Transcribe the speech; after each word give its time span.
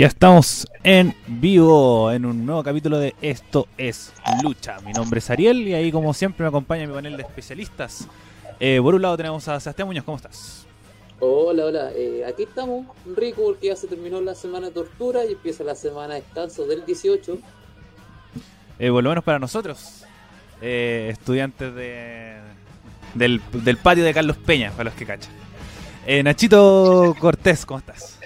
Ya 0.00 0.06
estamos 0.06 0.66
en 0.82 1.14
vivo 1.26 2.10
en 2.10 2.24
un 2.24 2.46
nuevo 2.46 2.62
capítulo 2.62 2.98
de 2.98 3.14
Esto 3.20 3.68
es 3.76 4.14
Lucha. 4.42 4.78
Mi 4.80 4.94
nombre 4.94 5.18
es 5.18 5.28
Ariel 5.28 5.68
y 5.68 5.74
ahí 5.74 5.92
como 5.92 6.14
siempre 6.14 6.42
me 6.42 6.48
acompaña 6.48 6.86
mi 6.86 6.94
panel 6.94 7.18
de 7.18 7.22
especialistas. 7.22 8.08
Eh, 8.58 8.80
por 8.82 8.94
un 8.94 9.02
lado 9.02 9.18
tenemos 9.18 9.46
a 9.46 9.60
Sebastián 9.60 9.88
Muñoz, 9.88 10.04
¿cómo 10.04 10.16
estás? 10.16 10.64
Hola, 11.18 11.66
hola. 11.66 11.90
Eh, 11.94 12.24
aquí 12.26 12.44
estamos, 12.44 12.86
rico 13.14 13.42
porque 13.44 13.66
ya 13.66 13.76
se 13.76 13.88
terminó 13.88 14.22
la 14.22 14.34
semana 14.34 14.68
de 14.68 14.72
tortura 14.72 15.26
y 15.26 15.32
empieza 15.32 15.64
la 15.64 15.74
semana 15.74 16.14
de 16.14 16.22
descanso 16.22 16.64
del 16.64 16.86
18. 16.86 17.38
Eh, 18.78 18.90
por 18.90 19.04
lo 19.04 19.10
menos 19.10 19.22
para 19.22 19.38
nosotros, 19.38 20.06
eh, 20.62 21.10
estudiantes 21.12 21.74
de, 21.74 22.38
del, 23.12 23.42
del 23.52 23.76
patio 23.76 24.02
de 24.02 24.14
Carlos 24.14 24.38
Peña, 24.38 24.70
para 24.70 24.84
los 24.84 24.94
que 24.94 25.04
cachan. 25.04 25.30
Eh, 26.06 26.22
Nachito 26.22 27.14
Cortés, 27.20 27.66
¿cómo 27.66 27.80
estás? 27.80 28.19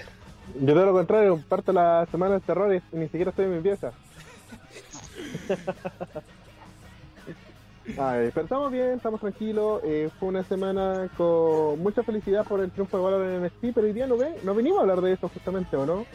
Yo 0.61 0.73
todo 0.73 0.85
lo 0.85 0.93
contrario, 0.93 1.39
parto 1.49 1.73
la 1.73 2.07
semana 2.11 2.35
de 2.35 2.39
terror 2.41 2.73
y 2.73 2.81
ni 2.95 3.05
siquiera 3.05 3.29
estoy 3.31 3.45
en 3.45 3.55
mi 3.57 3.61
pieza. 3.61 3.91
Ay, 7.97 8.31
pero 8.33 8.45
estamos 8.45 8.71
bien, 8.71 8.93
estamos 8.93 9.19
tranquilos. 9.21 9.81
eh, 9.85 10.09
fue 10.19 10.29
una 10.29 10.43
semana 10.43 11.07
con 11.15 11.79
mucha 11.79 12.01
felicidad 12.03 12.43
por 12.45 12.59
el 12.59 12.71
triunfo 12.71 12.97
de 12.97 13.03
Valor 13.03 13.25
en 13.25 13.43
NXT, 13.43 13.75
pero 13.75 13.85
hoy 13.87 13.93
día 13.93 14.07
no, 14.07 14.17
ve, 14.17 14.39
no 14.43 14.55
venimos 14.55 14.79
a 14.79 14.81
hablar 14.81 15.01
de 15.01 15.13
eso 15.13 15.29
justamente, 15.29 15.75
¿o 15.77 15.85
no? 15.85 16.05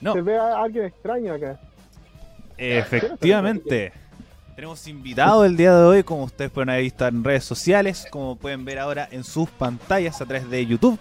No, 0.00 0.12
Se 0.12 0.20
ve 0.20 0.38
a 0.38 0.62
alguien 0.62 0.84
extraño 0.84 1.32
acá. 1.34 1.58
efectivamente. 2.58 3.92
Tenemos 4.54 4.86
invitado 4.88 5.46
el 5.46 5.56
día 5.56 5.74
de 5.74 5.84
hoy, 5.84 6.02
como 6.02 6.24
ustedes 6.24 6.50
pueden 6.50 6.68
haber 6.68 6.82
visto 6.82 7.06
en 7.06 7.24
redes 7.24 7.44
sociales, 7.44 8.06
como 8.10 8.36
pueden 8.36 8.66
ver 8.66 8.78
ahora 8.78 9.08
en 9.10 9.24
sus 9.24 9.48
pantallas 9.48 10.20
a 10.20 10.26
través 10.26 10.50
de 10.50 10.66
YouTube. 10.66 10.98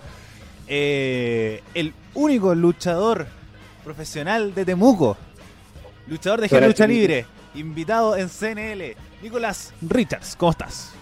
Eh, 0.70 1.62
el 1.74 1.94
único 2.14 2.56
luchador 2.56 3.28
profesional 3.84 4.54
de 4.54 4.64
Temuco, 4.64 5.18
luchador 6.08 6.48
de 6.48 6.68
lucha 6.68 6.88
libre, 6.88 7.26
invitado 7.56 8.16
en 8.16 8.30
CNL, 8.30 8.96
Nicolás 9.22 9.74
Richards. 9.82 10.36
¿Cómo 10.36 10.52
estás? 10.52 10.94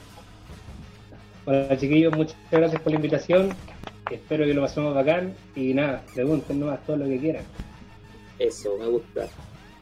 Hola 1.46 1.78
chiquillos, 1.78 2.16
muchas 2.16 2.38
gracias 2.50 2.82
por 2.82 2.92
la 2.92 2.96
invitación. 2.96 3.54
Espero 4.10 4.46
que 4.46 4.54
lo 4.54 4.62
pasemos 4.62 4.96
bacán. 4.96 5.36
Y 5.56 5.74
nada, 5.74 6.04
pregunten 6.14 6.60
nomás 6.60 6.86
todo 6.86 6.98
lo 6.98 7.06
que 7.06 7.20
quieran. 7.20 7.44
Eso, 8.40 8.78
me 8.80 8.88
gusta. 8.88 9.28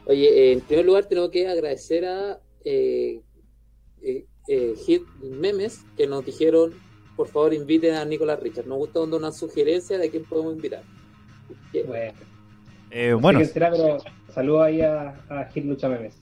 Oye, 0.06 0.28
eh, 0.28 0.52
en 0.52 0.60
primer 0.60 0.84
lugar 0.84 1.06
tengo 1.06 1.30
que 1.30 1.48
agradecer 1.48 2.04
a 2.04 2.38
eh, 2.64 3.20
eh, 4.02 4.26
eh, 4.48 4.74
Hit 4.86 5.02
Memes 5.20 5.84
que 5.96 6.06
nos 6.06 6.24
dijeron, 6.24 6.74
por 7.16 7.28
favor 7.28 7.54
inviten 7.54 7.94
a 7.94 8.04
Nicolás 8.04 8.40
Richard. 8.40 8.66
Nos 8.66 8.78
gusta 8.78 9.00
dando 9.00 9.16
una 9.16 9.32
sugerencia 9.32 9.98
de 9.98 10.10
quién 10.10 10.24
podemos 10.24 10.54
invitar. 10.54 10.82
Bueno, 11.86 12.12
Eh, 12.90 13.12
bueno, 13.12 13.44
será, 13.44 13.70
pero 13.70 13.98
saludos 14.32 14.62
ahí 14.62 14.80
a, 14.80 15.14
a 15.28 15.44
Hit 15.52 15.64
Lucha 15.64 15.88
Memes. 15.88 16.14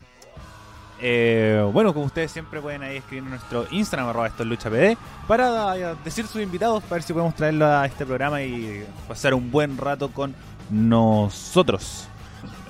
Eh, 1.00 1.68
bueno, 1.72 1.92
como 1.92 2.06
ustedes 2.06 2.30
siempre 2.30 2.60
pueden 2.60 2.82
ahí 2.82 2.96
escribir 2.96 3.24
en 3.24 3.30
nuestro 3.30 3.66
Instagram, 3.70 4.08
arroba 4.08 4.28
esto 4.28 4.42
es 4.42 4.48
lucha 4.48 4.70
PD, 4.70 4.96
para 5.26 5.76
eh, 5.76 5.96
decir 6.04 6.26
sus 6.26 6.40
invitados, 6.40 6.82
para 6.84 6.94
ver 6.94 7.02
si 7.02 7.12
podemos 7.12 7.34
traerlo 7.34 7.66
a 7.66 7.84
este 7.84 8.06
programa 8.06 8.42
y 8.42 8.84
pasar 9.08 9.34
un 9.34 9.50
buen 9.50 9.76
rato 9.76 10.10
con 10.10 10.34
nosotros. 10.70 12.08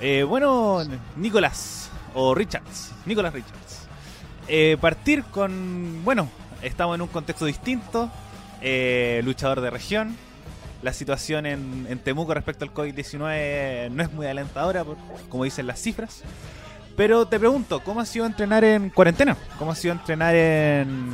Eh, 0.01 0.23
bueno, 0.23 0.79
Nicolás, 1.15 1.89
o 2.13 2.33
Richards, 2.35 2.93
Nicolás 3.05 3.33
Richards. 3.33 3.87
Eh, 4.47 4.77
partir 4.81 5.23
con, 5.25 6.03
bueno, 6.03 6.29
estamos 6.65 6.95
en 6.95 7.01
un 7.01 7.07
contexto 7.07 7.45
distinto, 7.45 8.09
eh, 8.61 9.21
luchador 9.23 9.61
de 9.61 9.69
región. 9.69 10.15
La 10.81 10.93
situación 10.93 11.45
en, 11.45 11.99
Temuco 12.03 12.33
respecto 12.33 12.65
al 12.65 12.73
COVID-19 12.73 13.89
no 13.91 14.03
es 14.03 14.11
muy 14.11 14.27
alentadora, 14.27 14.83
como 15.29 15.43
dicen 15.43 15.67
las 15.67 15.79
cifras. 15.81 16.23
Pero 16.95 17.27
te 17.27 17.39
pregunto, 17.39 17.81
¿cómo 17.81 18.01
ha 18.01 18.05
sido 18.05 18.25
entrenar 18.25 18.63
en 18.63 18.89
cuarentena? 18.89 19.35
¿Cómo 19.57 19.71
ha 19.71 19.75
sido 19.75 19.93
entrenar 19.93 20.35
en 20.35 21.13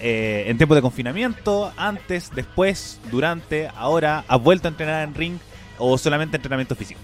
eh, 0.00 0.44
en 0.46 0.56
tiempo 0.56 0.74
de 0.74 0.82
confinamiento? 0.82 1.72
Antes, 1.76 2.30
después, 2.34 3.00
durante, 3.10 3.68
ahora, 3.74 4.24
¿has 4.28 4.40
vuelto 4.40 4.68
a 4.68 4.70
entrenar 4.70 5.06
en 5.06 5.14
ring 5.14 5.38
o 5.78 5.98
solamente 5.98 6.36
entrenamiento 6.36 6.76
físico? 6.76 7.00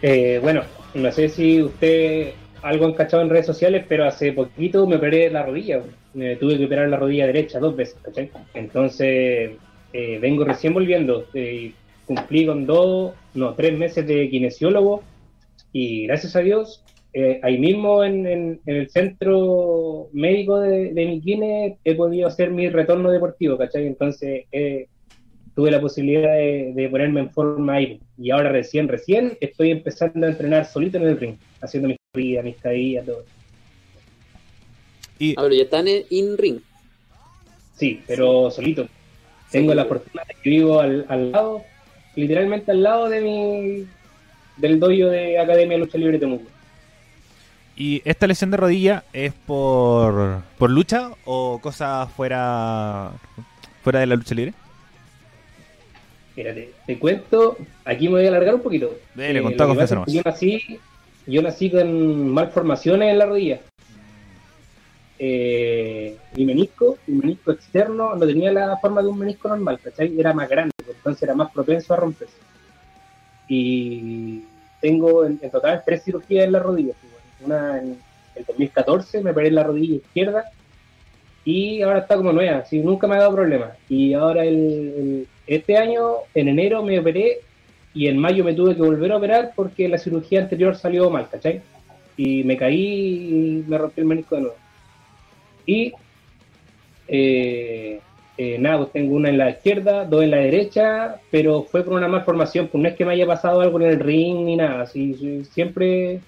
Eh, 0.00 0.38
bueno, 0.42 0.62
no 0.94 1.10
sé 1.10 1.28
si 1.28 1.62
usted 1.62 2.34
algo 2.64 2.86
han 2.86 2.94
cachado 2.94 3.22
en 3.22 3.30
redes 3.30 3.46
sociales, 3.46 3.84
pero 3.88 4.06
hace 4.06 4.32
poquito 4.32 4.86
me 4.86 4.96
operé 4.96 5.30
la 5.30 5.44
rodilla. 5.44 5.82
Me 6.14 6.36
tuve 6.36 6.58
que 6.58 6.66
operar 6.66 6.88
la 6.88 6.96
rodilla 6.98 7.26
derecha 7.26 7.58
dos 7.60 7.76
veces, 7.76 7.96
¿cachai? 8.02 8.30
Entonces, 8.54 9.52
eh, 9.92 10.18
vengo 10.20 10.44
recién 10.44 10.74
volviendo. 10.74 11.26
Eh, 11.34 11.72
cumplí 12.06 12.46
con 12.46 12.66
dos, 12.66 13.14
no, 13.34 13.54
tres 13.54 13.78
meses 13.78 14.06
de 14.06 14.28
kinesiólogo 14.30 15.02
y 15.72 16.06
gracias 16.06 16.36
a 16.36 16.40
Dios, 16.40 16.84
eh, 17.12 17.40
ahí 17.42 17.58
mismo 17.58 18.04
en, 18.04 18.26
en- 18.26 18.60
el 18.66 18.88
centro 18.90 20.08
médico 20.12 20.60
de, 20.60 20.92
de 20.94 21.06
mi 21.06 21.20
kine 21.20 21.78
he 21.84 21.94
podido 21.94 22.28
hacer 22.28 22.50
mi 22.50 22.68
retorno 22.68 23.10
deportivo, 23.10 23.56
¿cachai? 23.58 23.86
Entonces, 23.86 24.44
eh, 24.52 24.88
tuve 25.54 25.70
la 25.70 25.80
posibilidad 25.80 26.34
de, 26.36 26.72
de 26.74 26.88
ponerme 26.88 27.20
en 27.20 27.30
forma 27.32 27.74
ahí. 27.74 28.00
Y 28.18 28.30
ahora 28.30 28.50
recién, 28.50 28.88
recién 28.88 29.36
estoy 29.40 29.70
empezando 29.70 30.26
a 30.26 30.30
entrenar 30.30 30.66
solito 30.66 30.98
en 30.98 31.04
el 31.04 31.18
ring, 31.18 31.36
haciendo 31.60 31.88
mis 31.88 31.98
corridas, 32.14 32.44
mis 32.44 32.56
caídas, 32.56 33.06
todo. 33.06 33.24
Y 35.18 35.32
Ah, 35.32 35.42
pero 35.42 35.54
ya 35.54 35.62
están 35.64 35.88
en 35.88 36.04
in-ring. 36.10 36.60
Sí, 37.76 38.02
pero 38.06 38.50
solito. 38.50 38.86
Tengo 39.50 39.72
Sí. 39.72 39.76
la 39.76 39.84
fortuna 39.84 40.22
de 40.26 40.34
que 40.42 40.50
vivo 40.50 40.80
al, 40.80 41.04
al 41.08 41.32
lado, 41.32 41.62
literalmente 42.14 42.70
al 42.70 42.82
lado 42.82 43.08
de 43.08 43.20
mi 43.20 43.86
del 44.56 44.78
dojo 44.78 44.92
de 45.10 45.38
Academia 45.38 45.76
de 45.76 45.84
Lucha 45.84 45.98
Libre 45.98 46.18
Temuco. 46.18 46.48
¿Y 47.76 48.00
esta 48.04 48.28
lesión 48.28 48.52
de 48.52 48.56
rodilla 48.56 49.02
es 49.12 49.32
por, 49.32 50.42
por 50.58 50.70
lucha 50.70 51.10
o 51.24 51.58
cosa 51.60 52.06
fuera, 52.06 53.10
fuera 53.82 53.98
de 54.00 54.06
la 54.06 54.14
lucha 54.14 54.34
libre? 54.36 54.54
Mira, 56.36 56.54
te, 56.54 56.72
te 56.86 56.98
cuento, 56.98 57.56
aquí 57.84 58.06
me 58.08 58.14
voy 58.16 58.24
a 58.26 58.28
alargar 58.28 58.54
un 58.54 58.60
poquito. 58.62 58.96
Dele, 59.16 59.40
Eh, 59.40 59.42
que 59.56 59.56
nomás. 59.56 60.12
Yo 60.12 60.22
nací, 60.24 60.78
yo 61.26 61.42
nací 61.42 61.70
con 61.70 62.28
malformaciones 62.28 63.10
en 63.12 63.18
la 63.18 63.26
rodilla. 63.26 63.60
Eh, 65.18 66.16
mi 66.34 66.44
menisco, 66.44 66.98
mi 67.06 67.18
menisco 67.18 67.52
externo, 67.52 68.14
no 68.16 68.26
tenía 68.26 68.52
la 68.52 68.76
forma 68.78 69.00
de 69.02 69.08
un 69.08 69.18
menisco 69.18 69.48
normal, 69.48 69.78
¿cachai? 69.82 70.18
Era 70.18 70.32
más 70.32 70.48
grande, 70.48 70.72
entonces 70.86 71.22
era 71.22 71.34
más 71.34 71.52
propenso 71.52 71.94
a 71.94 71.98
romperse. 71.98 72.36
Y 73.48 74.42
tengo 74.80 75.24
en, 75.24 75.38
total 75.50 75.82
tres 75.84 76.04
cirugías 76.04 76.44
en 76.44 76.52
la 76.52 76.58
rodilla. 76.58 76.94
Una 77.40 77.78
en 77.78 77.96
el 78.34 78.44
2014, 78.44 79.22
me 79.22 79.30
operé 79.30 79.48
en 79.48 79.54
la 79.54 79.62
rodilla 79.62 79.96
izquierda 79.96 80.44
y 81.44 81.82
ahora 81.82 82.00
está 82.00 82.16
como 82.16 82.32
nueva, 82.32 82.58
así 82.58 82.80
nunca 82.80 83.06
me 83.06 83.14
ha 83.14 83.18
dado 83.20 83.34
problemas. 83.34 83.76
Y 83.88 84.14
ahora 84.14 84.44
el- 84.44 85.26
este 85.46 85.76
año, 85.76 86.16
en 86.34 86.48
enero, 86.48 86.82
me 86.82 86.98
operé 86.98 87.40
y 87.94 88.08
en 88.08 88.18
mayo 88.18 88.44
me 88.44 88.54
tuve 88.54 88.74
que 88.74 88.82
volver 88.82 89.12
a 89.12 89.16
operar 89.16 89.52
porque 89.54 89.88
la 89.88 89.98
cirugía 89.98 90.40
anterior 90.40 90.74
salió 90.76 91.08
mal, 91.10 91.28
¿cachai? 91.30 91.62
Y 92.16 92.42
me 92.44 92.56
caí 92.56 93.62
y 93.62 93.64
me 93.66 93.78
rompí 93.78 94.00
el 94.00 94.06
menisco 94.06 94.34
de 94.34 94.40
nuevo. 94.42 94.56
Y 95.64 95.92
eh, 97.06 98.00
eh, 98.36 98.58
nada, 98.58 98.78
pues 98.78 98.92
tengo 98.92 99.14
una 99.14 99.28
en 99.28 99.38
la 99.38 99.50
izquierda, 99.50 100.04
dos 100.04 100.24
en 100.24 100.32
la 100.32 100.38
derecha, 100.38 101.20
pero 101.30 101.62
fue 101.62 101.84
por 101.84 101.94
una 101.94 102.08
malformación, 102.08 102.66
pues 102.68 102.82
no 102.82 102.88
es 102.88 102.96
que 102.96 103.04
me 103.04 103.12
haya 103.12 103.26
pasado 103.26 103.60
algo 103.60 103.80
en 103.80 103.86
el 103.86 104.00
ring 104.00 104.44
ni 104.44 104.56
nada, 104.56 104.86
siempre 104.86 106.20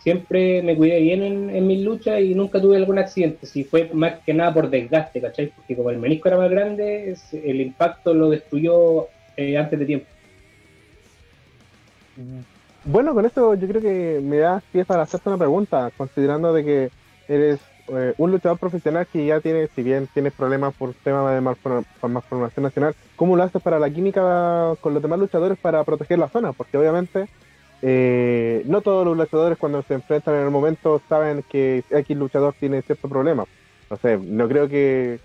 siempre 0.00 0.62
me 0.62 0.76
cuidé 0.76 1.00
bien 1.00 1.22
en, 1.22 1.66
mis 1.66 1.84
luchas 1.84 2.20
y 2.20 2.34
nunca 2.34 2.60
tuve 2.60 2.76
algún 2.76 2.98
accidente, 2.98 3.46
si 3.46 3.64
fue 3.64 3.90
más 3.92 4.20
que 4.24 4.32
nada 4.32 4.54
por 4.54 4.70
desgaste, 4.70 5.20
¿cachai? 5.20 5.48
Porque 5.48 5.76
como 5.76 5.90
el 5.90 5.98
menisco 5.98 6.28
era 6.28 6.38
más 6.38 6.50
grande, 6.50 7.14
el 7.32 7.60
impacto 7.60 8.14
lo 8.14 8.30
destruyó 8.30 9.08
eh, 9.36 9.58
antes 9.58 9.78
de 9.78 9.86
tiempo. 9.86 10.06
Bueno, 12.84 13.14
con 13.14 13.26
esto 13.26 13.54
yo 13.54 13.68
creo 13.68 13.82
que 13.82 14.20
me 14.22 14.38
da 14.38 14.62
pie 14.72 14.84
para 14.84 15.02
hacerte 15.02 15.28
una 15.28 15.38
pregunta, 15.38 15.90
considerando 15.96 16.52
de 16.52 16.64
que 16.64 16.90
eres 17.28 17.60
eh, 17.88 18.14
un 18.18 18.30
luchador 18.30 18.58
profesional 18.58 19.06
que 19.06 19.26
ya 19.26 19.40
tiene, 19.40 19.68
si 19.74 19.82
bien 19.82 20.08
tienes 20.12 20.32
problemas 20.32 20.74
por 20.74 20.94
tema 20.94 21.32
de 21.32 21.40
malformación 21.40 22.62
nacional, 22.62 22.94
¿cómo 23.16 23.36
lo 23.36 23.42
haces 23.42 23.62
para 23.62 23.78
la 23.78 23.90
química 23.90 24.74
con 24.80 24.94
los 24.94 25.02
demás 25.02 25.18
luchadores 25.18 25.58
para 25.58 25.84
proteger 25.84 26.18
la 26.18 26.28
zona? 26.28 26.52
Porque 26.52 26.78
obviamente 26.78 27.28
eh, 27.82 28.62
no 28.66 28.80
todos 28.80 29.06
los 29.06 29.16
luchadores 29.16 29.58
cuando 29.58 29.82
se 29.82 29.94
enfrentan 29.94 30.34
en 30.34 30.42
el 30.42 30.50
momento 30.50 31.00
saben 31.08 31.44
que 31.48 31.84
X 31.90 32.16
luchador 32.16 32.54
tiene 32.58 32.82
cierto 32.82 33.08
problema. 33.08 33.44
No 33.90 33.96
sé, 33.96 34.18
no 34.18 34.48
creo 34.48 34.68
que 34.68 35.20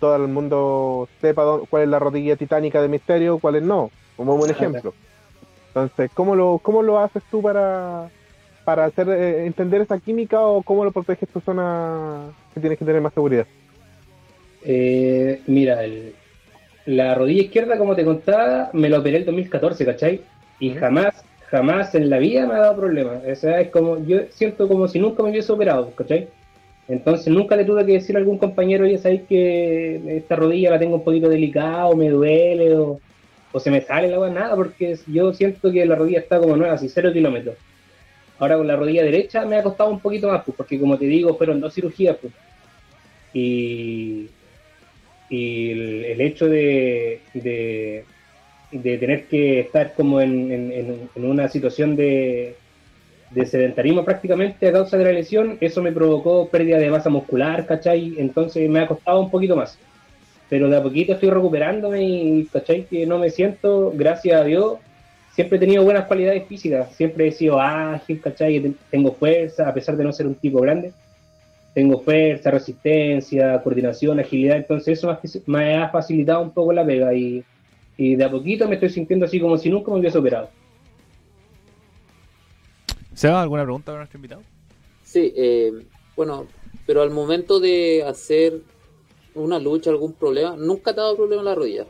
todo 0.00 0.16
el 0.16 0.28
mundo 0.28 1.08
sepa 1.20 1.44
cuál 1.68 1.84
es 1.84 1.88
la 1.88 1.98
rodilla 1.98 2.36
titánica 2.36 2.80
de 2.82 2.88
Misterio, 2.88 3.38
cuál 3.38 3.56
es 3.56 3.62
no, 3.62 3.90
como 4.16 4.34
un 4.34 4.50
ejemplo. 4.50 4.94
Entonces, 5.76 6.10
¿cómo 6.14 6.34
lo, 6.34 6.58
cómo 6.62 6.82
lo 6.82 6.98
haces 6.98 7.22
tú 7.30 7.42
para, 7.42 8.08
para 8.64 8.86
hacer 8.86 9.10
eh, 9.10 9.44
entender 9.44 9.82
esa 9.82 9.98
química 9.98 10.40
o 10.40 10.62
cómo 10.62 10.86
lo 10.86 10.90
proteges 10.90 11.28
tu 11.28 11.38
zona 11.40 12.30
que 12.54 12.60
tienes 12.60 12.78
que 12.78 12.84
tener 12.86 13.02
más 13.02 13.12
seguridad? 13.12 13.46
Eh, 14.64 15.42
mira, 15.46 15.84
el, 15.84 16.14
la 16.86 17.14
rodilla 17.14 17.42
izquierda, 17.42 17.76
como 17.76 17.94
te 17.94 18.06
contaba, 18.06 18.70
me 18.72 18.88
lo 18.88 19.00
operé 19.00 19.18
el 19.18 19.26
2014, 19.26 19.84
¿cachai? 19.84 20.22
Y 20.60 20.70
jamás, 20.70 21.22
jamás 21.50 21.94
en 21.94 22.08
la 22.08 22.16
vida 22.20 22.46
me 22.46 22.54
ha 22.54 22.60
dado 22.60 22.76
problema. 22.76 23.20
O 23.30 23.34
sea, 23.34 23.60
es 23.60 23.68
como, 23.68 24.02
yo 24.06 24.20
siento 24.30 24.68
como 24.68 24.88
si 24.88 24.98
nunca 24.98 25.22
me 25.22 25.28
hubiese 25.28 25.52
operado, 25.52 25.90
¿cachai? 25.94 26.26
Entonces 26.88 27.30
nunca 27.30 27.54
le 27.54 27.66
tuve 27.66 27.84
que 27.84 27.92
decir 27.92 28.16
a 28.16 28.20
algún 28.20 28.38
compañero, 28.38 28.86
ya 28.86 28.96
sabéis 28.96 29.24
que 29.28 30.16
esta 30.16 30.36
rodilla 30.36 30.70
la 30.70 30.78
tengo 30.78 30.94
un 30.96 31.04
poquito 31.04 31.28
delicada, 31.28 31.86
o 31.88 31.94
me 31.94 32.08
duele, 32.08 32.74
o, 32.76 32.98
o 33.56 33.60
se 33.60 33.70
me 33.70 33.80
sale 33.80 34.08
la 34.08 34.16
agua, 34.16 34.28
nada, 34.28 34.54
porque 34.54 34.98
yo 35.06 35.32
siento 35.32 35.72
que 35.72 35.86
la 35.86 35.94
rodilla 35.94 36.18
está 36.18 36.38
como 36.38 36.56
nueva, 36.58 36.74
así 36.74 36.90
cero 36.90 37.10
kilómetros. 37.10 37.56
Ahora 38.38 38.58
con 38.58 38.66
la 38.66 38.76
rodilla 38.76 39.02
derecha 39.02 39.46
me 39.46 39.56
ha 39.56 39.62
costado 39.62 39.88
un 39.88 39.98
poquito 40.00 40.28
más, 40.28 40.44
pues, 40.44 40.54
porque 40.58 40.78
como 40.78 40.98
te 40.98 41.06
digo, 41.06 41.34
fueron 41.38 41.58
dos 41.58 41.72
cirugías, 41.72 42.18
pues. 42.20 42.34
Y, 43.32 44.28
y 45.30 45.70
el, 45.70 46.20
hecho 46.20 46.48
de, 46.48 47.22
de, 47.32 48.04
tener 48.98 49.26
que 49.26 49.60
estar 49.60 49.94
como 49.94 50.20
en, 50.20 50.52
en- 50.52 51.10
en 51.14 51.24
una 51.24 51.48
situación 51.48 51.96
de, 51.96 52.56
de 53.30 53.46
sedentarismo 53.46 54.04
prácticamente 54.04 54.68
a 54.68 54.72
causa 54.72 54.98
de 54.98 55.04
la 55.04 55.12
lesión, 55.12 55.56
eso 55.62 55.82
me 55.82 55.92
provocó 55.92 56.50
pérdida 56.50 56.76
de 56.76 56.90
masa 56.90 57.08
muscular, 57.08 57.64
¿cachai? 57.66 58.16
Entonces 58.18 58.68
me 58.68 58.80
ha 58.80 58.86
costado 58.86 59.18
un 59.20 59.30
poquito 59.30 59.56
más. 59.56 59.78
Pero 60.48 60.68
de 60.68 60.76
a 60.76 60.82
poquito 60.82 61.12
estoy 61.14 61.30
recuperándome 61.30 62.02
y, 62.08 62.44
¿cachai? 62.46 62.86
Que 62.86 63.04
no 63.06 63.18
me 63.18 63.30
siento, 63.30 63.92
gracias 63.94 64.40
a 64.40 64.44
Dios, 64.44 64.78
siempre 65.34 65.56
he 65.56 65.60
tenido 65.60 65.82
buenas 65.82 66.06
cualidades 66.06 66.46
físicas, 66.46 66.94
siempre 66.94 67.26
he 67.28 67.32
sido 67.32 67.60
ágil, 67.60 68.20
¿cachai? 68.20 68.60
Ten- 68.60 68.76
Tengo 68.90 69.12
fuerza, 69.12 69.68
a 69.68 69.74
pesar 69.74 69.96
de 69.96 70.04
no 70.04 70.12
ser 70.12 70.26
un 70.26 70.34
tipo 70.36 70.60
grande. 70.60 70.92
Tengo 71.74 72.00
fuerza, 72.00 72.50
resistencia, 72.50 73.60
coordinación, 73.62 74.18
agilidad, 74.20 74.56
entonces 74.56 74.98
eso 74.98 75.18
me 75.46 75.74
ha- 75.76 75.88
facilitado 75.90 76.40
un 76.42 76.50
poco 76.52 76.72
la 76.72 76.86
pega 76.86 77.12
y, 77.12 77.44
y 77.98 78.14
de 78.14 78.24
a 78.24 78.30
poquito 78.30 78.66
me 78.68 78.74
estoy 78.76 78.88
sintiendo 78.90 79.26
así 79.26 79.38
como 79.40 79.58
si 79.58 79.68
nunca 79.68 79.90
me 79.90 79.98
hubiese 79.98 80.16
operado. 80.18 80.48
¿Seba, 83.14 83.42
alguna 83.42 83.62
pregunta 83.64 83.86
para 83.86 83.98
nuestro 83.98 84.18
invitado? 84.18 84.42
Sí, 85.02 85.32
eh, 85.36 85.72
bueno, 86.16 86.46
pero 86.86 87.02
al 87.02 87.10
momento 87.10 87.60
de 87.60 88.04
hacer 88.06 88.60
una 89.36 89.58
lucha, 89.58 89.90
algún 89.90 90.12
problema, 90.14 90.56
nunca 90.56 90.92
te 90.94 91.00
ha 91.00 91.04
dado 91.04 91.16
problema 91.16 91.42
en 91.42 91.46
la 91.46 91.54
rodilla. 91.54 91.86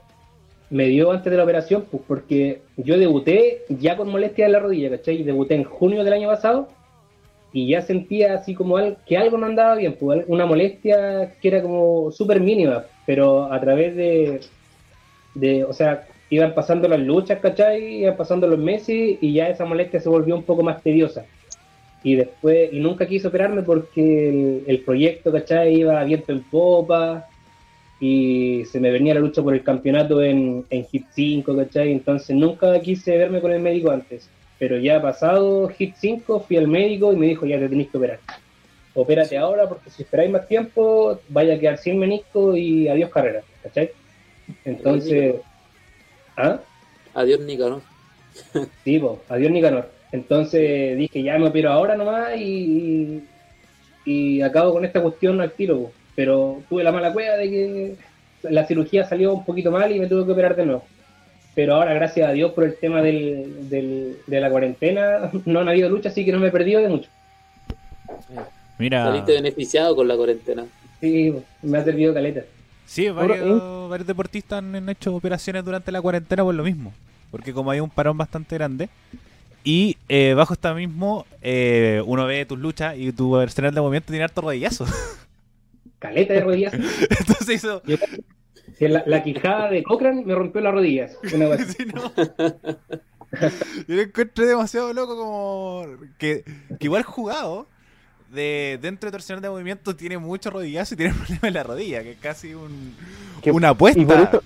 me 0.70 0.86
dio 0.88 1.12
antes 1.12 1.30
de 1.30 1.36
la 1.36 1.44
operación, 1.44 1.84
pues 1.90 2.02
porque 2.06 2.62
yo 2.76 2.98
debuté 2.98 3.62
ya 3.68 3.96
con 3.96 4.08
molestia 4.08 4.46
en 4.46 4.52
la 4.52 4.58
rodilla, 4.58 4.90
¿cachai? 4.90 5.22
Debuté 5.22 5.54
en 5.54 5.64
junio 5.64 6.02
del 6.04 6.12
año 6.12 6.28
pasado 6.28 6.68
y 7.52 7.68
ya 7.68 7.82
sentía 7.82 8.34
así 8.34 8.54
como 8.54 8.76
que 9.06 9.16
algo 9.16 9.38
no 9.38 9.46
andaba 9.46 9.76
bien, 9.76 9.96
pues 9.98 10.24
una 10.26 10.44
molestia 10.46 11.34
que 11.40 11.48
era 11.48 11.62
como 11.62 12.10
súper 12.10 12.40
mínima, 12.40 12.84
pero 13.06 13.50
a 13.52 13.60
través 13.60 13.94
de, 13.96 14.40
de, 15.34 15.64
o 15.64 15.72
sea, 15.72 16.06
iban 16.30 16.54
pasando 16.54 16.88
las 16.88 17.00
luchas, 17.00 17.38
¿cachai? 17.40 18.00
Iban 18.02 18.16
pasando 18.16 18.46
los 18.48 18.58
meses 18.58 19.18
y 19.20 19.32
ya 19.32 19.48
esa 19.48 19.64
molestia 19.64 20.00
se 20.00 20.08
volvió 20.08 20.34
un 20.34 20.42
poco 20.42 20.62
más 20.64 20.82
tediosa. 20.82 21.24
Y 22.02 22.16
después, 22.16 22.72
y 22.72 22.80
nunca 22.80 23.06
quise 23.06 23.28
operarme 23.28 23.62
porque 23.62 24.28
el, 24.28 24.64
el 24.66 24.80
proyecto, 24.84 25.32
¿cachai? 25.32 25.74
Iba 25.76 26.04
viento 26.04 26.32
en 26.32 26.42
popa, 26.44 27.26
y 27.98 28.64
se 28.66 28.78
me 28.78 28.90
venía 28.90 29.14
la 29.14 29.20
lucha 29.20 29.42
por 29.42 29.54
el 29.54 29.62
campeonato 29.62 30.22
en, 30.22 30.64
en 30.70 30.84
Hit 30.86 31.06
5, 31.12 31.56
¿cachai? 31.56 31.92
Entonces 31.92 32.36
nunca 32.36 32.78
quise 32.80 33.16
verme 33.16 33.40
con 33.40 33.52
el 33.52 33.60
médico 33.60 33.90
antes. 33.90 34.28
Pero 34.58 34.78
ya 34.78 35.00
pasado 35.00 35.68
Hit 35.68 35.94
5 35.96 36.40
fui 36.40 36.56
al 36.56 36.68
médico 36.68 37.12
y 37.12 37.16
me 37.16 37.26
dijo, 37.26 37.46
ya 37.46 37.58
te 37.58 37.68
tenés 37.68 37.88
que 37.88 37.96
operar. 37.96 38.18
Opérate 38.94 39.36
ahora 39.36 39.68
porque 39.68 39.90
si 39.90 40.02
esperáis 40.02 40.30
más 40.30 40.46
tiempo 40.46 41.20
vaya 41.28 41.54
a 41.54 41.58
quedar 41.58 41.78
sin 41.78 41.98
menisco 41.98 42.56
y 42.56 42.88
adiós 42.88 43.10
carrera, 43.10 43.42
¿cachai? 43.62 43.90
Entonces... 44.64 45.36
¿Ah? 46.36 46.60
Adiós, 47.14 47.40
Nica, 47.40 47.68
¿no? 47.68 47.82
Sí, 48.84 48.98
po, 48.98 49.22
adiós 49.28 49.50
Nicanor. 49.50 49.90
Entonces 50.12 50.96
dije, 50.96 51.22
ya 51.22 51.38
me 51.38 51.48
opero 51.48 51.70
ahora 51.70 51.96
nomás 51.96 52.36
y, 52.36 53.22
y 54.04 54.42
acabo 54.42 54.72
con 54.72 54.84
esta 54.84 55.02
cuestión 55.02 55.40
al 55.40 55.52
tiro. 55.52 55.78
po. 55.78 55.92
Pero 56.16 56.62
tuve 56.68 56.82
la 56.82 56.90
mala 56.92 57.12
cueva 57.12 57.36
de 57.36 57.48
que 57.50 57.94
la 58.50 58.66
cirugía 58.66 59.04
salió 59.08 59.32
un 59.34 59.44
poquito 59.44 59.70
mal 59.70 59.94
y 59.94 60.00
me 60.00 60.08
tuve 60.08 60.26
que 60.26 60.32
operar 60.32 60.56
de 60.56 60.66
nuevo. 60.66 60.84
Pero 61.54 61.74
ahora, 61.76 61.94
gracias 61.94 62.28
a 62.28 62.32
Dios 62.32 62.52
por 62.52 62.64
el 62.64 62.76
tema 62.76 63.00
del, 63.02 63.68
del- 63.70 64.16
de 64.26 64.40
la 64.40 64.50
cuarentena, 64.50 65.30
no 65.44 65.60
han 65.60 65.68
habido 65.68 65.88
lucha, 65.88 66.08
así 66.08 66.24
que 66.24 66.32
no 66.32 66.38
me 66.40 66.48
he 66.48 66.52
perdido 66.52 66.80
de 66.82 66.88
mucho. 66.88 67.08
Mira, 68.78 69.04
Saliste 69.04 69.32
beneficiado 69.32 69.96
con 69.96 70.06
la 70.08 70.16
cuarentena. 70.16 70.64
Sí, 71.00 71.34
me 71.62 71.78
ha 71.78 71.84
servido 71.84 72.12
caleta. 72.12 72.42
sí, 72.86 73.08
varios, 73.10 73.88
varios 73.88 74.06
deportistas 74.06 74.58
han, 74.58 74.74
han 74.74 74.88
hecho 74.88 75.14
operaciones 75.14 75.64
durante 75.64 75.92
la 75.92 76.00
cuarentena 76.02 76.42
por 76.42 76.54
lo 76.54 76.62
mismo. 76.64 76.92
Porque 77.30 77.52
como 77.52 77.70
hay 77.70 77.80
un 77.80 77.90
parón 77.90 78.16
bastante 78.18 78.54
grande. 78.56 78.88
Y 79.64 79.96
eh, 80.08 80.34
bajo 80.34 80.52
esta 80.54 80.74
mismo, 80.74 81.26
eh, 81.42 82.00
uno 82.06 82.24
ve 82.26 82.44
tus 82.46 82.58
luchas 82.58 82.96
y 82.96 83.12
tu 83.12 83.36
arsenal 83.36 83.74
de 83.74 83.80
movimiento 83.80 84.12
tiene 84.12 84.24
harto 84.24 84.40
rodillazo. 84.42 84.86
Caleta 85.98 86.34
de 86.34 86.40
rodillas. 86.40 86.74
Entonces 87.20 87.48
hizo... 87.56 87.82
Yo- 87.84 87.96
la, 88.80 89.02
la 89.06 89.22
quijada 89.22 89.70
de 89.70 89.82
Cochran 89.82 90.24
me 90.26 90.34
rompió 90.34 90.60
las 90.60 90.74
rodillas. 90.74 91.16
Una 91.34 91.48
vez. 91.50 91.74
Sí, 91.76 91.86
no. 91.86 92.12
Yo 93.88 93.94
lo 93.96 94.02
encuentro 94.02 94.46
demasiado 94.46 94.92
loco 94.92 95.16
como 95.16 95.86
que, 96.18 96.44
que 96.78 96.86
igual 96.86 97.02
jugado 97.02 97.66
de 98.32 98.78
dentro 98.82 99.08
de 99.08 99.12
torsional 99.12 99.42
de 99.42 99.48
movimiento 99.50 99.94
tiene 99.96 100.18
mucho 100.18 100.50
rodillazo 100.50 100.94
y 100.94 100.96
tiene 100.96 101.14
problema 101.14 101.48
en 101.48 101.54
la 101.54 101.62
rodilla, 101.62 102.02
que 102.02 102.12
es 102.12 102.18
casi 102.18 102.54
un, 102.54 102.94
Que- 103.42 103.50
una 103.52 103.70
apuesta. 103.70 104.00
Y 104.00 104.04
por 104.04 104.18
eso, 104.18 104.42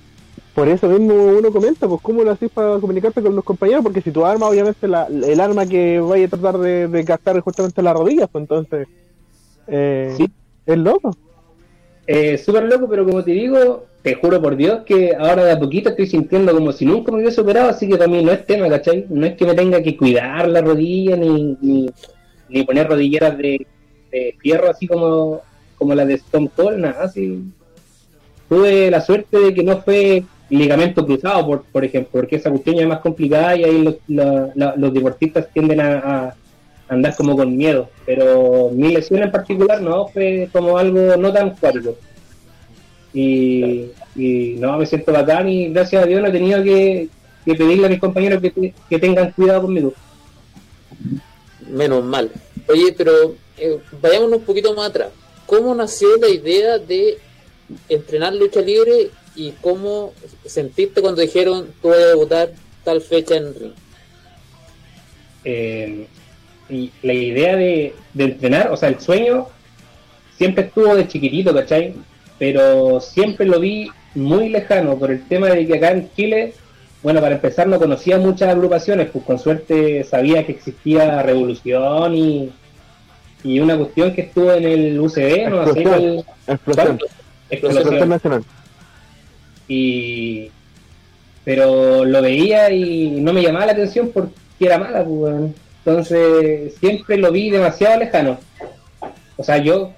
por 0.54 0.68
eso 0.68 0.88
mismo 0.88 1.14
uno 1.14 1.50
comenta, 1.50 1.86
pues 1.88 2.00
cómo 2.02 2.22
lo 2.24 2.30
haces 2.30 2.50
para 2.50 2.78
comunicarte 2.78 3.22
con 3.22 3.34
los 3.34 3.44
compañeros, 3.44 3.82
porque 3.82 4.00
si 4.02 4.10
tu 4.10 4.24
arma, 4.24 4.46
obviamente, 4.48 4.86
la, 4.88 5.06
el 5.06 5.40
arma 5.40 5.66
que 5.66 6.00
vaya 6.00 6.26
a 6.26 6.28
tratar 6.28 6.58
de, 6.58 6.88
de 6.88 7.02
gastar 7.02 7.36
es 7.36 7.42
justamente 7.42 7.82
las 7.82 7.94
rodillas, 7.94 8.28
pues 8.30 8.42
entonces, 8.42 8.88
eh, 9.66 10.14
Sí. 10.16 10.30
es 10.66 10.78
loco. 10.78 11.16
Eh, 12.12 12.36
Súper 12.38 12.64
loco, 12.64 12.88
pero 12.88 13.04
como 13.04 13.22
te 13.22 13.30
digo, 13.30 13.86
te 14.02 14.16
juro 14.16 14.42
por 14.42 14.56
Dios 14.56 14.80
que 14.84 15.14
ahora 15.16 15.44
de 15.44 15.52
a 15.52 15.60
poquito 15.60 15.90
estoy 15.90 16.08
sintiendo 16.08 16.52
como 16.52 16.72
si 16.72 16.84
nunca 16.84 17.12
me 17.12 17.18
hubiese 17.18 17.40
operado, 17.40 17.70
así 17.70 17.88
que 17.88 17.96
también 17.96 18.26
no 18.26 18.32
es 18.32 18.44
tema, 18.44 18.68
¿cachai? 18.68 19.06
No 19.08 19.24
es 19.26 19.36
que 19.36 19.46
me 19.46 19.54
tenga 19.54 19.80
que 19.80 19.96
cuidar 19.96 20.48
la 20.48 20.60
rodilla 20.60 21.14
ni, 21.14 21.56
ni, 21.60 21.88
ni 22.48 22.64
poner 22.64 22.88
rodilleras 22.88 23.38
de, 23.38 23.64
de 24.10 24.34
fierro 24.40 24.70
así 24.70 24.88
como, 24.88 25.42
como 25.78 25.94
la 25.94 26.04
de 26.04 26.14
Stone 26.14 26.50
Cold, 26.56 26.78
nada, 26.78 27.04
así. 27.04 27.44
Tuve 28.48 28.90
la 28.90 29.02
suerte 29.02 29.38
de 29.38 29.54
que 29.54 29.62
no 29.62 29.80
fue 29.80 30.24
ligamento 30.48 31.06
cruzado, 31.06 31.46
por, 31.46 31.62
por 31.62 31.84
ejemplo, 31.84 32.10
porque 32.10 32.34
esa 32.34 32.50
cuestión 32.50 32.80
es 32.80 32.88
más 32.88 32.98
complicada 32.98 33.54
y 33.54 33.62
ahí 33.62 33.84
los, 34.08 34.56
los 34.76 34.92
deportistas 34.92 35.46
tienden 35.52 35.80
a, 35.80 35.98
a 35.98 36.34
andar 36.90 37.14
como 37.16 37.36
con 37.36 37.56
miedo. 37.56 37.88
Pero 38.04 38.70
mi 38.72 38.92
lesión 38.92 39.22
en 39.22 39.30
particular 39.30 39.80
no 39.80 40.08
fue 40.08 40.48
como 40.52 40.76
algo 40.76 41.16
no 41.16 41.32
tan 41.32 41.56
cuático. 41.56 41.96
Y, 43.14 43.86
y 44.14 44.54
no, 44.58 44.76
me 44.76 44.86
siento 44.86 45.12
bacán 45.12 45.48
y 45.48 45.68
gracias 45.70 46.02
a 46.02 46.06
Dios 46.06 46.20
no 46.22 46.28
he 46.28 46.32
tenido 46.32 46.62
que, 46.62 47.08
que 47.44 47.54
pedirle 47.54 47.86
a 47.86 47.90
mis 47.90 47.98
compañeros 48.00 48.40
que, 48.42 48.50
te- 48.50 48.74
que 48.88 48.98
tengan 48.98 49.32
cuidado 49.32 49.62
conmigo. 49.62 49.92
Menos 51.68 52.04
mal. 52.04 52.30
Oye, 52.68 52.94
pero 52.96 53.34
eh, 53.56 53.78
vayámonos 54.00 54.40
un 54.40 54.44
poquito 54.44 54.74
más 54.74 54.90
atrás. 54.90 55.08
¿Cómo 55.46 55.74
nació 55.74 56.16
la 56.18 56.28
idea 56.28 56.78
de 56.78 57.18
entrenar 57.88 58.34
lucha 58.34 58.60
libre 58.60 59.10
y 59.34 59.52
cómo 59.60 60.12
sentiste 60.44 61.00
cuando 61.00 61.20
dijeron 61.22 61.68
tú 61.80 61.88
vas 61.88 61.98
a 61.98 62.06
debutar 62.08 62.50
tal 62.84 63.00
fecha 63.00 63.36
en 63.36 63.54
ring? 63.54 63.72
Eh, 65.44 66.06
y 66.70 66.90
la 67.02 67.12
idea 67.12 67.56
de, 67.56 67.94
de 68.14 68.24
entrenar, 68.24 68.70
o 68.70 68.76
sea, 68.76 68.88
el 68.88 69.00
sueño 69.00 69.46
siempre 70.36 70.64
estuvo 70.64 70.94
de 70.94 71.06
chiquitito, 71.08 71.54
¿cachai? 71.54 71.94
Pero 72.38 73.00
siempre 73.00 73.46
lo 73.46 73.60
vi 73.60 73.90
muy 74.14 74.48
lejano 74.48 74.98
por 74.98 75.10
el 75.10 75.26
tema 75.28 75.48
de 75.48 75.66
que 75.66 75.76
acá 75.76 75.90
en 75.92 76.10
Chile, 76.16 76.54
bueno, 77.02 77.20
para 77.20 77.34
empezar 77.36 77.66
no 77.66 77.78
conocía 77.78 78.18
muchas 78.18 78.48
agrupaciones, 78.48 79.08
pues 79.10 79.24
con 79.24 79.38
suerte 79.38 80.04
sabía 80.04 80.44
que 80.46 80.52
existía 80.52 81.22
Revolución 81.22 82.14
y, 82.14 82.50
y 83.44 83.60
una 83.60 83.76
cuestión 83.76 84.12
que 84.14 84.22
estuvo 84.22 84.52
en 84.52 84.64
el 84.64 84.98
UCB, 85.00 85.48
no 85.50 85.72
sé, 85.72 85.82
el- 85.82 86.24
Explosión. 86.46 86.98
Explosión. 87.50 88.08
Nacional. 88.08 88.44
y 89.68 90.50
pero 91.44 92.04
lo 92.04 92.22
veía 92.22 92.70
y 92.70 93.10
no 93.20 93.32
me 93.32 93.42
llamaba 93.42 93.66
la 93.66 93.72
atención 93.72 94.10
porque 94.12 94.32
era 94.60 94.78
mala 94.78 95.04
pues. 95.04 95.34
Entonces 95.84 96.74
siempre 96.78 97.16
lo 97.16 97.32
vi 97.32 97.50
demasiado 97.50 97.98
lejano 97.98 98.38
o 99.36 99.42
sea 99.42 99.58
yo 99.58 99.92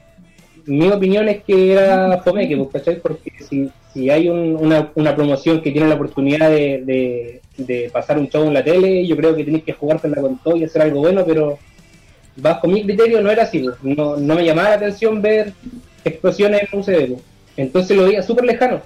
mi 0.67 0.89
opinión 0.89 1.29
es 1.29 1.43
que 1.43 1.73
era 1.73 2.21
fomeque 2.23 2.57
pues, 2.57 2.69
¿cachai? 2.73 3.01
porque 3.01 3.33
si, 3.49 3.69
si 3.93 4.11
hay 4.11 4.29
un- 4.29 4.57
una, 4.57 4.91
una 4.95 5.15
promoción 5.17 5.61
que 5.61 5.73
tiene 5.73 5.89
la 5.89 5.97
oportunidad 5.97 6.51
de, 6.51 7.41
de, 7.57 7.91
pasar 7.93 8.19
un 8.19 8.29
show 8.29 8.45
en 8.47 8.55
la 8.55 8.63
tele 8.65 9.07
yo 9.07 9.17
creo 9.17 9.35
que 9.37 9.45
tenés 9.45 9.65
que 9.65 9.73
jugártela 9.73 10.21
con 10.21 10.39
todo 10.39 10.57
y 10.57 10.65
hacer 10.65 10.83
algo 10.83 11.01
bueno 11.01 11.25
pero 11.27 11.59
bajo 12.37 12.67
mi 12.69 12.83
criterio 12.85 13.21
no 13.21 13.31
era 13.31 13.43
así 13.43 13.59
pues. 13.61 13.77
no, 13.83 14.17
no 14.17 14.35
me 14.37 14.45
llamaba 14.45 14.71
la 14.71 14.75
atención 14.77 15.21
ver 15.21 15.53
explosiones 16.05 16.63
en 16.63 16.79
un 16.79 16.85
CB 16.85 17.09
pues. 17.09 17.23
entonces 17.57 17.97
lo 17.97 18.05
veía 18.05 18.23
súper 18.23 18.45
lejano 18.45 18.81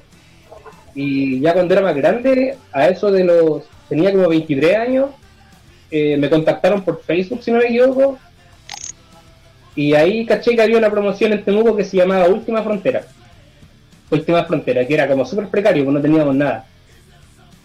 Y 0.95 1.41
ya 1.41 1.53
cuando 1.53 1.75
era 1.75 1.83
más 1.83 1.95
grande, 1.95 2.57
a 2.73 2.89
eso 2.89 3.11
de 3.13 3.23
los. 3.23 3.65
tenía 3.89 4.11
como 4.13 4.29
23 4.31 4.77
años, 4.77 5.11
eh, 5.91 6.17
me 6.17 6.31
contactaron 6.31 6.83
por 6.83 7.03
Facebook, 7.03 7.43
si 7.43 7.51
no 7.51 7.59
me 7.59 7.67
equivoco. 7.67 8.19
Y 9.75 9.95
ahí 9.95 10.25
caché 10.25 10.57
que 10.57 10.63
había 10.63 10.79
una 10.79 10.91
promoción 10.91 11.33
en 11.33 11.45
Temuco 11.45 11.77
que 11.77 11.85
se 11.85 11.99
llamaba 11.99 12.29
Última 12.29 12.63
Frontera. 12.63 13.05
Última 14.11 14.45
Frontera, 14.45 14.87
que 14.87 14.95
era 14.95 15.07
como 15.07 15.27
súper 15.27 15.49
precario, 15.49 15.85
porque 15.85 15.97
no 15.99 16.03
teníamos 16.03 16.35
nada. 16.35 16.67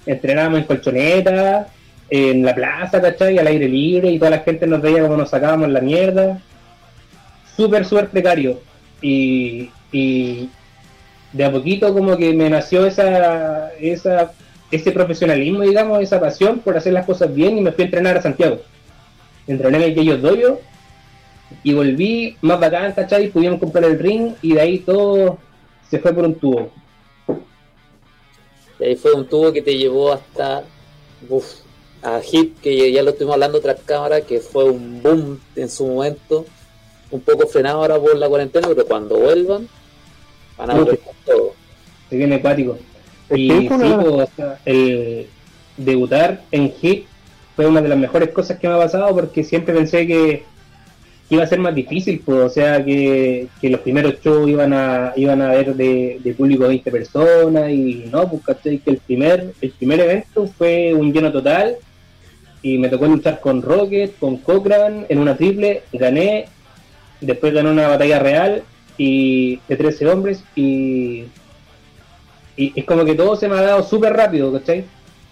Entrenábamos 0.05 0.59
en 0.59 0.65
colchoneta, 0.65 1.67
en 2.09 2.43
la 2.43 2.53
plaza, 2.53 3.01
¿cachai? 3.01 3.37
Al 3.37 3.47
aire 3.47 3.69
libre 3.69 4.11
y 4.11 4.19
toda 4.19 4.31
la 4.31 4.39
gente 4.39 4.67
nos 4.67 4.81
veía 4.81 5.01
como 5.01 5.15
nos 5.15 5.29
sacábamos 5.29 5.69
la 5.69 5.79
mierda. 5.79 6.41
Súper, 7.55 7.85
súper 7.85 8.09
precario. 8.09 8.59
Y, 9.01 9.69
y 9.91 10.49
de 11.33 11.45
a 11.45 11.51
poquito 11.51 11.93
como 11.93 12.17
que 12.17 12.33
me 12.33 12.49
nació 12.49 12.85
esa, 12.85 13.71
esa, 13.79 14.33
ese 14.71 14.91
profesionalismo, 14.91 15.61
digamos, 15.61 16.01
esa 16.01 16.19
pasión 16.19 16.59
por 16.59 16.77
hacer 16.77 16.93
las 16.93 17.05
cosas 17.05 17.33
bien 17.33 17.57
y 17.57 17.61
me 17.61 17.71
fui 17.71 17.83
a 17.83 17.85
entrenar 17.85 18.17
a 18.17 18.21
Santiago. 18.21 18.59
Entrené 19.47 19.85
en 19.85 19.91
aquellos 19.91 20.21
doyos 20.21 20.59
y 21.63 21.73
volví 21.73 22.37
más 22.41 22.59
bacán, 22.59 22.93
¿cachai? 22.93 23.29
Pudimos 23.29 23.59
comprar 23.59 23.83
el 23.83 23.99
ring 23.99 24.33
y 24.41 24.53
de 24.53 24.61
ahí 24.61 24.79
todo 24.79 25.37
se 25.89 25.99
fue 25.99 26.13
por 26.13 26.25
un 26.25 26.35
tubo. 26.35 26.71
Y 28.79 28.83
ahí 28.83 28.95
fue 28.95 29.13
un 29.13 29.27
tubo 29.27 29.51
que 29.51 29.61
te 29.61 29.77
llevó 29.77 30.13
hasta 30.13 30.63
uf, 31.29 31.45
a 32.01 32.21
Hit, 32.21 32.59
que 32.61 32.91
ya 32.91 33.03
lo 33.03 33.11
estuvimos 33.11 33.33
hablando 33.33 33.59
tras 33.59 33.81
cámara, 33.81 34.21
que 34.21 34.39
fue 34.39 34.63
un 34.63 35.03
boom 35.03 35.39
en 35.55 35.69
su 35.69 35.85
momento, 35.85 36.45
un 37.11 37.21
poco 37.21 37.45
frenado 37.47 37.79
ahora 37.79 37.99
por 37.99 38.15
la 38.15 38.29
cuarentena, 38.29 38.67
pero 38.69 38.85
cuando 38.85 39.17
vuelvan 39.17 39.67
van 40.57 40.71
a 40.71 40.75
volver 40.75 40.99
con 40.99 41.15
todo. 41.25 41.53
Se 42.09 42.15
viene 42.15 42.35
acuático. 42.35 42.77
Y 43.35 43.49
sí, 43.49 43.67
una- 43.71 43.99
pues, 43.99 44.07
o 44.13 44.29
sea, 44.35 44.59
el 44.65 45.27
debutar 45.77 46.41
en 46.51 46.71
Hit 46.71 47.05
fue 47.55 47.65
una 47.67 47.81
de 47.81 47.89
las 47.89 47.97
mejores 47.97 48.29
cosas 48.29 48.59
que 48.59 48.67
me 48.67 48.73
ha 48.75 48.77
pasado 48.77 49.13
porque 49.15 49.43
siempre 49.43 49.73
pensé 49.73 50.05
que 50.07 50.43
iba 51.29 51.43
a 51.43 51.47
ser 51.47 51.59
más 51.59 51.73
difícil, 51.73 52.21
pues, 52.25 52.37
o 52.39 52.49
sea, 52.49 52.83
que, 52.83 53.47
que 53.61 53.69
los 53.69 53.79
primeros 53.81 54.15
shows 54.21 54.49
iban 54.49 54.73
a 54.73 55.13
iban 55.15 55.41
a 55.41 55.49
ver 55.49 55.75
de, 55.75 56.19
de 56.21 56.33
público 56.33 56.67
20 56.67 56.91
personas 56.91 57.71
y 57.71 58.05
no, 58.11 58.29
pues, 58.29 58.43
¿cachai? 58.43 58.79
que 58.79 58.91
el 58.91 58.97
primer, 58.97 59.53
el 59.61 59.71
primer 59.71 59.99
evento 60.01 60.47
fue 60.57 60.93
un 60.93 61.13
lleno 61.13 61.31
total 61.31 61.75
y 62.61 62.77
me 62.77 62.89
tocó 62.89 63.05
luchar 63.07 63.39
con 63.39 63.61
Rocket, 63.61 64.17
con 64.19 64.37
Cochrane 64.37 65.05
en 65.09 65.19
una 65.19 65.35
triple, 65.37 65.83
gané, 65.93 66.45
después 67.21 67.53
gané 67.53 67.71
una 67.71 67.87
batalla 67.87 68.19
real 68.19 68.63
y 68.97 69.59
de 69.69 69.77
13 69.77 70.07
hombres 70.07 70.43
y 70.55 71.23
y 72.61 72.71
es 72.75 72.85
como 72.85 73.03
que 73.03 73.15
todo 73.15 73.35
se 73.35 73.47
me 73.47 73.55
ha 73.57 73.61
dado 73.61 73.81
súper 73.81 74.13
rápido, 74.13 74.53
¿cachai? 74.53 74.85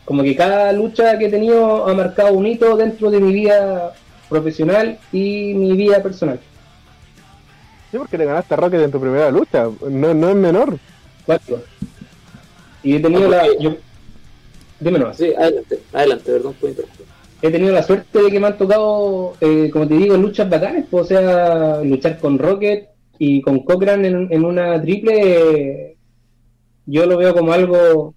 Como 0.03 0.23
que 0.23 0.35
cada 0.35 0.73
lucha 0.73 1.15
que 1.19 1.27
he 1.27 1.29
tenido 1.29 1.87
ha 1.87 1.93
marcado 1.93 2.33
un 2.33 2.47
hito 2.47 2.75
dentro 2.75 3.11
de 3.11 3.19
mi 3.19 3.31
vida 3.31 3.93
profesional 4.27 4.97
y 5.11 5.53
mi 5.53 5.73
vida 5.73 6.01
personal. 6.01 6.39
Sí, 7.91 7.97
porque 7.99 8.17
le 8.17 8.25
ganaste 8.25 8.55
a 8.55 8.57
Rocket 8.57 8.81
en 8.81 8.91
tu 8.91 8.99
primera 8.99 9.29
lucha. 9.29 9.67
No, 9.87 10.13
no 10.15 10.29
es 10.29 10.35
menor. 10.35 10.79
Cuatro. 11.23 11.61
Y 12.81 12.95
he 12.95 12.99
tenido 12.99 13.29
la... 13.29 13.45
Yo, 13.59 13.75
dime 14.79 14.97
nomás. 14.97 15.17
Sí, 15.17 15.31
adelante, 15.37 15.79
adelante, 15.93 16.31
perdón 16.31 16.55
por 16.59 16.69
interrumpir. 16.71 17.05
he 17.43 17.51
tenido 17.51 17.73
la 17.73 17.83
suerte 17.83 18.23
de 18.23 18.31
que 18.31 18.39
me 18.39 18.47
han 18.47 18.57
tocado, 18.57 19.33
eh, 19.39 19.69
como 19.71 19.87
te 19.87 19.93
digo, 19.93 20.17
luchas 20.17 20.49
bacanes, 20.49 20.85
pues, 20.89 21.05
o 21.05 21.07
sea, 21.07 21.81
luchar 21.83 22.17
con 22.17 22.39
Rocket 22.39 22.89
y 23.19 23.41
con 23.41 23.59
Cochrane 23.59 24.07
en, 24.07 24.27
en 24.31 24.45
una 24.45 24.81
triple, 24.81 25.91
eh, 25.91 25.95
yo 26.89 27.05
lo 27.05 27.17
veo 27.17 27.33
como 27.33 27.53
algo, 27.53 28.13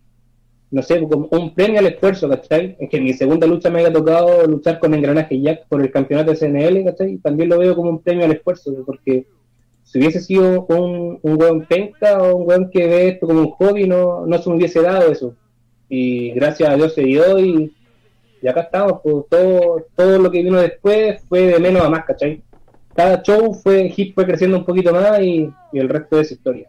no 0.70 0.82
sé, 0.82 1.00
como 1.02 1.28
un 1.30 1.54
premio 1.54 1.80
al 1.80 1.86
esfuerzo, 1.86 2.28
¿cachai? 2.28 2.76
Es 2.80 2.88
que 2.90 3.00
mi 3.00 3.12
segunda 3.12 3.46
lucha 3.46 3.70
me 3.70 3.80
haya 3.80 3.92
tocado 3.92 4.46
luchar 4.46 4.78
con 4.78 4.94
Engranaje 4.94 5.40
Jack 5.40 5.66
por 5.68 5.80
el 5.82 5.90
campeonato 5.90 6.32
de 6.32 6.36
CNL, 6.36 6.84
¿cachai? 6.84 7.18
También 7.18 7.48
lo 7.48 7.58
veo 7.58 7.74
como 7.74 7.90
un 7.90 8.02
premio 8.02 8.24
al 8.24 8.32
esfuerzo, 8.32 8.72
porque 8.86 9.26
si 9.84 9.98
hubiese 9.98 10.20
sido 10.20 10.66
un, 10.66 11.18
un 11.22 11.40
weón 11.40 11.66
penca 11.66 12.22
o 12.22 12.36
un 12.36 12.48
weón 12.48 12.70
que 12.70 12.86
ve 12.86 13.08
esto 13.08 13.26
como 13.26 13.40
un 13.40 13.50
hobby, 13.50 13.86
no, 13.86 14.26
no 14.26 14.38
se 14.38 14.50
me 14.50 14.56
hubiese 14.56 14.82
dado 14.82 15.10
eso. 15.10 15.34
Y 15.88 16.30
gracias 16.30 16.70
a 16.70 16.76
Dios 16.76 16.94
se 16.94 17.02
dio 17.02 17.38
y 17.38 17.72
y 18.42 18.48
acá 18.48 18.62
estamos, 18.62 19.00
pues, 19.02 19.24
todo, 19.30 19.86
todo 19.94 20.18
lo 20.18 20.30
que 20.30 20.42
vino 20.42 20.60
después 20.60 21.22
fue 21.28 21.42
de 21.42 21.60
menos 21.60 21.82
a 21.82 21.88
más, 21.88 22.04
¿cachai? 22.04 22.42
Cada 22.94 23.22
show 23.22 23.54
fue, 23.54 23.88
Hit 23.88 24.14
fue 24.14 24.26
creciendo 24.26 24.58
un 24.58 24.64
poquito 24.64 24.92
más 24.92 25.20
y, 25.20 25.48
y 25.72 25.78
el 25.78 25.88
resto 25.88 26.20
es 26.20 26.32
historia. 26.32 26.68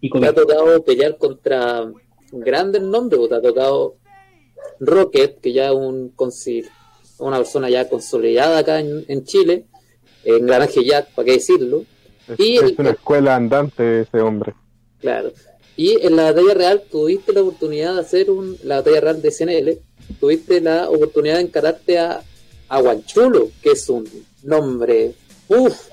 Y 0.00 0.10
Te 0.10 0.26
ha 0.26 0.32
tocado 0.34 0.82
pelear 0.82 1.16
contra 1.18 1.90
grandes 2.32 2.82
nombres, 2.82 3.18
pues, 3.18 3.30
te 3.30 3.36
ha 3.36 3.42
tocado 3.42 3.96
Rocket, 4.80 5.40
que 5.40 5.52
ya 5.52 5.66
es 5.68 5.74
un 5.74 6.14
consi- 6.16 6.66
una 7.18 7.36
persona 7.38 7.68
ya 7.68 7.88
consolidada 7.88 8.58
acá 8.58 8.80
en, 8.80 9.04
en 9.08 9.24
Chile, 9.24 9.66
en 10.24 10.46
Granaje 10.46 10.82
Jack, 10.84 11.10
para 11.14 11.26
qué 11.26 11.32
decirlo, 11.32 11.84
Es, 12.28 12.38
Y 12.40 12.56
es 12.56 12.62
el- 12.62 12.74
una 12.78 12.90
escuela 12.90 13.34
andante 13.36 14.00
ese 14.02 14.20
hombre. 14.20 14.54
claro. 15.00 15.32
Y 15.76 15.98
en 16.04 16.14
la 16.16 16.24
batalla 16.32 16.52
real 16.54 16.82
tuviste 16.90 17.32
la 17.32 17.40
oportunidad 17.42 17.94
de 17.94 18.00
hacer 18.00 18.30
un, 18.30 18.56
la 18.64 18.76
batalla 18.76 19.00
real 19.00 19.22
de 19.22 19.30
CNL, 19.30 19.78
tuviste 20.20 20.60
la 20.60 20.90
oportunidad 20.90 21.36
de 21.36 21.40
encararte 21.42 21.98
a, 21.98 22.20
a 22.68 22.80
Guanchulo, 22.82 23.48
que 23.62 23.70
es 23.72 23.88
un 23.88 24.06
nombre, 24.42 25.12
uff, 25.48 25.88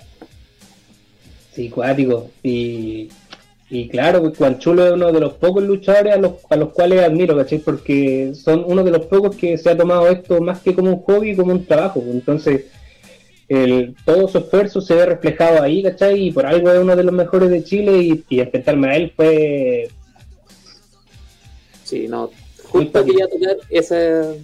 Sí, 1.54 1.70
cuático. 1.70 2.30
Y, 2.44 3.10
y 3.70 3.90
claro, 3.90 4.22
pues, 4.22 4.38
Juanchulo 4.38 4.88
es 4.88 4.94
uno 4.94 5.12
de 5.12 5.20
los 5.20 5.34
pocos 5.34 5.64
luchadores 5.64 6.14
a 6.14 6.18
los, 6.18 6.34
a 6.50 6.56
los 6.56 6.70
cuales 6.70 7.04
admiro, 7.04 7.36
¿cachai? 7.36 7.60
Porque 7.60 8.32
son 8.34 8.64
uno 8.66 8.84
de 8.84 8.92
los 8.92 9.06
pocos 9.08 9.36
que 9.36 9.58
se 9.58 9.70
ha 9.70 9.78
tomado 9.78 10.08
esto 10.08 10.40
más 10.40 10.62
que 10.62 10.74
como 10.74 10.92
un 10.92 11.02
hobby, 11.02 11.36
como 11.36 11.52
un 11.52 11.66
trabajo. 11.66 12.02
Entonces, 12.06 12.66
el, 13.50 13.94
todo 14.06 14.30
su 14.30 14.38
esfuerzo 14.38 14.80
se 14.80 14.96
ve 14.96 15.06
reflejado 15.06 15.62
ahí, 15.62 15.84
¿cachai? 15.84 16.28
Y 16.28 16.32
por 16.32 16.46
algo 16.46 16.72
es 16.72 16.80
uno 16.80 16.96
de 16.96 17.04
los 17.04 17.14
mejores 17.14 17.50
de 17.50 17.64
Chile 17.64 17.98
y, 17.98 18.24
y 18.30 18.40
enfrentarme 18.40 18.88
a 18.88 18.96
él 18.96 19.14
fue... 19.14 19.90
Sí, 21.84 22.08
no. 22.08 22.30
Justo 22.64 23.04
quería 23.04 23.28
tocar 23.28 23.58
ese, 23.70 24.40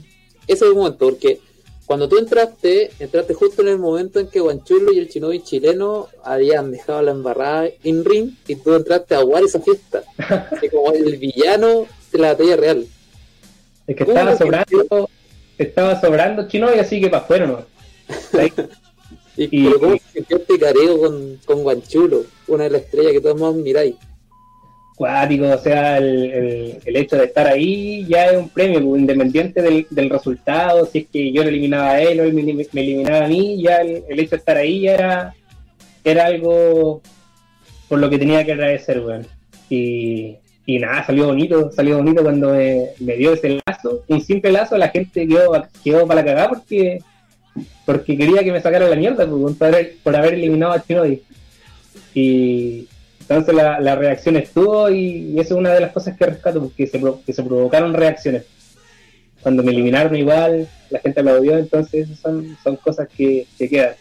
ese 0.47 0.69
momento, 0.69 0.97
porque 1.09 1.39
cuando 1.85 2.07
tú 2.07 2.17
entraste, 2.17 2.91
entraste 2.99 3.33
justo 3.33 3.61
en 3.61 3.67
el 3.67 3.77
momento 3.79 4.19
en 4.19 4.27
que 4.27 4.39
Guanchulo 4.39 4.93
y 4.93 4.99
el 4.99 5.09
Chinobi 5.09 5.41
chileno 5.41 6.07
habían 6.23 6.71
dejado 6.71 7.01
la 7.01 7.11
embarrada 7.11 7.69
in 7.83 8.05
ring 8.05 8.31
y 8.47 8.55
tú 8.55 8.73
entraste 8.73 9.15
a 9.15 9.19
aguar 9.19 9.43
esa 9.43 9.59
fiesta. 9.59 10.03
Como 10.71 10.91
el 10.93 11.17
villano 11.17 11.85
de 12.11 12.19
la 12.19 12.29
batalla 12.33 12.55
real. 12.55 12.87
Es 13.85 13.95
que 13.97 14.05
¿Cómo 14.05 14.17
estaba 14.17 14.37
sobrando, 14.37 15.09
estaba 15.57 15.99
sobrando 16.01 16.47
chino 16.47 16.73
y 16.73 16.79
así 16.79 17.01
que 17.01 17.09
para 17.09 17.23
afuera 17.23 17.47
no. 17.47 17.65
Y, 19.35 19.49
Y- 19.51 19.65
pero 19.65 19.79
cómo 19.79 19.95
y- 19.95 19.99
se 19.99 20.11
sintió 20.13 20.37
este 20.37 20.59
careo 20.59 20.99
con, 20.99 21.39
con 21.43 21.63
Guanchulo, 21.63 22.23
una 22.47 22.65
de 22.65 22.69
las 22.69 22.81
estrellas 22.83 23.13
que 23.13 23.21
todos 23.21 23.39
más 23.41 23.55
miráis. 23.55 23.95
Cuático, 25.03 25.49
o 25.49 25.57
sea, 25.57 25.97
el, 25.97 26.79
el- 26.85 26.95
hecho 26.95 27.17
de 27.17 27.25
estar 27.25 27.45
ahí 27.45 28.05
ya 28.07 28.27
es 28.27 28.37
un 28.37 28.47
premio, 28.47 28.81
pues, 28.81 29.01
independiente 29.01 29.61
del, 29.61 29.85
del 29.89 30.09
resultado, 30.09 30.85
si 30.85 30.99
es 30.99 31.05
que 31.11 31.31
yo 31.33 31.43
lo 31.43 31.49
eliminaba 31.49 31.91
a 31.91 32.01
él 32.01 32.21
o 32.21 32.23
él 32.23 32.33
me, 32.33 32.41
eliminaba 32.81 33.25
a 33.25 33.27
mí, 33.27 33.61
ya 33.61 33.77
el, 33.81 34.03
el 34.07 34.19
hecho 34.19 34.31
de 34.31 34.37
estar 34.37 34.55
ahí 34.55 34.81
ya 34.81 34.93
era, 34.93 35.35
era 36.05 36.25
algo 36.27 37.01
por 37.89 37.99
lo 37.99 38.09
que 38.09 38.17
tenía 38.17 38.45
que 38.45 38.53
agradecer, 38.53 39.01
weón. 39.01 39.27
Y, 39.69 40.37
y 40.65 40.79
nada, 40.79 41.05
salió 41.05 41.25
bonito, 41.25 41.69
salió 41.73 41.97
bonito 41.97 42.23
cuando 42.23 42.53
me, 42.53 42.85
me 42.99 43.17
dio 43.17 43.33
ese 43.33 43.59
lazo, 43.67 44.03
un 44.07 44.21
simple 44.21 44.53
lazo, 44.53 44.77
la 44.77 44.87
gente 44.87 45.27
quedó, 45.27 45.51
quedó 45.83 46.07
para 46.07 46.21
la 46.21 46.25
cagada 46.25 46.49
porque, 46.49 46.99
porque 47.85 48.15
quería 48.17 48.41
que 48.41 48.53
me 48.53 48.61
sacara 48.61 48.87
la 48.87 48.95
mierda 48.95 49.27
pues, 49.27 49.57
por, 49.57 49.67
haber, 49.67 49.95
por 50.01 50.15
haber 50.15 50.35
eliminado 50.35 50.71
a 50.71 50.81
Chinoy. 50.81 51.21
Y, 52.15 52.87
entonces 53.29 53.55
la, 53.55 53.79
la 53.79 53.95
reacción 53.95 54.35
estuvo 54.35 54.89
y, 54.89 55.39
eso 55.39 55.53
es 55.53 55.59
una 55.59 55.71
de 55.71 55.79
las 55.79 55.91
cosas 55.91 56.17
que 56.17 56.25
rescato, 56.25 56.61
porque 56.61 56.87
se, 56.87 57.01
que 57.25 57.33
se 57.33 57.43
provocaron 57.43 57.93
reacciones. 57.93 58.43
Cuando 59.41 59.63
me 59.63 59.71
eliminaron 59.71 60.15
igual, 60.15 60.67
la 60.89 60.99
gente 60.99 61.19
aplaudió, 61.19 61.57
entonces 61.57 62.07
son, 62.21 62.57
son 62.63 62.75
cosas 62.77 63.07
que, 63.09 63.47
que 63.57 63.69
quedan. 63.69 63.95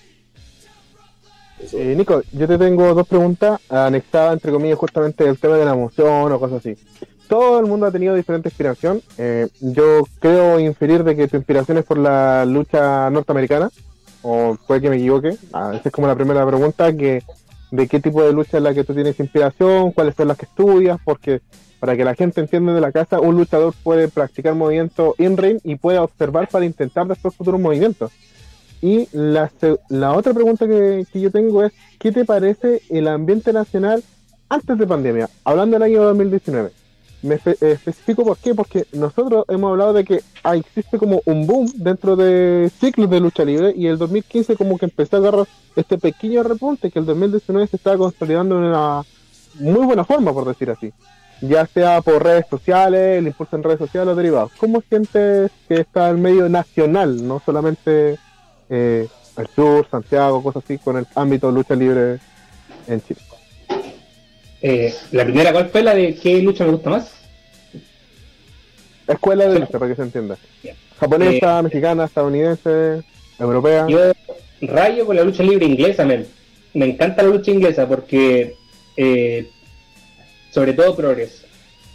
Eh, 1.73 1.95
Nico, 1.97 2.23
yo 2.33 2.49
te 2.49 2.59
tengo 2.59 2.95
dos 2.95 3.07
preguntas 3.07 3.61
anexadas, 3.69 4.35
entre 4.35 4.51
comillas, 4.51 4.79
justamente 4.79 5.25
del 5.25 5.39
tema 5.39 5.57
de 5.57 5.65
la 5.65 5.73
emoción 5.73 6.33
o 6.33 6.41
cosas 6.41 6.59
así. 6.59 6.77
Todo 7.29 7.61
el 7.61 7.67
mundo 7.67 7.87
ha 7.87 7.93
tenido 7.93 8.15
diferente 8.15 8.49
inspiración. 8.49 9.01
Eh, 9.19 9.49
yo 9.61 10.03
creo 10.19 10.59
inferir 10.59 11.05
de 11.05 11.15
que 11.15 11.29
tu 11.29 11.37
inspiración 11.37 11.79
es 11.79 11.85
por 11.85 11.99
la 11.99 12.45
lucha 12.45 13.09
norteamericana, 13.11 13.71
o 14.23 14.57
puede 14.67 14.81
que 14.81 14.91
me 14.91 14.97
equivoque. 14.97 15.37
Ah, 15.53 15.73
esa 15.75 15.89
es 15.89 15.93
como 15.93 16.09
la 16.09 16.17
primera 16.17 16.47
pregunta, 16.47 16.93
que 16.93 17.23
de 17.73 17.89
qué 17.89 18.01
tipo 18.01 18.23
de 18.23 18.33
lucha 18.33 18.59
es 18.59 18.63
la 18.63 18.75
que 18.75 18.85
tú 18.85 18.95
tienes 18.95 19.19
inspiración, 19.19 19.93
cuáles 19.93 20.15
son 20.15 20.29
las 20.29 20.37
que 20.37 20.45
estudias, 20.45 21.01
porque 21.03 21.41
para 21.81 21.97
que 21.97 22.05
la 22.05 22.15
gente 22.15 22.41
entienda 22.41 22.75
de 22.75 22.83
la 22.83 22.93
casa, 22.93 23.19
un 23.19 23.35
luchador 23.35 23.75
puede 23.83 24.09
practicar 24.09 24.55
movimiento 24.55 25.15
in-ring 25.19 25.59
y 25.65 25.77
puede 25.77 25.99
observar 25.99 26.49
para 26.49 26.67
intentar 26.67 27.07
después 27.09 27.35
futuros 27.35 27.61
movimientos. 27.61 28.13
Y 28.83 29.09
la, 29.13 29.51
la 29.89 30.13
otra 30.13 30.35
pregunta 30.35 30.69
que, 30.69 31.07
que 31.11 31.21
yo 31.21 31.31
tengo 31.31 31.65
es, 31.65 31.73
¿qué 31.99 32.13
te 32.13 32.27
parece 32.27 32.83
el 32.91 33.09
ambiente 33.09 33.53
nacional 33.55 34.05
antes 34.51 34.77
de 34.77 34.87
pandemia? 34.87 35.31
Hablando 35.43 35.77
del 35.77 35.83
año 35.85 36.03
2019. 36.03 36.82
Me 37.23 37.37
eh, 37.37 37.57
especifico 37.61 38.25
por 38.25 38.37
qué, 38.37 38.55
porque 38.55 38.87
nosotros 38.93 39.45
hemos 39.49 39.71
hablado 39.71 39.93
de 39.93 40.05
que 40.05 40.23
ah, 40.43 40.57
existe 40.57 40.99
como 40.99 41.23
un 41.25 41.47
boom 41.47 41.71
dentro 41.77 42.17
de 42.17 42.71
ciclos 42.81 43.09
de 43.09 43.21
lucha 43.21 43.45
libre 43.45 43.73
y 43.77 43.87
el 43.87 43.97
2015 43.97 44.57
como 44.57 44.77
que 44.77 44.87
empezó 44.87 45.17
a 45.17 45.21
agarrar 45.21 45.47
este 45.77 45.99
pequeño 45.99 46.43
repunte 46.43 46.91
que 46.91 46.99
el 46.99 47.07
2019 47.07 47.69
se 47.69 47.77
estaba 47.77 47.97
consolidando 47.97 48.59
en 48.59 48.65
una 48.65 49.03
muy 49.55 49.87
buena 49.87 50.05
forma, 50.05 50.33
por 50.33 50.47
decir 50.47 50.71
así. 50.71 50.93
Ya 51.41 51.67
sea 51.67 52.01
por 52.03 52.23
redes 52.23 52.47
sociales, 52.49 53.19
el 53.19 53.27
impulso 53.27 53.57
en 53.57 53.63
redes 53.63 53.79
sociales 53.79 54.13
o 54.13 54.17
derivados. 54.17 54.53
¿Cómo 54.59 54.83
sientes 54.89 55.51
que 55.69 55.81
está 55.81 56.09
el 56.11 56.19
medio 56.19 56.49
nacional, 56.49 57.27
no 57.27 57.41
solamente 57.45 58.19
eh, 58.69 59.09
el 59.37 59.47
sur, 59.49 59.87
Santiago, 59.91 60.43
cosas 60.43 60.65
así, 60.65 60.79
con 60.79 60.97
el 60.97 61.07
ámbito 61.15 61.49
de 61.49 61.53
lucha 61.53 61.75
libre 61.75 62.19
en 62.87 63.01
Chile? 63.03 63.21
Eh, 64.63 64.95
la 65.11 65.25
primera, 65.25 65.53
¿cuál 65.53 65.69
fue 65.71 65.83
la 65.83 65.95
de 65.95 66.15
qué 66.15 66.41
lucha 66.41 66.65
me 66.65 66.71
gusta 66.71 66.91
más? 66.91 67.13
Escuela 69.09 69.49
de 69.49 69.59
lucha, 69.59 69.79
para 69.79 69.89
que 69.89 69.97
se 69.97 70.03
entienda. 70.03 70.39
Bien. 70.63 70.77
Japonesa, 70.99 71.63
mexicana, 71.63 72.05
estadounidense, 72.05 73.03
europea. 73.39 73.87
Yo 73.89 74.13
rayo 74.61 75.05
con 75.05 75.17
la 75.17 75.25
lucha 75.25 75.43
libre 75.43 75.67
inglesa, 75.67 76.05
men. 76.05 76.27
Me 76.75 76.87
encanta 76.87 77.25
la 77.25 77.31
lucha 77.31 77.51
inglesa 77.51 77.89
porque, 77.89 78.55
eh, 78.97 79.51
sobre 80.53 80.73
todo 80.75 80.95
Progress. 80.95 81.45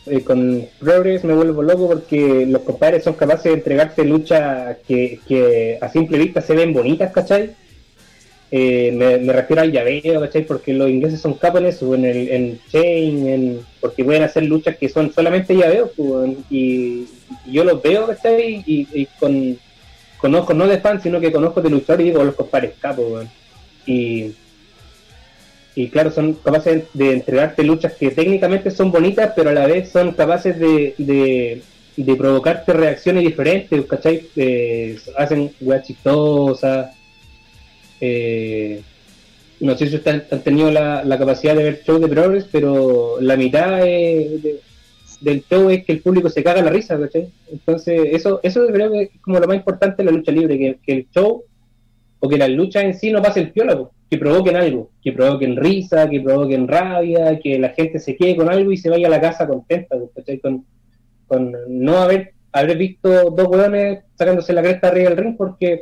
Eh, 0.05 0.21
con 0.23 0.67
Progress 0.79 1.23
me 1.23 1.33
vuelvo 1.33 1.63
loco 1.63 1.87
porque 1.87 2.45
los 2.45 2.61
compadres 2.63 3.03
son 3.03 3.13
capaces 3.13 3.45
de 3.45 3.53
entregarte 3.53 4.03
luchas 4.03 4.77
que, 4.85 5.19
que 5.25 5.77
a 5.81 5.89
simple 5.89 6.17
vista 6.17 6.41
se 6.41 6.55
ven 6.55 6.73
bonitas, 6.73 7.11
¿cachai? 7.13 7.55
Eh, 8.49 8.93
me, 8.93 9.17
me 9.17 9.33
refiero 9.33 9.61
al 9.61 9.71
llaveo, 9.71 10.21
¿cachai? 10.21 10.45
Porque 10.45 10.73
los 10.73 10.89
ingleses 10.89 11.19
son 11.19 11.33
capos 11.33 11.81
en 11.81 12.05
el 12.05 12.29
en 12.29 12.59
chain, 12.71 13.27
en, 13.27 13.59
porque 13.81 14.05
pueden 14.05 14.23
hacer 14.23 14.43
luchas 14.43 14.77
que 14.77 14.87
son 14.87 15.11
solamente 15.11 15.55
llaveos, 15.55 15.91
pues, 15.95 16.31
y, 16.49 17.07
yo 17.45 17.63
los 17.63 17.81
veo, 17.81 18.07
¿cachai? 18.07 18.63
Y, 18.65 19.05
con, 19.19 19.57
con 20.17 20.35
ojos 20.35 20.55
no 20.55 20.67
de 20.67 20.79
fan, 20.79 21.01
sino 21.01 21.19
que 21.19 21.31
con 21.31 21.43
ojos 21.43 21.61
de 21.63 21.69
luchador 21.69 22.01
y 22.01 22.05
digo, 22.05 22.23
los 22.23 22.35
compadres 22.35 22.73
capos. 22.79 23.25
Y, 23.85 24.33
y 25.75 25.89
claro, 25.89 26.09
son 26.09 26.33
capaces 26.33 26.85
de 26.93 27.13
entregarte 27.13 27.63
luchas 27.63 27.93
que 27.93 28.11
técnicamente 28.11 28.71
son 28.71 28.91
bonitas, 28.91 29.33
pero 29.35 29.49
a 29.49 29.53
la 29.53 29.67
vez 29.67 29.89
son 29.89 30.13
capaces 30.13 30.57
de, 30.57 30.95
de, 30.97 31.61
de 31.97 32.15
provocarte 32.15 32.71
reacciones 32.73 33.23
diferentes, 33.23 33.85
¿cachai? 33.85 34.25
Eh, 34.37 34.97
hacen 35.17 35.51
weas 35.59 35.85
chistosas. 35.85 36.96
Eh, 38.01 38.81
no 39.59 39.75
sé 39.75 39.87
si 39.87 39.95
ustedes 39.95 40.31
han 40.31 40.41
tenido 40.43 40.69
la, 40.71 41.03
la 41.03 41.17
capacidad 41.17 41.55
de 41.55 41.63
ver 41.63 41.81
shows 41.83 42.01
de 42.01 42.07
Progress, 42.07 42.45
pero 42.51 43.17
la 43.21 43.35
mitad 43.35 43.85
eh, 43.87 44.39
de- 44.41 44.59
del 45.21 45.43
show 45.49 45.67
es 45.71 45.83
que 45.83 45.93
el 45.93 46.01
público 46.01 46.29
se 46.29 46.43
caga 46.43 46.61
la 46.61 46.69
risa, 46.69 46.99
¿cachai? 46.99 47.29
Entonces, 47.51 48.01
eso, 48.11 48.39
eso 48.43 48.67
creo 48.67 48.91
que 48.91 49.01
es 49.03 49.09
como 49.21 49.39
lo 49.39 49.47
más 49.47 49.57
importante 49.57 50.03
en 50.03 50.05
la 50.07 50.11
lucha 50.11 50.31
libre, 50.31 50.77
que, 50.83 50.93
el 50.93 51.07
show 51.09 51.43
o 52.19 52.29
que 52.29 52.37
las 52.37 52.49
luchas 52.49 52.83
en 52.83 52.93
sí 52.93 53.09
no 53.11 53.19
pasen 53.21 53.51
piola, 53.51 53.75
po, 53.75 53.91
que 54.11 54.17
provoquen 54.19 54.55
algo, 54.57 54.91
que 55.03 55.11
provoquen 55.13 55.55
risa, 55.55 56.07
que 56.07 56.21
provoquen 56.21 56.67
rabia, 56.67 57.39
que 57.39 57.57
la 57.57 57.69
gente 57.69 57.97
se 57.99 58.15
quede 58.15 58.35
con 58.35 58.47
algo 58.49 58.71
y 58.71 58.77
se 58.77 58.91
vaya 58.91 59.07
a 59.07 59.09
la 59.09 59.19
casa 59.21 59.47
contenta, 59.47 59.95
¿cachai? 60.15 60.37
Con, 60.39 60.65
con 61.27 61.55
no 61.67 61.97
haber, 61.97 62.33
haber 62.51 62.77
visto 62.77 63.09
dos 63.31 63.47
hueones 63.47 64.03
sacándose 64.15 64.53
la 64.53 64.61
cresta 64.61 64.89
arriba 64.89 65.09
del 65.09 65.17
ring 65.17 65.35
porque 65.35 65.81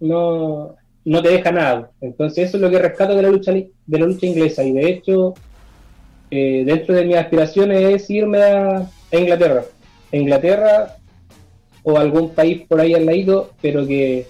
no, 0.00 0.74
no 1.10 1.20
te 1.20 1.30
deja 1.30 1.50
nada. 1.50 1.90
Entonces 2.00 2.48
eso 2.48 2.56
es 2.56 2.60
lo 2.62 2.70
que 2.70 2.78
rescato 2.78 3.16
de 3.16 3.22
la 3.22 3.30
lucha 3.30 3.50
de 3.52 3.98
la 3.98 4.06
lucha 4.06 4.26
inglesa 4.26 4.62
y 4.62 4.70
de 4.70 4.88
hecho 4.90 5.34
eh, 6.30 6.62
dentro 6.64 6.94
de 6.94 7.04
mis 7.04 7.16
aspiraciones 7.16 7.94
es 7.94 8.08
irme 8.10 8.40
a, 8.40 8.88
a 9.12 9.16
Inglaterra. 9.16 9.64
A 10.12 10.16
Inglaterra 10.16 10.96
o 11.82 11.98
algún 11.98 12.30
país 12.30 12.62
por 12.68 12.80
ahí 12.80 12.94
al 12.94 13.06
ladito, 13.06 13.50
pero 13.60 13.84
que 13.88 14.28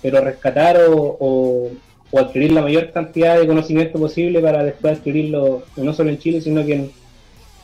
pero 0.00 0.22
rescatar 0.22 0.78
o, 0.88 1.18
o, 1.20 1.70
o 2.10 2.18
adquirir 2.18 2.52
la 2.52 2.62
mayor 2.62 2.92
cantidad 2.92 3.38
de 3.38 3.46
conocimiento 3.46 3.98
posible 3.98 4.40
para 4.40 4.64
después 4.64 4.96
adquirirlo 4.96 5.64
no 5.76 5.92
solo 5.92 6.08
en 6.08 6.18
Chile, 6.18 6.40
sino 6.40 6.64
que 6.64 6.74
en, 6.76 6.90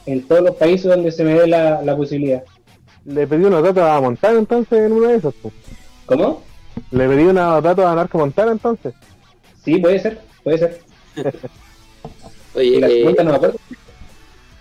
en 0.04 0.28
todos 0.28 0.42
los 0.42 0.56
países 0.56 0.90
donde 0.90 1.10
se 1.10 1.24
me 1.24 1.32
dé 1.32 1.46
la, 1.46 1.80
la 1.80 1.96
posibilidad. 1.96 2.42
Le 3.06 3.26
pedí 3.26 3.44
unos 3.44 3.62
datos 3.62 3.82
a 3.82 3.98
Montana 3.98 4.38
entonces 4.38 4.78
en 4.78 4.92
una 4.92 5.08
de 5.08 5.16
esas. 5.16 5.32
¿Cómo? 6.04 6.42
Le 6.90 7.08
pedí 7.08 7.22
unos 7.24 7.62
datos 7.62 7.84
a 7.84 7.94
Narco 7.94 8.18
Montana 8.18 8.52
entonces. 8.52 8.94
Sí, 9.64 9.78
puede 9.78 9.98
ser, 9.98 10.20
puede 10.42 10.58
ser. 10.58 10.80
Oye, 12.54 12.80
la 12.80 12.88
eh, 12.88 13.14
no 13.18 13.24
me 13.30 13.36
acuerdo. 13.36 13.58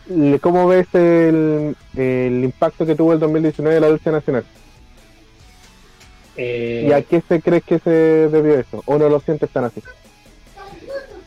Le- 0.07 0.39
¿Cómo 0.39 0.67
ves 0.67 0.87
el, 0.93 1.75
el 1.95 2.43
impacto 2.43 2.85
que 2.85 2.95
tuvo 2.95 3.13
el 3.13 3.19
2019 3.19 3.75
de 3.75 3.81
la 3.81 3.89
lucha 3.89 4.11
nacional? 4.11 4.43
Eh, 6.37 6.85
¿Y 6.89 6.91
a 6.93 7.01
qué 7.01 7.21
se 7.27 7.41
cree 7.41 7.61
que 7.61 7.79
se 7.79 7.89
debió 7.89 8.59
eso? 8.59 8.81
¿O 8.85 8.97
no 8.97 9.09
lo 9.09 9.19
sientes 9.19 9.49
tan 9.49 9.65
así? 9.65 9.81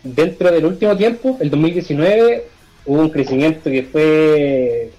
dentro 0.02 0.50
del 0.52 0.66
último 0.66 0.94
tiempo, 0.98 1.38
el 1.40 1.48
2019, 1.48 2.44
hubo 2.84 3.00
un 3.00 3.08
crecimiento 3.08 3.70
que 3.70 3.84
fue 3.84 4.90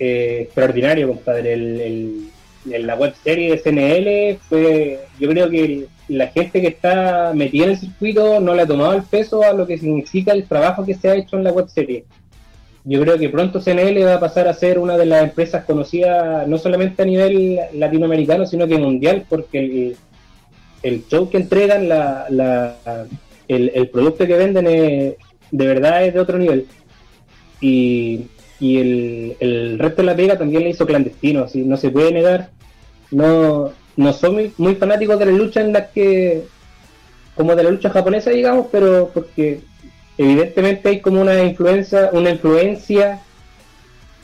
eh, 0.00 0.40
extraordinario, 0.42 1.06
compadre. 1.08 1.52
El, 1.52 1.80
el- 1.80 2.28
en 2.70 2.86
la 2.86 2.94
web 2.96 3.14
serie 3.22 3.50
de 3.50 3.58
CNL 3.62 4.38
fue, 4.48 5.00
yo 5.18 5.28
creo 5.28 5.48
que 5.50 5.86
la 6.08 6.28
gente 6.28 6.60
que 6.60 6.68
está 6.68 7.32
metida 7.34 7.64
en 7.64 7.70
el 7.70 7.78
circuito 7.78 8.40
no 8.40 8.54
le 8.54 8.62
ha 8.62 8.66
tomado 8.66 8.94
el 8.94 9.02
peso 9.02 9.42
a 9.42 9.52
lo 9.52 9.66
que 9.66 9.78
significa 9.78 10.32
el 10.32 10.44
trabajo 10.44 10.84
que 10.84 10.94
se 10.94 11.08
ha 11.08 11.14
hecho 11.16 11.36
en 11.36 11.44
la 11.44 11.52
web 11.52 11.68
serie. 11.68 12.04
Yo 12.84 13.00
creo 13.02 13.18
que 13.18 13.28
pronto 13.28 13.60
CNL 13.60 14.02
va 14.06 14.14
a 14.14 14.20
pasar 14.20 14.48
a 14.48 14.54
ser 14.54 14.78
una 14.78 14.96
de 14.96 15.04
las 15.06 15.22
empresas 15.24 15.64
conocidas 15.64 16.48
no 16.48 16.56
solamente 16.58 17.02
a 17.02 17.06
nivel 17.06 17.58
latinoamericano, 17.74 18.46
sino 18.46 18.66
que 18.66 18.78
mundial, 18.78 19.24
porque 19.28 19.58
el, 19.58 19.96
el 20.82 21.04
show 21.08 21.28
que 21.28 21.36
entregan, 21.38 21.88
la, 21.88 22.26
la- 22.30 22.76
el, 23.46 23.70
el 23.74 23.88
producto 23.88 24.26
que 24.26 24.34
venden 24.36 24.66
es, 24.66 25.14
de 25.50 25.66
verdad 25.66 26.04
es 26.04 26.14
de 26.14 26.20
otro 26.20 26.38
nivel. 26.38 26.66
Y, 27.60 28.26
y 28.60 28.78
el, 28.78 29.36
el 29.40 29.78
resto 29.78 30.02
de 30.02 30.06
la 30.06 30.16
pega 30.16 30.38
también 30.38 30.64
le 30.64 30.70
hizo 30.70 30.86
clandestino, 30.86 31.44
así 31.44 31.62
no 31.62 31.76
se 31.76 31.90
puede 31.90 32.12
negar. 32.12 32.50
No, 33.10 33.70
no 33.96 34.12
soy 34.12 34.30
muy, 34.30 34.52
muy 34.58 34.74
fanático 34.74 35.16
de 35.16 35.26
la 35.26 35.32
lucha 35.32 35.60
en 35.60 35.72
las 35.72 35.88
que, 35.88 36.44
como 37.34 37.54
de 37.54 37.62
la 37.62 37.70
lucha 37.70 37.90
japonesa, 37.90 38.30
digamos, 38.30 38.66
pero 38.70 39.10
porque 39.14 39.60
evidentemente 40.16 40.88
hay 40.88 41.00
como 41.00 41.20
una 41.20 41.42
influencia, 41.42 42.10
una 42.12 42.30
influencia 42.30 43.20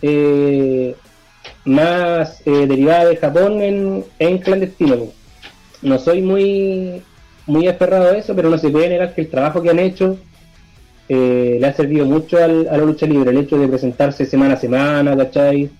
eh, 0.02 0.94
más 1.64 2.42
eh, 2.46 2.66
derivada 2.66 3.06
de 3.06 3.16
Japón 3.16 3.62
en, 3.62 4.04
en 4.18 4.38
clandestino. 4.38 4.96
No 5.82 5.98
soy 5.98 6.22
muy 6.22 7.02
muy 7.46 7.68
aferrado 7.68 8.10
a 8.10 8.16
eso, 8.16 8.34
pero 8.34 8.48
no 8.48 8.58
se 8.58 8.70
puede 8.70 8.88
negar 8.88 9.14
que 9.14 9.22
el 9.22 9.28
trabajo 9.28 9.62
que 9.62 9.70
han 9.70 9.78
hecho 9.78 10.18
eh, 11.08 11.58
le 11.60 11.66
ha 11.66 11.72
servido 11.74 12.06
mucho 12.06 12.38
al- 12.42 12.68
a 12.68 12.76
la 12.76 12.84
lucha 12.84 13.06
libre, 13.06 13.30
el 13.30 13.38
hecho 13.38 13.58
de 13.58 13.68
presentarse 13.68 14.24
semana 14.26 14.54
a 14.54 14.58
semana, 14.58 15.16
¿cachai? 15.16 15.70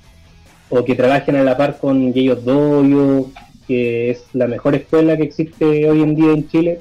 O 0.71 0.85
que 0.85 0.95
trabajen 0.95 1.37
a 1.37 1.43
la 1.43 1.57
par 1.57 1.79
con 1.79 2.13
ellos 2.15 2.45
Doyo, 2.45 3.31
que 3.67 4.11
es 4.11 4.25
la 4.35 4.47
mejor 4.47 4.75
escuela 4.75 5.17
que 5.17 5.23
existe 5.25 5.89
hoy 5.89 6.03
en 6.03 6.15
día 6.15 6.33
en 6.33 6.49
Chile. 6.49 6.81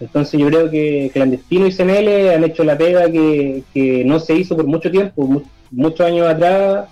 Entonces 0.00 0.38
yo 0.40 0.46
creo 0.48 0.70
que 0.70 1.10
Clandestino 1.12 1.66
y 1.66 1.72
CNL 1.72 2.34
han 2.34 2.44
hecho 2.44 2.64
la 2.64 2.76
pega 2.76 3.10
que, 3.10 3.62
que 3.72 4.04
no 4.04 4.18
se 4.20 4.34
hizo 4.36 4.56
por 4.56 4.66
mucho 4.66 4.90
tiempo, 4.90 5.26
mu- 5.26 5.42
muchos 5.70 6.06
años 6.06 6.26
atrás 6.28 6.86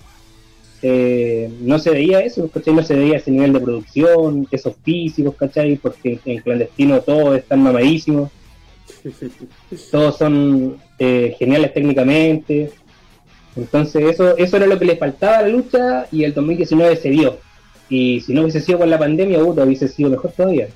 eh, 0.83 1.49
no 1.61 1.79
se 1.79 1.91
veía 1.91 2.21
eso, 2.21 2.49
¿cachai? 2.49 2.75
No 2.75 2.83
se 2.83 2.95
veía 2.97 3.17
ese 3.17 3.31
nivel 3.31 3.53
de 3.53 3.61
producción, 3.61 4.49
esos 4.51 4.75
físicos, 4.83 5.35
¿cachai? 5.37 5.77
Porque 5.77 6.19
en 6.25 6.39
clandestino 6.41 7.01
todos 7.01 7.37
están 7.39 7.63
mamadísimos, 7.63 8.31
todos 9.91 10.17
son 10.19 10.81
eh, 10.99 11.35
geniales 11.39 11.73
técnicamente. 11.75 12.71
Entonces 13.57 14.05
eso, 14.15 14.37
eso 14.37 14.57
era 14.57 14.67
lo 14.67 14.79
que 14.79 14.85
le 14.87 14.97
faltaba 14.97 15.39
a 15.39 15.43
la 15.43 15.49
lucha 15.49 16.07
y 16.11 16.25
el 16.25 16.33
2019 16.35 16.97
se 16.97 17.11
dio. 17.11 17.39
Y 17.89 18.21
si 18.23 18.33
no 18.33 18.43
hubiese 18.43 18.61
sido 18.61 18.79
con 18.79 18.89
la 18.91 18.99
pandemia, 18.99 19.39
puta, 19.41 19.65
hubiese 19.65 19.89
sido 19.89 20.09
mejor 20.11 20.33
todavía. 20.33 20.69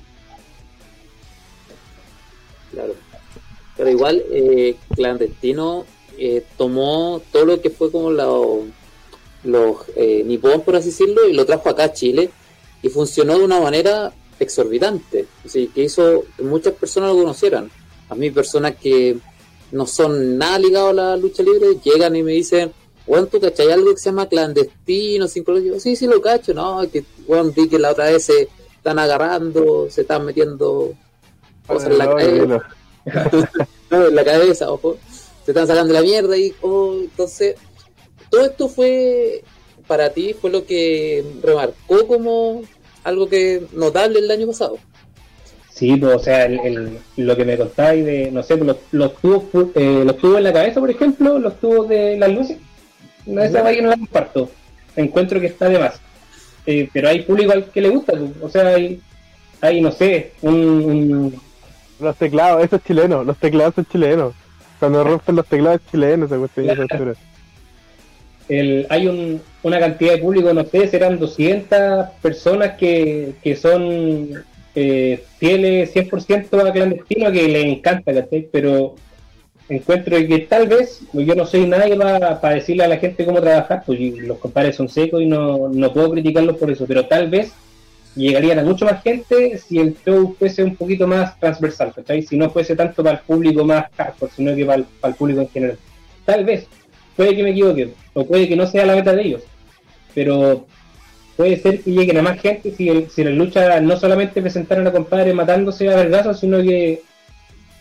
Claro. 2.71 2.93
Pero 3.75 3.89
igual, 3.89 4.23
eh, 4.31 4.75
Clandestino 4.95 5.85
eh, 6.17 6.43
tomó 6.57 7.21
todo 7.31 7.45
lo 7.45 7.61
que 7.61 7.69
fue 7.69 7.91
como 7.91 8.11
lo- 8.11 8.63
los 9.43 9.77
eh, 9.95 10.23
nipón, 10.25 10.61
por 10.61 10.75
así 10.75 10.89
decirlo, 10.89 11.27
y 11.27 11.33
lo 11.33 11.45
trajo 11.45 11.69
acá 11.69 11.85
a 11.85 11.93
Chile 11.93 12.29
y 12.81 12.89
funcionó 12.89 13.37
de 13.37 13.45
una 13.45 13.59
manera 13.59 14.11
exorbitante. 14.39 15.25
Así 15.45 15.67
que 15.73 15.83
hizo 15.83 16.25
muchas 16.39 16.73
personas 16.73 17.11
lo 17.11 17.17
conocieran. 17.17 17.69
A 18.09 18.15
mí, 18.15 18.31
personas 18.31 18.75
que 18.75 19.17
no 19.71 19.85
son 19.85 20.37
nada 20.37 20.59
ligados 20.59 20.91
a 20.91 20.93
la 20.93 21.17
lucha 21.17 21.43
libre, 21.43 21.77
llegan 21.83 22.15
y 22.15 22.23
me 22.23 22.31
dicen, 22.33 22.71
bueno, 23.05 23.27
¿tú 23.27 23.39
cachai 23.39 23.71
algo 23.71 23.91
que 23.91 23.99
se 23.99 24.09
llama 24.09 24.27
clandestino? 24.27 25.27
psicológico? 25.27 25.79
Sí, 25.79 25.95
sí 25.95 26.07
lo 26.07 26.21
cacho, 26.21 26.53
¿no? 26.53 26.89
Que, 26.91 27.03
bueno, 27.27 27.51
vi 27.55 27.69
que 27.69 27.79
la 27.79 27.91
otra 27.91 28.05
vez 28.05 28.25
se 28.25 28.49
están 28.75 28.99
agarrando, 28.99 29.87
se 29.89 30.01
están 30.01 30.25
metiendo 30.25 30.93
cosas 31.65 31.91
en 31.91 31.97
la 31.97 32.07
cabeza. 32.07 32.61
No, 33.89 34.07
en 34.07 34.15
la 34.15 34.23
cabeza, 34.25 34.71
ojo. 34.71 34.97
Se 35.45 35.51
están 35.51 35.67
sacando 35.67 35.93
la 35.93 36.01
mierda 36.01 36.37
y, 36.37 36.53
oh, 36.61 36.97
entonces, 36.99 37.55
todo 38.29 38.45
esto 38.45 38.67
fue, 38.67 39.43
para 39.87 40.11
ti, 40.11 40.33
fue 40.33 40.49
lo 40.49 40.65
que 40.65 41.25
remarcó 41.41 42.05
como 42.07 42.61
algo 43.05 43.29
que 43.29 43.65
notable 43.71 44.19
el 44.19 44.29
año 44.29 44.47
pasado. 44.47 44.77
Sí, 45.77 45.95
pues, 45.95 46.15
o 46.15 46.17
sea, 46.17 46.45
el, 46.45 46.97
lo 47.17 47.37
que 47.37 47.45
me 47.45 47.55
contáis 47.55 48.03
de, 48.03 48.31
no 48.31 48.41
sé, 48.41 48.57
los, 48.57 48.77
los 48.91 49.15
tubos 49.17 49.43
eh, 49.75 50.01
los 50.03 50.17
tubos 50.17 50.39
en 50.39 50.45
la 50.45 50.53
cabeza, 50.53 50.79
por 50.79 50.89
ejemplo, 50.89 51.37
los 51.37 51.59
tubos 51.59 51.87
de 51.87 52.17
las 52.17 52.33
luces, 52.33 52.57
no, 53.27 53.43
esa 53.43 53.61
vaina 53.61 53.83
no 53.83 53.89
la 53.89 53.97
comparto. 53.97 54.49
Encuentro 54.95 55.39
que 55.39 55.45
está 55.45 55.69
de 55.69 55.77
más. 55.77 56.01
Eh, 56.65 56.89
pero 56.91 57.09
hay 57.09 57.21
público 57.21 57.51
al 57.51 57.65
que 57.65 57.81
le 57.81 57.89
gusta, 57.89 58.13
pues. 58.13 58.31
o 58.41 58.49
sea, 58.49 58.69
hay, 58.69 58.99
hay 59.61 59.79
no 59.79 59.91
sé, 59.91 60.31
un, 60.41 61.39
Los 61.99 62.15
teclados, 62.15 62.63
eso 62.63 62.77
es 62.77 62.83
chileno, 62.83 63.23
los 63.23 63.37
teclados 63.37 63.75
son 63.75 63.85
chilenos. 63.85 64.33
Cuando 64.79 65.03
rompen 65.03 65.35
los 65.35 65.45
teclados 65.45 65.81
chilenos, 65.91 66.31
esa 66.31 66.39
cuestión 66.39 66.87
claro. 66.87 67.13
el, 68.49 68.87
hay 68.89 69.05
un, 69.05 69.39
una 69.61 69.79
cantidad 69.79 70.13
de 70.13 70.17
público, 70.17 70.51
no 70.55 70.65
sé, 70.65 70.87
serán 70.87 71.19
200 71.19 72.07
personas 72.23 72.77
que, 72.77 73.35
que 73.43 73.55
son 73.55 74.43
eh, 74.79 75.23
fieles 75.39 75.91
100% 75.95 76.69
a 76.69 76.71
clandestino 76.71 77.31
que 77.31 77.47
les 77.47 77.65
encanta, 77.65 78.13
¿cachai? 78.13 78.47
Pero 78.51 78.93
encuentro 79.67 80.15
que 80.17 80.39
tal 80.47 80.67
vez, 80.67 81.01
yo 81.13 81.33
no 81.33 81.47
soy 81.47 81.65
nadie 81.65 81.97
para, 81.97 82.53
decirle 82.53 82.83
a 82.83 82.87
la 82.87 82.97
gente 82.97 83.25
cómo 83.25 83.41
trabajar, 83.41 83.81
pues 83.87 83.99
los 83.99 84.37
compadres 84.37 84.75
son 84.75 84.87
secos 84.87 85.23
y 85.23 85.25
no, 85.25 85.67
no 85.69 85.91
puedo 85.91 86.11
criticarlos 86.11 86.57
por 86.57 86.69
eso, 86.69 86.85
pero 86.85 87.07
tal 87.07 87.27
vez 87.27 87.53
llegarían 88.15 88.59
a 88.59 88.63
mucho 88.63 88.85
más 88.85 89.01
gente 89.01 89.57
si 89.57 89.79
el 89.79 89.97
show 90.05 90.35
fuese 90.37 90.63
un 90.63 90.75
poquito 90.75 91.07
más 91.07 91.39
transversal, 91.39 91.91
¿cachai? 91.95 92.21
Si 92.21 92.37
no 92.37 92.51
fuese 92.51 92.75
tanto 92.75 93.03
para 93.03 93.17
el 93.17 93.23
público 93.23 93.65
más 93.65 93.87
hardcore, 93.97 94.31
sino 94.35 94.55
que 94.55 94.63
para 94.63 94.83
el, 95.05 95.15
público 95.15 95.41
en 95.41 95.49
general. 95.49 95.79
Tal 96.23 96.45
vez, 96.45 96.67
puede 97.15 97.35
que 97.35 97.41
me 97.41 97.49
equivoque, 97.49 97.95
o 98.13 98.27
puede 98.27 98.47
que 98.47 98.55
no 98.55 98.67
sea 98.67 98.85
la 98.85 98.93
meta 98.93 99.11
de 99.11 99.23
ellos, 99.23 99.41
pero 100.13 100.67
puede 101.37 101.57
ser 101.57 101.81
que 101.81 101.91
lleguen 101.91 102.17
a 102.17 102.23
más 102.23 102.41
gente 102.41 102.73
si, 102.75 102.89
el, 102.89 103.09
si 103.09 103.23
la 103.23 103.29
lucha 103.29 103.79
no 103.79 103.95
solamente 103.95 104.41
presentaron 104.41 104.87
a 104.87 104.91
compadres 104.91 105.33
matándose 105.35 105.87
a 105.87 105.95
vergazos, 105.95 106.39
sino 106.39 106.61
que 106.61 107.03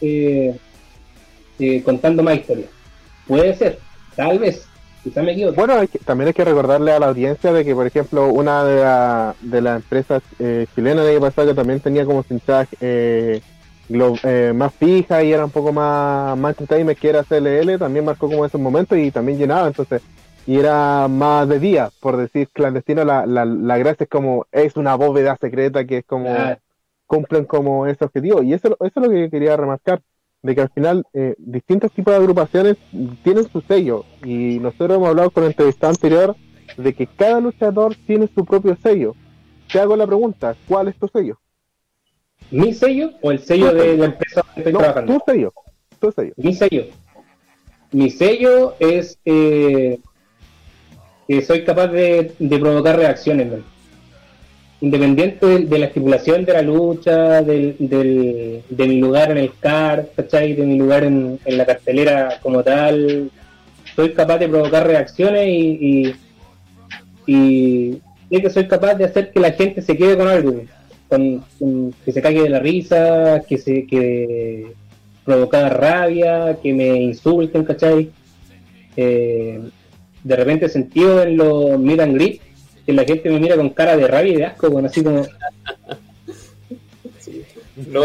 eh, 0.03 0.55
eh, 1.59 1.83
contando 1.83 2.23
más 2.23 2.37
historias. 2.37 2.69
Puede 3.27 3.57
ser, 3.57 3.79
tal 4.15 4.39
vez, 4.39 4.67
quizá 5.03 5.23
me 5.23 5.33
equivoco. 5.33 5.57
Bueno, 5.57 5.81
también 6.05 6.29
hay 6.29 6.35
que 6.35 6.45
recordarle 6.45 6.93
a 6.93 6.99
la 6.99 7.07
audiencia 7.07 7.51
de 7.51 7.65
que, 7.65 7.75
por 7.75 7.87
ejemplo, 7.87 8.29
una 8.29 8.63
de, 8.63 8.81
la, 8.83 9.35
de 9.41 9.61
las 9.63 9.77
empresas 9.77 10.23
eh, 10.39 10.67
chilenas 10.75 11.07
de 11.07 11.13
año 11.13 11.21
pasado 11.21 11.49
que 11.49 11.55
también 11.55 11.81
tenía 11.81 12.05
como 12.05 12.23
cinta 12.23 12.69
eh, 12.81 13.41
más 14.55 14.75
fija 14.75 15.23
y 15.23 15.33
era 15.33 15.47
un 15.47 15.51
poco 15.51 15.73
más, 15.73 16.37
más 16.37 16.55
que 16.57 17.09
era 17.09 17.25
CLL, 17.25 17.79
también 17.79 18.05
marcó 18.05 18.29
como 18.29 18.45
esos 18.45 18.61
momentos 18.61 18.99
y 18.99 19.11
también 19.11 19.39
llenaba, 19.39 19.67
entonces 19.67 20.03
y 20.47 20.59
era 20.59 21.09
más 21.09 21.49
de 21.49 21.59
día, 21.59 21.91
por 22.01 22.17
decir 22.17 22.49
clandestino, 22.53 23.05
la, 23.05 23.27
la, 23.27 23.45
la 23.45 23.79
gracia 23.79 24.05
es 24.05 24.09
como, 24.11 24.47
es 24.53 24.77
una 24.77 24.95
bóveda 24.95 25.37
secreta 25.41 25.85
que 25.85 25.99
es 25.99 26.05
como, 26.05 26.33
cumplen 27.07 27.45
como 27.47 27.87
ese 27.87 28.05
objetivo. 28.05 28.43
Y 28.45 28.53
eso, 28.53 28.69
eso 28.69 29.01
es 29.01 29.07
lo 29.07 29.11
que 29.11 29.29
quería 29.29 29.57
remarcar, 29.57 30.03
de 30.43 30.55
que 30.55 30.61
al 30.61 30.71
final 30.71 31.05
eh, 31.13 31.35
distintos 31.39 31.91
tipos 31.91 32.15
de 32.15 32.19
agrupaciones 32.19 32.77
tienen 33.25 33.51
su 33.51 33.61
sello. 33.63 34.05
Y 34.25 34.61
nosotros 34.61 34.99
hemos 34.99 35.09
hablado 35.09 35.31
con 35.31 35.43
el 35.43 35.51
entrevistado 35.51 35.91
anterior 35.91 36.37
de 36.77 36.95
que 36.95 37.09
cada 37.09 37.41
luchador 37.41 37.97
tiene 38.07 38.29
su 38.33 38.45
propio 38.45 38.77
sello. 38.81 39.17
Te 39.73 39.81
hago 39.81 39.97
la 39.97 40.07
pregunta, 40.07 40.55
¿cuál 40.69 40.87
es 40.87 40.97
tu 40.97 41.09
sello? 41.09 41.41
¿Mi 42.53 42.73
sello 42.73 43.11
o 43.21 43.33
el 43.33 43.41
sello 43.41 43.75
de 43.75 43.97
la 43.97 44.05
empresa 44.07 44.45
que 44.55 44.61
estoy 44.61 44.73
trabajando? 44.75 45.13
Tu 45.19 45.33
sello, 45.33 45.53
tu 45.99 46.13
sello. 46.13 46.35
Mi 46.37 46.55
sello. 46.55 46.85
Mi 47.91 48.11
sello 48.11 48.75
es... 48.79 49.19
Eh 49.25 49.99
que 51.27 51.43
soy 51.43 51.65
capaz 51.65 51.89
de, 51.89 52.33
provocar 52.39 52.97
reacciones, 52.97 53.49
independiente 54.81 55.61
de, 55.61 55.79
la 55.79 55.87
estipulación 55.87 56.45
de 56.45 56.53
la 56.53 56.63
lucha, 56.63 57.43
del, 57.43 57.77
de 57.79 58.87
mi 58.87 59.01
lugar 59.01 59.31
en 59.33 59.39
el 59.39 59.53
car, 59.59 60.09
¿cachai? 60.15 60.55
de 60.55 60.65
mi 60.65 60.79
lugar 60.79 61.05
en, 61.05 61.39
la 61.45 61.67
cartelera 61.67 62.39
como 62.43 62.63
tal, 62.63 63.31
soy 63.95 64.13
capaz 64.13 64.39
de 64.39 64.49
provocar 64.49 64.87
reacciones 64.87 65.49
y, 65.49 66.15
y, 67.27 68.01
que 68.31 68.51
soy 68.51 68.69
capaz 68.69 68.95
de 68.95 69.05
hacer 69.05 69.33
que 69.33 69.41
la 69.41 69.53
gente 69.53 69.83
se 69.83 69.97
quede 69.97 70.17
con 70.17 70.29
algo, 70.29 70.63
con, 71.09 71.45
que 72.05 72.13
se 72.13 72.23
caiga 72.23 72.43
de 72.43 72.51
la 72.51 72.61
risa, 72.61 73.43
que 73.49 73.59
se 73.59 73.87
que 73.87 74.73
provocar 75.25 75.81
rabia, 75.81 76.57
que 76.63 76.73
me 76.73 77.03
insulten, 77.03 77.65
¿cachai? 77.65 78.11
Eh, 78.97 79.61
de 80.27 80.35
repente 80.35 80.69
sentido 80.69 81.23
en 81.23 81.37
los 81.37 81.79
meet 81.79 82.01
and 82.01 82.15
greet 82.15 82.41
que 82.85 82.93
la 82.93 83.05
gente 83.05 83.31
me 83.31 83.39
mira 83.39 83.57
con 83.57 83.71
cara 83.71 83.97
de 83.97 84.09
rabia 84.09 84.33
y 84.33 84.37
de 84.37 84.45
asco, 84.45 84.71
bueno, 84.71 84.89
así 84.89 85.03
como... 85.03 85.25
No, 87.77 88.03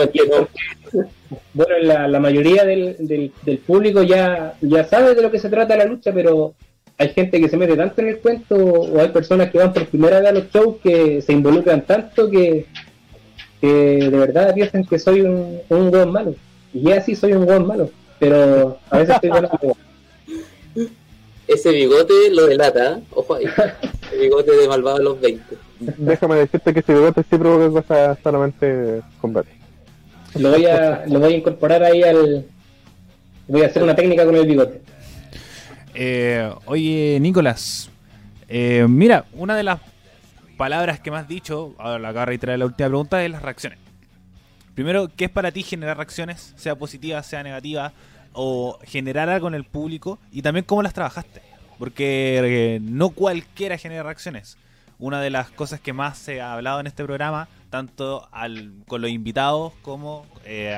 Bueno, 1.53 1.77
la, 1.81 2.07
la 2.07 2.19
mayoría 2.19 2.63
del, 2.65 2.95
del, 2.99 3.57
público 3.59 4.03
ya, 4.03 4.55
ya 4.61 4.83
sabe 4.83 5.15
de 5.15 5.21
lo 5.21 5.31
que 5.31 5.39
se 5.39 5.49
trata 5.49 5.77
la 5.77 5.85
lucha, 5.85 6.11
pero 6.13 6.53
hay 6.97 7.09
gente 7.09 7.39
que 7.39 7.49
se 7.49 7.57
mete 7.57 7.75
tanto 7.75 8.01
en 8.01 8.09
el 8.09 8.19
cuento 8.19 8.55
o 8.55 8.99
hay 8.99 9.09
personas 9.09 9.49
que 9.49 9.57
van 9.57 9.73
por 9.73 9.87
primera 9.87 10.19
vez 10.19 10.29
a 10.29 10.33
los 10.33 10.51
shows 10.51 10.77
que 10.83 11.21
se 11.21 11.33
involucran 11.33 11.83
tanto 11.83 12.29
que, 12.29 12.65
que 13.61 13.67
de 13.67 14.09
verdad 14.09 14.53
piensan 14.53 14.83
que 14.83 14.99
soy 14.99 15.21
un, 15.21 15.59
un 15.69 16.11
malo. 16.11 16.35
Y 16.73 16.81
ya 16.81 17.01
sí 17.01 17.15
soy 17.15 17.33
un 17.33 17.45
buen 17.45 17.65
malo, 17.65 17.89
pero 18.19 18.77
a 18.89 18.97
veces 18.99 19.15
estoy 19.15 19.29
bueno 19.29 19.49
ese 21.47 21.71
bigote 21.71 22.13
lo 22.31 22.47
delata, 22.47 22.97
¿eh? 22.97 23.03
ojo 23.11 23.35
ahí. 23.35 23.45
El 24.11 24.19
bigote 24.19 24.51
de 24.51 24.67
malvado 24.67 24.97
de 24.97 25.03
los 25.03 25.21
20. 25.21 25.57
Déjame 25.79 26.35
decirte 26.35 26.73
que 26.73 26.79
ese 26.81 26.93
bigote 26.93 27.23
sí 27.29 27.37
provoca 27.37 27.81
cosas 27.81 28.17
solamente 28.23 29.01
combate. 29.19 29.49
Lo 30.35 30.51
voy 30.51 30.65
a, 30.65 31.05
lo 31.07 31.19
voy 31.19 31.33
a 31.33 31.37
incorporar 31.37 31.83
ahí 31.83 32.03
al. 32.03 32.45
Voy 33.47 33.63
a 33.63 33.65
hacer 33.65 33.83
una 33.83 33.95
técnica 33.95 34.25
con 34.25 34.35
el 34.35 34.47
bigote. 34.47 34.81
Eh, 35.93 36.49
oye, 36.65 37.17
Nicolás, 37.19 37.89
eh, 38.47 38.85
mira, 38.87 39.25
una 39.33 39.55
de 39.55 39.63
las 39.63 39.79
palabras 40.57 40.99
que 40.99 41.11
me 41.11 41.17
has 41.17 41.27
dicho, 41.27 41.73
ahora 41.77 41.99
la 41.99 42.09
acabo 42.09 42.21
de 42.21 42.25
reiterar 42.27 42.59
la 42.59 42.65
última 42.65 42.87
pregunta, 42.87 43.23
es 43.23 43.31
las 43.31 43.41
reacciones. 43.41 43.79
Primero, 44.75 45.09
¿qué 45.15 45.25
es 45.25 45.31
para 45.31 45.51
ti 45.51 45.63
generar 45.63 45.97
reacciones, 45.97 46.53
sea 46.55 46.75
positiva, 46.75 47.21
sea 47.23 47.43
negativa? 47.43 47.91
O 48.33 48.79
generar 48.83 49.29
algo 49.29 49.47
en 49.47 49.55
el 49.55 49.63
público 49.63 50.19
y 50.31 50.41
también 50.41 50.65
cómo 50.65 50.81
las 50.81 50.93
trabajaste. 50.93 51.41
Porque 51.77 52.75
eh, 52.75 52.79
no 52.81 53.09
cualquiera 53.09 53.77
genera 53.77 54.03
reacciones. 54.03 54.57
Una 54.99 55.19
de 55.19 55.31
las 55.31 55.49
cosas 55.49 55.79
que 55.79 55.93
más 55.93 56.17
se 56.17 56.41
ha 56.41 56.53
hablado 56.53 56.79
en 56.79 56.87
este 56.87 57.03
programa, 57.03 57.47
tanto 57.71 58.27
al, 58.31 58.71
con 58.87 59.01
los 59.01 59.09
invitados 59.09 59.73
como 59.81 60.27
eh, 60.45 60.77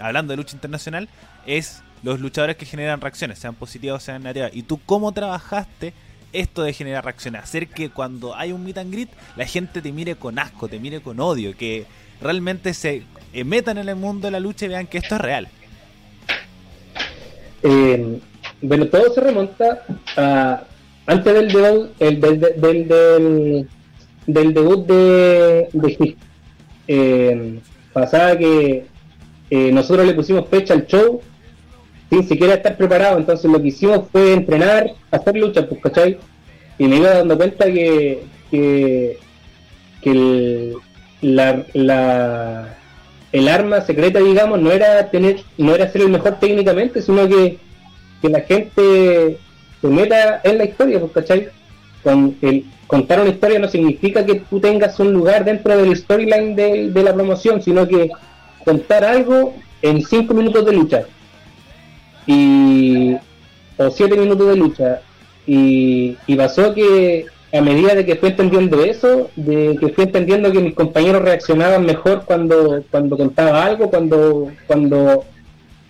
hablando 0.00 0.32
de 0.32 0.36
lucha 0.38 0.56
internacional, 0.56 1.08
es 1.44 1.82
los 2.02 2.20
luchadores 2.20 2.56
que 2.56 2.64
generan 2.64 3.00
reacciones, 3.00 3.38
sean 3.38 3.54
positivas 3.54 4.02
o 4.02 4.04
sean 4.04 4.22
negativas. 4.22 4.52
¿Y 4.54 4.62
tú 4.62 4.80
cómo 4.86 5.12
trabajaste 5.12 5.92
esto 6.32 6.62
de 6.62 6.72
generar 6.72 7.04
reacciones? 7.04 7.42
Hacer 7.42 7.68
que 7.68 7.90
cuando 7.90 8.34
hay 8.34 8.52
un 8.52 8.64
meet 8.64 8.78
and 8.78 8.92
greet, 8.92 9.10
la 9.36 9.44
gente 9.44 9.82
te 9.82 9.92
mire 9.92 10.16
con 10.16 10.38
asco, 10.38 10.68
te 10.68 10.78
mire 10.78 11.02
con 11.02 11.20
odio, 11.20 11.54
que 11.56 11.84
realmente 12.22 12.72
se 12.72 13.02
metan 13.44 13.76
en 13.76 13.90
el 13.90 13.96
mundo 13.96 14.28
de 14.28 14.30
la 14.30 14.40
lucha 14.40 14.64
y 14.64 14.68
vean 14.68 14.86
que 14.86 14.96
esto 14.96 15.16
es 15.16 15.20
real. 15.20 15.48
Eh, 17.68 18.20
bueno, 18.62 18.86
todo 18.86 19.12
se 19.12 19.20
remonta 19.20 19.82
a 20.16 20.62
antes 21.06 21.34
del 21.34 21.52
debut, 21.52 21.90
el, 21.98 22.20
del, 22.20 22.40
del, 22.40 23.68
del, 24.26 24.54
debut 24.54 24.86
de, 24.86 25.68
de 25.72 26.16
eh, 26.88 27.60
pasaba 27.92 28.36
que 28.36 28.86
eh, 29.50 29.72
nosotros 29.72 30.06
le 30.06 30.14
pusimos 30.14 30.48
fecha 30.48 30.74
al 30.74 30.86
show 30.86 31.20
sin 32.10 32.28
siquiera 32.28 32.54
estar 32.54 32.76
preparado, 32.76 33.18
entonces 33.18 33.50
lo 33.50 33.60
que 33.60 33.68
hicimos 33.68 34.08
fue 34.12 34.32
entrenar, 34.32 34.92
hacer 35.10 35.36
lucha, 35.36 35.68
pues, 35.68 35.80
¿cachai? 35.80 36.18
Y 36.78 36.86
me 36.86 36.96
iba 36.96 37.10
dando 37.10 37.36
cuenta 37.36 37.66
que, 37.66 38.22
que, 38.50 39.18
que 40.02 40.72
la, 41.20 41.64
la, 41.72 42.75
el 43.36 43.48
arma 43.48 43.82
secreta, 43.82 44.18
digamos, 44.18 44.62
no 44.62 44.70
era 44.72 45.10
tener, 45.10 45.42
no 45.58 45.74
era 45.74 45.92
ser 45.92 46.00
el 46.00 46.08
mejor 46.08 46.38
técnicamente, 46.40 47.02
sino 47.02 47.28
que, 47.28 47.58
que 48.22 48.30
la 48.30 48.40
gente 48.40 49.36
se 49.78 49.88
meta 49.88 50.40
en 50.42 50.56
la 50.56 50.64
historia, 50.64 50.98
pues, 51.00 51.12
¿cachai? 51.12 51.48
Con 52.02 52.34
el, 52.40 52.64
contar 52.86 53.20
una 53.20 53.28
historia 53.28 53.58
no 53.58 53.68
significa 53.68 54.24
que 54.24 54.36
tú 54.36 54.58
tengas 54.58 54.98
un 55.00 55.12
lugar 55.12 55.44
dentro 55.44 55.76
del 55.76 55.94
storyline 55.94 56.56
de, 56.56 56.90
de 56.90 57.02
la 57.02 57.12
promoción, 57.12 57.60
sino 57.60 57.86
que 57.86 58.08
contar 58.64 59.04
algo 59.04 59.54
en 59.82 60.02
cinco 60.02 60.32
minutos 60.32 60.64
de 60.64 60.72
lucha. 60.72 61.02
Y, 62.26 63.16
o 63.76 63.90
siete 63.90 64.16
minutos 64.16 64.48
de 64.48 64.56
lucha. 64.56 65.00
Y, 65.46 66.16
y 66.26 66.36
pasó 66.36 66.72
que 66.72 67.26
a 67.56 67.62
medida 67.62 67.94
de 67.94 68.04
que 68.04 68.16
fui 68.16 68.30
entendiendo 68.30 68.84
eso, 68.84 69.30
de 69.36 69.76
que 69.78 69.88
fui 69.88 70.04
entendiendo 70.04 70.52
que 70.52 70.60
mis 70.60 70.74
compañeros 70.74 71.22
reaccionaban 71.22 71.84
mejor 71.84 72.24
cuando, 72.24 72.84
cuando 72.90 73.16
contaba 73.16 73.64
algo, 73.64 73.90
cuando, 73.90 74.50
cuando, 74.66 75.24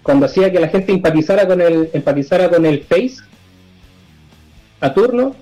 cuando 0.02 0.26
hacía 0.26 0.52
que 0.52 0.60
la 0.60 0.68
gente 0.68 0.92
empatizara 0.92 1.46
con 1.46 1.60
el, 1.60 1.90
empatizara 1.92 2.48
con 2.48 2.66
el 2.66 2.82
face, 2.84 3.16
a 4.80 4.92
turno, 4.92 5.34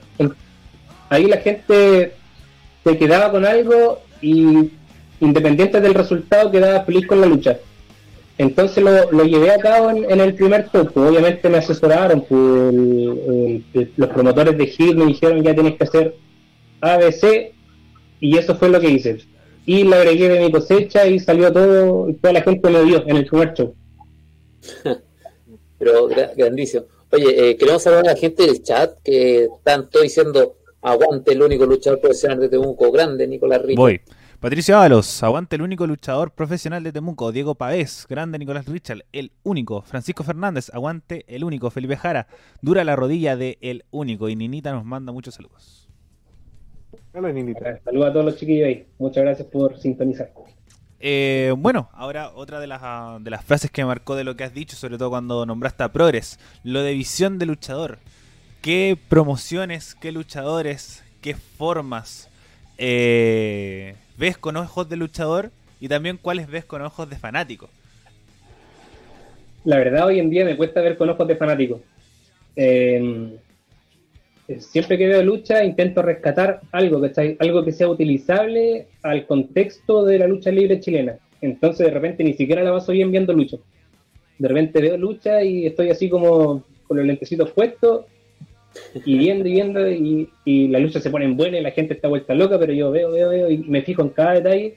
ahí 1.08 1.26
la 1.26 1.38
gente 1.38 2.12
se 2.84 2.98
quedaba 2.98 3.30
con 3.30 3.44
algo 3.44 4.00
y 4.20 4.70
independiente 5.20 5.80
del 5.80 5.94
resultado 5.94 6.50
quedaba 6.50 6.84
feliz 6.84 7.06
con 7.06 7.20
la 7.20 7.26
lucha. 7.26 7.58
Entonces 8.36 8.82
lo, 8.82 9.12
lo 9.12 9.24
llevé 9.24 9.52
a 9.52 9.58
cabo 9.58 9.90
en, 9.90 10.20
el 10.20 10.34
primer 10.34 10.68
topo. 10.68 11.02
Obviamente 11.02 11.48
me 11.48 11.58
asesoraron, 11.58 12.22
pues, 12.22 13.86
los 13.96 14.08
promotores 14.10 14.58
de 14.58 14.74
Hill 14.76 14.96
me 14.96 15.06
dijeron 15.06 15.42
ya 15.42 15.54
tienes 15.54 15.76
que 15.76 15.84
hacer 15.84 16.16
ABC 16.80 17.54
y 18.20 18.36
eso 18.36 18.56
fue 18.56 18.70
lo 18.70 18.80
que 18.80 18.90
hice. 18.90 19.18
Y 19.66 19.84
la 19.84 19.96
agregué 19.96 20.28
de 20.28 20.40
mi 20.40 20.52
cosecha 20.52 21.06
y 21.06 21.18
salió 21.20 21.52
todo, 21.52 22.08
y 22.08 22.14
toda 22.14 22.32
la 22.34 22.42
gente 22.42 22.68
me 22.70 22.82
vio 22.82 23.04
en 23.06 23.16
el 23.16 23.26
primer 23.26 23.54
show. 23.54 23.74
Pero 25.78 26.08
grandísimo. 26.36 26.84
Oye, 27.10 27.50
eh, 27.50 27.56
queremos 27.56 27.82
saludar 27.82 28.06
a 28.08 28.12
la 28.12 28.16
gente 28.16 28.46
del 28.46 28.62
chat 28.62 28.98
que 29.02 29.44
están 29.44 29.88
todos 29.88 30.02
diciendo 30.02 30.56
aguante 30.82 31.32
el 31.32 31.42
único 31.42 31.64
luchador 31.64 32.00
profesional 32.00 32.40
de 32.40 32.48
Temuco, 32.48 32.90
grande 32.90 33.26
Nicolás 33.26 33.62
Rico. 33.62 33.82
Voy. 33.82 34.00
Patricio 34.40 34.76
Ábalos, 34.76 35.22
aguante 35.22 35.56
el 35.56 35.62
único 35.62 35.86
luchador 35.86 36.32
profesional 36.32 36.82
de 36.82 36.92
Temuco. 36.92 37.32
Diego 37.32 37.54
Pavés, 37.54 38.06
grande 38.08 38.38
Nicolás 38.38 38.66
Richard, 38.66 39.04
el 39.12 39.32
único. 39.42 39.82
Francisco 39.82 40.22
Fernández, 40.22 40.70
aguante 40.74 41.24
el 41.28 41.44
único. 41.44 41.70
Felipe 41.70 41.96
Jara, 41.96 42.26
dura 42.60 42.84
la 42.84 42.94
rodilla 42.94 43.36
de 43.36 43.58
el 43.62 43.84
único. 43.90 44.28
Y 44.28 44.36
Ninita 44.36 44.72
nos 44.72 44.84
manda 44.84 45.12
muchos 45.12 45.34
saludos. 45.34 45.88
Hola, 47.14 47.32
Ninita. 47.32 47.80
Saludos 47.84 48.08
a 48.08 48.12
todos 48.12 48.24
los 48.26 48.36
chiquillos 48.36 48.66
ahí. 48.66 48.86
Muchas 48.98 49.24
gracias 49.24 49.48
por 49.48 49.78
sintonizar. 49.78 50.30
Eh, 51.00 51.54
bueno, 51.56 51.88
ahora 51.92 52.30
otra 52.34 52.60
de 52.60 52.66
las, 52.66 52.82
de 53.22 53.30
las 53.30 53.44
frases 53.44 53.70
que 53.70 53.84
marcó 53.84 54.14
de 54.16 54.24
lo 54.24 54.36
que 54.36 54.44
has 54.44 54.52
dicho, 54.52 54.76
sobre 54.76 54.98
todo 54.98 55.10
cuando 55.10 55.46
nombraste 55.46 55.82
a 55.84 55.92
Progress, 55.92 56.38
lo 56.62 56.82
de 56.82 56.92
visión 56.92 57.38
de 57.38 57.46
luchador. 57.46 57.98
¿Qué 58.60 58.98
promociones, 59.08 59.94
qué 59.94 60.12
luchadores, 60.12 61.04
qué 61.20 61.34
formas 61.34 62.30
eh, 62.78 63.96
ves 64.16 64.38
con 64.38 64.56
ojos 64.56 64.88
de 64.88 64.96
luchador 64.96 65.50
y 65.80 65.88
también 65.88 66.18
cuáles 66.20 66.48
ves 66.48 66.64
con 66.64 66.82
ojos 66.82 67.08
de 67.08 67.16
fanático? 67.16 67.68
La 69.64 69.78
verdad, 69.78 70.06
hoy 70.06 70.18
en 70.18 70.30
día 70.30 70.44
me 70.44 70.56
cuesta 70.56 70.80
ver 70.80 70.96
con 70.96 71.08
ojos 71.08 71.26
de 71.26 71.36
fanático. 71.36 71.80
Eh, 72.56 73.38
siempre 74.58 74.98
que 74.98 75.08
veo 75.08 75.22
lucha 75.22 75.64
intento 75.64 76.02
rescatar 76.02 76.60
algo, 76.72 77.02
Algo 77.38 77.64
que 77.64 77.72
sea 77.72 77.88
utilizable 77.88 78.86
al 79.02 79.26
contexto 79.26 80.04
de 80.04 80.18
la 80.18 80.26
lucha 80.26 80.50
libre 80.50 80.80
chilena. 80.80 81.16
Entonces 81.40 81.86
de 81.86 81.92
repente 81.92 82.24
ni 82.24 82.34
siquiera 82.34 82.62
la 82.62 82.72
paso 82.72 82.92
bien 82.92 83.10
viendo 83.10 83.32
lucha. 83.32 83.56
De 84.38 84.48
repente 84.48 84.80
veo 84.80 84.96
lucha 84.96 85.42
y 85.42 85.66
estoy 85.66 85.90
así 85.90 86.08
como 86.08 86.64
con 86.86 86.96
los 86.96 87.06
lentecitos 87.06 87.50
puestos 87.52 88.06
y 89.04 89.18
viendo 89.18 89.48
y 89.48 89.52
viendo 89.52 89.90
y, 89.90 90.68
la 90.68 90.78
lucha 90.78 91.00
se 91.00 91.10
pone 91.10 91.28
buena 91.28 91.58
y 91.58 91.62
la 91.62 91.70
gente 91.70 91.94
está 91.94 92.08
vuelta 92.08 92.34
loca, 92.34 92.58
pero 92.58 92.72
yo 92.72 92.90
veo, 92.90 93.10
veo, 93.10 93.28
veo 93.30 93.50
y 93.50 93.58
me 93.58 93.82
fijo 93.82 94.02
en 94.02 94.08
cada 94.10 94.34
detalle 94.34 94.76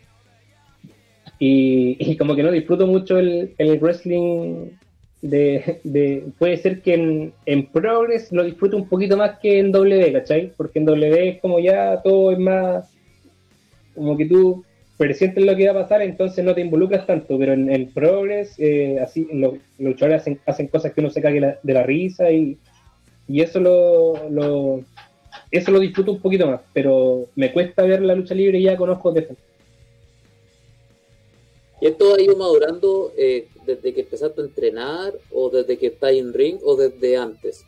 y, 1.40 2.16
como 2.18 2.36
que 2.36 2.44
no 2.44 2.52
disfruto 2.52 2.88
mucho 2.88 3.20
el, 3.20 3.54
el 3.58 3.80
wrestling 3.80 4.70
de, 5.22 6.26
puede 6.38 6.58
ser 6.58 6.82
que 6.82 6.94
en, 6.94 7.34
en 7.46 7.66
Progress 7.68 8.32
lo 8.32 8.44
disfrute 8.44 8.76
un 8.76 8.88
poquito 8.88 9.18
más 9.18 9.40
que 9.40 9.60
en 9.60 9.72
W, 9.72 10.14
¿cachai? 10.14 10.54
Porque 10.56 10.80
en 10.80 10.86
W 10.86 11.30
es 11.30 11.42
como 11.42 11.60
ya 11.60 12.02
todo 12.04 12.32
es 12.32 12.40
más 12.40 12.92
como 13.96 14.16
que 14.16 14.26
tú 14.26 14.64
presientes 14.98 15.44
lo 15.44 15.56
que 15.56 15.66
va 15.66 15.80
a 15.80 15.84
pasar, 15.84 16.02
entonces 16.02 16.44
no 16.44 16.56
te 16.56 16.62
involucras 16.62 17.06
tanto, 17.06 17.38
pero 17.38 17.54
en, 17.54 17.70
el 17.70 17.88
Progress 17.88 18.56
eh, 18.60 19.00
así 19.00 19.28
los, 19.32 19.56
luchadores 19.78 20.22
hacen, 20.22 20.40
hacen 20.46 20.68
cosas 20.68 20.94
que 20.94 21.02
uno 21.02 21.10
se 21.10 21.22
cague 21.22 21.56
de 21.62 21.74
la 21.74 21.84
risa 21.84 22.32
y, 22.32 22.58
y 23.28 23.42
eso 23.42 23.60
lo, 23.60 24.30
lo 24.30 24.84
eso 25.52 25.72
lo 25.72 25.80
disfruto 25.80 26.12
un 26.12 26.20
poquito 26.20 26.48
más, 26.48 26.62
pero 26.74 27.28
me 27.36 27.52
cuesta 27.52 27.84
ver 27.84 28.02
la 28.02 28.16
lucha 28.16 28.36
libre 28.36 28.62
ya 28.62 28.76
con 28.76 28.90
ojos 28.90 29.14
de 29.14 29.22
frente. 29.24 29.42
¿Y 31.80 31.88
esto 31.88 32.16
ha 32.16 32.22
ido 32.22 32.36
madurando 32.36 33.14
eh, 33.18 33.48
desde 33.66 33.94
que 33.94 34.02
empezaste 34.02 34.42
a 34.42 34.46
entrenar 34.46 35.14
o 35.32 35.50
desde 35.50 35.78
que 35.78 35.88
estás 35.88 36.12
en 36.12 36.34
ring 36.34 36.58
o 36.64 36.76
desde 36.76 37.18
antes? 37.18 37.66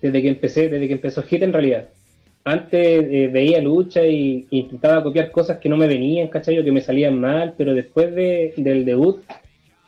Desde 0.00 0.22
que 0.22 0.28
empecé, 0.28 0.68
desde 0.68 0.86
que 0.86 0.94
empezó 0.94 1.22
Hit 1.22 1.42
en 1.42 1.52
realidad. 1.52 1.88
Antes 2.44 3.04
eh, 3.10 3.28
veía 3.30 3.60
lucha 3.60 4.06
y, 4.06 4.46
intentaba 4.50 5.02
copiar 5.02 5.30
cosas 5.30 5.58
que 5.58 5.68
no 5.68 5.76
me 5.76 5.88
venían, 5.88 6.28
¿cachai? 6.28 6.58
O 6.58 6.64
que 6.64 6.72
me 6.72 6.80
salían 6.80 7.20
mal, 7.20 7.54
pero 7.58 7.74
después 7.74 8.14
del 8.14 8.84
debut 8.84 9.22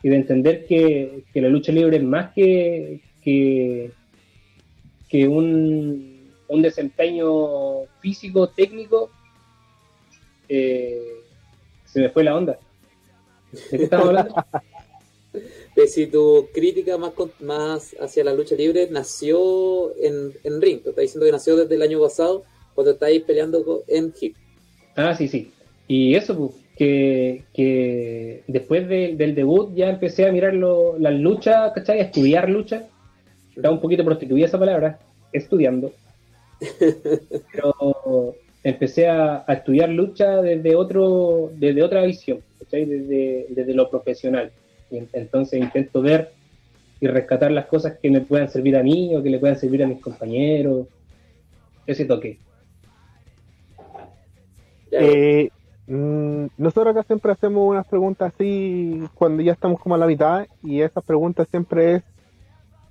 y 0.03 0.09
de 0.09 0.15
entender 0.17 0.65
que, 0.65 1.23
la 1.33 1.47
lucha 1.47 1.71
libre 1.71 1.97
es 1.97 2.03
más 2.03 2.33
que, 2.33 2.99
que, 3.23 3.91
un, 5.21 6.31
un 6.47 6.61
desempeño 6.61 7.85
físico, 8.01 8.47
técnico, 8.49 9.09
eh, 10.49 11.21
se 11.85 12.01
me 12.01 12.09
fue 12.09 12.23
la 12.23 12.35
onda. 12.35 12.59
¿De 13.71 13.77
qué 13.77 13.83
estamos 13.83 14.07
hablando? 14.07 14.35
de 15.75 15.87
si 15.87 16.07
tu 16.07 16.47
crítica 16.53 16.97
más, 16.97 17.13
más 17.39 17.95
hacia 17.99 18.23
la 18.23 18.33
lucha 18.33 18.55
libre 18.55 18.87
nació 18.91 19.95
en, 19.97 20.33
en 20.43 20.61
ring. 20.61 20.81
Te 20.81 20.89
está 20.89 21.01
diciendo 21.01 21.25
que 21.25 21.31
nació 21.31 21.55
desde 21.55 21.75
el 21.75 21.81
año 21.81 21.99
pasado 21.99 22.43
cuando 22.75 22.91
estáis 22.91 23.21
peleando 23.23 23.83
en 23.87 24.13
hip. 24.19 24.35
Ah, 24.95 25.15
sí, 25.15 25.27
sí. 25.27 25.51
Y 25.87 26.15
eso, 26.15 26.37
pues, 26.37 26.51
que, 26.75 27.43
que 27.53 28.43
después 28.47 28.87
del 28.87 29.35
debut 29.35 29.73
ya 29.75 29.89
empecé 29.89 30.25
a 30.25 30.31
mirar 30.31 30.53
las 30.55 31.13
luchas, 31.13 31.71
¿cachai? 31.73 31.99
A 31.99 32.03
estudiar 32.03 32.49
lucha. 32.49 32.87
Estaba 33.55 33.73
un 33.73 33.81
poquito 33.81 34.03
prostituida 34.03 34.45
esa 34.45 34.59
palabra, 34.59 34.99
estudiando. 35.31 35.91
Pero 37.51 38.35
empecé 38.63 39.07
a, 39.07 39.43
a, 39.45 39.53
estudiar 39.53 39.89
lucha 39.89 40.41
desde 40.41 40.75
otro 40.75 41.51
desde 41.55 41.83
otra 41.83 42.03
visión 42.03 42.39
desde, 42.81 43.45
desde 43.49 43.73
lo 43.73 43.89
profesional. 43.89 44.51
entonces 44.89 45.59
intento 45.59 46.01
ver 46.01 46.31
y 46.99 47.07
rescatar 47.07 47.51
las 47.51 47.65
cosas 47.65 47.97
que 48.01 48.09
me 48.09 48.21
puedan 48.21 48.49
servir 48.49 48.77
a 48.77 48.83
mí 48.83 49.15
o 49.15 49.21
que 49.21 49.29
le 49.29 49.39
puedan 49.39 49.57
servir 49.57 49.83
a 49.83 49.87
mis 49.87 49.99
compañeros. 49.99 50.87
Ese 51.85 52.05
toque. 52.05 52.39
Eh, 54.91 55.49
mm, 55.87 56.45
nosotros 56.57 56.95
acá 56.95 57.03
siempre 57.03 57.31
hacemos 57.31 57.69
unas 57.69 57.85
preguntas 57.87 58.33
así 58.33 59.01
cuando 59.15 59.43
ya 59.43 59.51
estamos 59.51 59.81
como 59.81 59.95
a 59.95 59.97
la 59.97 60.07
mitad 60.07 60.47
y 60.61 60.81
esas 60.81 61.03
preguntas 61.03 61.47
siempre 61.49 61.95
es 61.95 62.03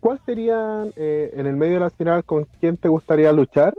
¿cuál 0.03 0.19
sería 0.27 0.85
eh, 0.97 1.33
en 1.37 1.47
el 1.47 1.55
medio 1.55 1.79
nacional 1.79 2.25
con 2.25 2.45
quién 2.59 2.77
te 2.77 2.89
gustaría 2.89 3.31
luchar? 3.31 3.73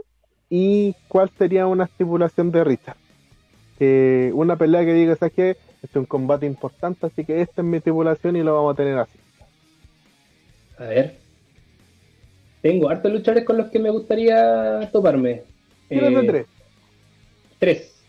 ¿Y 0.48 0.96
cuál 1.06 1.30
sería 1.36 1.66
una 1.66 1.84
estipulación 1.84 2.50
de 2.50 2.64
Richard? 2.64 2.96
una 4.32 4.56
pelea 4.56 4.82
que 4.86 4.94
digas, 4.94 5.18
¿sabes 5.18 5.34
qué? 5.34 5.50
Este 5.50 5.86
es 5.86 5.96
un 5.96 6.06
combate 6.06 6.46
importante, 6.46 7.04
así 7.04 7.26
que 7.26 7.42
esta 7.42 7.60
es 7.60 7.66
mi 7.66 7.78
tripulación 7.80 8.36
y 8.36 8.42
lo 8.42 8.54
vamos 8.54 8.72
a 8.72 8.76
tener 8.76 8.96
así. 8.96 9.18
A 10.78 10.84
ver. 10.84 11.18
Tengo 12.62 12.88
hartos 12.88 13.12
luchadores 13.12 13.44
con 13.44 13.58
los 13.58 13.70
que 13.70 13.78
me 13.78 13.90
gustaría 13.90 14.88
toparme. 14.90 15.42
Eh, 15.90 16.24
tres. 16.26 16.46
Tres. 17.58 18.04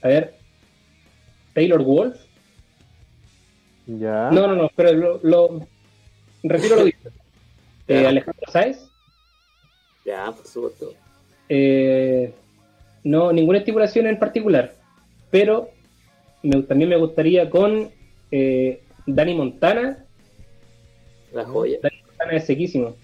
A 0.00 0.08
ver. 0.08 0.34
Taylor 1.52 1.82
Wolf. 1.82 2.16
Ya. 3.86 4.30
No, 4.30 4.46
no, 4.46 4.54
no, 4.54 4.70
pero 4.74 4.94
lo, 4.94 5.20
lo 5.22 5.66
retiro 6.42 6.76
lo 6.76 6.84
dicho. 6.86 7.10
Eh, 7.88 8.06
Alejandro 8.06 8.52
Sáez. 8.52 8.88
Ya, 10.04 10.30
por 10.30 10.46
supuesto. 10.46 10.94
Eh, 11.48 12.32
no, 13.04 13.32
ninguna 13.32 13.58
estipulación 13.58 14.06
en 14.06 14.18
particular. 14.18 14.74
Pero 15.30 15.70
también 16.68 16.90
me 16.90 16.96
gustaría 16.96 17.48
con 17.50 17.90
eh, 18.30 18.82
Dani 19.06 19.34
Montana. 19.34 20.04
La 21.32 21.44
joya. 21.44 21.78
Dani 21.82 21.96
Montana 22.06 22.32
es 22.32 22.44
sequísimo. 22.44 22.94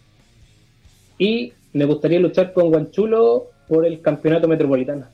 Y 1.19 1.53
me 1.73 1.85
gustaría 1.85 2.21
luchar 2.21 2.53
con 2.53 2.69
Guanchulo 2.69 3.51
por 3.69 3.87
el 3.87 4.01
campeonato 4.01 4.49
metropolitano. 4.49 5.07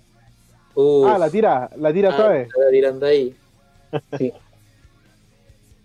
Ah, 1.07 1.19
la 1.19 1.31
tira, 1.31 1.71
la 1.77 1.93
tira 1.93 2.11
ah, 2.13 2.33
La 2.35 2.71
tirando 2.71 3.07
ahí. 3.07 3.35
Sí. 4.19 4.33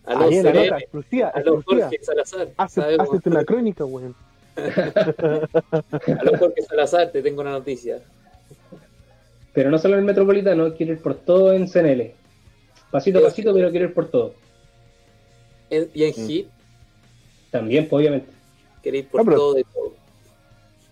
A 0.06 0.14
los 0.14 0.36
nota, 0.44 0.78
exclusiva, 0.78 1.30
a 1.30 1.40
los 1.42 1.64
Jorge 1.66 2.00
Salazar. 2.02 2.50
Hace, 2.58 2.82
hazte 2.82 3.30
una 3.30 3.44
crónica, 3.44 3.86
weón. 3.86 4.16
a 4.56 6.24
los 6.24 6.40
Jorge 6.40 6.62
Salazar 6.62 7.12
te 7.12 7.22
tengo 7.22 7.42
una 7.42 7.52
noticia. 7.52 8.02
Pero 9.54 9.72
no 9.72 9.80
solo 9.80 9.96
en 9.96 10.02
el 10.02 10.06
Metropolitano, 10.06 10.74
quiero 10.76 10.94
ir 10.94 11.02
por 11.02 11.16
todo 11.16 11.54
en 11.54 11.68
CNL. 11.68 12.14
Pasito 12.92 13.20
a 13.20 13.22
pasito, 13.24 13.54
pero 13.54 13.72
quiero 13.72 13.88
ir 13.88 13.94
por 13.94 14.10
todo. 14.10 14.34
¿Y 15.70 16.04
en 16.04 16.12
mm. 16.12 16.28
Hit? 16.28 16.48
También, 17.52 17.88
pues, 17.88 18.02
obviamente. 18.02 18.32
Queréis 18.84 19.06
ir 19.06 19.10
por 19.10 19.24
todo 19.24 19.54
de 19.54 19.64
todo. 19.64 19.94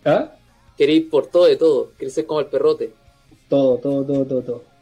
¿Ah? 0.05 0.31
Queréis 0.77 1.01
ir 1.03 1.09
por 1.09 1.27
todo 1.27 1.45
de 1.45 1.57
todo. 1.57 1.91
Queréis 1.97 2.13
ser 2.13 2.25
como 2.25 2.39
el 2.39 2.47
perrote. 2.47 2.93
Todo, 3.49 3.77
todo, 3.77 4.03
todo, 4.03 4.25
todo, 4.25 4.41
todo. 4.41 4.72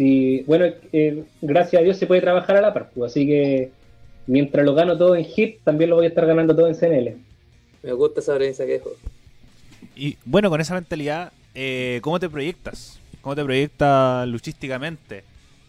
Sí, 0.00 0.44
bueno, 0.46 0.64
eh, 0.94 1.24
gracias 1.42 1.78
a 1.78 1.84
Dios 1.84 1.98
se 1.98 2.06
puede 2.06 2.22
trabajar 2.22 2.56
a 2.56 2.62
la 2.62 2.72
par, 2.72 2.88
pues, 2.94 3.12
así 3.12 3.26
que 3.26 3.70
mientras 4.26 4.64
lo 4.64 4.72
gano 4.72 4.96
todo 4.96 5.14
en 5.14 5.26
Hit, 5.26 5.58
también 5.62 5.90
lo 5.90 5.96
voy 5.96 6.06
a 6.06 6.08
estar 6.08 6.24
ganando 6.24 6.56
todo 6.56 6.68
en 6.68 6.74
CNL. 6.74 7.18
Me 7.82 7.92
gusta 7.92 8.20
esa 8.20 8.34
premisa 8.34 8.64
que 8.64 8.80
y 9.94 10.16
bueno, 10.24 10.48
con 10.48 10.58
esa 10.58 10.72
mentalidad, 10.72 11.32
eh, 11.54 12.00
¿cómo 12.02 12.18
te 12.18 12.30
proyectas? 12.30 12.98
¿Cómo 13.20 13.36
te 13.36 13.44
proyectas 13.44 14.26
luchísticamente? 14.26 15.22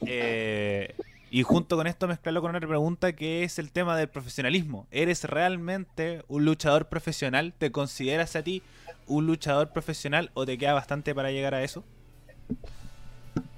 Eh, 0.05 0.95
y 1.29 1.43
junto 1.43 1.75
con 1.75 1.85
esto 1.85 2.07
mezclarlo 2.07 2.41
con 2.41 2.55
otra 2.55 2.69
pregunta 2.69 3.11
que 3.11 3.43
es 3.43 3.59
el 3.59 3.69
tema 3.69 3.97
del 3.97 4.07
profesionalismo. 4.07 4.87
¿Eres 4.91 5.25
realmente 5.25 6.21
un 6.29 6.45
luchador 6.45 6.87
profesional? 6.87 7.51
¿Te 7.57 7.73
consideras 7.73 8.37
a 8.37 8.43
ti 8.43 8.63
un 9.07 9.27
luchador 9.27 9.73
profesional 9.73 10.31
o 10.35 10.45
te 10.45 10.57
queda 10.57 10.71
bastante 10.71 11.13
para 11.13 11.31
llegar 11.31 11.53
a 11.53 11.65
eso? 11.65 11.83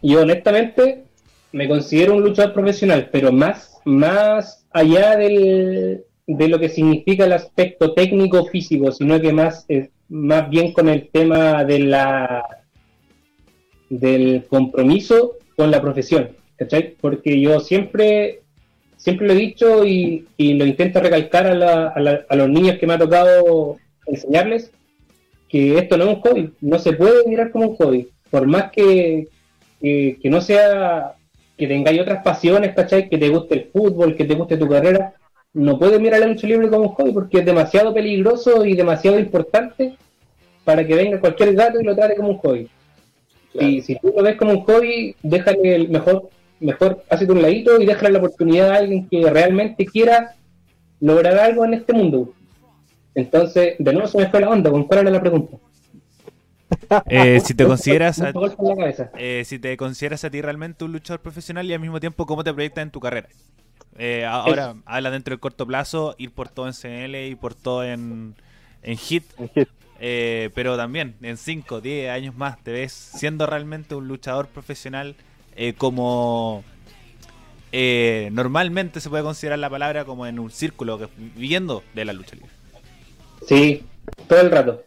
Yo 0.02 0.22
honestamente 0.22 1.04
me 1.52 1.68
considero 1.68 2.16
un 2.16 2.24
luchador 2.24 2.54
profesional, 2.54 3.10
pero 3.12 3.32
más, 3.32 3.80
más 3.86 4.66
allá 4.72 5.16
del, 5.18 6.04
de 6.28 6.48
lo 6.48 6.60
que 6.60 6.70
significa 6.70 7.26
el 7.26 7.34
aspecto 7.34 7.94
técnico 7.94 8.46
físico, 8.46 8.92
sino 8.92 9.20
que 9.22 9.32
más, 9.32 9.66
eh, 9.70 9.90
más 10.10 10.50
bien 10.50 10.74
con 10.74 10.90
el 10.90 11.10
tema 11.10 11.64
de 11.64 11.80
la 11.80 12.44
del 13.90 14.46
compromiso 14.48 15.38
con 15.56 15.70
la 15.70 15.82
profesión. 15.82 16.30
Porque 17.02 17.40
yo 17.40 17.60
siempre, 17.60 18.42
siempre 18.96 19.28
lo 19.28 19.34
he 19.34 19.38
dicho 19.38 19.86
y, 19.86 20.26
lo 20.38 20.66
intento 20.66 21.00
recalcar 21.00 21.48
a, 21.48 21.88
a, 21.90 22.36
los 22.36 22.50
niños 22.50 22.78
que 22.78 22.88
me 22.88 22.94
ha 22.94 22.98
tocado 22.98 23.78
enseñarles, 24.08 24.72
que 25.50 25.78
esto 25.78 25.98
no 25.98 26.06
es 26.06 26.10
un 26.16 26.22
hobby, 26.22 26.54
no 26.62 26.80
se 26.80 26.94
puede 26.94 27.28
mirar 27.28 27.52
como 27.52 27.70
un 27.70 27.76
hobby, 27.76 28.10
por 28.32 28.48
más 28.48 28.72
que, 28.72 29.28
que, 29.84 30.18
que 30.22 30.30
no 30.30 30.40
sea 30.40 31.16
que 31.58 31.68
tengáis 31.68 32.02
otras 32.02 32.24
pasiones, 32.24 32.74
¿cachai? 32.74 33.10
Que 33.10 33.18
te 33.18 33.30
guste 33.30 33.54
el 33.56 33.64
fútbol, 33.66 34.16
que 34.16 34.26
te 34.26 34.34
guste 34.34 34.58
tu 34.58 34.68
carrera, 34.68 35.14
no 35.54 35.78
puedes 35.78 36.00
mirar 36.00 36.22
la 36.22 36.28
lucha 36.28 36.48
libre 36.48 36.70
como 36.70 36.88
un 36.88 36.96
hobby 36.96 37.12
porque 37.12 37.40
es 37.40 37.46
demasiado 37.46 37.94
peligroso 37.94 38.66
y 38.66 38.76
demasiado 38.76 39.20
importante 39.20 39.96
para 40.64 40.86
que 40.88 40.96
venga 40.96 41.20
cualquier 41.20 41.54
gato 41.54 41.80
y 41.80 41.84
lo 41.84 41.96
trate 41.96 42.16
como 42.16 42.30
un 42.30 42.38
hobby. 42.38 42.70
Y 43.54 43.82
si 43.82 43.96
tú 44.00 44.14
lo 44.16 44.24
ves 44.24 44.36
como 44.36 44.52
un 44.52 44.62
hobby, 44.62 45.16
déjale 45.22 45.76
el 45.76 45.90
mejor, 45.90 46.30
mejor, 46.60 47.04
hazte 47.10 47.32
un 47.32 47.42
ladito 47.42 47.80
y 47.80 47.86
déjale 47.86 48.14
la 48.14 48.20
oportunidad 48.20 48.72
a 48.72 48.78
alguien 48.78 49.08
que 49.08 49.30
realmente 49.30 49.86
quiera 49.86 50.36
lograr 51.00 51.38
algo 51.38 51.66
en 51.66 51.76
este 51.76 51.94
mundo. 51.94 52.34
Entonces, 53.14 53.76
de 53.78 53.94
nuevo 53.94 54.08
se 54.08 54.18
me 54.18 54.30
fue 54.30 54.42
la 54.42 54.50
onda, 54.50 54.72
¿con 54.72 54.86
cuál 54.86 55.02
era 55.02 55.12
la 55.12 55.22
pregunta? 55.22 55.58
Eh, 57.08 57.40
si 57.40 57.54
te 57.54 57.66
consideras 57.66 58.22
a, 58.22 58.34
eh, 59.18 59.44
si 59.46 59.60
te 59.60 59.76
consideras 59.78 60.24
a 60.24 60.30
ti 60.30 60.42
realmente 60.42 60.84
un 60.84 60.92
luchador 60.92 61.22
profesional 61.22 61.70
y 61.70 61.74
al 61.74 61.80
mismo 61.80 62.00
tiempo 62.00 62.26
cómo 62.26 62.44
te 62.44 62.54
proyectas 62.54 62.84
en 62.84 62.92
tu 62.92 63.00
carrera. 63.00 63.30
Eh, 63.98 64.26
ahora 64.26 64.76
habla 64.86 65.12
dentro 65.12 65.32
del 65.32 65.40
corto 65.40 65.66
plazo, 65.68 66.16
ir 66.18 66.32
por 66.32 66.50
todo 66.50 66.68
en 66.68 66.74
CNL, 66.74 67.28
y 67.28 67.36
por 67.36 67.54
todo 67.54 67.84
en, 67.84 68.36
en 68.82 68.98
hit. 68.98 69.24
Eh, 70.00 70.50
pero 70.54 70.76
también 70.76 71.16
en 71.22 71.38
5, 71.38 71.80
10 71.80 72.10
años 72.12 72.36
más 72.36 72.62
te 72.62 72.72
ves 72.72 72.92
siendo 72.92 73.46
realmente 73.46 73.96
un 73.96 74.08
luchador 74.08 74.48
profesional 74.48 75.16
eh, 75.56 75.74
como 75.78 76.64
normalmente 77.72 79.00
se 79.00 79.10
puede 79.10 79.24
considerar 79.24 79.58
la 79.60 79.70
palabra 79.70 80.06
como 80.06 80.28
en 80.28 80.40
un 80.40 80.52
círculo, 80.52 81.10
viviendo 81.36 81.84
de 81.94 82.06
la 82.06 82.14
lucha 82.14 82.36
libre. 82.36 82.52
Sí, 83.48 83.84
todo 84.28 84.42
el 84.42 84.52
rato. 84.52 84.84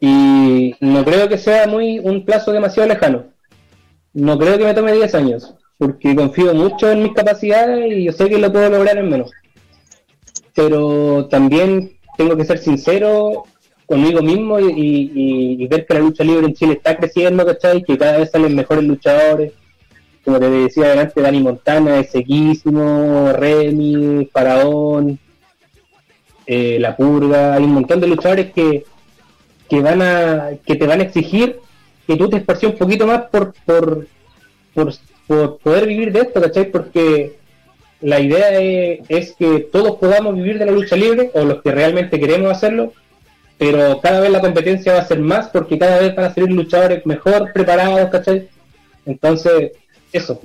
Y 0.00 0.74
no 0.80 1.04
creo 1.04 1.28
que 1.28 1.38
sea 1.38 1.66
muy 1.66 1.98
un 1.98 2.24
plazo 2.24 2.52
demasiado 2.52 2.88
lejano. 2.88 3.24
No 4.12 4.38
creo 4.38 4.58
que 4.58 4.64
me 4.64 4.74
tome 4.74 4.92
10 4.92 5.14
años 5.14 5.54
porque 5.78 6.14
confío 6.16 6.54
mucho 6.54 6.90
en 6.90 7.02
mis 7.02 7.12
capacidades 7.12 7.92
y 7.92 8.04
yo 8.04 8.12
sé 8.12 8.28
que 8.28 8.38
lo 8.38 8.52
puedo 8.52 8.70
lograr 8.70 8.96
en 8.98 9.10
menos. 9.10 9.30
Pero 10.54 11.26
también 11.26 11.98
tengo 12.16 12.36
que 12.36 12.44
ser 12.44 12.58
sincero 12.58 13.44
conmigo 13.84 14.22
mismo 14.22 14.58
y, 14.58 15.66
ver 15.68 15.86
que 15.86 15.94
la 15.94 16.00
lucha 16.00 16.24
libre 16.24 16.46
en 16.46 16.54
Chile 16.54 16.72
está 16.74 16.96
creciendo, 16.96 17.44
¿cachai? 17.44 17.82
Que 17.82 17.98
cada 17.98 18.18
vez 18.18 18.30
salen 18.30 18.54
mejores 18.54 18.84
luchadores. 18.84 19.52
Como 20.24 20.40
te 20.40 20.50
decía 20.50 20.86
adelante, 20.86 21.20
Dani 21.20 21.40
Montana 21.40 22.00
es 22.00 22.10
sequísimo, 22.10 23.32
Remy, 23.32 24.28
Faraón, 24.32 25.20
eh, 26.46 26.78
La 26.80 26.96
Purga, 26.96 27.54
hay 27.54 27.62
un 27.62 27.74
montón 27.74 28.00
de 28.00 28.08
luchadores 28.08 28.52
que, 28.52 28.84
que 29.68 29.80
van 29.80 30.02
a 30.02 30.50
que 30.64 30.76
te 30.76 30.86
van 30.86 31.00
a 31.00 31.04
exigir 31.04 31.60
que 32.06 32.16
tú 32.16 32.28
te 32.28 32.36
esparcies 32.36 32.72
un 32.72 32.78
poquito 32.78 33.06
más 33.06 33.22
por, 33.30 33.52
por, 33.64 34.06
por 34.72 34.92
por 35.26 35.58
poder 35.58 35.86
vivir 35.86 36.12
de 36.12 36.20
esto, 36.20 36.40
¿cachai? 36.40 36.70
Porque 36.70 37.36
la 38.00 38.20
idea 38.20 38.60
es, 38.60 39.32
que 39.32 39.60
todos 39.60 39.96
podamos 39.96 40.34
vivir 40.34 40.58
de 40.58 40.66
la 40.66 40.72
lucha 40.72 40.96
libre, 40.96 41.30
o 41.34 41.44
los 41.44 41.62
que 41.62 41.72
realmente 41.72 42.20
queremos 42.20 42.50
hacerlo, 42.52 42.92
pero 43.58 44.00
cada 44.00 44.20
vez 44.20 44.30
la 44.30 44.40
competencia 44.40 44.94
va 44.94 45.00
a 45.00 45.06
ser 45.06 45.18
más 45.20 45.48
porque 45.48 45.78
cada 45.78 45.98
vez 45.98 46.14
van 46.14 46.26
a 46.26 46.34
salir 46.34 46.50
luchadores 46.50 47.04
mejor 47.06 47.52
preparados, 47.52 48.10
¿cachai? 48.10 48.48
Entonces, 49.04 49.72
eso. 50.12 50.40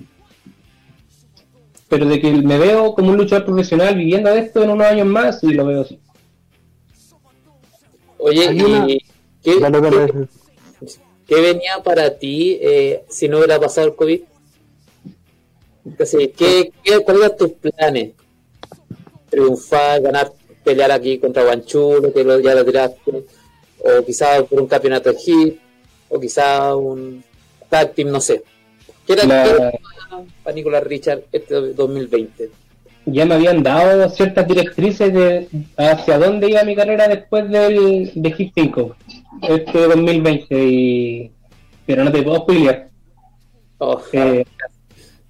Pero 1.90 2.06
de 2.06 2.22
que 2.22 2.32
me 2.32 2.58
veo 2.58 2.96
como 2.96 3.12
un 3.12 3.18
luchador 3.18 3.46
profesional 3.46 3.96
viviendo 3.96 4.34
de 4.34 4.40
esto 4.40 4.64
en 4.64 4.70
unos 4.70 4.88
años 4.88 5.08
más, 5.08 5.44
y 5.44 5.54
lo 5.54 5.66
veo 5.66 5.82
así. 5.82 6.00
Oye, 8.18 8.54
y... 8.54 9.11
¿qué, 9.43 9.60
qué, 11.27 11.41
venía 11.41 11.82
para 11.84 12.17
ti 12.17 12.58
eh, 12.62 13.04
si 13.10 13.27
no 13.27 13.38
hubiera 13.38 13.60
pasado 13.60 13.88
el 13.88 13.95
COVID? 13.95 14.21
¿qué, 16.36 16.71
qué, 16.84 16.99
cuáles 17.04 17.23
eran 17.23 17.38
tus 17.38 17.51
planes? 17.54 18.13
Triunfar, 19.30 20.01
ganar, 20.01 20.32
pelear 20.63 20.91
aquí 20.91 21.17
contra 21.17 21.43
Guanchulo, 21.43 22.13
que 22.13 22.23
ya 22.43 22.56
lo 22.56 22.65
tiraste, 22.65 23.25
o 23.80 24.06
quizás 24.06 24.43
por 24.43 24.62
un 24.62 24.67
campeonato 24.67 25.12
de 25.12 25.19
hit, 25.19 25.60
o 26.10 26.19
quizás 26.19 26.75
un 26.75 27.23
tag 27.69 27.93
team, 27.93 28.10
no 28.10 28.21
sé. 28.21 28.43
¿Qué 29.08 29.13
era 29.13 29.23
la... 29.25 29.71
para 30.43 30.56
Nicolás 30.56 30.84
Richard 30.84 31.23
este 31.32 31.56
2020? 31.73 32.61
Ya 33.06 33.26
me 33.26 33.36
habían 33.36 33.64
dado 33.64 34.10
ciertas 34.10 34.48
directrices 34.48 35.12
de 35.14 35.48
hacia 35.78 36.20
dónde 36.20 36.50
iba 36.50 36.64
mi 36.64 36.76
carrera 36.76 37.08
después 37.08 37.50
del 37.50 38.12
de 38.14 38.32
Hit 38.32 38.52
5, 38.54 38.96
este 39.42 39.88
2020, 39.88 40.64
y... 40.64 41.32
pero 41.86 42.04
no 42.04 42.12
te 42.12 42.22
puedo 42.22 42.42
spoilear. 42.42 42.90
Eh, 44.14 44.46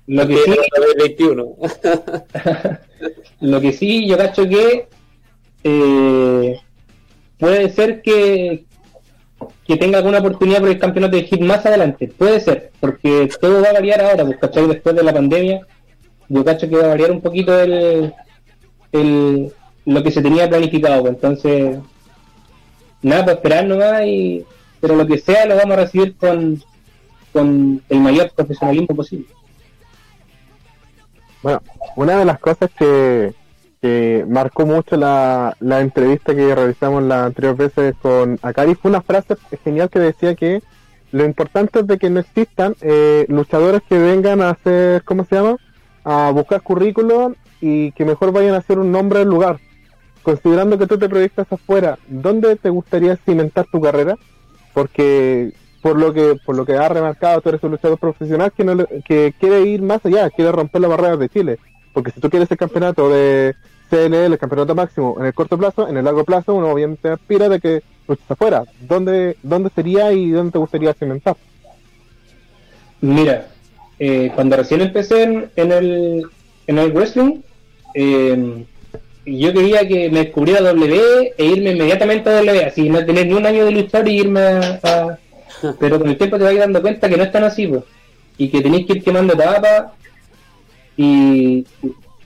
lo 0.07 0.27
que 0.27 0.37
sí, 0.37 0.55
21. 0.97 1.55
lo 3.41 3.61
que 3.61 3.71
sí, 3.71 4.07
yo 4.07 4.17
cacho 4.17 4.47
que 4.47 4.87
eh, 5.63 6.59
puede 7.37 7.69
ser 7.69 8.01
que, 8.01 8.65
que 9.65 9.77
tenga 9.77 9.99
alguna 9.99 10.19
oportunidad 10.19 10.59
por 10.59 10.69
el 10.69 10.79
campeonato 10.79 11.15
de 11.15 11.23
hit 11.23 11.41
más 11.41 11.65
adelante. 11.65 12.07
Puede 12.09 12.41
ser, 12.41 12.71
porque 12.79 13.29
todo 13.39 13.61
va 13.61 13.69
a 13.69 13.73
variar 13.73 14.01
ahora, 14.01 14.25
pues, 14.25 14.37
¿cachai? 14.37 14.67
Después 14.67 14.95
de 14.95 15.03
la 15.03 15.13
pandemia, 15.13 15.65
yo 16.31 16.45
cacho 16.45 16.69
que 16.69 16.77
va 16.77 16.85
a 16.85 16.89
variar 16.89 17.11
un 17.11 17.21
poquito 17.21 17.59
el, 17.59 18.13
el 18.93 19.53
lo 19.85 20.03
que 20.03 20.11
se 20.11 20.21
tenía 20.21 20.49
planificado. 20.49 21.01
Pues, 21.01 21.13
entonces, 21.13 21.77
nada, 23.01 23.25
para 23.25 23.35
esperar 23.35 23.65
nomás, 23.65 24.05
y, 24.05 24.45
pero 24.79 24.95
lo 24.95 25.05
que 25.05 25.17
sea 25.17 25.45
lo 25.45 25.57
vamos 25.57 25.73
a 25.77 25.81
recibir 25.81 26.15
con, 26.15 26.61
con 27.33 27.81
el 27.89 27.99
mayor 27.99 28.31
profesionalismo 28.31 28.95
posible. 28.95 29.27
Bueno, 31.43 31.61
una 31.97 32.17
de 32.17 32.25
las 32.25 32.39
cosas 32.39 32.69
que, 32.77 33.33
marcó 34.27 34.67
mucho 34.67 34.95
la, 34.95 35.57
la 35.59 35.81
entrevista 35.81 36.35
que 36.35 36.53
realizamos 36.53 37.01
las 37.01 37.25
anteriores 37.25 37.57
veces 37.57 37.95
con 37.99 38.37
Akari 38.43 38.75
fue 38.75 38.91
una 38.91 39.01
frase 39.01 39.35
genial 39.63 39.89
que 39.89 39.97
decía 39.97 40.35
que 40.35 40.61
lo 41.11 41.25
importante 41.25 41.79
es 41.79 41.87
de 41.87 41.97
que 41.97 42.11
no 42.11 42.19
existan 42.19 42.75
eh, 42.81 43.25
luchadores 43.27 43.81
que 43.89 43.97
vengan 43.97 44.39
a 44.41 44.51
hacer, 44.51 45.03
¿cómo 45.03 45.25
se 45.25 45.35
llama? 45.35 45.57
A 46.03 46.31
buscar 46.31 46.61
currículum 46.61 47.35
y 47.59 47.91
que 47.91 48.05
mejor 48.05 48.31
vayan 48.31 48.55
a 48.55 48.57
hacer 48.57 48.79
un 48.79 48.91
nombre 48.91 49.19
del 49.19 49.29
lugar. 49.29 49.59
Considerando 50.23 50.77
que 50.77 50.87
tú 50.87 50.97
te 50.97 51.09
proyectas 51.09 51.51
afuera, 51.51 51.97
¿dónde 52.07 52.55
te 52.55 52.69
gustaría 52.69 53.15
cimentar 53.17 53.65
tu 53.71 53.81
carrera? 53.81 54.15
Porque 54.73 55.53
por 55.81 55.97
lo 55.97 56.13
que 56.13 56.37
por 56.45 56.55
lo 56.55 56.65
que 56.65 56.75
ha 56.75 56.87
remarcado, 56.87 57.41
tú 57.41 57.49
eres 57.49 57.63
un 57.63 57.71
luchador 57.71 57.97
profesional 57.97 58.51
que, 58.51 58.63
no 58.63 58.85
que 59.05 59.33
quiere 59.39 59.61
ir 59.61 59.81
más 59.81 60.05
allá, 60.05 60.29
quiere 60.29 60.51
romper 60.51 60.81
las 60.81 60.91
barreras 60.91 61.19
de 61.19 61.29
Chile. 61.29 61.59
Porque 61.93 62.11
si 62.11 62.19
tú 62.19 62.29
quieres 62.29 62.49
el 62.51 62.57
campeonato 62.57 63.09
de 63.09 63.55
CNL, 63.89 64.33
el 64.33 64.37
campeonato 64.37 64.75
máximo 64.75 65.15
en 65.19 65.25
el 65.25 65.33
corto 65.33 65.57
plazo, 65.57 65.87
en 65.87 65.97
el 65.97 66.05
largo 66.05 66.23
plazo, 66.23 66.55
uno 66.55 66.69
obviamente 66.69 67.09
aspira 67.09 67.49
de 67.49 67.59
que 67.59 67.83
luches 68.07 68.29
afuera. 68.29 68.63
¿Dónde, 68.79 69.37
¿Dónde 69.43 69.69
sería 69.75 70.13
y 70.13 70.31
dónde 70.31 70.53
te 70.53 70.59
gustaría 70.59 70.93
cimentar? 70.93 71.35
Mira, 73.01 73.47
eh, 74.03 74.31
cuando 74.33 74.57
recién 74.57 74.81
empecé 74.81 75.21
en, 75.21 75.71
el, 75.71 76.25
en 76.65 76.77
el 76.79 76.91
wrestling, 76.91 77.41
eh, 77.93 78.65
yo 79.27 79.53
quería 79.53 79.87
que 79.87 80.09
me 80.09 80.23
descubriera 80.23 80.59
W 80.61 81.33
e 81.37 81.45
irme 81.45 81.73
inmediatamente 81.73 82.27
a 82.27 82.41
W, 82.41 82.65
así 82.65 82.89
no 82.89 83.05
tener 83.05 83.27
ni 83.27 83.33
un 83.33 83.45
año 83.45 83.63
de 83.63 83.71
luchar 83.71 84.07
y 84.07 84.21
irme 84.21 84.41
a 84.41 85.19
pero 85.79 85.99
con 85.99 86.09
el 86.09 86.17
tiempo 86.17 86.39
te 86.39 86.45
vas 86.45 86.57
dando 86.57 86.81
cuenta 86.81 87.07
que 87.07 87.15
no 87.15 87.21
es 87.21 87.31
tan 87.31 87.43
así, 87.43 87.67
pues, 87.67 87.83
y 88.39 88.49
que 88.49 88.61
tenéis 88.61 88.87
que 88.87 88.93
ir 88.93 89.03
quemando 89.03 89.35
etapas. 89.35 89.91
Y 90.97 91.63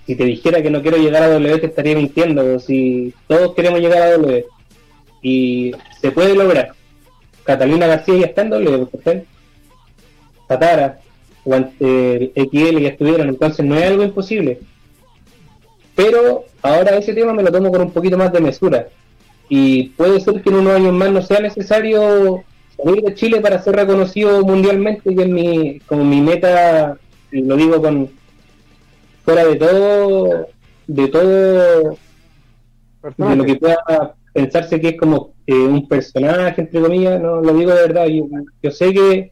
si 0.07 0.15
te 0.15 0.23
dijera 0.23 0.61
que 0.61 0.69
no 0.69 0.81
quiero 0.81 0.95
llegar 0.95 1.23
a 1.23 1.29
W, 1.29 1.57
te 1.57 1.65
estaría 1.65 1.97
mintiendo. 1.97 2.41
Pues, 2.41 2.63
si 2.63 3.13
todos 3.27 3.53
queremos 3.53 3.81
llegar 3.81 4.01
a 4.01 4.11
W 4.11 4.45
y 5.21 5.73
se 5.99 6.11
puede 6.11 6.35
lograr, 6.35 6.71
Catalina 7.43 7.87
García 7.87 8.15
ya 8.15 8.25
está 8.27 8.43
en 8.43 8.49
doble, 8.49 8.87
Tatara, 10.47 10.99
o 11.45 11.55
eh, 11.79 12.31
XL 12.35 12.79
ya 12.79 12.89
estuvieron, 12.89 13.29
entonces 13.29 13.65
no 13.65 13.75
es 13.75 13.85
algo 13.85 14.03
imposible. 14.03 14.59
Pero 15.95 16.45
ahora 16.61 16.97
ese 16.97 17.13
tema 17.13 17.33
me 17.33 17.43
lo 17.43 17.51
tomo 17.51 17.71
con 17.71 17.81
un 17.81 17.91
poquito 17.91 18.17
más 18.17 18.33
de 18.33 18.41
mesura. 18.41 18.87
Y 19.47 19.89
puede 19.89 20.19
ser 20.19 20.41
que 20.41 20.49
en 20.49 20.55
unos 20.55 20.75
años 20.75 20.93
más 20.93 21.11
no 21.11 21.21
sea 21.21 21.39
necesario 21.39 22.43
salir 22.75 23.03
de 23.03 23.13
Chile 23.13 23.39
para 23.41 23.61
ser 23.61 23.75
reconocido 23.75 24.43
mundialmente, 24.43 25.15
que 25.15 25.21
es 25.21 25.29
mi, 25.29 25.79
como 25.81 26.03
mi 26.03 26.19
meta, 26.19 26.97
y 27.31 27.41
lo 27.41 27.55
digo 27.55 27.81
con 27.81 28.09
fuera 29.23 29.45
de 29.45 29.55
todo, 29.55 30.47
de 30.87 31.07
todo, 31.07 31.97
de 33.17 33.35
lo 33.35 33.45
que 33.45 33.55
pueda 33.55 34.15
pensarse 34.33 34.79
que 34.81 34.89
es 34.89 34.97
como 34.97 35.33
eh, 35.47 35.53
un 35.53 35.87
personaje, 35.87 36.61
entre 36.61 36.81
comillas, 36.81 37.21
no 37.21 37.41
lo 37.41 37.53
digo 37.53 37.71
de 37.71 37.87
verdad. 37.87 38.07
Yo, 38.07 38.71
sé 38.71 38.93
que 38.93 39.31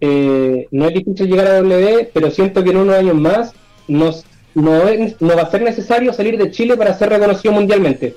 eh, 0.00 0.68
no 0.70 0.86
es 0.86 0.94
difícil 0.94 1.28
llegar 1.28 1.46
a 1.48 1.60
W, 1.60 2.10
pero 2.12 2.30
siento 2.30 2.62
que 2.62 2.70
en 2.70 2.76
unos 2.76 2.96
años 2.96 3.16
más 3.16 3.52
nos, 3.88 4.24
no, 4.54 4.82
no 5.20 5.36
va 5.36 5.42
a 5.42 5.50
ser 5.50 5.62
necesario 5.62 6.12
salir 6.12 6.38
de 6.38 6.50
Chile 6.50 6.76
para 6.76 6.96
ser 6.96 7.10
reconocido 7.10 7.52
mundialmente. 7.52 8.14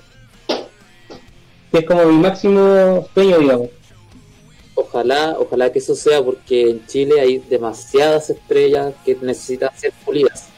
Que 1.71 1.79
es 1.79 1.85
como 1.85 2.05
mi 2.05 2.17
máximo 2.17 3.07
sueño, 3.13 3.39
digamos. 3.39 3.69
Ojalá, 4.75 5.35
ojalá 5.39 5.71
que 5.71 5.79
eso 5.79 5.95
sea 5.95 6.21
porque 6.23 6.69
en 6.69 6.85
Chile 6.87 7.19
hay 7.19 7.37
demasiadas 7.39 8.29
estrellas 8.29 8.93
que 9.05 9.17
necesitan 9.21 9.69
ser 9.75 9.91
pulidas. 10.05 10.49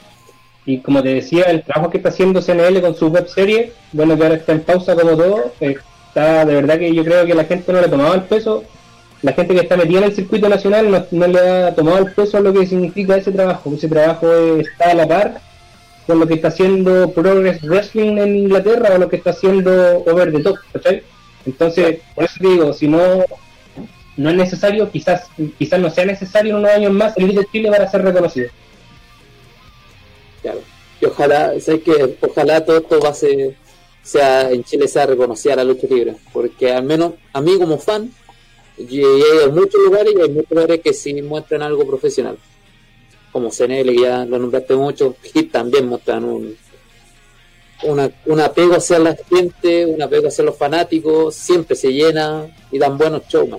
Y 0.66 0.80
como 0.80 1.04
te 1.04 1.10
decía, 1.10 1.44
el 1.46 1.64
trabajo 1.64 1.92
que 1.92 1.98
está 1.98 2.10
haciendo 2.10 2.42
CNL 2.42 2.80
con 2.82 2.96
su 2.96 3.08
web 3.08 3.28
serie, 3.28 3.74
bueno, 3.92 4.16
que 4.16 4.24
ahora 4.24 4.36
está 4.36 4.54
en 4.54 4.62
pausa 4.62 4.96
como 4.96 5.18
todo, 5.18 5.52
está 5.60 6.46
de 6.46 6.56
verdad 6.56 6.80
que 6.80 6.94
yo 6.94 7.04
creo 7.04 7.26
que 7.26 7.34
la 7.34 7.44
gente 7.44 7.74
no 7.74 7.80
le 7.80 7.88
ha 7.88 7.90
tomado 7.90 8.14
el 8.14 8.24
peso, 8.24 8.64
la 9.24 9.32
gente 9.34 9.56
que 9.56 9.62
está 9.62 9.78
metida 9.78 10.00
en 10.00 10.04
el 10.04 10.16
circuito 10.16 10.50
nacional 10.50 11.08
no, 11.10 11.28
le 11.28 11.40
ha 11.40 11.74
tomado 11.74 12.00
el 12.00 12.12
peso 12.12 12.38
a 12.38 12.42
lo 12.42 12.54
que 12.54 12.68
significa 12.68 13.16
ese 13.16 13.32
trabajo. 13.32 13.74
Ese 13.74 13.88
trabajo 13.88 14.28
está 14.58 14.92
a 14.92 14.94
la 14.94 15.08
par 15.08 15.42
con 16.06 16.20
lo 16.20 16.28
que 16.28 16.34
está 16.34 16.50
haciendo 16.50 17.10
Progress 17.12 17.62
Wrestling 17.62 18.18
en 18.18 18.36
Inglaterra 18.36 18.94
o 18.94 18.98
lo 18.98 19.08
que 19.08 19.16
está 19.16 19.30
haciendo 19.30 20.04
Over 20.06 20.34
the 20.34 20.44
Top, 20.44 20.58
¿cachai? 20.74 21.04
Entonces, 21.46 22.00
por 22.14 22.26
eso 22.26 22.36
te 22.40 22.48
digo, 22.48 22.74
si 22.74 22.90
no 22.90 23.24
no 24.16 24.30
es 24.30 24.36
necesario, 24.36 24.92
quizás 24.92 25.28
quizás 25.58 25.80
no 25.80 25.90
sea 25.90 26.06
necesario 26.06 26.52
en 26.52 26.60
unos 26.60 26.72
años 26.72 26.92
más 26.92 27.14
el 27.18 27.34
de 27.34 27.46
Chile 27.52 27.70
para 27.72 27.90
ser 27.90 28.04
reconocido. 28.04 28.50
Claro. 30.42 30.60
Y 31.00 31.06
ojalá, 31.06 31.58
sé 31.62 31.80
que 31.82 32.18
ojalá 32.20 32.64
todo 32.64 32.78
esto 32.78 33.00
va 33.00 33.10
a 33.10 33.14
ser, 33.14 33.56
sea 34.04 34.52
en 34.52 34.66
Chile 34.66 34.90
sea 34.90 35.06
reconocida 35.06 35.56
la 35.56 35.64
lucha 35.64 35.88
libre, 35.90 36.16
porque 36.34 36.74
al 36.74 36.84
menos 36.84 37.14
a 37.32 37.40
mí 37.40 37.58
como 37.58 37.78
fan, 37.78 38.12
y 38.78 39.04
hay 39.04 39.52
muchos 39.52 39.82
lugares 39.84 40.14
y 40.18 40.22
hay 40.22 40.30
muchos 40.30 40.52
lugares 40.52 40.82
que 40.82 40.94
sí 40.94 41.22
muestran 41.22 41.62
algo 41.62 41.86
profesional, 41.86 42.38
como 43.32 43.50
CNL, 43.50 43.96
ya 44.00 44.26
lo 44.26 44.40
nombraste 44.40 44.76
mucho, 44.76 45.16
y 45.34 45.44
también 45.44 45.88
muestran 45.88 46.24
un, 46.24 46.56
una, 47.84 48.10
un 48.26 48.40
apego 48.40 48.76
hacia 48.76 49.00
la 49.00 49.16
gente, 49.16 49.86
un 49.86 50.02
apego 50.02 50.28
hacia 50.28 50.44
los 50.44 50.58
fanáticos, 50.58 51.36
siempre 51.36 51.76
se 51.76 51.92
llena 51.92 52.48
y 52.72 52.78
dan 52.78 52.98
buenos 52.98 53.24
shows, 53.28 53.50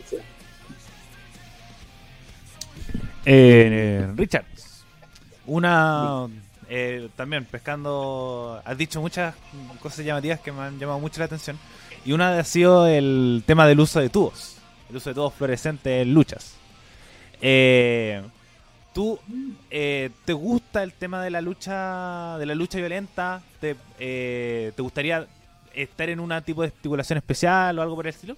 eh, 3.26 4.06
Richard, 4.16 4.44
una 5.46 6.28
eh, 6.68 7.08
también 7.16 7.44
pescando, 7.44 8.60
has 8.64 8.76
dicho 8.76 9.00
muchas 9.00 9.34
cosas 9.80 10.04
llamativas 10.04 10.40
que 10.40 10.52
me 10.52 10.62
han 10.62 10.78
llamado 10.78 10.98
mucho 10.98 11.20
la 11.20 11.26
atención. 11.26 11.58
Y 12.04 12.12
una 12.12 12.38
ha 12.38 12.44
sido 12.44 12.86
el 12.86 13.42
tema 13.46 13.66
del 13.66 13.80
uso 13.80 14.00
de 14.00 14.10
tubos, 14.10 14.53
de 15.02 15.14
tubos 15.14 15.34
fluorescentes 15.34 16.02
en 16.02 16.14
luchas. 16.14 16.56
Eh, 17.40 18.22
¿Tú 18.92 19.18
eh, 19.70 20.10
te 20.24 20.32
gusta 20.32 20.82
el 20.82 20.92
tema 20.92 21.22
de 21.22 21.30
la 21.30 21.40
lucha, 21.40 22.38
de 22.38 22.46
la 22.46 22.54
lucha 22.54 22.78
violenta? 22.78 23.42
¿Te, 23.60 23.74
¿te 23.98 24.82
gustaría 24.82 25.26
estar 25.74 26.08
en 26.08 26.20
un 26.20 26.32
tipo 26.42 26.62
de 26.62 26.68
estipulación 26.68 27.16
especial 27.16 27.78
o 27.78 27.82
algo 27.82 27.96
por 27.96 28.06
el 28.06 28.10
estilo? 28.10 28.36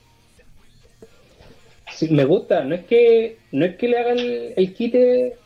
Sí, 1.93 2.09
me 2.09 2.25
gusta. 2.25 2.65
No 2.65 2.75
es 2.75 2.85
que 2.87 3.39
no 3.53 3.67
es 3.67 3.77
que 3.77 3.89
le 3.89 3.99
hagan 3.99 4.19
el, 4.19 4.55
el 4.57 4.75
quite 4.75 5.37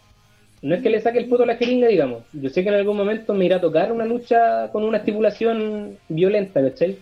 no 0.62 0.74
es 0.74 0.82
que 0.82 0.90
le 0.90 1.00
saque 1.00 1.18
el 1.18 1.28
puto 1.28 1.44
a 1.44 1.46
la 1.46 1.56
jeringa, 1.56 1.88
digamos. 1.88 2.22
Yo 2.32 2.50
sé 2.50 2.62
que 2.62 2.68
en 2.68 2.74
algún 2.74 2.96
momento 2.96 3.32
me 3.32 3.46
irá 3.46 3.56
a 3.56 3.60
tocar 3.60 3.92
una 3.92 4.04
lucha 4.04 4.68
con 4.72 4.84
una 4.84 4.98
estipulación 4.98 5.96
violenta, 6.08 6.60
¿cachai? 6.60 6.98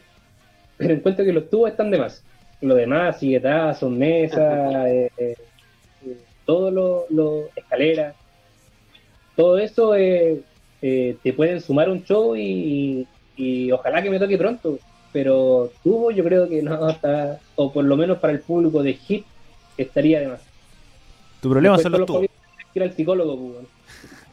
Pero 0.77 0.95
encuentro 0.95 1.25
que 1.25 1.33
los 1.33 1.51
tubos 1.51 1.71
están 1.71 1.91
de 1.91 1.99
más. 1.99 2.23
Lo 2.61 2.75
demás, 2.75 3.19
siguetazos, 3.21 3.91
mesas, 3.91 4.87
eh, 4.87 5.11
eh, 5.17 5.37
todo 6.45 6.71
lo, 6.71 7.07
lo 7.11 7.49
escaleras, 7.55 8.15
todo 9.37 9.59
eso 9.59 9.95
eh, 9.95 10.43
te 10.81 11.33
pueden 11.33 11.61
sumar 11.61 11.89
un 11.89 12.05
show 12.05 12.35
y, 12.37 13.07
ojalá 13.73 14.03
que 14.03 14.11
me 14.11 14.19
toque 14.19 14.39
pronto. 14.39 14.79
Pero 15.13 15.73
tubo 15.83 16.11
yo 16.11 16.23
creo 16.25 16.49
que 16.49 16.63
no 16.63 16.89
está, 16.91 17.41
o 17.57 17.73
por 17.73 17.85
lo 17.85 17.97
menos 17.97 18.19
para 18.19 18.33
el 18.33 18.41
público 18.41 18.83
de 18.83 18.95
hit, 18.95 19.25
estaría 19.77 20.21
de 20.21 20.29
más. 20.29 20.41
Tu 21.41 21.49
problema 21.49 21.79
son 21.79 21.93
los 21.93 22.07
tubos 22.07 22.27
ir 22.75 22.83
al 22.83 22.95
psicólogo, 22.95 23.53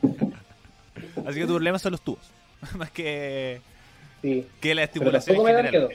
pues, 0.02 0.16
Así 1.26 1.40
que 1.40 1.46
tu 1.46 1.54
problema 1.54 1.80
son 1.80 1.92
los 1.94 2.02
tubos. 2.02 2.32
Más 2.78 2.92
que, 2.92 3.62
que 4.22 4.76
la 4.76 4.84
estimulación. 4.84 5.38
Pero 5.44 5.90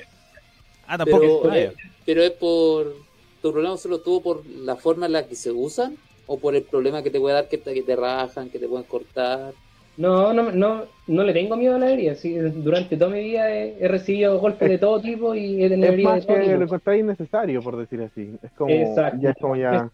Ah, 0.90 0.98
tampoco. 0.98 1.48
Pero, 1.48 1.72
pero, 2.04 2.22
es 2.22 2.30
por. 2.32 2.94
¿Tu 3.40 3.52
problema 3.52 3.76
solo 3.76 4.00
tuvo 4.00 4.20
por 4.20 4.46
la 4.46 4.76
forma 4.76 5.06
en 5.06 5.12
la 5.12 5.26
que 5.26 5.34
se 5.34 5.50
usan? 5.50 5.96
¿O 6.26 6.38
por 6.38 6.54
el 6.54 6.62
problema 6.62 7.02
que 7.02 7.10
te 7.10 7.18
puede 7.18 7.34
dar 7.34 7.48
que 7.48 7.58
te, 7.58 7.72
que 7.72 7.82
te 7.82 7.96
rajan, 7.96 8.50
que 8.50 8.58
te 8.58 8.68
pueden 8.68 8.84
cortar? 8.84 9.52
No, 9.96 10.32
no, 10.32 10.52
no, 10.52 10.84
no 11.06 11.22
le 11.24 11.32
tengo 11.32 11.56
miedo 11.56 11.76
a 11.76 11.78
la 11.78 11.90
herida. 11.90 12.14
Sí, 12.14 12.34
durante 12.34 12.96
toda 12.96 13.10
mi 13.10 13.22
vida 13.22 13.50
he, 13.50 13.88
recibido 13.88 14.38
golpes 14.38 14.68
de 14.68 14.78
todo 14.78 15.00
tipo 15.00 15.34
y 15.34 15.64
he 15.64 15.68
tenido 15.68 15.92
heridas 15.92 16.14
de 16.14 16.20
todo 16.22 16.36
que 16.36 16.66
tipo. 16.66 16.80
lo 16.84 16.94
innecesario, 16.96 17.62
por 17.62 17.76
decir 17.76 18.02
así. 18.02 18.36
Es 18.42 18.52
como, 18.52 18.70
Exacto. 18.70 19.18
ya 19.20 19.30
es 19.30 19.36
como 19.38 19.56
ya 19.56 19.90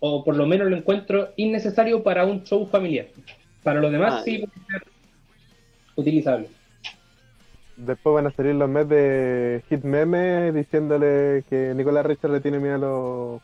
o 0.00 0.24
por 0.24 0.34
lo 0.34 0.46
menos 0.46 0.68
lo 0.68 0.76
encuentro 0.76 1.30
innecesario 1.36 2.02
para 2.02 2.24
un 2.24 2.42
show 2.42 2.66
familiar. 2.66 3.06
Para 3.62 3.80
los 3.80 3.92
demás 3.92 4.14
ah, 4.16 4.22
sí 4.24 4.38
puede 4.38 4.66
ser 4.66 4.82
utilizable. 5.94 6.48
Después 7.86 8.14
van 8.14 8.26
a 8.26 8.30
salir 8.30 8.54
los 8.54 8.68
memes 8.68 8.88
de 8.90 9.62
Hit 9.70 9.84
Meme 9.84 10.52
diciéndole 10.52 11.44
que 11.48 11.72
Nicolás 11.74 12.04
Richard 12.04 12.30
le 12.32 12.40
tiene 12.40 12.58
miedo 12.58 13.40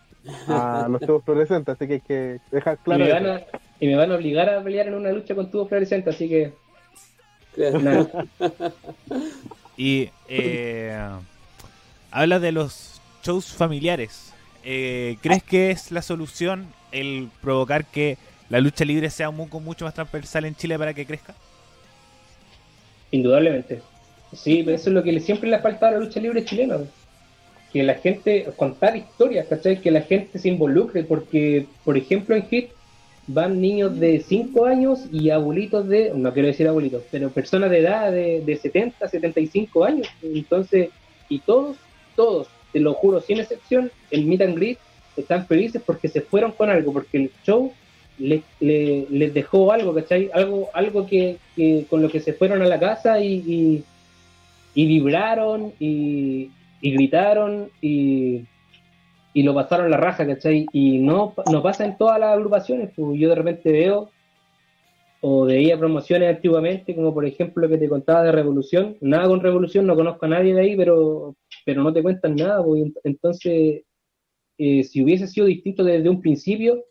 a 0.48 0.86
los, 0.90 1.00
tubos 1.06 1.24
fluorescentes, 1.24 1.74
así 1.74 1.86
que 1.86 1.94
hay 1.94 2.00
que 2.00 2.40
dejar 2.50 2.76
claro. 2.78 3.02
Y 3.02 3.06
me, 3.06 3.12
van 3.14 3.26
a, 3.26 3.40
y 3.80 3.86
me, 3.86 3.96
van 3.96 4.12
a, 4.12 4.16
obligar 4.16 4.50
a 4.50 4.62
pelear 4.62 4.88
en 4.88 4.94
una 4.94 5.10
lucha 5.10 5.34
con 5.34 5.50
tubos 5.50 5.68
fluorescentes, 5.68 6.14
así 6.14 6.28
que. 6.28 6.52
y 9.78 10.10
eh, 10.28 10.98
habla 12.10 12.38
de 12.38 12.52
los 12.52 13.00
shows 13.22 13.46
familiares. 13.54 14.34
Eh, 14.64 15.16
¿crees 15.22 15.42
que 15.44 15.70
es 15.70 15.90
la 15.92 16.02
solución 16.02 16.66
el 16.92 17.30
provocar 17.40 17.86
que 17.86 18.18
la 18.50 18.60
lucha 18.60 18.84
libre 18.84 19.08
sea 19.08 19.30
mucho, 19.30 19.60
mucho 19.60 19.86
más 19.86 19.94
transversal 19.94 20.44
en 20.44 20.54
Chile 20.54 20.78
para 20.78 20.92
que 20.92 21.06
crezca? 21.06 21.34
Indudablemente. 23.10 23.80
Sí, 24.36 24.60
eso 24.60 24.90
es 24.90 24.94
lo 24.94 25.02
que 25.02 25.18
siempre 25.20 25.48
le 25.48 25.56
ha 25.56 25.60
faltado 25.60 25.96
a 25.96 25.98
la 25.98 26.04
lucha 26.04 26.20
libre 26.20 26.44
chilena. 26.44 26.78
Que 27.72 27.82
la 27.82 27.94
gente, 27.94 28.46
contar 28.56 28.96
historias, 28.96 29.46
¿cachai? 29.48 29.80
Que 29.80 29.90
la 29.90 30.02
gente 30.02 30.38
se 30.38 30.48
involucre, 30.48 31.02
porque, 31.04 31.66
por 31.84 31.96
ejemplo, 31.96 32.36
en 32.36 32.46
HIT 32.48 32.70
van 33.28 33.60
niños 33.60 33.98
de 33.98 34.20
5 34.20 34.66
años 34.66 35.00
y 35.10 35.30
abuelitos 35.30 35.88
de, 35.88 36.12
no 36.14 36.32
quiero 36.32 36.48
decir 36.48 36.68
abuelitos, 36.68 37.02
pero 37.10 37.30
personas 37.30 37.70
de 37.70 37.80
edad 37.80 38.12
de, 38.12 38.40
de 38.40 38.56
70, 38.56 39.08
75 39.08 39.84
años. 39.84 40.08
Entonces, 40.22 40.90
y 41.28 41.40
todos, 41.40 41.76
todos 42.14 42.48
te 42.72 42.80
lo 42.80 42.94
juro, 42.94 43.20
sin 43.20 43.40
excepción, 43.40 43.90
el 44.10 44.26
meet 44.26 44.42
and 44.42 44.56
greet 44.56 44.78
están 45.16 45.46
felices 45.46 45.82
porque 45.84 46.08
se 46.08 46.20
fueron 46.20 46.52
con 46.52 46.70
algo, 46.70 46.92
porque 46.92 47.16
el 47.16 47.30
show 47.44 47.72
les, 48.18 48.42
dejó 49.34 49.72
algo, 49.72 49.94
¿cachai? 49.94 50.30
Algo, 50.32 50.68
algo 50.72 51.06
que, 51.06 51.38
con 51.88 52.02
lo 52.02 52.10
que 52.10 52.20
se 52.20 52.32
fueron 52.32 52.62
a 52.62 52.66
la 52.66 52.78
casa 52.78 53.20
y, 53.20 53.34
y, 53.34 53.84
vibraron 54.84 55.72
y, 55.80 56.50
gritaron 56.82 57.70
y, 57.80 58.44
y 59.32 59.42
lo 59.42 59.54
pasaron 59.54 59.90
la 59.90 59.96
raja, 59.96 60.26
¿cachai? 60.26 60.66
Y 60.72 60.98
no, 60.98 61.32
no 61.50 61.62
pasa 61.62 61.86
en 61.86 61.96
todas 61.96 62.20
las 62.20 62.34
agrupaciones, 62.34 62.90
pues 62.94 63.18
yo 63.18 63.30
de 63.30 63.34
repente 63.34 63.72
veo 63.72 64.10
o 65.20 65.44
veía 65.44 65.78
promociones 65.78 66.36
antiguamente, 66.36 66.94
como 66.94 67.12
por 67.14 67.24
ejemplo 67.24 67.62
lo 67.62 67.68
que 67.68 67.78
te 67.78 67.88
contaba 67.88 68.22
de 68.22 68.32
Revolución. 68.32 68.96
Nada 69.00 69.28
con 69.28 69.40
Revolución, 69.40 69.86
no 69.86 69.96
conozco 69.96 70.26
a 70.26 70.28
nadie 70.28 70.54
de 70.54 70.60
ahí, 70.60 70.76
pero, 70.76 71.34
pero 71.64 71.82
no 71.82 71.92
te 71.92 72.02
cuentan 72.02 72.36
nada. 72.36 72.62
Pues, 72.62 72.92
entonces, 73.02 73.82
eh, 74.58 74.84
si 74.84 75.02
hubiese 75.02 75.26
sido 75.26 75.46
distinto 75.46 75.84
desde 75.84 76.08
un 76.08 76.20
principio, 76.20 76.84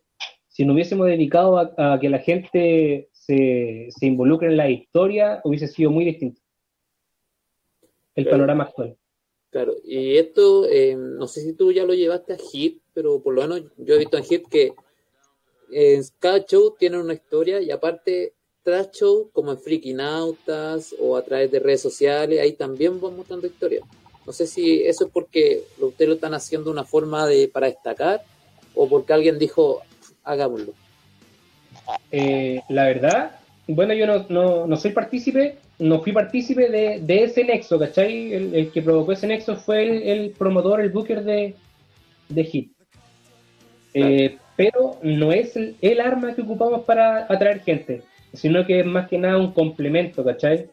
si 0.47 0.65
nos 0.65 0.73
hubiésemos 0.73 1.07
dedicado 1.07 1.57
a, 1.57 1.99
que 1.99 2.09
la 2.09 2.19
gente 2.19 3.09
se, 3.11 3.88
se, 3.89 4.05
involucre 4.05 4.47
en 4.47 4.57
la 4.57 4.69
historia, 4.69 5.41
hubiese 5.43 5.67
sido 5.67 5.91
muy 5.91 6.05
distinto 6.05 6.41
el 8.16 8.28
panorama 8.28 8.63
actual. 8.66 8.97
Claro, 9.49 9.74
y 9.84 10.18
esto, 10.18 10.68
eh, 10.68 10.95
no 10.95 11.28
sé 11.28 11.41
si 11.41 11.53
tú 11.53 11.72
ya 11.72 11.86
lo 11.86 11.93
llevaste 11.93 12.34
a 12.34 12.38
Hit, 12.38 12.82
pero 12.93 13.22
por 13.22 13.34
lo 13.34 13.41
menos 13.41 13.61
yo 13.78 13.95
he 13.95 13.99
visto 13.99 14.18
en 14.18 14.24
Hit 14.24 14.47
que 14.49 14.74
en 15.72 16.03
cada 16.20 16.43
show 16.45 16.76
tiene 16.78 16.99
una 16.99 17.13
historia 17.13 17.61
y 17.61 17.72
aparte 17.72 18.34
tras 18.63 18.91
show, 18.91 19.30
como 19.32 19.51
en 19.51 19.59
Freaky 19.59 19.93
Nautas 19.93 20.95
o 20.99 21.16
a 21.16 21.22
través 21.22 21.51
de 21.51 21.59
redes 21.59 21.82
sociales, 21.82 22.39
ahí 22.39 22.53
también 22.53 22.99
van 22.99 23.16
mostrando 23.16 23.45
historias. 23.45 23.84
No 24.26 24.34
sé 24.34 24.47
si 24.47 24.84
eso 24.84 25.05
es 25.05 25.11
porque 25.11 25.63
ustedes 25.80 26.09
lo 26.09 26.16
están 26.16 26.34
haciendo 26.34 26.72
una 26.72 26.84
forma 26.84 27.28
de 27.28 27.47
para 27.47 27.68
destacar 27.68 28.24
o 28.74 28.89
porque 28.89 29.13
alguien 29.13 29.38
dijo, 29.38 29.82
hagámoslo. 30.24 30.74
Eh, 32.11 32.59
la 32.70 32.86
verdad, 32.86 33.39
bueno, 33.68 33.93
yo 33.93 34.07
no, 34.07 34.26
no, 34.30 34.66
no 34.66 34.78
soy 34.78 34.91
partícipe, 34.91 35.59
no 35.80 36.01
fui 36.01 36.11
partícipe 36.13 36.69
de, 36.69 36.99
de 37.01 37.23
ese 37.23 37.43
nexo, 37.43 37.78
¿cachai? 37.78 38.34
El, 38.34 38.55
el, 38.55 38.71
que 38.71 38.82
provocó 38.82 39.11
ese 39.11 39.28
nexo 39.28 39.55
fue 39.57 39.84
el, 39.84 40.03
el 40.03 40.30
promotor, 40.32 40.82
el 40.82 40.89
booker 40.89 41.23
de, 41.23 41.55
de 42.30 42.43
Hit. 42.43 42.71
Eh, 43.93 44.38
pero 44.55 44.97
no 45.03 45.32
es 45.32 45.55
el, 45.55 45.76
el, 45.82 45.99
arma 45.99 46.34
que 46.34 46.41
ocupamos 46.41 46.84
para 46.86 47.26
atraer 47.32 47.61
gente, 47.61 48.03
sino 48.34 48.65
que 48.65 48.80
es 48.80 48.86
más 48.86 49.09
que 49.09 49.17
nada 49.17 49.38
un 49.38 49.51
complemento, 49.51 50.23
¿cachai? 50.23 50.67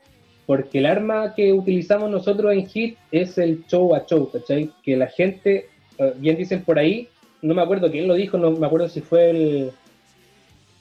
Porque 0.46 0.78
el 0.78 0.86
arma 0.86 1.34
que 1.34 1.52
utilizamos 1.52 2.10
nosotros 2.10 2.52
en 2.52 2.66
Hit 2.66 2.96
es 3.10 3.38
el 3.38 3.64
show 3.66 3.94
a 3.94 4.04
show, 4.06 4.30
¿cachai? 4.30 4.70
Que 4.82 4.96
la 4.96 5.08
gente, 5.08 5.68
eh, 5.98 6.12
bien 6.16 6.36
dicen 6.36 6.62
por 6.64 6.78
ahí, 6.78 7.08
no 7.42 7.54
me 7.54 7.62
acuerdo 7.62 7.90
quién 7.90 8.06
lo 8.06 8.14
dijo, 8.14 8.38
no 8.38 8.52
me 8.52 8.66
acuerdo 8.66 8.88
si 8.88 9.00
fue 9.00 9.30
el, 9.30 9.70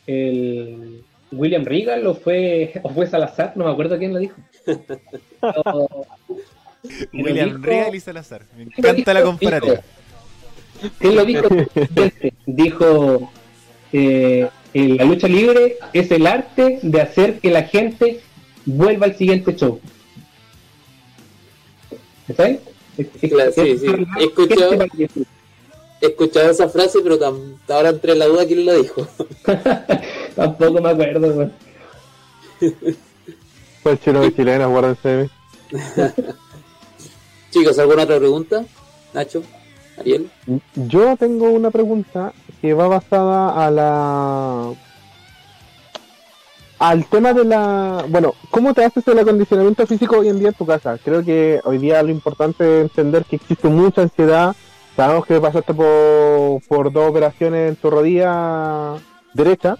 el 0.05 1.03
William 1.32 1.63
Regal 1.63 2.05
o 2.07 2.13
fue, 2.13 2.73
o 2.84 2.89
fue 2.89 3.07
Salazar, 3.07 3.53
no 3.55 3.65
me 3.65 3.71
acuerdo 3.71 3.97
quién 3.97 4.13
lo 4.13 4.19
dijo. 4.19 4.36
Pero, 4.65 6.05
William 7.13 7.49
dijo, 7.49 7.63
Regal 7.63 7.95
y 7.95 7.99
Salazar, 7.99 8.41
me 8.55 8.63
encanta 8.63 9.13
la 9.13 9.23
comparativa. 9.23 9.82
¿Quién 10.97 11.15
lo 11.15 11.25
dijo? 11.25 11.47
dijo, 12.45 13.32
eh, 13.93 14.49
la 14.73 15.05
lucha 15.05 15.27
libre 15.27 15.77
es 15.93 16.09
el 16.11 16.25
arte 16.25 16.79
de 16.82 17.01
hacer 17.01 17.39
que 17.39 17.51
la 17.51 17.63
gente 17.63 18.21
vuelva 18.65 19.05
al 19.05 19.15
siguiente 19.15 19.55
show. 19.55 19.79
¿Sabes? 22.36 22.59
Claro, 23.19 23.51
sí, 23.51 23.77
sí. 23.77 23.88
He 24.19 24.23
escuchado, 24.23 24.73
he 26.01 26.05
escuchado 26.07 26.49
esa 26.49 26.69
frase, 26.69 26.99
pero 27.03 27.17
tam, 27.19 27.57
ahora 27.67 27.89
entre 27.89 28.15
la 28.15 28.25
duda 28.25 28.45
quién 28.45 28.65
lo 28.65 28.73
dijo. 28.82 29.07
Tampoco 30.36 30.82
me 30.82 30.89
acuerdo, 30.89 31.34
güey. 31.34 31.51
Pues 33.84 33.99
chino 34.01 34.21
de 34.21 34.36
chilena, 34.36 34.65
guárdense. 34.67 35.29
Chicos, 37.49 37.79
¿alguna 37.79 38.03
otra 38.03 38.19
pregunta? 38.19 38.63
Nacho, 39.13 39.41
Ariel. 39.97 40.29
Yo 40.75 41.17
tengo 41.17 41.49
una 41.49 41.71
pregunta 41.71 42.32
que 42.61 42.73
va 42.73 42.88
basada 42.88 43.65
a 43.65 43.71
la 43.71 44.73
al 46.77 47.05
tema 47.05 47.34
de 47.34 47.43
la 47.43 48.05
bueno 48.07 48.34
cómo 48.49 48.73
te 48.73 48.84
haces 48.84 49.07
el 49.07 49.19
acondicionamiento 49.19 49.86
físico 49.86 50.17
hoy 50.17 50.29
en 50.29 50.39
día 50.39 50.47
en 50.49 50.55
tu 50.55 50.65
casa 50.65 50.97
creo 51.03 51.23
que 51.23 51.59
hoy 51.63 51.77
día 51.77 52.01
lo 52.01 52.09
importante 52.09 52.63
es 52.63 52.84
entender 52.86 53.23
que 53.25 53.36
existe 53.36 53.67
mucha 53.67 54.01
ansiedad 54.01 54.55
sabemos 54.95 55.27
que 55.27 55.39
pasaste 55.39 55.75
por, 55.75 56.61
por 56.67 56.91
dos 56.91 57.11
operaciones 57.11 57.69
en 57.69 57.75
tu 57.75 57.91
rodilla 57.91 58.95
derecha 59.36 59.77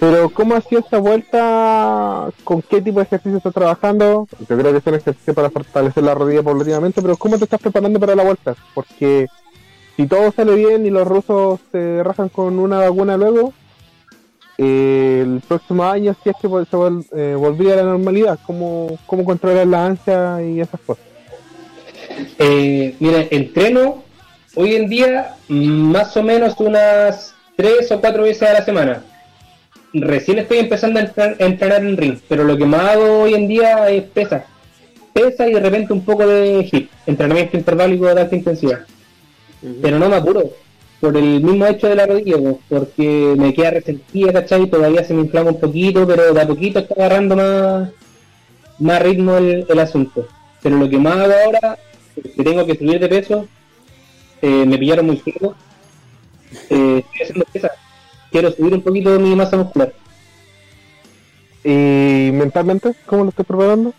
pero 0.00 0.30
¿cómo 0.30 0.54
ha 0.54 0.62
sido 0.62 0.80
esta 0.80 0.98
vuelta? 0.98 2.30
¿Con 2.42 2.62
qué 2.62 2.80
tipo 2.80 3.00
de 3.00 3.04
ejercicio 3.04 3.36
estás 3.36 3.52
trabajando? 3.52 4.26
Yo 4.48 4.58
creo 4.58 4.72
que 4.72 4.78
es 4.78 4.86
un 4.86 4.94
ejercicio 4.94 5.34
para 5.34 5.50
fortalecer 5.50 6.02
la 6.02 6.14
rodilla 6.14 6.42
paulatinamente, 6.42 7.02
pero 7.02 7.18
¿cómo 7.18 7.36
te 7.36 7.44
estás 7.44 7.60
preparando 7.60 8.00
para 8.00 8.16
la 8.16 8.24
vuelta? 8.24 8.56
Porque 8.74 9.26
si 9.96 10.06
todo 10.06 10.32
sale 10.32 10.54
bien 10.54 10.86
y 10.86 10.90
los 10.90 11.06
rusos 11.06 11.60
se 11.70 12.02
rajan 12.02 12.30
con 12.30 12.58
una 12.58 12.78
vacuna 12.78 13.18
luego, 13.18 13.52
eh, 14.56 15.20
el 15.22 15.42
próximo 15.46 15.84
año 15.84 16.16
si 16.24 16.30
es 16.30 16.36
que 16.40 16.48
se 16.48 16.76
vol 16.76 17.04
eh, 17.14 17.36
volvía 17.38 17.74
a 17.74 17.76
la 17.76 17.84
normalidad, 17.84 18.38
¿cómo, 18.46 18.98
cómo 19.04 19.22
controlar 19.26 19.66
la 19.66 19.84
ansia 19.84 20.42
y 20.42 20.62
esas 20.62 20.80
cosas? 20.80 21.04
Eh, 22.38 22.96
mira, 23.00 23.26
entreno 23.30 24.02
hoy 24.54 24.76
en 24.76 24.88
día 24.88 25.36
más 25.48 26.16
o 26.16 26.22
menos 26.22 26.54
unas 26.58 27.34
tres 27.54 27.92
o 27.92 28.00
cuatro 28.00 28.22
veces 28.22 28.48
a 28.48 28.54
la 28.54 28.64
semana 28.64 29.02
recién 29.92 30.38
estoy 30.38 30.58
empezando 30.58 30.98
a 30.98 31.02
entrenar, 31.02 31.36
a 31.40 31.44
entrenar, 31.44 31.84
en 31.84 31.96
ring, 31.96 32.18
pero 32.28 32.44
lo 32.44 32.56
que 32.56 32.64
más 32.64 32.90
hago 32.90 33.22
hoy 33.22 33.34
en 33.34 33.48
día 33.48 33.88
es 33.90 34.04
pesa. 34.04 34.44
Pesa 35.12 35.48
y 35.48 35.54
de 35.54 35.60
repente 35.60 35.92
un 35.92 36.04
poco 36.04 36.26
de 36.26 36.64
hit, 36.64 36.90
entrenamiento 37.06 37.56
interválico 37.56 38.06
de 38.06 38.20
alta 38.20 38.36
intensidad. 38.36 38.80
Uh 39.62 39.66
-huh. 39.66 39.78
Pero 39.82 39.98
no 39.98 40.08
me 40.08 40.16
apuro, 40.16 40.50
por 41.00 41.16
el 41.16 41.42
mismo 41.42 41.66
hecho 41.66 41.88
de 41.88 41.96
la 41.96 42.06
rodilla, 42.06 42.36
porque 42.68 43.34
me 43.36 43.52
queda 43.54 43.70
resentida, 43.70 44.32
¿cachai? 44.32 44.66
Todavía 44.66 45.02
se 45.02 45.14
me 45.14 45.22
inflama 45.22 45.50
un 45.50 45.60
poquito, 45.60 46.06
pero 46.06 46.32
de 46.32 46.40
a 46.40 46.46
poquito 46.46 46.78
está 46.78 46.94
agarrando 46.94 47.36
más, 47.36 47.88
más 48.78 49.02
ritmo 49.02 49.36
el, 49.36 49.66
el 49.68 49.78
asunto. 49.78 50.28
Pero 50.62 50.76
lo 50.76 50.88
que 50.88 50.98
más 50.98 51.16
hago 51.16 51.32
ahora, 51.44 51.78
que 52.36 52.44
tengo 52.44 52.66
que 52.66 52.76
subir 52.76 53.00
de 53.00 53.08
peso, 53.08 53.48
eh, 54.42 54.64
me 54.66 54.78
pillaron 54.78 55.06
muy 55.06 55.16
seco, 55.18 55.54
eh, 56.68 57.02
estoy 57.04 57.22
haciendo 57.22 57.44
pesas 57.52 57.72
quiero 58.30 58.50
subir 58.52 58.74
un 58.74 58.82
poquito 58.82 59.12
de 59.12 59.18
mi 59.18 59.34
masa 59.34 59.56
muscular. 59.56 59.92
¿Y 61.64 62.30
mentalmente? 62.32 62.94
¿Cómo 63.06 63.24
lo 63.24 63.30
estoy 63.30 63.44
preparando? 63.44 63.92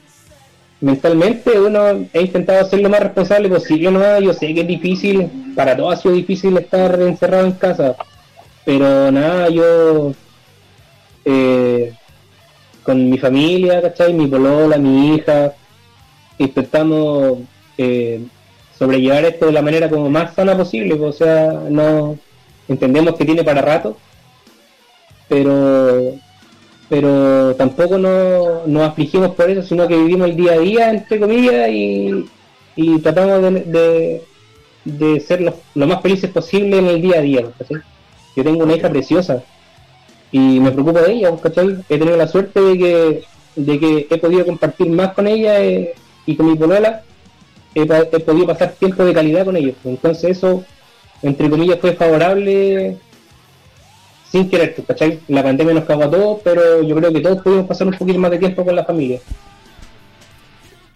Mentalmente, 0.79 1.59
bueno, 1.59 2.07
he 2.11 2.21
intentado 2.21 2.67
ser 2.67 2.81
lo 2.81 2.89
más 2.89 3.01
responsable 3.01 3.49
posible, 3.49 3.91
¿no? 3.91 4.19
Yo 4.19 4.33
sé 4.33 4.51
que 4.53 4.61
es 4.61 4.67
difícil, 4.67 5.53
para 5.55 5.77
todos 5.77 5.93
ha 5.93 6.01
sido 6.01 6.15
difícil 6.15 6.57
estar 6.57 6.99
encerrado 7.01 7.45
en 7.45 7.51
casa, 7.51 7.95
pero 8.65 9.11
nada, 9.11 9.47
yo 9.49 10.13
eh, 11.23 11.93
con 12.81 13.11
mi 13.11 13.19
familia, 13.19 13.79
¿cachai? 13.79 14.11
Mi 14.13 14.25
polola, 14.25 14.77
mi 14.77 15.15
hija, 15.15 15.53
intentamos 16.39 17.39
eh, 17.77 18.23
sobrellevar 18.75 19.25
esto 19.25 19.45
de 19.45 19.51
la 19.51 19.61
manera 19.61 19.87
como 19.87 20.09
más 20.09 20.33
sana 20.33 20.57
posible, 20.57 20.95
o 20.95 21.11
sea, 21.11 21.61
no 21.69 22.17
entendemos 22.67 23.15
que 23.15 23.25
tiene 23.25 23.43
para 23.43 23.61
rato, 23.61 23.97
pero 25.31 26.13
pero 26.89 27.55
tampoco 27.55 27.97
no, 27.97 28.67
nos 28.67 28.83
afligimos 28.83 29.33
por 29.33 29.49
eso, 29.49 29.63
sino 29.63 29.87
que 29.87 29.95
vivimos 29.95 30.27
el 30.27 30.35
día 30.35 30.51
a 30.51 30.59
día, 30.59 30.89
entre 30.89 31.21
comillas, 31.21 31.69
y, 31.69 32.25
y 32.75 32.99
tratamos 32.99 33.41
de, 33.53 34.21
de, 34.83 35.19
ser 35.21 35.39
lo, 35.39 35.53
lo, 35.73 35.87
más 35.87 36.01
felices 36.01 36.29
posible 36.31 36.79
en 36.79 36.87
el 36.87 37.01
día 37.01 37.19
a 37.19 37.21
día. 37.21 37.45
Yo 38.35 38.43
tengo 38.43 38.65
una 38.65 38.75
hija 38.75 38.89
preciosa 38.89 39.41
y 40.33 40.59
me 40.59 40.71
preocupo 40.71 40.99
de 40.99 41.13
ella. 41.13 41.33
He 41.87 41.97
tenido 41.97 42.17
la 42.17 42.27
suerte 42.27 42.59
de 42.59 42.77
que, 42.77 43.23
de 43.55 43.79
que 43.79 44.07
he 44.09 44.17
podido 44.17 44.45
compartir 44.45 44.89
más 44.89 45.13
con 45.13 45.27
ella 45.27 45.61
eh, 45.61 45.93
y 46.25 46.35
con 46.35 46.47
mi 46.47 46.57
polola, 46.57 47.03
he, 47.73 47.83
he, 47.83 48.19
podido 48.19 48.47
pasar 48.47 48.73
tiempo 48.73 49.05
de 49.05 49.13
calidad 49.13 49.45
con 49.45 49.55
ellos. 49.55 49.77
Entonces 49.85 50.37
eso, 50.37 50.65
entre 51.21 51.49
comillas, 51.49 51.79
fue 51.79 51.93
favorable 51.93 52.97
sin 54.31 54.49
querer, 54.49 54.75
¿cachai? 54.87 55.19
La 55.27 55.43
pandemia 55.43 55.73
nos 55.73 55.83
cagó 55.83 56.03
a 56.03 56.11
todos, 56.11 56.41
pero 56.43 56.81
yo 56.81 56.95
creo 56.95 57.11
que 57.11 57.19
todos 57.19 57.41
pudimos 57.41 57.67
pasar 57.67 57.87
un 57.87 57.93
poquito 57.93 58.19
más 58.19 58.31
de 58.31 58.39
tiempo 58.39 58.63
con 58.63 58.75
la 58.75 58.85
familia. 58.85 59.19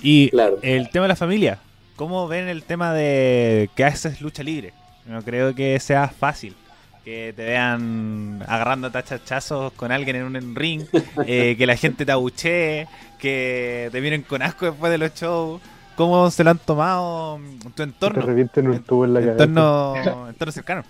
Y 0.01 0.29
claro. 0.29 0.59
el 0.61 0.89
tema 0.89 1.05
de 1.05 1.09
la 1.09 1.15
familia, 1.15 1.59
¿cómo 1.95 2.27
ven 2.27 2.47
el 2.47 2.63
tema 2.63 2.93
de 2.93 3.69
que 3.75 3.83
haces 3.83 4.21
lucha 4.21 4.43
libre? 4.43 4.73
No 5.05 5.21
creo 5.21 5.53
que 5.53 5.79
sea 5.79 6.07
fácil 6.07 6.55
que 7.03 7.33
te 7.35 7.45
vean 7.45 8.43
agarrando 8.47 8.89
tachachazos 8.89 9.73
con 9.73 9.91
alguien 9.91 10.15
en 10.15 10.23
un 10.23 10.55
ring, 10.55 10.85
eh, 11.27 11.55
que 11.57 11.65
la 11.67 11.75
gente 11.75 12.05
te 12.05 12.11
abuchee, 12.11 12.87
que 13.19 13.89
te 13.91 14.01
miren 14.01 14.23
con 14.23 14.41
asco 14.41 14.65
después 14.65 14.91
de 14.91 14.97
los 14.97 15.13
shows. 15.13 15.61
¿Cómo 15.95 16.29
se 16.31 16.43
lo 16.43 16.49
han 16.49 16.57
tomado 16.57 17.37
en 17.37 17.71
tu 17.71 17.83
entorno? 17.83 18.19
Te 18.19 18.25
revienten 18.25 18.67
un 18.67 18.83
tubo 18.83 19.05
en 19.05 19.13
la 19.13 19.19
entorno, 19.21 20.27
entorno 20.27 20.51
cercano. 20.51 20.83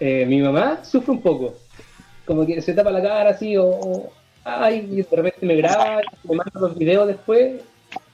Eh, 0.00 0.24
mi 0.26 0.40
mamá 0.40 0.82
sufre 0.82 1.12
un 1.12 1.20
poco. 1.20 1.54
Como 2.24 2.46
que 2.46 2.62
se 2.62 2.72
tapa 2.72 2.90
la 2.90 3.02
cara 3.02 3.30
así, 3.30 3.56
o, 3.58 4.10
ay, 4.44 4.88
y 4.90 5.02
de 5.02 5.06
repente 5.10 5.44
me 5.44 5.56
graba, 5.56 6.00
me 6.24 6.36
manda 6.36 6.58
los 6.58 6.76
videos 6.78 7.06
después, 7.06 7.60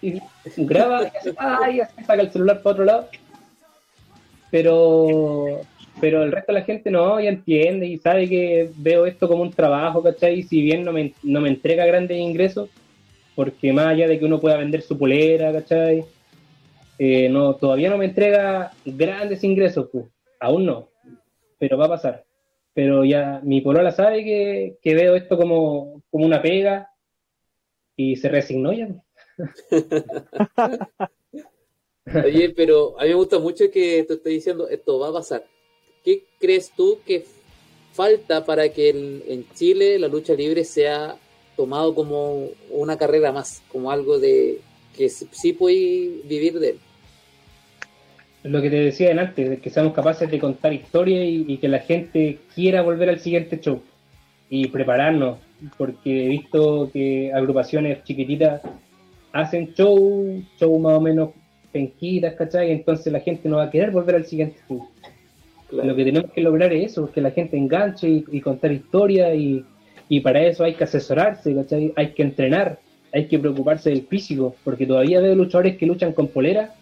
y 0.03 0.21
graba, 0.57 1.05
y 1.05 1.17
hace, 1.17 1.35
ay, 1.37 1.81
así 1.81 2.03
saca 2.05 2.23
el 2.23 2.33
celular 2.33 2.61
para 2.61 2.73
otro 2.73 2.85
lado. 2.85 3.09
Pero, 4.51 5.61
pero 6.01 6.25
el 6.25 6.33
resto 6.33 6.53
de 6.53 6.59
la 6.59 6.65
gente 6.65 6.91
no, 6.91 7.21
ya 7.21 7.29
entiende 7.29 7.87
y 7.87 7.99
sabe 7.99 8.29
que 8.29 8.71
veo 8.77 9.07
esto 9.07 9.29
como 9.29 9.43
un 9.43 9.53
trabajo, 9.53 10.03
¿cachai? 10.03 10.43
Si 10.43 10.63
bien 10.63 10.85
no 10.85 10.93
me, 10.93 11.13
no 11.23 11.41
me 11.41 11.51
entrega 11.51 11.87
grandes 11.87 12.19
ingresos, 12.19 12.69
porque 13.37 13.73
más 13.73 13.89
allá 13.89 14.09
de 14.09 14.19
que 14.19 14.25
uno 14.25 14.41
pueda 14.41 14.57
vender 14.57 14.83
su 14.83 14.99
polera, 14.99 15.53
¿cachai? 15.53 16.05
Eh, 16.99 17.29
no, 17.29 17.55
todavía 17.55 17.91
no 17.91 17.99
me 17.99 18.07
entrega 18.07 18.73
grandes 18.85 19.45
ingresos, 19.45 19.89
pues. 19.93 20.07
aún 20.41 20.65
no 20.65 20.96
pero 21.59 21.79
va 21.79 21.87
a 21.87 21.91
pasar. 21.91 22.25
Pero 22.75 23.05
ya 23.05 23.41
mi 23.43 23.61
polola 23.61 23.91
sabe 23.91 24.25
que, 24.25 24.79
que 24.83 24.95
veo 24.95 25.17
esto 25.17 25.37
como, 25.37 26.03
como 26.11 26.27
una 26.27 26.43
pega 26.43 26.91
y 27.97 28.17
se 28.17 28.29
resignó 28.29 28.73
ya. 28.73 28.89
Oye, 32.25 32.51
pero 32.51 32.99
a 33.01 33.03
mí 33.03 33.09
me 33.09 33.15
gusta 33.15 33.39
mucho 33.39 33.71
que 33.71 34.05
te 34.05 34.15
estoy 34.15 34.35
diciendo, 34.35 34.69
esto 34.69 34.99
va 34.99 35.09
a 35.09 35.15
pasar. 35.15 35.45
¿Qué 36.05 36.25
crees 36.39 36.71
tú 36.77 36.99
que 37.05 37.25
falta 37.93 38.45
para 38.45 38.69
que 38.69 38.91
en 38.91 39.47
Chile 39.55 39.99
la 39.99 40.09
lucha 40.09 40.35
libre 40.35 40.65
sea 40.65 41.17
tomado 41.57 41.95
como 41.95 42.51
una 42.71 42.97
carrera 42.99 43.33
más, 43.33 43.63
como 43.73 43.91
algo 43.91 44.19
de 44.19 44.61
que 44.97 45.09
sí 45.09 45.53
puede 45.53 46.21
vivir 46.25 46.61
de 46.61 46.71
él? 46.71 46.79
Lo 48.47 48.63
que 48.63 48.71
te 48.71 48.77
decía 48.77 49.11
antes, 49.11 49.61
que 49.61 49.71
seamos 49.71 49.93
capaces 49.93 50.31
de 50.31 50.39
contar 50.39 50.73
historias 50.73 51.25
y, 51.27 51.57
que 51.57 51.69
la 51.69 51.81
gente 51.81 52.39
quiera 52.55 52.83
volver 52.83 53.09
al 53.09 53.19
siguiente 53.19 53.59
show 53.61 53.83
y 54.49 54.69
prepararnos, 54.69 55.39
porque 55.77 56.27
he 56.27 56.29
visto 56.29 56.89
que 56.93 57.33
agrupaciones 57.33 58.05
chiquititas 58.05 58.63
hacen 59.33 59.75
show, 59.75 60.43
show 60.59 60.79
más 60.79 60.93
o 60.93 61.01
menos 61.01 61.31
penquitas, 61.73 62.35
¿cachai? 62.35 62.71
Entonces 62.71 63.13
la 63.13 63.21
gente 63.21 63.49
no 63.49 63.57
va 63.57 63.65
a 63.65 63.71
querer 63.71 63.91
volver 63.91 64.15
al 64.15 64.27
siguiente 64.27 64.59
show. 64.69 64.89
Lo 65.73 65.97
que 65.97 66.05
tenemos 66.05 66.31
que 66.31 66.41
lograr 66.41 66.73
es 66.73 66.93
eso, 66.93 67.11
que 67.11 67.21
la 67.21 67.33
gente 67.33 67.57
enganche 67.57 68.09
y, 68.09 68.41
contar 68.41 68.71
historias 68.71 69.35
y, 69.35 69.65
y, 70.09 70.21
para 70.21 70.41
eso 70.43 70.63
hay 70.63 70.75
que 70.75 70.85
asesorarse, 70.85 71.53
¿cachai? 71.53 71.93
Hay 71.97 72.13
que 72.13 72.23
entrenar, 72.23 72.79
hay 73.13 73.27
que 73.27 73.41
preocuparse 73.41 73.91
del 73.91 74.03
físico, 74.03 74.55
porque 74.63 74.87
todavía 74.87 75.21
veo 75.21 75.35
luchadores 75.35 75.77
que 75.77 75.87
luchan 75.87 76.13
con 76.13 76.29
polera 76.29 76.75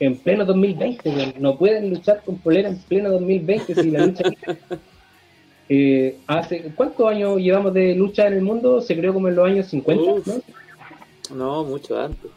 en 0.00 0.16
pleno 0.16 0.44
2020, 0.44 1.34
no 1.38 1.56
pueden 1.56 1.90
luchar 1.90 2.22
con 2.24 2.36
polera 2.38 2.68
en 2.68 2.78
pleno 2.78 3.10
2020 3.10 3.74
si 3.74 3.90
la 3.90 4.06
lucha... 4.06 4.24
eh, 5.68 6.18
hace, 6.26 6.72
¿Cuántos 6.74 7.08
años 7.08 7.38
llevamos 7.38 7.72
de 7.74 7.94
lucha 7.94 8.26
en 8.26 8.34
el 8.34 8.42
mundo? 8.42 8.80
Se 8.80 8.96
creó 8.96 9.14
como 9.14 9.28
en 9.28 9.36
los 9.36 9.46
años 9.46 9.66
50, 9.68 10.02
¿no? 10.26 11.36
No, 11.36 11.64
mucho 11.64 12.00
antes. 12.00 12.30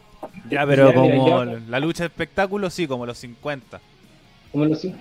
Ya, 0.50 0.66
pero 0.66 0.92
como 0.94 1.44
la 1.44 1.80
lucha 1.80 2.04
de 2.04 2.08
espectáculo, 2.08 2.70
sí, 2.70 2.86
como 2.86 3.06
los 3.06 3.18
50 3.18 3.80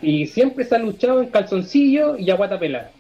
y 0.02 0.28
siempre 0.28 0.66
se 0.66 0.76
ha 0.76 0.80
luchado 0.80 1.22
en 1.22 1.30
calzoncillo 1.30 2.18
y 2.18 2.30
aguata 2.30 2.60
pelada. 2.60 2.92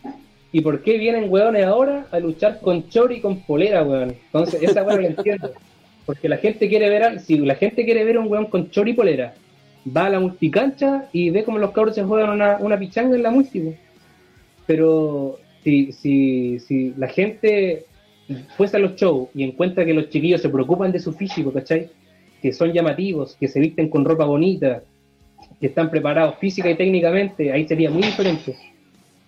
¿Y 0.51 0.61
por 0.61 0.81
qué 0.81 0.97
vienen 0.97 1.29
hueones 1.29 1.65
ahora 1.65 2.07
a 2.11 2.19
luchar 2.19 2.59
con 2.61 2.89
chor 2.89 3.11
y 3.11 3.19
con 3.19 3.41
polera, 3.41 3.83
weón? 3.83 4.15
Entonces, 4.25 4.63
esa 4.63 4.83
weón 4.83 5.01
la 5.01 5.07
entiendo. 5.09 5.51
Porque 6.05 6.29
la 6.29 6.37
gente 6.37 6.69
quiere 6.69 6.89
ver, 6.89 7.19
si 7.19 7.37
la 7.37 7.55
gente 7.55 7.83
quiere 7.83 8.05
ver 8.05 8.17
un 8.17 8.31
weón 8.31 8.45
con 8.45 8.69
chor 8.69 8.87
y 8.87 8.93
polera, 8.93 9.33
va 9.95 10.05
a 10.05 10.09
la 10.09 10.19
multicancha 10.19 11.09
y 11.11 11.29
ve 11.29 11.43
como 11.43 11.57
los 11.57 11.71
cabros 11.71 11.95
se 11.95 12.03
juegan 12.03 12.31
una, 12.31 12.57
una 12.57 12.77
pichanga 12.77 13.15
en 13.15 13.23
la 13.23 13.31
multi. 13.31 13.73
Pero 14.65 15.39
si, 15.63 15.91
si, 15.91 16.59
si 16.59 16.93
la 16.97 17.07
gente 17.07 17.85
fuese 18.55 18.77
a 18.77 18.79
los 18.79 18.95
shows 18.95 19.29
y 19.33 19.43
encuentra 19.43 19.85
que 19.85 19.93
los 19.93 20.09
chiquillos 20.09 20.41
se 20.41 20.49
preocupan 20.49 20.91
de 20.91 20.99
su 20.99 21.13
físico, 21.13 21.51
¿cachai? 21.51 21.89
Que 22.41 22.51
son 22.51 22.73
llamativos, 22.73 23.35
que 23.39 23.47
se 23.47 23.59
visten 23.59 23.89
con 23.89 24.05
ropa 24.05 24.25
bonita, 24.25 24.83
que 25.59 25.67
están 25.67 25.89
preparados 25.89 26.35
física 26.39 26.69
y 26.69 26.75
técnicamente, 26.75 27.51
ahí 27.51 27.67
sería 27.67 27.89
muy 27.89 28.03
diferente. 28.03 28.55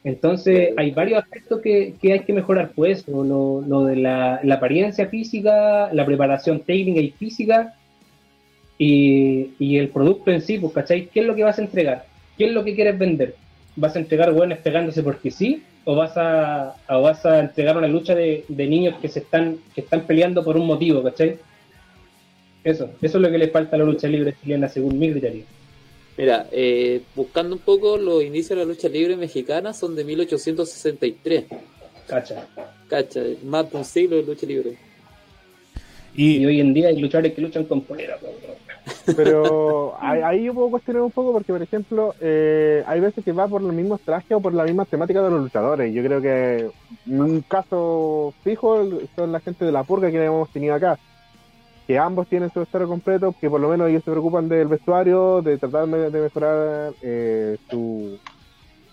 Entonces, 0.03 0.69
hay 0.77 0.91
varios 0.91 1.21
aspectos 1.21 1.61
que, 1.61 1.95
hay 2.03 2.19
que 2.21 2.33
mejorar, 2.33 2.71
pues, 2.73 3.07
lo, 3.07 3.61
lo 3.61 3.85
de 3.85 3.97
la, 3.97 4.41
apariencia 4.51 5.07
física, 5.07 5.89
la 5.93 6.05
preparación 6.05 6.61
técnica 6.61 7.01
y 7.01 7.11
física, 7.11 7.75
y, 8.79 9.77
el 9.77 9.89
producto 9.89 10.31
en 10.31 10.41
sí, 10.41 10.57
pues, 10.57 10.73
¿cachai? 10.73 11.07
¿Qué 11.07 11.19
es 11.19 11.25
lo 11.25 11.35
que 11.35 11.43
vas 11.43 11.59
a 11.59 11.61
entregar? 11.61 12.05
¿Qué 12.37 12.45
es 12.45 12.51
lo 12.51 12.63
que 12.63 12.73
quieres 12.73 12.97
vender? 12.97 13.35
¿Vas 13.75 13.95
a 13.95 13.99
entregar 13.99 14.31
buenos 14.31 14.59
pegándose 14.59 15.03
porque 15.03 15.29
sí? 15.29 15.63
¿O 15.83 15.95
vas 15.95 16.13
a, 16.15 16.75
o 16.87 17.01
vas 17.01 17.25
a 17.25 17.39
entregar 17.39 17.77
una 17.77 17.87
lucha 17.87 18.15
de, 18.15 18.45
de, 18.47 18.67
niños 18.67 18.95
que 19.01 19.09
se 19.09 19.19
están, 19.19 19.57
que 19.75 19.81
están 19.81 20.01
peleando 20.07 20.43
por 20.43 20.55
un 20.55 20.65
motivo, 20.65 21.03
¿cachai? 21.03 21.37
Eso, 22.63 22.89
eso 23.01 23.17
es 23.17 23.21
lo 23.21 23.29
que 23.29 23.37
le 23.37 23.49
falta 23.49 23.75
a 23.75 23.79
la 23.79 23.85
lucha 23.85 24.07
libre 24.07 24.35
chilena, 24.41 24.69
según 24.69 24.97
mi 24.97 25.11
criterio. 25.11 25.43
Mira, 26.17 26.47
eh, 26.51 27.01
buscando 27.15 27.55
un 27.55 27.61
poco, 27.61 27.97
los 27.97 28.23
inicios 28.23 28.49
de 28.49 28.65
la 28.65 28.65
lucha 28.65 28.89
libre 28.89 29.15
mexicana 29.15 29.73
son 29.73 29.95
de 29.95 30.03
1863. 30.03 31.45
Cacha. 32.07 32.47
Cacha, 32.89 33.21
más 33.43 33.71
de 33.71 33.77
un 33.77 33.85
siglo 33.85 34.17
de 34.17 34.23
lucha 34.23 34.45
libre. 34.45 34.77
Y, 36.15 36.45
hoy 36.45 36.59
en 36.59 36.73
día 36.73 36.89
hay 36.89 36.97
luchadores 36.97 37.33
que 37.33 37.41
luchan 37.41 37.63
con 37.65 37.81
polera. 37.81 38.17
Pero 39.15 39.95
ahí 40.01 40.43
yo 40.43 40.53
puedo 40.53 40.69
cuestionar 40.69 41.03
un 41.03 41.11
poco 41.11 41.33
porque, 41.33 41.51
por 41.51 41.61
ejemplo, 41.61 42.13
eh, 42.21 42.83
hay 42.87 42.99
veces 42.99 43.23
que 43.23 43.31
va 43.31 43.47
por 43.47 43.61
los 43.61 43.73
mismos 43.73 44.01
trajes 44.01 44.31
o 44.31 44.41
por 44.41 44.53
la 44.53 44.63
misma 44.63 44.85
temática 44.85 45.21
de 45.21 45.29
los 45.29 45.41
luchadores. 45.41 45.93
Yo 45.93 46.03
creo 46.03 46.21
que 46.21 46.69
un 47.07 47.41
caso 47.41 48.33
fijo 48.43 48.83
son 49.15 49.31
la 49.31 49.39
gente 49.39 49.65
de 49.65 49.71
la 49.71 49.83
purga 49.83 50.11
que 50.11 50.23
hemos 50.23 50.49
tenido 50.51 50.75
acá 50.75 50.97
que 51.89 51.97
ambos 51.97 52.27
tienen 52.27 52.51
su 52.51 52.59
vestuario 52.59 52.87
completo, 52.87 53.33
que 53.41 53.49
por 53.49 53.59
lo 53.59 53.67
menos 53.67 53.89
ellos 53.89 54.03
se 54.03 54.11
preocupan 54.11 54.47
del 54.47 54.67
vestuario, 54.67 55.41
de 55.41 55.57
tratar 55.57 55.87
de, 55.87 56.21
mejorar 56.21 56.93
eh, 57.01 57.57
su, 57.67 58.19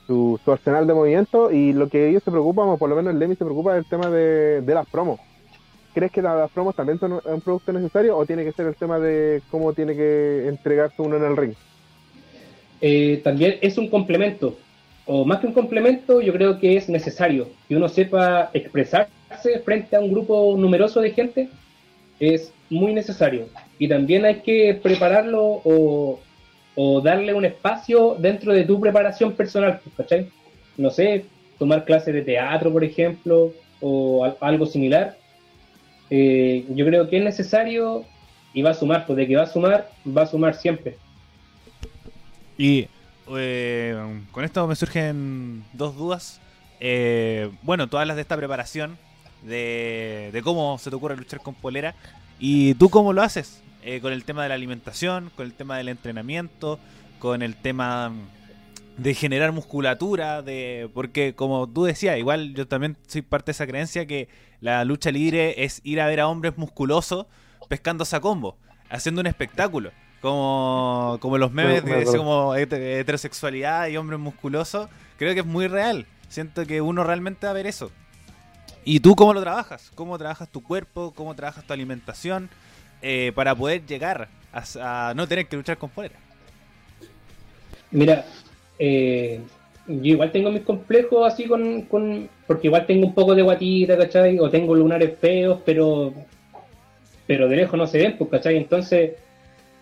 su, 0.07 0.40
arsenal 0.47 0.86
de 0.86 0.94
movimiento 0.94 1.51
y 1.51 1.74
lo 1.74 1.90
que 1.90 2.09
ellos 2.09 2.22
se 2.22 2.30
preocupan, 2.30 2.68
o 2.68 2.78
por 2.78 2.88
lo 2.88 2.97
menos 2.97 3.12
el 3.12 3.18
Lemmy 3.18 3.36
se 3.36 3.44
preocupa, 3.44 3.76
es 3.76 3.84
el 3.84 3.90
tema 3.90 4.09
de, 4.09 4.62
las 4.66 4.86
promos. 4.86 5.20
¿Crees 5.97 6.12
que 6.12 6.20
las, 6.20 6.51
promos 6.51 6.76
también 6.76 6.99
son 6.99 7.22
un 7.24 7.40
producto 7.40 7.72
necesario 7.72 8.18
o 8.18 8.26
tiene 8.26 8.44
que 8.44 8.53
ser 8.53 8.66
el 8.66 8.74
tema 8.74 8.99
de 8.99 9.40
cómo 9.51 9.72
tiene 9.72 9.97
que 9.97 10.47
entregarse 10.47 11.01
uno 11.01 11.16
en 11.16 11.24
el 11.24 11.34
ring? 11.34 11.55
Eh, 12.82 13.22
también 13.24 13.57
es 13.62 13.78
un 13.78 13.88
complemento, 13.88 14.59
o 15.07 15.24
más 15.24 15.40
que 15.40 15.47
un 15.47 15.55
complemento, 15.55 16.20
yo 16.20 16.34
creo 16.34 16.59
que 16.59 16.76
es 16.76 16.90
necesario 16.90 17.49
que 17.66 17.76
uno 17.76 17.88
sepa 17.88 18.51
expresarse 18.53 19.59
frente 19.64 19.97
a 19.97 20.01
un 20.01 20.12
grupo 20.12 20.55
numeroso 20.59 21.01
de 21.01 21.12
gente. 21.12 21.49
Es 22.20 22.53
muy 22.68 22.92
necesario. 22.92 23.49
Y 23.78 23.88
también 23.88 24.26
hay 24.26 24.42
que 24.42 24.78
prepararlo 24.82 25.62
o, 25.64 26.20
darle 27.03 27.32
un 27.32 27.47
espacio 27.47 28.16
dentro 28.18 28.53
de 28.53 28.64
tu 28.64 28.78
preparación 28.78 29.32
personal, 29.32 29.80
¿cachai? 29.97 30.28
No 30.76 30.90
sé, 30.90 31.24
tomar 31.59 31.86
clases 31.86 32.12
de 32.12 32.20
teatro, 32.20 32.70
por 32.70 32.84
ejemplo, 32.84 33.55
o 33.80 34.30
algo 34.40 34.66
similar. 34.66 35.16
Eh, 36.11 36.64
yo 36.68 36.86
creo 36.86 37.09
que 37.09 37.18
es 37.18 37.24
necesario 37.24 38.04
y 38.52 38.62
va 38.62 38.70
a 38.70 38.74
sumar, 38.74 39.07
pues 39.07 39.16
de 39.16 39.26
que 39.26 39.36
va 39.36 39.42
a 39.42 39.46
sumar, 39.46 39.90
va 40.07 40.22
a 40.22 40.26
sumar 40.26 40.54
siempre. 40.54 40.96
Y 42.57 42.88
eh, 43.36 44.22
con 44.32 44.44
esto 44.44 44.66
me 44.66 44.76
surgen 44.76 45.64
dos 45.72 45.96
dudas. 45.96 46.40
Eh, 46.80 47.50
bueno, 47.62 47.88
todas 47.88 48.07
las 48.07 48.16
de 48.16 48.22
esta 48.22 48.36
preparación, 48.36 48.98
de, 49.42 50.30
de 50.32 50.42
cómo 50.42 50.78
se 50.78 50.90
te 50.90 50.96
ocurre 50.96 51.16
luchar 51.16 51.40
con 51.40 51.54
polera. 51.54 51.94
¿Y 52.38 52.74
tú 52.74 52.88
cómo 52.90 53.12
lo 53.12 53.22
haces? 53.22 53.62
Eh, 53.82 54.00
con 54.00 54.12
el 54.12 54.24
tema 54.24 54.42
de 54.42 54.48
la 54.48 54.57
alimentación, 54.57 55.30
con 55.36 55.46
el 55.46 55.52
tema 55.52 55.78
del 55.78 55.88
entrenamiento, 55.88 56.80
con 57.20 57.40
el 57.40 57.54
tema 57.54 58.12
de 58.97 59.14
generar 59.14 59.53
musculatura, 59.53 60.42
de 60.42 60.90
porque 60.94 61.34
como 61.34 61.68
tú 61.68 61.84
decías, 61.84 62.18
igual 62.18 62.55
yo 62.55 62.66
también 62.66 62.97
soy 63.07 63.22
parte 63.22 63.47
de 63.47 63.53
esa 63.53 63.66
creencia 63.66 64.07
que 64.07 64.28
la 64.61 64.84
lucha 64.84 65.11
libre 65.11 65.64
es 65.64 65.80
ir 65.84 66.01
a 66.01 66.07
ver 66.07 66.20
a 66.20 66.28
hombres 66.28 66.57
musculosos 66.57 67.26
pescándose 67.68 68.16
a 68.16 68.20
combo, 68.20 68.57
haciendo 68.88 69.20
un 69.20 69.26
espectáculo, 69.26 69.90
como, 70.20 71.18
como 71.20 71.38
los 71.38 71.53
memes 71.53 71.84
de 71.84 72.05
como 72.05 72.55
heterosexualidad 72.55 73.88
y 73.88 73.97
hombres 73.97 74.18
musculosos, 74.18 74.88
creo 75.18 75.34
que 75.34 75.40
es 75.40 75.47
muy 75.47 75.68
real. 75.68 76.07
Siento 76.28 76.66
que 76.66 76.80
uno 76.80 77.05
realmente 77.05 77.47
va 77.47 77.51
a 77.51 77.55
ver 77.55 77.66
eso. 77.66 77.90
¿Y 78.84 79.01
tú 79.01 79.14
cómo 79.16 79.34
lo 79.34 79.42
trabajas? 79.42 79.90
¿Cómo 79.94 80.16
trabajas 80.16 80.49
tu 80.49 80.62
cuerpo? 80.62 81.12
¿Cómo 81.14 81.34
trabajas 81.34 81.64
tu 81.64 81.72
alimentación? 81.72 82.49
Eh, 83.03 83.32
para 83.34 83.55
poder 83.55 83.84
llegar 83.84 84.28
a, 84.53 85.12
no 85.14 85.28
tener 85.28 85.49
que 85.49 85.57
luchar 85.57 85.76
con 85.76 85.90
fuera. 85.90 86.14
Mira, 87.90 88.24
eh, 88.79 89.41
yo 89.87 90.12
igual 90.12 90.33
tengo 90.33 90.51
mis 90.51 90.62
complejos 90.62 91.27
así 91.33 91.45
con, 91.45 92.29
Porque 92.47 92.66
igual 92.66 92.87
tengo 92.87 93.07
un 93.07 93.14
poco 93.14 93.35
de 93.35 93.43
guatita, 93.43 93.97
¿cachai? 93.97 94.39
O 94.39 94.51
tengo 94.51 94.74
lunares 94.74 95.16
feos, 95.20 95.61
pero... 95.64 96.12
Pero 97.27 97.49
de 97.49 97.57
lejos 97.57 97.77
no 97.79 97.87
se 97.87 97.99
ven, 97.99 98.16
pues, 98.16 98.31
¿cachai? 98.31 98.57
Entonces, 98.57 99.12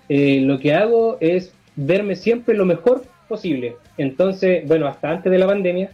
eh, 0.08 0.40
lo 0.40 0.58
que 0.58 0.72
hago 0.72 1.18
es 1.20 1.52
verme 1.76 2.16
siempre 2.16 2.54
lo 2.54 2.64
mejor 2.64 3.04
posible. 3.28 3.76
Entonces, 3.98 4.66
bueno, 4.66 4.86
hasta 4.86 5.10
antes 5.10 5.30
de 5.30 5.38
la 5.38 5.46
pandemia 5.46 5.90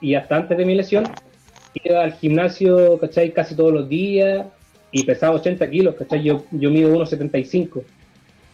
y 0.00 0.14
hasta 0.14 0.36
antes 0.36 0.56
de 0.56 0.64
mi 0.64 0.74
lesión, 0.74 1.04
iba 1.84 2.02
al 2.02 2.14
gimnasio, 2.14 2.98
¿cachai? 2.98 3.32
Casi 3.32 3.54
todos 3.54 3.72
los 3.72 3.88
días 3.88 4.46
y 4.90 5.04
pesaba 5.04 5.36
80 5.36 5.68
kilos, 5.68 5.94
¿cachai? 5.96 6.22
Yo, 6.22 6.44
yo 6.50 6.70
mido 6.70 6.90
1,75 6.96 7.82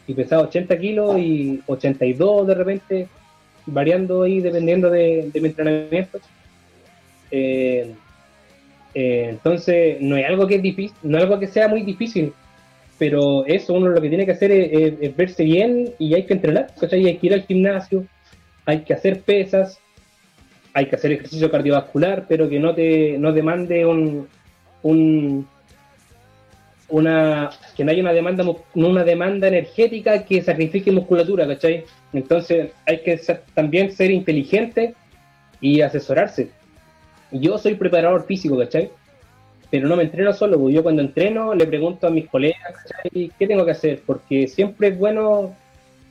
y 0.06 0.14
pesaba 0.14 0.42
80 0.42 0.78
kilos 0.78 1.18
y 1.18 1.60
82 1.66 2.46
de 2.46 2.54
repente, 2.54 3.08
variando 3.66 4.22
ahí 4.22 4.40
dependiendo 4.40 4.90
de, 4.90 5.30
mi 5.34 5.48
entrenamiento. 5.48 6.18
Eh, 7.30 7.92
eh, 8.94 9.26
entonces, 9.30 10.00
no 10.00 10.16
es 10.16 10.26
algo 10.26 10.46
que 10.46 10.56
es 10.56 10.62
difícil, 10.62 10.96
no 11.02 11.18
es 11.18 11.24
algo 11.24 11.38
que 11.38 11.46
sea 11.46 11.68
muy 11.68 11.82
difícil, 11.82 12.32
pero 12.98 13.44
eso 13.46 13.74
uno 13.74 13.88
lo 13.88 14.00
que 14.00 14.08
tiene 14.08 14.26
que 14.26 14.32
hacer 14.32 14.52
es, 14.52 15.16
verse 15.16 15.44
bien 15.44 15.94
y 15.98 16.14
hay 16.14 16.24
que 16.24 16.34
entrenar, 16.34 16.68
¿cachai? 16.78 17.06
Hay 17.06 17.16
que 17.16 17.26
ir 17.26 17.34
al 17.34 17.42
gimnasio, 17.42 18.04
hay 18.66 18.80
que 18.80 18.94
hacer 18.94 19.20
pesas, 19.22 19.78
hay 20.74 20.86
que 20.86 20.96
hacer 20.96 21.12
ejercicio 21.12 21.50
cardiovascular, 21.50 22.26
pero 22.28 22.48
que 22.48 22.60
no 22.60 22.74
te 22.74 23.16
no 23.18 23.32
demande 23.32 23.86
un, 23.86 24.28
un 24.82 25.46
una 26.88 27.50
que 27.76 27.84
no 27.84 27.90
haya 27.90 28.02
una 28.02 28.12
demanda 28.12 28.44
una 28.74 29.04
demanda 29.04 29.48
energética 29.48 30.24
que 30.24 30.42
sacrifique 30.42 30.92
musculatura, 30.92 31.46
¿cachai? 31.46 31.84
Entonces 32.12 32.72
hay 32.86 33.00
que 33.00 33.20
también 33.54 33.92
ser 33.92 34.10
inteligente 34.10 34.94
y 35.60 35.80
asesorarse. 35.80 36.50
Yo 37.30 37.56
soy 37.58 37.74
preparador 37.74 38.26
físico, 38.26 38.58
¿cachai? 38.58 38.90
Pero 39.70 39.88
no 39.88 39.96
me 39.96 40.02
entreno 40.02 40.32
solo, 40.34 40.58
pues 40.58 40.74
yo 40.74 40.82
cuando 40.82 41.00
entreno 41.00 41.54
le 41.54 41.66
pregunto 41.66 42.06
a 42.06 42.10
mis 42.10 42.28
colegas, 42.28 42.74
¿cachai? 42.74 43.32
¿Qué 43.38 43.46
tengo 43.46 43.64
que 43.64 43.70
hacer? 43.70 44.02
Porque 44.04 44.46
siempre 44.46 44.88
es 44.88 44.98
bueno 44.98 45.56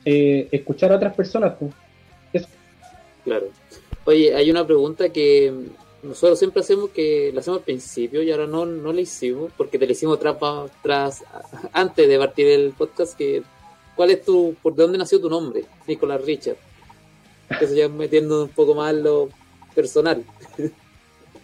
eh, 0.04 0.48
escuchar 0.50 0.92
a 0.92 0.96
otras 0.96 1.14
personas, 1.14 1.54
pues. 1.58 1.72
Claro. 3.24 3.46
Oye, 4.04 4.34
hay 4.34 4.50
una 4.50 4.66
pregunta 4.66 5.10
que 5.10 5.52
nosotros 6.02 6.38
siempre 6.38 6.60
hacemos 6.60 6.90
que 6.90 7.30
la 7.32 7.40
hacemos 7.40 7.60
al 7.60 7.64
principio 7.64 8.22
y 8.22 8.30
ahora 8.32 8.46
no, 8.46 8.66
no 8.66 8.92
la 8.92 9.00
hicimos 9.00 9.52
porque 9.56 9.78
te 9.78 9.86
la 9.86 9.92
hicimos 9.92 10.18
tras, 10.18 10.36
tras 10.82 11.24
antes 11.72 12.08
de 12.08 12.18
partir 12.18 12.48
el 12.48 12.72
podcast 12.72 13.16
que 13.16 13.42
¿cuál 13.94 14.10
es 14.10 14.24
tu 14.24 14.56
por 14.62 14.74
de 14.74 14.82
dónde 14.82 14.98
nació 14.98 15.20
tu 15.20 15.30
nombre? 15.30 15.64
Nicolás 15.86 16.24
Richard. 16.24 16.56
Eso 17.60 17.74
ya 17.74 17.88
metiendo 17.88 18.44
un 18.44 18.48
poco 18.48 18.74
más 18.74 18.92
en 18.92 19.02
lo 19.04 19.28
personal. 19.74 20.24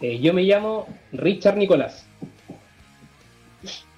Eh, 0.01 0.17
yo 0.19 0.33
me 0.33 0.43
llamo 0.43 0.87
Richard 1.11 1.57
Nicolás. 1.57 2.05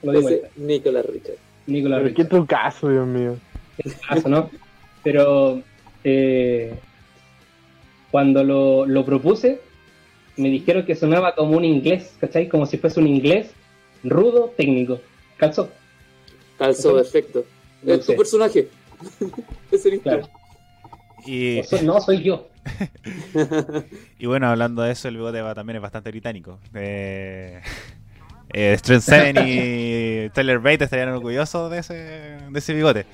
Lo 0.01 0.13
digo 0.13 0.29
Nicolás 0.55 1.05
Richard. 1.05 1.35
Nicolás 1.67 2.01
Pero 2.01 2.15
qué 2.15 2.23
Richard. 2.23 2.37
trucazo, 2.39 2.89
Dios 2.89 3.05
mío. 3.05 3.35
Caso, 4.09 4.27
¿no? 4.27 4.49
Pero 5.03 5.61
eh, 6.03 6.73
cuando 8.09 8.43
lo, 8.43 8.87
lo 8.87 9.05
propuse, 9.05 9.61
me 10.41 10.49
dijeron 10.49 10.85
que 10.85 10.95
sonaba 10.95 11.33
como 11.35 11.55
un 11.57 11.63
inglés, 11.65 12.15
¿cachai? 12.19 12.49
Como 12.49 12.65
si 12.65 12.77
fuese 12.77 12.99
un 12.99 13.07
inglés 13.07 13.51
rudo, 14.03 14.53
técnico. 14.57 14.99
¿Calzó? 15.37 15.69
Calzó 16.57 16.95
perfecto. 16.95 17.45
No 17.83 17.93
Es 17.93 18.05
tu 18.05 18.15
personaje. 18.15 18.67
Eres 19.71 19.83
tú. 19.83 20.01
Claro. 20.01 20.29
Y, 21.25 21.61
soy- 21.63 21.83
no, 21.85 21.99
soy 22.01 22.23
yo. 22.23 22.47
y 24.19 24.25
bueno, 24.25 24.47
hablando 24.47 24.81
de 24.83 24.91
eso, 24.91 25.07
el 25.07 25.15
bigote 25.15 25.41
va- 25.41 25.55
también 25.55 25.77
es 25.77 25.81
bastante 25.81 26.11
británico. 26.11 26.59
Eh, 26.75 27.61
eh, 28.53 28.77
Seven 28.83 29.35
y 29.47 30.29
Tyler 30.33 30.59
Bate 30.59 30.83
estarían 30.83 31.09
orgullosos 31.09 31.71
de 31.71 31.79
ese, 31.79 31.93
de 31.93 32.59
ese 32.59 32.73
bigote. 32.73 33.05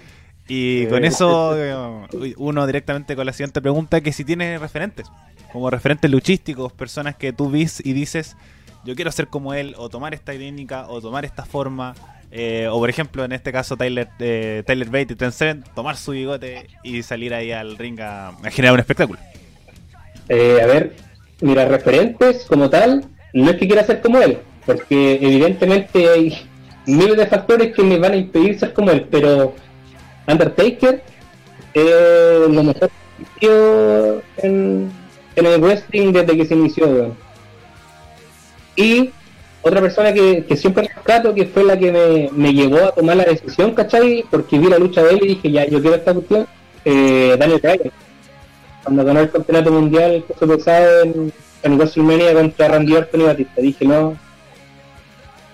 Y 0.48 0.86
con 0.88 1.04
Eh. 1.04 1.08
eso, 1.08 1.56
eh, 1.58 2.34
uno 2.38 2.66
directamente 2.66 3.16
con 3.16 3.26
la 3.26 3.34
siguiente 3.34 3.62
pregunta, 3.62 4.02
que 4.02 4.14
si 4.14 4.24
tienes 4.24 4.60
referentes, 4.62 5.08
como 5.52 5.70
referentes 5.70 6.10
luchísticos, 6.10 6.72
personas 6.74 7.16
que 7.16 7.34
tú 7.34 7.50
vis 7.50 7.82
y 7.86 7.94
dices, 7.94 8.36
yo 8.86 8.96
quiero 8.96 9.12
ser 9.12 9.28
como 9.28 9.54
él, 9.54 9.76
o 9.78 9.90
tomar 9.90 10.14
esta 10.14 10.32
técnica, 10.32 10.88
o 10.88 11.02
tomar 11.02 11.26
esta 11.26 11.44
forma, 11.44 11.96
eh, 12.32 12.68
o 12.72 12.78
por 12.80 12.90
ejemplo, 12.90 13.26
en 13.26 13.34
este 13.34 13.52
caso, 13.52 13.76
Tyler, 13.76 14.08
eh, 14.20 14.64
Tyler 14.66 14.88
Bate 14.88 15.14
y 15.14 15.16
Trent 15.16 15.34
Seven, 15.34 15.64
tomar 15.76 15.98
su 15.98 16.12
bigote 16.12 16.68
y 16.84 17.04
salir 17.04 17.34
ahí 17.34 17.52
al 17.52 17.78
ring 17.78 18.00
a, 18.00 18.30
a 18.30 18.52
generar 18.52 18.74
un 18.76 18.80
espectáculo. 18.80 19.20
Eh, 20.30 20.60
a 20.62 20.66
ver, 20.66 20.96
mira, 21.42 21.66
referentes 21.66 22.46
como 22.46 22.70
tal, 22.70 23.06
no 23.34 23.50
es 23.50 23.58
que 23.58 23.68
quiera 23.68 23.84
ser 23.84 24.02
como 24.02 24.20
él, 24.22 24.38
porque 24.66 25.16
evidentemente 25.22 26.10
hay 26.10 26.38
miles 26.86 27.18
de 27.18 27.28
factores 27.28 27.76
que 27.76 27.84
me 27.84 27.98
van 27.98 28.14
a 28.14 28.18
impedir 28.18 28.58
ser 28.60 28.74
como 28.74 28.92
él, 28.92 29.08
pero 29.12 29.54
Undertaker 30.28 31.02
es 31.74 32.50
lo 32.50 32.64
mejor 32.64 32.90
que 33.40 34.20
en, 34.38 34.92
en 35.36 35.46
el 35.46 35.62
wrestling 35.62 36.12
desde 36.12 36.38
que 36.38 36.46
se 36.46 36.56
inició. 36.56 37.16
Y 38.76 39.12
otra 39.62 39.82
persona 39.82 40.14
que, 40.14 40.46
que 40.46 40.56
siempre 40.56 40.84
rescato, 40.84 41.34
que 41.34 41.46
fue 41.46 41.64
la 41.64 41.78
que 41.78 41.92
me, 41.92 42.30
me 42.32 42.54
llevó 42.54 42.86
a 42.86 42.92
tomar 42.92 43.18
la 43.18 43.26
decisión, 43.26 43.74
¿cachai? 43.74 44.24
Porque 44.30 44.60
vi 44.60 44.68
la 44.68 44.78
lucha 44.78 45.04
de 45.04 45.14
él 45.14 45.20
y 45.24 45.28
dije, 45.30 45.52
ya, 45.52 45.66
yo 45.66 45.82
quiero 45.82 45.96
esta 45.96 46.14
cuestión, 46.14 46.48
eh, 46.86 47.36
Daniel 47.38 47.60
Bryan 47.62 47.92
cuando 48.88 49.04
ganó 49.04 49.20
el 49.20 49.30
campeonato 49.30 49.70
mundial 49.70 50.24
peso 50.26 50.48
pesado 50.48 51.02
en, 51.02 51.34
en 51.64 51.78
WrestleMania 51.78 52.34
contra 52.34 52.70
Randy 52.70 52.96
Orton 52.96 53.20
y 53.20 53.24
Batista. 53.26 53.62
Dije, 53.62 53.86
no, 53.86 54.18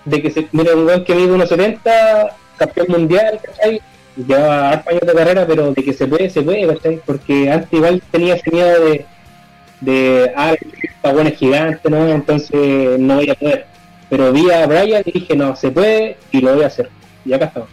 de 0.04 0.22
que 0.22 0.30
se, 0.30 0.46
mira, 0.52 0.76
un 0.76 0.86
weón 0.86 1.04
que 1.04 1.16
mide 1.16 1.32
1.70, 1.32 2.30
campeón 2.56 2.86
mundial, 2.90 3.40
¿cachai? 3.42 3.82
Lleva 4.16 4.70
hartos 4.70 4.92
años 4.92 5.06
de 5.06 5.12
carrera, 5.12 5.46
pero 5.46 5.72
de 5.72 5.82
que 5.82 5.92
se 5.92 6.06
puede, 6.06 6.30
se 6.30 6.42
puede, 6.42 6.66
¿cachai? 6.66 7.00
Porque 7.04 7.50
antes 7.50 7.72
igual 7.72 8.02
tenía 8.10 8.34
ese 8.34 8.50
miedo 8.50 8.84
de, 8.84 9.06
de 9.80 10.32
ah, 10.36 10.54
esta 10.82 11.12
buena 11.12 11.30
es 11.30 11.38
gigante, 11.38 11.90
¿no? 11.90 12.08
Entonces 12.08 12.98
no 12.98 13.16
voy 13.16 13.30
a 13.30 13.34
poder. 13.34 13.66
Pero 14.08 14.32
vi 14.32 14.50
a 14.50 14.66
Brian 14.66 15.02
y 15.04 15.12
dije, 15.12 15.36
no, 15.36 15.56
se 15.56 15.70
puede 15.70 16.16
y 16.30 16.40
lo 16.40 16.54
voy 16.54 16.62
a 16.62 16.68
hacer. 16.68 16.88
Y 17.24 17.32
acá 17.32 17.46
estamos. 17.46 17.68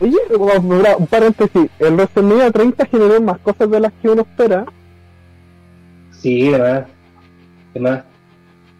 Oye, 0.00 0.18
mira, 0.62 0.96
un 0.96 1.06
paréntesis. 1.06 1.68
El 1.78 1.94
WrestleMania 1.94 2.50
30 2.50 2.86
generó 2.86 3.20
más 3.20 3.38
cosas 3.38 3.70
de 3.70 3.80
las 3.80 3.92
que 4.02 4.08
uno 4.10 4.22
espera. 4.22 4.66
Sí, 6.10 6.50
de 6.50 6.84
más. 7.80 8.02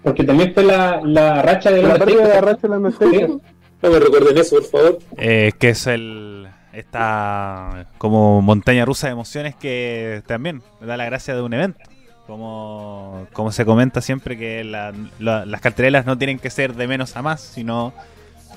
Porque 0.03 0.25
también 0.25 0.53
fue 0.55 0.65
la, 0.65 1.01
la 1.03 1.43
racha 1.43 1.71
de 1.71 1.83
La 1.83 1.97
pérdida 1.97 2.41
de. 2.41 2.93
Sí. 2.93 3.41
No 3.83 3.91
me 3.91 3.99
recuerden 4.01 4.37
eso, 4.39 4.57
por 4.57 4.64
favor. 4.64 4.99
Eh, 5.18 5.53
que 5.59 5.70
es 5.70 5.87
el 5.87 6.49
esta 6.72 7.87
como 7.99 8.43
montaña 8.43 8.85
rusa 8.85 9.07
de 9.07 9.12
emociones 9.14 9.55
que 9.55 10.22
también 10.27 10.62
da 10.81 10.97
la 10.97 11.05
gracia 11.07 11.35
de 11.35 11.43
un 11.43 11.55
evento. 11.55 11.81
Como, 12.27 13.27
como 13.33 13.53
se 13.53 13.64
comenta 13.64 14.01
siempre 14.01 14.37
que 14.37 14.64
la- 14.64 14.93
la- 15.20 15.47
las 15.47 15.61
carteleras 15.61 16.05
no 16.07 16.18
tienen 16.18 16.39
que 16.39 16.51
ser 16.51 16.74
de 16.74 16.87
menos 16.89 17.16
a 17.16 17.22
más, 17.22 17.41
sino 17.41 17.95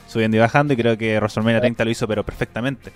subiendo 0.08 0.36
y 0.38 0.40
bajando. 0.40 0.74
Y 0.74 0.78
creo 0.78 0.98
que 0.98 1.18
WrestleMania 1.18 1.60
30 1.62 1.86
lo 1.86 1.92
hizo, 1.92 2.08
pero 2.08 2.24
perfectamente. 2.26 2.92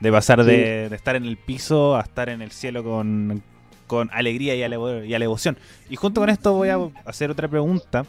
De 0.00 0.10
pasar 0.12 0.44
de, 0.44 0.88
de 0.90 0.96
estar 0.96 1.16
en 1.16 1.24
el 1.24 1.36
piso 1.36 1.96
a 1.96 2.00
estar 2.02 2.28
en 2.28 2.42
el 2.42 2.50
cielo 2.50 2.82
con, 2.84 3.42
con 3.86 4.10
alegría 4.12 4.54
y, 4.56 4.62
alevo- 4.62 5.04
y 5.06 5.14
alevoción. 5.14 5.56
Y 5.88 5.96
junto 5.96 6.20
con 6.20 6.28
esto 6.28 6.52
voy 6.54 6.68
a 6.70 6.78
hacer 7.06 7.30
otra 7.30 7.46
pregunta 7.48 8.04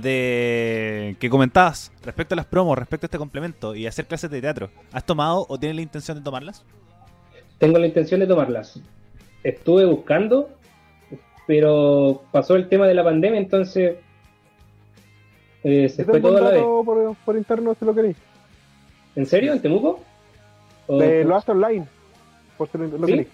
de 0.00 1.16
que 1.20 1.28
comentabas 1.30 1.92
respecto 2.04 2.34
a 2.34 2.36
las 2.36 2.46
promos, 2.46 2.78
respecto 2.78 3.04
a 3.04 3.08
este 3.08 3.18
complemento 3.18 3.74
y 3.74 3.86
hacer 3.86 4.06
clases 4.06 4.30
de 4.30 4.40
teatro. 4.40 4.70
¿Has 4.92 5.04
tomado 5.04 5.46
o 5.48 5.58
tienes 5.58 5.76
la 5.76 5.82
intención 5.82 6.16
de 6.18 6.24
tomarlas? 6.24 6.64
Tengo 7.58 7.78
la 7.78 7.86
intención 7.86 8.20
de 8.20 8.26
tomarlas. 8.26 8.80
Estuve 9.42 9.84
buscando, 9.84 10.48
pero 11.46 12.22
pasó 12.32 12.56
el 12.56 12.68
tema 12.68 12.86
de 12.86 12.94
la 12.94 13.04
pandemia, 13.04 13.38
entonces 13.40 13.96
eh, 15.64 15.88
se 15.88 16.04
fue 16.04 16.20
todo 16.20 16.36
a 16.38 16.40
la 16.40 16.50
vez. 16.50 16.62
por, 16.62 17.16
por 17.24 17.36
interno 17.36 17.74
si 17.78 17.84
lo 17.84 17.94
queréis. 17.94 18.16
¿En 19.16 19.26
serio? 19.26 19.52
¿En 19.52 19.60
Temuco? 19.60 20.00
¿O- 20.86 21.02
Eh, 21.02 21.24
lo 21.24 21.36
hace 21.36 21.50
online. 21.50 21.86
Por 22.56 22.68
si 22.70 22.78
lo, 22.78 22.86
lo 22.86 23.06
¿Sí? 23.06 23.12
queréis. 23.12 23.28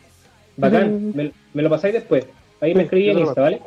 Bacán, 0.56 1.12
me, 1.14 1.32
me 1.52 1.62
lo 1.62 1.68
pasáis 1.70 1.94
después. 1.94 2.26
Ahí 2.60 2.74
me 2.74 2.84
escribí 2.84 3.10
en 3.10 3.18
Insta, 3.18 3.40
¿vale? 3.42 3.60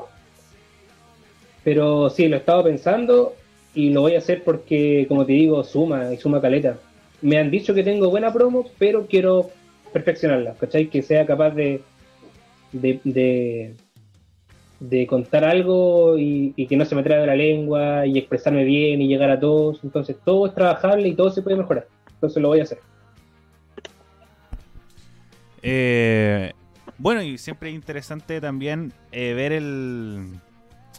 Pero 1.67 2.09
sí, 2.09 2.29
lo 2.29 2.37
he 2.37 2.39
estado 2.39 2.63
pensando 2.63 3.35
y 3.75 3.89
lo 3.89 3.99
voy 3.99 4.15
a 4.15 4.19
hacer 4.19 4.41
porque, 4.45 5.05
como 5.09 5.25
te 5.25 5.33
digo, 5.33 5.65
suma 5.65 6.13
y 6.13 6.15
suma 6.15 6.39
caleta. 6.39 6.77
Me 7.21 7.37
han 7.37 7.51
dicho 7.51 7.73
que 7.73 7.83
tengo 7.83 8.09
buena 8.09 8.31
promo, 8.31 8.69
pero 8.77 9.05
quiero 9.05 9.49
perfeccionarla, 9.91 10.53
¿cachai? 10.53 10.87
Que 10.87 11.01
sea 11.01 11.25
capaz 11.25 11.49
de, 11.49 11.81
de, 12.71 13.75
de, 14.79 15.07
contar 15.07 15.43
algo 15.43 16.17
y, 16.17 16.53
y 16.55 16.67
que 16.67 16.77
no 16.77 16.85
se 16.85 16.95
me 16.95 17.03
traiga 17.03 17.23
de 17.23 17.27
la 17.27 17.35
lengua 17.35 18.07
y 18.07 18.17
expresarme 18.17 18.63
bien 18.63 19.01
y 19.01 19.09
llegar 19.09 19.29
a 19.29 19.37
todos. 19.37 19.81
Entonces, 19.83 20.15
todo 20.23 20.47
es 20.47 20.55
trabajable 20.55 21.09
y 21.09 21.15
todo 21.15 21.31
se 21.31 21.41
puede 21.41 21.57
mejorar. 21.57 21.85
Entonces, 22.13 22.41
lo 22.41 22.47
voy 22.47 22.61
a 22.61 22.63
hacer. 22.63 22.79
Eh, 25.61 26.53
bueno, 26.97 27.21
y 27.21 27.37
siempre 27.37 27.67
es 27.67 27.75
interesante 27.75 28.39
también 28.39 28.93
eh, 29.11 29.33
ver 29.33 29.51
el, 29.51 30.39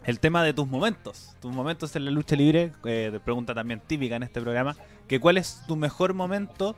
el 0.04 0.20
tema 0.20 0.42
de 0.42 0.52
tus 0.52 0.66
momentos. 0.66 1.36
Tus 1.40 1.52
momentos 1.52 1.94
en 1.96 2.04
la 2.04 2.10
lucha 2.10 2.36
libre, 2.36 2.72
eh, 2.84 3.18
pregunta 3.24 3.54
también 3.54 3.80
típica 3.86 4.16
en 4.16 4.22
este 4.22 4.40
programa, 4.40 4.76
que 5.06 5.20
cuál 5.20 5.38
es 5.38 5.62
tu 5.66 5.76
mejor 5.76 6.14
momento 6.14 6.76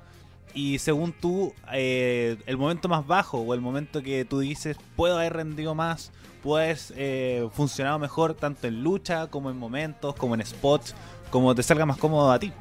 y 0.54 0.78
según 0.78 1.12
tú, 1.12 1.52
eh, 1.72 2.36
el 2.46 2.56
momento 2.56 2.88
más 2.88 3.06
bajo 3.06 3.38
o 3.38 3.54
el 3.54 3.60
momento 3.60 4.02
que 4.02 4.24
tú 4.24 4.40
dices, 4.40 4.76
puedo 4.96 5.16
haber 5.16 5.34
rendido 5.34 5.74
más, 5.74 6.12
puedo 6.42 6.62
haber 6.62 6.78
eh, 6.96 7.48
funcionado 7.52 7.98
mejor 7.98 8.34
tanto 8.34 8.66
en 8.66 8.82
lucha 8.82 9.28
como 9.28 9.50
en 9.50 9.58
momentos, 9.58 10.14
como 10.16 10.34
en 10.34 10.44
spots, 10.44 10.94
como 11.30 11.54
te 11.54 11.62
salga 11.62 11.86
más 11.86 11.98
cómodo 11.98 12.32
a 12.32 12.38
ti. 12.38 12.52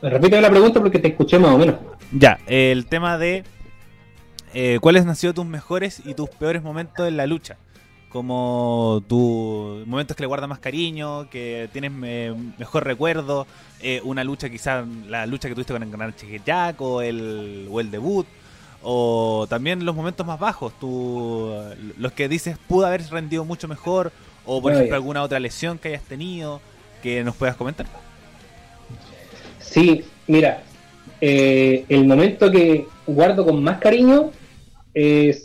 Repíteme 0.00 0.42
la 0.42 0.50
pregunta 0.50 0.80
porque 0.80 1.00
te 1.00 1.08
escuché 1.08 1.38
más 1.40 1.52
o 1.52 1.58
menos. 1.58 1.74
Ya, 2.12 2.38
el 2.46 2.86
tema 2.86 3.18
de 3.18 3.44
eh, 4.54 4.78
cuáles 4.80 5.06
han 5.06 5.16
sido 5.16 5.34
tus 5.34 5.46
mejores 5.46 6.02
y 6.04 6.14
tus 6.14 6.28
peores 6.30 6.62
momentos 6.62 7.06
en 7.08 7.16
la 7.16 7.26
lucha. 7.26 7.56
Como 8.10 9.02
tus 9.06 9.86
momentos 9.86 10.16
que 10.16 10.22
le 10.22 10.26
guardas 10.26 10.48
más 10.48 10.60
cariño, 10.60 11.28
que 11.28 11.68
tienes 11.72 11.92
me- 11.92 12.32
mejor 12.58 12.84
recuerdo, 12.84 13.46
eh, 13.82 14.00
una 14.02 14.24
lucha 14.24 14.48
quizás, 14.48 14.86
la 15.06 15.26
lucha 15.26 15.48
que 15.48 15.54
tuviste 15.54 15.74
con 15.74 15.82
el 15.82 15.90
Gran 15.90 16.14
Jack 16.44 16.80
o 16.80 17.02
el, 17.02 17.68
o 17.70 17.80
el 17.80 17.90
debut, 17.90 18.26
o 18.82 19.46
también 19.50 19.84
los 19.84 19.94
momentos 19.94 20.26
más 20.26 20.38
bajos, 20.40 20.72
tu, 20.80 21.52
los 21.98 22.12
que 22.12 22.28
dices 22.28 22.56
pudo 22.66 22.86
haber 22.86 23.02
rendido 23.10 23.44
mucho 23.44 23.68
mejor, 23.68 24.10
O 24.46 24.62
por 24.62 24.72
ejemplo 24.72 24.96
alguna 24.96 25.22
otra 25.22 25.38
lesión 25.38 25.76
que 25.78 25.88
hayas 25.88 26.02
tenido 26.04 26.62
que 27.02 27.22
nos 27.22 27.36
puedas 27.36 27.56
comentar. 27.56 27.86
Sí, 29.60 30.04
mira, 30.26 30.62
eh, 31.20 31.84
el 31.88 32.06
momento 32.06 32.50
que 32.50 32.86
guardo 33.08 33.44
con 33.44 33.62
más 33.62 33.78
cariño 33.78 34.30
es 34.94 35.44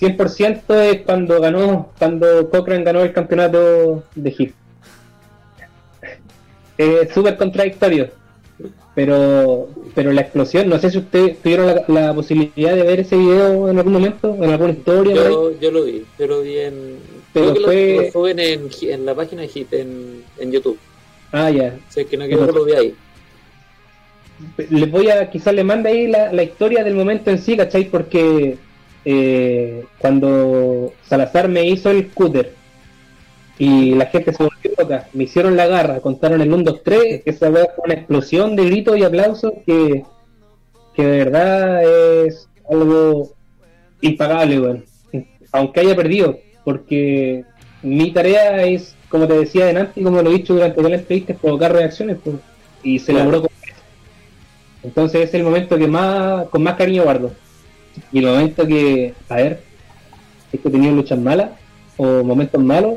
100% 0.00 0.74
es 0.80 1.02
cuando 1.02 1.40
ganó, 1.40 1.92
cuando 1.98 2.50
Cochran 2.50 2.82
ganó 2.82 3.02
el 3.02 3.12
campeonato 3.12 4.02
de 4.14 4.30
Hit. 4.32 4.52
Es 6.78 7.12
súper 7.12 7.36
contradictorio, 7.36 8.08
pero 8.94 9.68
pero 9.94 10.10
la 10.10 10.22
explosión, 10.22 10.68
no 10.68 10.78
sé 10.78 10.90
si 10.90 10.98
ustedes 10.98 11.38
tuvieron 11.40 11.66
la, 11.66 11.84
la 11.86 12.14
posibilidad 12.14 12.74
de 12.74 12.82
ver 12.82 13.00
ese 13.00 13.16
video 13.16 13.68
en 13.68 13.76
algún 13.78 13.92
momento, 13.92 14.34
en 14.34 14.50
alguna 14.50 14.72
historia. 14.72 15.14
Yo, 15.14 15.52
yo 15.60 15.70
lo 15.70 15.84
vi, 15.84 16.04
yo 16.18 16.26
lo 16.26 16.40
vi 16.40 16.58
en. 16.58 16.96
Pero 17.32 17.52
creo 17.52 17.54
que 17.54 17.60
fue- 17.64 18.06
lo, 18.06 18.12
suben 18.12 18.38
en, 18.40 18.68
en 18.82 19.06
la 19.06 19.14
página 19.14 19.42
de 19.42 19.48
Hit 19.48 19.72
en, 19.74 20.24
en 20.38 20.50
YouTube. 20.50 20.78
Ah, 21.30 21.50
ya. 21.50 21.76
O 21.88 21.92
sea, 21.92 22.04
que 22.04 22.16
no 22.16 22.26
que 22.26 22.36
lo 22.36 22.64
vi 22.64 22.72
ahí. 22.72 22.94
Les 24.70 24.90
voy 24.90 25.08
a, 25.10 25.30
quizás 25.30 25.54
le 25.54 25.64
mande 25.64 25.90
ahí 25.90 26.06
la, 26.06 26.32
la 26.32 26.42
historia 26.42 26.84
del 26.84 26.94
momento 26.94 27.30
en 27.30 27.38
sí, 27.38 27.56
¿cachai? 27.56 27.84
Porque 27.86 28.56
eh, 29.04 29.84
cuando 29.98 30.92
Salazar 31.06 31.48
me 31.48 31.66
hizo 31.66 31.90
el 31.90 32.08
cúter 32.08 32.52
y 33.58 33.94
la 33.94 34.06
gente 34.06 34.32
se 34.32 34.42
volvió 34.42 34.70
loca, 34.78 35.08
me 35.12 35.24
hicieron 35.24 35.56
la 35.56 35.66
garra, 35.66 36.00
contaron 36.00 36.40
el 36.40 36.52
1, 36.52 36.64
2, 36.64 36.80
3, 36.82 37.22
esa 37.26 37.50
fue 37.50 37.68
una 37.84 37.94
explosión 37.94 38.56
de 38.56 38.64
gritos 38.64 38.96
y 38.98 39.04
aplausos 39.04 39.52
que, 39.66 40.02
que 40.94 41.04
de 41.06 41.18
verdad 41.24 42.24
es 42.26 42.48
algo 42.68 43.32
impagable, 44.00 44.60
weón. 44.60 44.84
Aunque 45.52 45.80
haya 45.80 45.94
perdido, 45.94 46.38
porque 46.64 47.44
mi 47.82 48.10
tarea 48.10 48.62
es, 48.64 48.96
como 49.08 49.26
te 49.28 49.34
decía 49.38 49.66
delante 49.66 50.00
y 50.00 50.04
como 50.04 50.22
lo 50.22 50.30
he 50.30 50.34
dicho 50.34 50.54
durante 50.54 50.76
toda 50.76 50.88
la 50.88 50.96
entrevista, 50.96 51.34
es 51.34 51.38
provocar 51.38 51.72
reacciones, 51.72 52.16
pues, 52.24 52.36
y 52.82 52.98
se 52.98 53.12
Claro. 53.12 53.30
logró 53.30 53.42
con 53.42 53.50
entonces 54.82 55.22
es 55.28 55.34
el 55.34 55.44
momento 55.44 55.78
que 55.78 55.86
más 55.86 56.46
con 56.48 56.62
más 56.62 56.74
cariño 56.76 57.04
guardo. 57.04 57.32
Y 58.10 58.18
el 58.20 58.26
momento 58.26 58.66
que, 58.66 59.14
a 59.28 59.36
ver, 59.36 59.60
es 60.52 60.60
que 60.60 60.68
he 60.68 60.70
tenido 60.70 60.94
luchas 60.94 61.18
malas 61.18 61.50
o 61.96 62.22
momentos 62.24 62.62
malos. 62.62 62.94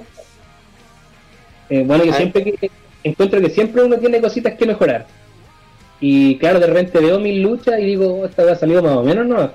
eh, 1.70 1.84
bueno, 1.86 2.04
yo 2.06 2.14
siempre 2.14 2.44
que 2.44 2.72
encuentro 3.04 3.42
que 3.42 3.50
siempre 3.50 3.84
uno 3.84 3.98
tiene 3.98 4.22
cositas 4.22 4.54
que 4.56 4.66
mejorar. 4.66 5.08
Y 6.00 6.38
claro, 6.38 6.60
de 6.60 6.68
repente 6.68 7.00
veo 7.00 7.20
mis 7.20 7.42
luchas 7.42 7.80
y 7.80 7.86
digo, 7.86 8.22
"Oh, 8.22 8.26
esta 8.26 8.44
va 8.46 8.52
a 8.54 8.56
salido 8.56 8.84
más 8.84 8.98
o 8.98 9.04
menos, 9.04 9.26
¿no? 9.28 9.52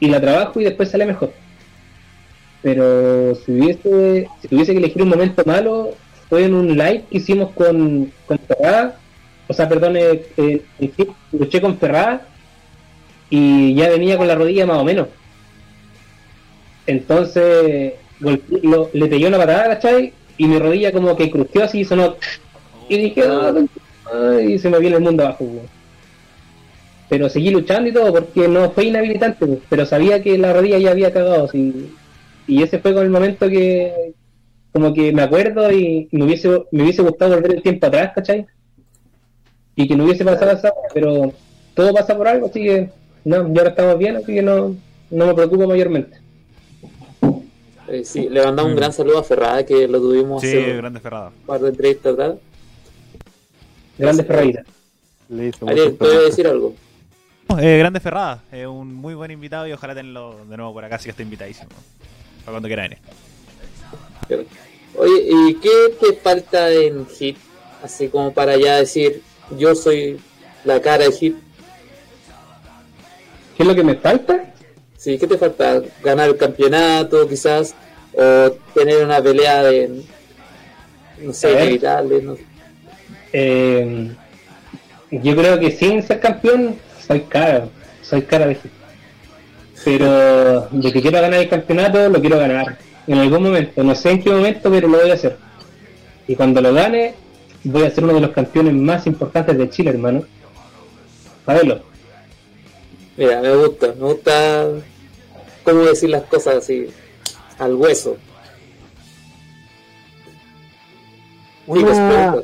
Y 0.00 0.08
la 0.08 0.20
trabajo 0.20 0.60
y 0.60 0.64
después 0.64 0.90
sale 0.90 1.06
mejor. 1.06 1.32
Pero 2.62 3.34
si 3.36 3.52
hubiese, 3.52 4.28
si 4.40 4.48
tuviese 4.48 4.72
que 4.72 4.78
elegir 4.78 5.02
un 5.02 5.08
momento 5.10 5.42
malo, 5.46 5.90
fue 6.28 6.44
en 6.44 6.54
un 6.54 6.68
live 6.76 7.04
que 7.10 7.18
hicimos 7.18 7.50
con, 7.52 8.12
con 8.26 8.38
Ferrada, 8.40 8.98
o 9.48 9.52
sea, 9.52 9.68
perdón, 9.68 9.96
eh, 9.96 10.22
eh, 10.36 10.62
fin, 10.94 11.08
luché 11.32 11.60
con 11.60 11.78
Ferrada 11.78 12.26
y 13.30 13.74
ya 13.74 13.88
venía 13.90 14.16
con 14.16 14.28
la 14.28 14.34
rodilla 14.34 14.66
más 14.66 14.78
o 14.78 14.84
menos. 14.84 15.08
Entonces 16.86 17.94
lo- 18.20 18.90
le 18.92 19.06
pegué 19.06 19.26
una 19.26 19.38
patada, 19.38 19.68
¿cachai? 19.68 20.12
Y 20.36 20.46
mi 20.46 20.58
rodilla 20.58 20.92
como 20.92 21.16
que 21.16 21.30
crujió 21.30 21.64
así 21.64 21.80
y 21.80 21.84
sonó. 21.84 22.16
Y 22.88 22.96
dije, 22.98 23.22
"Ah, 23.26 23.52
ay", 24.12 24.54
y 24.54 24.58
se 24.58 24.70
me 24.70 24.78
viene 24.78 24.96
el 24.96 25.02
mundo 25.02 25.24
abajo. 25.24 25.46
Pero 27.08 27.28
seguí 27.28 27.50
luchando 27.50 27.88
y 27.88 27.92
todo 27.92 28.12
porque 28.12 28.48
no 28.48 28.70
fue 28.70 28.84
inhabilitante, 28.86 29.46
pero 29.68 29.86
sabía 29.86 30.22
que 30.22 30.36
la 30.36 30.52
rodilla 30.52 30.78
ya 30.78 30.90
había 30.90 31.12
cagado. 31.12 31.44
así. 31.46 31.90
Y 32.46 32.62
ese 32.62 32.78
fue 32.78 32.94
con 32.94 33.04
el 33.04 33.10
momento 33.10 33.48
que 33.48 34.12
como 34.72 34.92
que 34.94 35.12
me 35.12 35.22
acuerdo 35.22 35.72
y 35.72 36.08
me 36.12 36.24
hubiese, 36.24 36.48
me 36.70 36.82
hubiese 36.84 37.02
gustado 37.02 37.34
volver 37.34 37.54
el 37.56 37.62
tiempo 37.62 37.86
atrás, 37.86 38.12
¿cachai? 38.14 38.46
Y 39.80 39.86
que 39.86 39.94
no 39.96 40.04
hubiese 40.04 40.24
pasado 40.24 40.50
esa 40.50 40.72
pero 40.92 41.32
todo 41.74 41.92
pasa 41.94 42.16
por 42.16 42.26
algo, 42.26 42.46
así 42.46 42.64
que 42.64 42.90
no, 43.24 43.36
y 43.48 43.58
ahora 43.58 43.70
estamos 43.70 43.96
bien, 43.98 44.16
así 44.16 44.34
que 44.34 44.42
no, 44.42 44.74
no 45.10 45.26
me 45.26 45.34
preocupo 45.34 45.66
mayormente. 45.68 46.18
Eh, 47.88 48.04
sí, 48.04 48.28
le 48.28 48.44
mandamos 48.44 48.70
Mm. 48.70 48.74
un 48.74 48.76
gran 48.76 48.92
saludo 48.92 49.18
a 49.18 49.24
Ferrada, 49.24 49.64
que 49.64 49.86
lo 49.86 49.98
tuvimos 50.00 50.42
Sí, 50.42 50.48
hace 50.48 50.72
un 50.72 50.76
grande 50.78 51.00
Ferrada. 51.00 51.30
par 51.46 51.60
de 51.60 51.68
entrevistas 51.68 52.12
atrás. 52.12 52.34
Grandes 53.96 54.26
Ferraritas. 54.26 54.66
Listo. 55.28 55.68
Ariel, 55.68 55.96
te 55.96 56.04
voy 56.06 56.16
a 56.16 56.20
decir 56.20 56.46
algo. 56.46 56.74
Eh, 57.60 57.78
grande 57.78 58.00
Ferrada, 58.00 58.42
es 58.52 58.66
un 58.66 58.92
muy 58.94 59.14
buen 59.14 59.30
invitado 59.30 59.66
y 59.68 59.72
ojalá 59.72 59.94
tenerlo 59.94 60.44
de 60.44 60.56
nuevo 60.56 60.72
por 60.74 60.84
acá, 60.84 60.96
así 60.96 61.04
que 61.04 61.10
está 61.12 61.22
invitadísimo. 61.22 61.68
Para 62.44 62.52
cuando 62.56 62.68
quiera 62.68 62.82
venir. 62.82 62.98
Oye, 64.96 65.28
¿y 65.28 65.54
qué 65.54 65.94
te 66.00 66.14
falta 66.14 66.70
en 66.72 67.06
Hit? 67.06 67.36
Así 67.82 68.08
como 68.08 68.32
para 68.32 68.56
ya 68.56 68.76
decir, 68.78 69.22
yo 69.56 69.74
soy 69.74 70.18
la 70.64 70.80
cara 70.80 71.04
de 71.04 71.12
Hit. 71.12 71.36
¿Qué 73.56 73.62
es 73.62 73.66
lo 73.68 73.74
que 73.74 73.84
me 73.84 73.96
falta? 73.96 74.44
Sí, 74.96 75.18
¿qué 75.18 75.26
te 75.26 75.38
falta? 75.38 75.82
¿Ganar 76.02 76.28
el 76.28 76.36
campeonato 76.36 77.28
quizás? 77.28 77.74
¿O 78.12 78.50
tener 78.74 79.04
una 79.04 79.22
pelea 79.22 79.62
de, 79.64 80.02
no 81.22 81.32
sé, 81.32 81.52
inevitable? 81.52 82.22
No, 82.22 82.36
Eh, 83.32 84.10
yo 85.10 85.36
creo 85.36 85.58
que 85.58 85.70
sin 85.70 86.02
ser 86.02 86.20
campeón, 86.20 86.76
soy 87.06 87.20
cara, 87.22 87.68
soy 88.02 88.22
cara 88.22 88.46
de 88.46 88.54
hit. 88.56 88.72
Pero 89.84 90.68
de 90.70 90.92
que 90.92 91.00
quiero 91.00 91.20
ganar 91.20 91.40
el 91.40 91.48
campeonato, 91.48 92.08
lo 92.08 92.20
quiero 92.20 92.38
ganar. 92.38 92.76
En 93.06 93.18
algún 93.18 93.42
momento, 93.44 93.82
no 93.82 93.94
sé 93.94 94.10
en 94.10 94.22
qué 94.22 94.30
momento, 94.30 94.70
pero 94.70 94.88
lo 94.88 94.98
voy 94.98 95.10
a 95.10 95.14
hacer. 95.14 95.36
Y 96.26 96.34
cuando 96.34 96.60
lo 96.60 96.74
gane, 96.74 97.14
voy 97.70 97.84
a 97.84 97.90
ser 97.90 98.04
uno 98.04 98.14
de 98.14 98.20
los 98.20 98.30
campeones 98.30 98.74
más 98.74 99.06
importantes 99.06 99.56
de 99.56 99.70
Chile, 99.70 99.90
hermano. 99.90 100.22
Sabelo. 101.44 101.80
Mira, 103.16 103.40
me 103.40 103.54
gusta, 103.56 103.88
me 103.98 104.04
gusta 104.04 104.68
cómo 105.64 105.80
decir 105.80 106.10
las 106.10 106.22
cosas 106.24 106.56
así, 106.56 106.88
al 107.58 107.74
hueso. 107.74 108.16
Una, 111.66 112.36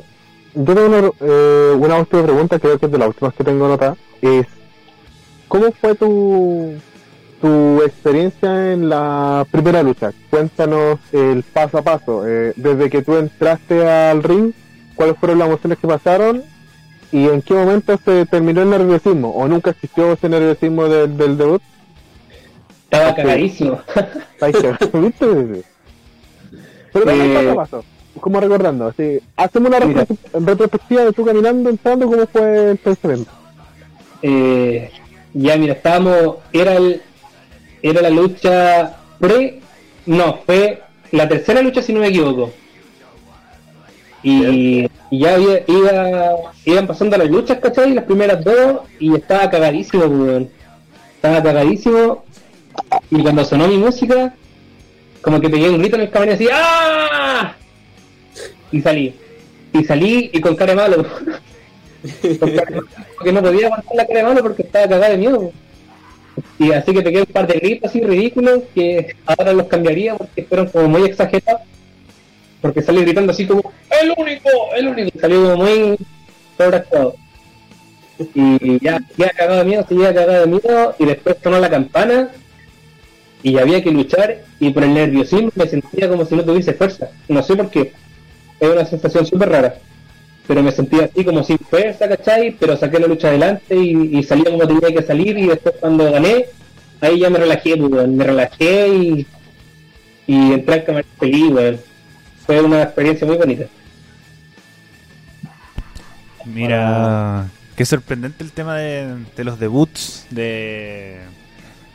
yo 0.53 0.73
tengo 0.75 0.85
una, 0.85 1.11
eh, 1.21 1.73
una 1.77 1.97
última 1.97 2.23
pregunta, 2.23 2.59
creo 2.59 2.77
que 2.77 2.85
es 2.85 2.91
de 2.91 2.97
las 2.97 3.07
últimas 3.07 3.33
que 3.33 3.43
tengo 3.43 3.65
anotada. 3.65 3.95
Es, 4.21 4.45
¿cómo 5.47 5.71
fue 5.71 5.95
tu, 5.95 6.73
tu 7.41 7.81
experiencia 7.83 8.73
en 8.73 8.89
la 8.89 9.47
primera 9.49 9.81
lucha? 9.81 10.11
Cuéntanos 10.29 10.99
el 11.11 11.41
paso 11.43 11.79
a 11.79 11.81
paso. 11.81 12.27
eh, 12.27 12.53
desde 12.55 12.89
que 12.89 13.01
tú 13.01 13.15
entraste 13.15 13.87
al 13.87 14.21
ring, 14.21 14.51
¿cuáles 14.95 15.17
fueron 15.17 15.39
las 15.39 15.47
emociones 15.47 15.77
que 15.79 15.87
pasaron? 15.87 16.43
¿Y 17.11 17.27
en 17.27 17.41
qué 17.41 17.53
momento 17.53 17.97
se 18.03 18.25
terminó 18.25 18.61
el 18.61 18.69
nerviosismo? 18.69 19.29
¿O 19.29 19.47
nunca 19.47 19.71
existió 19.71 20.11
ese 20.13 20.27
nerviosismo 20.27 20.87
del, 20.87 21.17
del 21.17 21.37
debut? 21.37 21.61
Estaba 22.85 23.09
Ok. 23.11 23.15
cagadísimo. 23.15 23.79
¿viste? 24.93 25.63
Pero 26.93 27.11
Eh, 27.11 27.55
como 28.19 28.39
recordando, 28.39 28.87
así, 28.87 29.19
hacemos 29.35 29.69
una 29.69 29.79
Mira. 29.85 30.05
retrospectiva 30.33 31.03
de 31.03 31.11
tú 31.11 31.25
caminando, 31.25 31.69
entrando, 31.69 32.07
cómo 32.07 32.25
fue 32.27 32.71
el 32.71 32.77
pensamiento. 32.77 33.31
Eh, 34.21 34.89
ya 35.33 35.57
mira, 35.57 35.73
estábamos, 35.73 36.37
era 36.53 36.75
el, 36.75 37.01
era 37.81 38.01
la 38.01 38.09
lucha 38.09 38.95
pre, 39.19 39.59
no, 40.05 40.39
fue 40.45 40.81
la 41.11 41.27
tercera 41.27 41.61
lucha 41.61 41.81
si 41.81 41.93
no 41.93 41.99
me 41.99 42.07
equivoco. 42.07 42.51
Y, 44.25 44.89
y 45.11 45.19
ya 45.19 45.35
había, 45.35 45.63
iba, 45.67 46.31
iban 46.65 46.87
pasando 46.87 47.15
las 47.15 47.29
luchas, 47.29 47.59
¿cachai? 47.59 47.93
Las 47.93 48.05
primeras 48.05 48.43
dos, 48.43 48.79
y 48.99 49.13
estaba 49.13 49.51
cagadísimo, 49.51 50.07
pues, 50.07 50.19
weón. 50.19 50.49
Estaba 51.17 51.43
cagadísimo. 51.43 52.25
Y 53.11 53.21
cuando 53.21 53.45
sonó 53.45 53.67
mi 53.67 53.77
música, 53.77 54.33
como 55.21 55.39
que 55.39 55.47
pegué 55.47 55.69
un 55.69 55.77
grito 55.77 55.97
en 55.97 56.01
el 56.01 56.09
camarín 56.09 56.33
así, 56.33 56.47
¡ah! 56.51 57.55
Y 58.71 58.81
salí. 58.81 59.13
Y 59.73 59.83
salí 59.83 60.31
y 60.33 60.41
con 60.41 60.55
cara 60.55 60.71
de 60.71 60.75
malo. 60.75 61.05
porque 63.15 63.31
no 63.31 63.43
podía 63.43 63.67
aguantar 63.67 63.95
la 63.95 64.07
cara 64.07 64.19
de 64.19 64.25
mano 64.25 64.41
porque 64.41 64.63
estaba 64.63 64.87
cagada 64.87 65.09
de 65.09 65.17
miedo. 65.17 65.51
Y 66.57 66.71
así 66.71 66.93
que 66.93 67.03
pegué 67.03 67.19
un 67.19 67.27
par 67.27 67.45
de 67.45 67.59
gritos 67.59 67.91
así 67.91 68.01
ridículos 68.01 68.61
que 68.73 69.15
ahora 69.27 69.53
los 69.53 69.67
cambiaría 69.67 70.15
porque 70.15 70.43
fueron 70.45 70.67
como 70.69 70.87
muy 70.87 71.03
exagerados. 71.03 71.61
Porque 72.61 72.81
salí 72.81 73.01
gritando 73.01 73.31
así 73.31 73.45
como 73.45 73.73
¡El 74.01 74.13
único! 74.17 74.49
¡El 74.75 74.87
único! 74.87 75.19
Salió 75.19 75.43
como 75.43 75.57
muy 75.65 75.97
sobreactuado. 76.57 77.15
Y 78.33 78.83
ya, 78.83 78.99
ya 79.17 79.29
cagado 79.31 79.59
de 79.59 79.65
miedo, 79.65 79.85
seguía 79.87 80.13
cagado 80.13 80.41
de 80.41 80.47
miedo 80.47 80.95
y 80.99 81.05
después 81.05 81.35
sonó 81.43 81.59
la 81.59 81.69
campana 81.69 82.29
y 83.43 83.57
había 83.57 83.83
que 83.83 83.91
luchar 83.91 84.43
y 84.59 84.69
por 84.71 84.83
el 84.83 84.93
nerviosismo 84.93 85.51
me 85.53 85.67
sentía 85.67 86.07
como 86.07 86.25
si 86.25 86.35
no 86.35 86.43
tuviese 86.43 86.73
fuerza. 86.73 87.09
No 87.27 87.43
sé 87.43 87.55
por 87.55 87.69
qué. 87.69 87.93
Es 88.59 88.69
una 88.69 88.85
sensación 88.85 89.25
súper 89.25 89.49
rara 89.49 89.75
pero 90.47 90.61
me 90.61 90.71
sentía 90.71 91.05
así 91.05 91.23
como 91.23 91.43
sin 91.43 91.57
fuerza, 91.57 92.07
¿cachai? 92.07 92.55
Pero 92.59 92.77
saqué 92.77 92.99
la 92.99 93.07
lucha 93.07 93.29
adelante 93.29 93.75
y, 93.75 94.17
y 94.17 94.23
salí 94.23 94.43
como 94.43 94.67
tenía 94.67 94.93
que 94.93 95.05
salir 95.05 95.37
y 95.37 95.47
después 95.47 95.75
cuando 95.79 96.11
gané, 96.11 96.45
ahí 97.01 97.19
ya 97.19 97.29
me 97.29 97.39
relajé, 97.39 97.77
pues, 97.77 98.07
me 98.07 98.23
relajé 98.23 98.87
y, 98.89 99.27
y 100.27 100.53
entré 100.53 100.75
al 100.75 100.83
camarín 100.83 101.11
feliz, 101.19 101.51
weón. 101.51 101.79
Fue 102.45 102.61
una 102.61 102.83
experiencia 102.83 103.25
muy 103.25 103.37
bonita. 103.37 103.65
Mira, 106.45 107.49
qué 107.75 107.85
sorprendente 107.85 108.43
el 108.43 108.51
tema 108.51 108.77
de, 108.77 109.15
de 109.35 109.43
los 109.43 109.59
debuts, 109.59 110.27
de, 110.29 111.19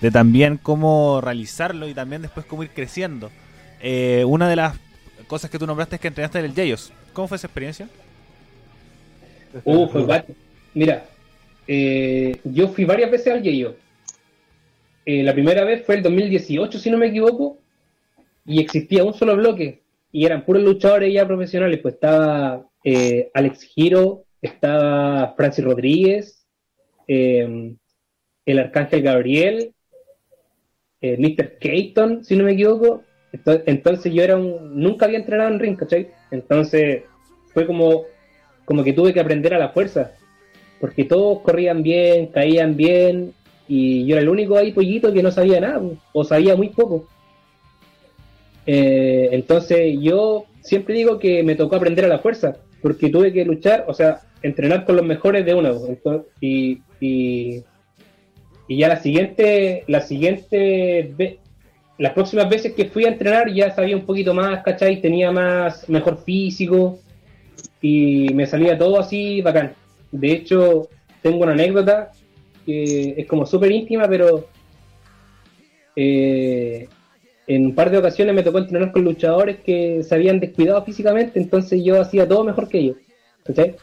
de 0.01 0.11
también 0.11 0.57
cómo 0.57 1.21
realizarlo 1.21 1.89
y 1.89 1.95
también 1.95 2.23
después 2.23 2.47
cómo 2.47 2.63
ir 2.63 2.71
creciendo. 2.71 3.31
Eh, 3.81 4.25
una 4.27 4.49
de 4.49 4.57
las 4.57 4.77
cosas 5.27 5.51
que 5.51 5.59
tú 5.59 5.67
nombraste 5.67 5.97
es 5.97 6.01
que 6.01 6.09
entrenaste 6.09 6.39
en 6.41 6.47
el 6.47 6.55
Jayos. 6.55 6.93
¿Cómo 7.13 7.29
fue 7.29 7.37
esa 7.37 7.47
experiencia? 7.47 7.89
Uh, 9.65 9.89
fue. 9.89 10.25
Mira, 10.75 11.05
eh, 11.67 12.41
yo 12.45 12.69
fui 12.69 12.85
varias 12.85 13.11
veces 13.11 13.33
al 13.33 13.43
Yeyo. 13.43 13.77
Eh, 15.07 15.23
la 15.23 15.33
primera 15.33 15.65
vez 15.65 15.85
fue 15.85 15.97
el 15.97 16.03
2018, 16.03 16.79
si 16.79 16.91
no 16.91 16.99
me 16.99 17.07
equivoco, 17.07 17.59
y 18.45 18.61
existía 18.61 19.05
un 19.05 19.15
solo 19.15 19.37
bloque, 19.37 19.80
y 20.13 20.25
eran 20.27 20.45
puros 20.45 20.63
luchadores 20.63 21.13
ya 21.13 21.27
profesionales, 21.27 21.79
pues 21.83 21.95
estaba 21.95 22.67
eh, 22.85 23.31
Alex 23.35 23.63
Giro, 23.63 24.25
estaba 24.43 25.35
Francis 25.37 25.65
Rodríguez, 25.65 26.47
eh, 27.07 27.75
el 28.47 28.59
Arcángel 28.59 29.03
Gabriel, 29.03 29.73
eh, 31.01 31.17
Mr. 31.19 31.59
Keaton, 31.59 32.25
si 32.25 32.37
no 32.37 32.45
me 32.45 32.53
equivoco. 32.53 33.03
Ento- 33.33 33.63
Entonces 33.67 34.13
yo 34.13 34.23
era 34.23 34.37
un... 34.37 34.79
Nunca 34.81 35.07
había 35.07 35.19
entrenado 35.19 35.51
en 35.51 35.61
ring, 35.61 35.77
¿cachai? 35.77 36.09
Entonces 36.31 37.05
fue 37.53 37.67
como, 37.67 38.05
como 38.65 38.83
que 38.85 38.93
tuve 38.93 39.13
que 39.13 39.21
aprender 39.21 39.55
a 39.55 39.59
la 39.59 39.71
fuerza, 39.71 40.13
porque 40.81 41.05
todos 41.05 41.41
corrían 41.41 41.83
bien, 41.83 42.27
caían 42.29 42.77
bien, 42.77 43.35
y 43.69 44.05
yo 44.07 44.15
era 44.17 44.23
el 44.23 44.29
único 44.29 44.57
ahí 44.57 44.73
pollito 44.73 45.13
que 45.13 45.23
no 45.23 45.31
sabía 45.31 45.61
nada, 45.61 45.81
o 46.13 46.25
sabía 46.25 46.57
muy 46.57 46.71
poco. 46.71 47.09
Eh, 48.67 49.29
entonces 49.33 49.97
yo 50.01 50.45
siempre 50.63 50.95
digo 50.95 51.19
que 51.19 51.43
me 51.43 51.55
tocó 51.55 51.77
aprender 51.77 52.05
a 52.05 52.09
la 52.09 52.19
fuerza, 52.19 52.57
porque 52.83 53.11
tuve 53.11 53.33
que 53.33 53.45
luchar, 53.45 53.85
o 53.89 53.95
sea, 53.95 54.21
entrenar 54.43 54.85
con 54.85 54.97
los 54.97 55.05
mejores 55.05 55.45
de 55.45 55.55
una. 55.55 55.71
Entonces, 55.71 56.27
y, 56.41 57.63
ya 58.69 58.89
la 58.89 58.97
siguiente, 58.97 59.85
la 59.89 60.01
siguiente, 60.01 61.39
las 61.99 62.13
próximas 62.13 62.49
veces 62.49 62.73
que 62.73 62.85
fui 62.85 63.05
a 63.05 63.09
entrenar 63.09 63.53
ya 63.53 63.75
sabía 63.75 63.97
un 63.97 64.07
poquito 64.07 64.33
más, 64.33 64.63
¿cachai? 64.63 65.01
Tenía 65.01 65.33
más, 65.33 65.89
mejor 65.89 66.23
físico 66.23 67.01
y 67.83 68.29
me 68.33 68.47
salía 68.47 68.79
todo 68.79 69.01
así 69.01 69.43
bacán. 69.43 69.75
De 70.13 70.33
hecho, 70.33 70.89
tengo 71.23 71.43
una 71.43 71.53
anécdota 71.53 72.13
que 72.65 73.15
es 73.17 73.27
como 73.27 73.45
súper 73.45 73.73
íntima, 73.73 74.07
pero 74.09 74.47
eh, 75.97 76.89
en 77.55 77.67
un 77.67 77.75
par 77.75 77.91
de 77.91 77.99
ocasiones 77.99 78.35
me 78.35 78.43
tocó 78.43 78.59
entrenar 78.59 78.93
con 78.93 79.03
luchadores 79.05 79.59
que 79.65 80.03
se 80.05 80.15
habían 80.15 80.39
descuidado 80.41 80.85
físicamente, 80.85 81.39
entonces 81.41 81.83
yo 81.83 82.01
hacía 82.01 82.27
todo 82.29 82.45
mejor 82.45 82.69
que 82.69 82.79
ellos. 82.79 82.97
¿cachai? 83.45 83.75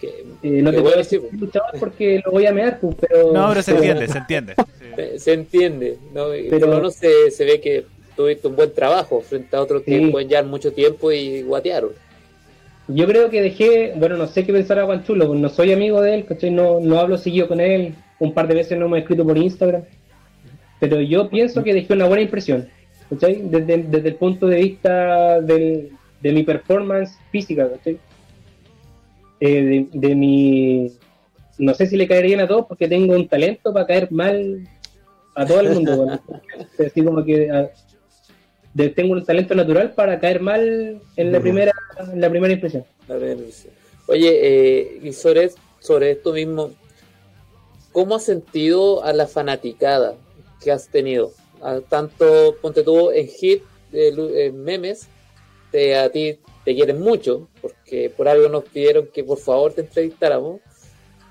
Que- 0.00 0.24
Eh, 0.42 0.62
no 0.62 0.70
te 0.70 0.80
puedo 0.80 0.92
sí, 0.92 0.98
decir 0.98 1.22
luchador 1.32 1.70
porque 1.80 2.22
lo 2.24 2.30
voy 2.30 2.46
a 2.46 2.52
mear, 2.52 2.78
pues, 2.80 2.94
pero... 3.00 3.32
No, 3.32 3.48
pero 3.48 3.62
se 3.62 3.72
pero- 3.72 3.84
entiende, 3.84 4.08
se 4.12 4.18
entiende. 4.18 4.54
Sí. 4.56 4.84
se, 4.94 5.18
se 5.18 5.32
entiende, 5.32 5.98
¿no? 6.14 6.34
Y 6.34 6.44
Pero- 6.48 6.60
por 6.60 6.68
lo 6.70 6.74
menos 6.76 6.94
se, 6.94 7.30
se 7.32 7.44
ve 7.44 7.60
que 7.60 7.84
tuviste 8.16 8.46
un 8.48 8.56
buen 8.56 8.72
trabajo 8.72 9.20
frente 9.20 9.56
a 9.56 9.60
otros 9.60 9.82
que 9.82 9.98
Sí. 9.98 10.06
pueden 10.06 10.28
llevar 10.28 10.46
mucho 10.46 10.72
tiempo 10.72 11.10
y 11.12 11.42
guatearon. 11.42 11.90
Yo 12.88 13.06
creo 13.06 13.28
que 13.28 13.42
dejé, 13.42 13.92
bueno, 13.96 14.16
no 14.16 14.26
sé 14.28 14.46
qué 14.46 14.52
pensar 14.52 14.78
a 14.78 14.84
Guanchulo, 14.84 15.26
pues 15.26 15.38
no 15.40 15.48
soy 15.50 15.72
amigo 15.72 16.00
de 16.00 16.14
él, 16.14 16.24
¿cachai? 16.24 16.50
No, 16.50 16.80
no 16.80 16.98
hablo 17.00 17.18
seguido 17.18 17.46
con 17.48 17.60
él, 17.60 17.94
un 18.20 18.32
par 18.32 18.48
de 18.48 18.54
veces 18.54 18.78
no 18.78 18.88
me 18.88 18.98
he 18.98 19.00
escrito 19.02 19.26
por 19.26 19.36
Instagram, 19.36 19.82
pero 20.80 21.00
yo 21.00 21.28
pienso 21.28 21.62
que 21.62 21.74
dejé 21.74 21.92
una 21.92 22.06
buena 22.06 22.22
impresión, 22.22 22.68
¿cachai? 23.10 23.42
Desde, 23.44 23.78
desde 23.84 24.08
el 24.08 24.14
punto 24.16 24.46
de 24.46 24.56
vista 24.60 25.40
del- 25.40 25.90
de 26.20 26.32
mi 26.32 26.42
performance 26.42 27.16
física, 27.30 27.68
¿cachai? 27.70 27.98
Eh, 29.40 29.62
de, 29.62 30.08
de 30.08 30.14
mi... 30.14 30.92
No 31.58 31.74
sé 31.74 31.86
si 31.86 31.96
le 31.96 32.06
caería 32.06 32.36
bien 32.36 32.40
a 32.40 32.48
todos 32.48 32.66
porque 32.66 32.88
tengo 32.88 33.14
un 33.14 33.28
talento 33.28 33.72
para 33.72 33.86
caer 33.86 34.10
mal 34.12 34.60
a 35.34 35.46
todo 35.46 35.60
el 35.60 35.70
mundo, 35.70 35.96
bueno. 35.96 36.20
así 36.86 37.02
como 37.04 37.24
que... 37.24 37.50
ah, 37.50 37.68
de- 38.74 38.88
tengo 38.90 39.12
un 39.12 39.24
talento 39.24 39.54
natural 39.54 39.92
para 39.92 40.18
caer 40.20 40.40
mal 40.40 41.00
en 41.16 41.32
la 41.32 41.40
primera 41.40 41.72
en 42.12 42.20
la 42.20 42.30
primera 42.30 42.52
impresión. 42.52 42.84
La 43.08 43.14
primera 43.16 43.32
impresión. 43.38 43.72
Oye, 44.06 44.30
eh, 44.42 45.00
y 45.02 45.12
sobre, 45.12 45.50
sobre 45.80 46.12
esto 46.12 46.32
mismo, 46.32 46.70
¿cómo 47.92 48.14
has 48.16 48.24
sentido 48.24 49.02
a 49.04 49.12
la 49.12 49.26
fanaticada 49.26 50.14
que 50.62 50.70
has 50.72 50.88
tenido? 50.88 51.32
A 51.62 51.80
tanto, 51.80 52.56
ponte 52.60 52.82
tú 52.82 53.10
en 53.10 53.26
hit, 53.28 53.62
eh, 53.92 54.12
lu- 54.14 54.34
en 54.34 54.62
memes, 54.62 55.08
te, 55.72 55.96
a 55.96 56.10
ti 56.10 56.38
te 56.64 56.74
quieren 56.74 57.00
mucho, 57.00 57.48
porque 57.60 58.10
por 58.10 58.28
algo 58.28 58.48
nos 58.48 58.64
pidieron 58.64 59.08
que 59.12 59.24
por 59.24 59.38
favor 59.38 59.72
te 59.72 59.80
entrevistáramos, 59.82 60.60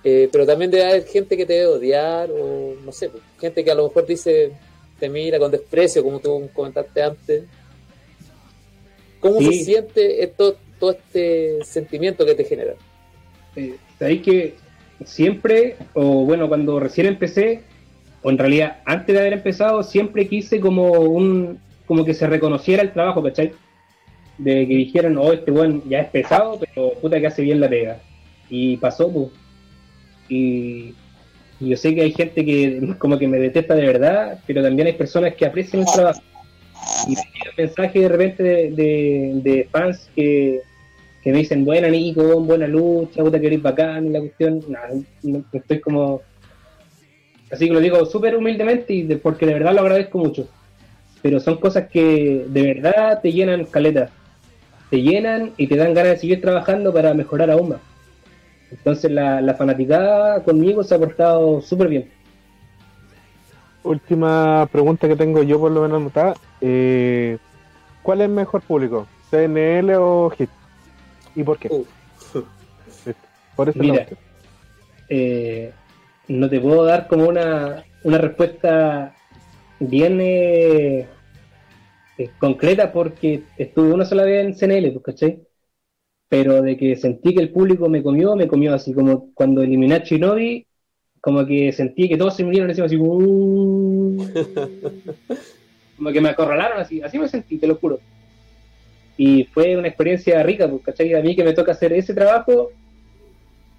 eh, 0.04 0.30
pero 0.32 0.46
también 0.46 0.72
debe 0.72 0.86
haber 0.86 1.06
gente 1.06 1.36
que 1.38 1.46
te 1.46 1.54
debe 1.54 1.68
odiar, 1.68 2.30
o 2.32 2.74
no 2.84 2.92
sé, 2.92 3.10
pues, 3.10 3.24
gente 3.40 3.64
que 3.64 3.72
a 3.72 3.76
lo 3.76 3.88
mejor 3.88 4.06
dice, 4.06 4.52
te 5.00 5.10
mira 5.10 5.38
con 5.40 5.52
desprecio, 5.52 6.04
como 6.04 6.20
tú 6.20 6.50
comentaste 6.54 7.02
antes. 7.04 7.44
¿Cómo 9.20 9.42
se 9.42 9.52
Sí. 9.52 9.66
siente 9.66 10.24
esto, 10.24 10.58
todo 10.80 10.92
este 10.92 11.64
sentimiento 11.66 12.26
que 12.26 12.36
te 12.36 12.44
genera? 12.44 12.76
Eh, 13.56 13.76
Sabéis 13.98 14.22
que 14.22 14.56
siempre, 15.06 15.76
o 15.94 16.24
bueno, 16.26 16.48
cuando 16.48 16.80
recién 16.80 17.08
empecé, 17.08 17.62
en 18.30 18.38
realidad 18.38 18.78
antes 18.86 19.14
de 19.14 19.22
haber 19.22 19.34
empezado, 19.34 19.84
siempre 19.84 20.28
quise 20.28 20.60
como 20.60 20.92
un 20.92 21.60
como 21.88 22.04
que 22.04 22.14
se 22.14 22.28
reconociera 22.28 22.84
el 22.84 22.92
trabajo, 22.92 23.24
¿cachai? 23.24 23.54
De 24.38 24.68
que 24.68 24.76
dijeran, 24.76 25.18
oh, 25.18 25.32
este 25.34 25.52
buen 25.52 25.82
ya 25.90 26.02
es 26.02 26.10
pesado, 26.10 26.60
pero 26.60 26.92
puta 27.02 27.20
que 27.20 27.28
hace 27.28 27.42
bien 27.42 27.60
la 27.62 27.70
pega. 27.70 28.00
Y 28.50 28.78
pasó, 28.78 29.12
pues. 29.12 29.30
Y, 30.30 30.94
yo 31.60 31.76
sé 31.76 31.96
que 31.96 32.02
hay 32.02 32.12
gente 32.12 32.46
que 32.46 32.94
como 33.00 33.18
que 33.18 33.28
me 33.28 33.40
detesta 33.40 33.74
de 33.74 33.88
verdad, 33.88 34.40
pero 34.46 34.62
también 34.62 34.88
hay 34.88 34.94
personas 34.94 35.34
que 35.34 35.46
aprecian 35.46 35.82
el 35.84 35.88
trabajo. 35.88 36.22
Y 37.08 37.16
me 37.16 37.22
llegan 37.22 37.54
mensajes 37.58 38.02
de 38.02 38.10
repente 38.10 38.44
de, 38.44 39.68
fans 39.72 40.10
que, 40.16 40.62
que 41.24 41.32
me 41.32 41.40
dicen, 41.40 41.66
buena 41.66 41.88
Nico, 41.88 42.42
buena 42.42 42.68
lucha, 42.68 43.24
puta 43.24 43.40
que 43.40 43.48
eres 43.48 43.62
bacán, 43.62 44.08
y 44.08 44.10
la 44.10 44.20
cuestión, 44.20 44.64
no- 45.24 45.46
estoy 45.54 45.80
como... 45.80 46.22
Así 47.52 47.68
que 47.68 47.74
lo 47.74 47.80
digo 47.80 48.06
súper 48.06 48.36
humildemente 48.36 48.94
y 48.94 49.04
de- 49.04 49.18
porque 49.18 49.46
de 49.46 49.54
verdad 49.54 49.74
lo 49.74 49.82
agradezco 49.82 50.18
mucho. 50.18 50.48
Pero 51.22 51.40
son 51.40 51.58
cosas 51.58 51.88
que 51.90 52.46
de 52.48 52.62
verdad 52.62 53.20
te 53.22 53.32
llenan 53.32 53.66
caleta. 53.66 54.10
Te 54.90 55.02
llenan 55.02 55.52
y 55.58 55.68
te 55.68 55.76
dan 55.76 55.94
ganas 55.94 56.14
de 56.14 56.18
seguir 56.20 56.42
trabajando 56.42 56.94
para 56.94 57.14
mejorar 57.14 57.52
aún 57.52 57.70
más. 57.70 57.80
Entonces 58.72 59.12
la, 59.12 59.42
la 59.42 59.54
fanaticada 59.54 60.44
conmigo 60.44 60.84
se 60.84 60.96
ha 60.96 61.00
portado 61.00 61.62
súper 61.62 61.88
bien. 61.88 62.10
Última 63.84 64.68
pregunta 64.72 65.08
que 65.08 65.16
tengo 65.16 65.44
yo 65.44 65.60
por 65.60 65.72
lo 65.72 65.82
menos 65.82 66.02
anotada. 66.02 66.34
Eh, 66.60 67.38
¿Cuál 68.04 68.22
es 68.22 68.30
mejor 68.30 68.62
público? 68.62 69.08
¿CNL 69.30 69.96
o 69.98 70.32
HIT? 70.38 70.50
¿Y 71.36 71.44
por 71.44 71.58
qué? 71.58 71.70
Uh, 71.70 71.86
Por 73.56 73.70
eso 73.70 73.80
Mira, 73.80 74.06
eh, 75.10 75.72
no 76.28 76.50
te 76.50 76.60
puedo 76.60 76.86
dar 76.86 77.08
como 77.08 77.28
una, 77.28 77.86
una 78.04 78.18
respuesta 78.18 79.16
bien 79.80 80.20
eh, 80.22 81.08
concreta 82.40 82.92
porque 82.92 83.44
estuve 83.58 83.94
una 83.94 84.06
sola 84.06 84.24
vez 84.24 84.46
en 84.46 84.56
CNL, 84.56 84.92
pues, 84.92 85.06
¿cachai? 85.06 85.42
Pero 86.30 86.62
de 86.62 86.76
que 86.76 86.96
sentí 86.96 87.34
que 87.34 87.42
el 87.42 87.52
público 87.52 87.88
me 87.88 88.04
comió, 88.04 88.36
me 88.36 88.48
comió 88.48 88.74
así 88.74 88.94
como 88.94 89.32
cuando 89.34 89.62
eliminé 89.62 89.96
a 89.96 90.00
Shinobi, 90.00 90.66
como 91.22 91.46
que 91.46 91.72
sentí 91.72 92.10
que 92.10 92.18
todos 92.18 92.36
se 92.36 92.44
me 92.44 92.50
vinieron 92.50 92.70
encima 92.70 92.88
así, 92.88 92.98
"Uh". 92.98 94.18
como 95.98 96.12
que 96.12 96.22
me 96.22 96.30
acorralaron 96.30 96.80
así, 96.80 97.02
así 97.02 97.18
me 97.18 97.28
sentí, 97.30 97.58
te 97.58 97.68
lo 97.68 97.76
juro. 97.76 98.00
Y 99.16 99.46
fue 99.46 99.78
una 99.78 99.88
experiencia 99.88 100.44
rica, 100.44 100.70
pues, 100.70 100.84
¿cachai? 100.84 101.14
A 101.14 101.22
mí 101.22 101.36
que 101.36 101.44
me 101.44 101.54
toca 101.54 101.72
hacer 101.72 101.94
ese 101.94 102.14
trabajo, 102.14 102.72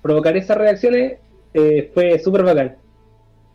provocar 0.02 0.36
esas 0.36 0.56
reacciones 0.56 1.18
eh, 1.54 1.90
fue 1.92 2.18
súper 2.18 2.42
bacán. 2.42 2.76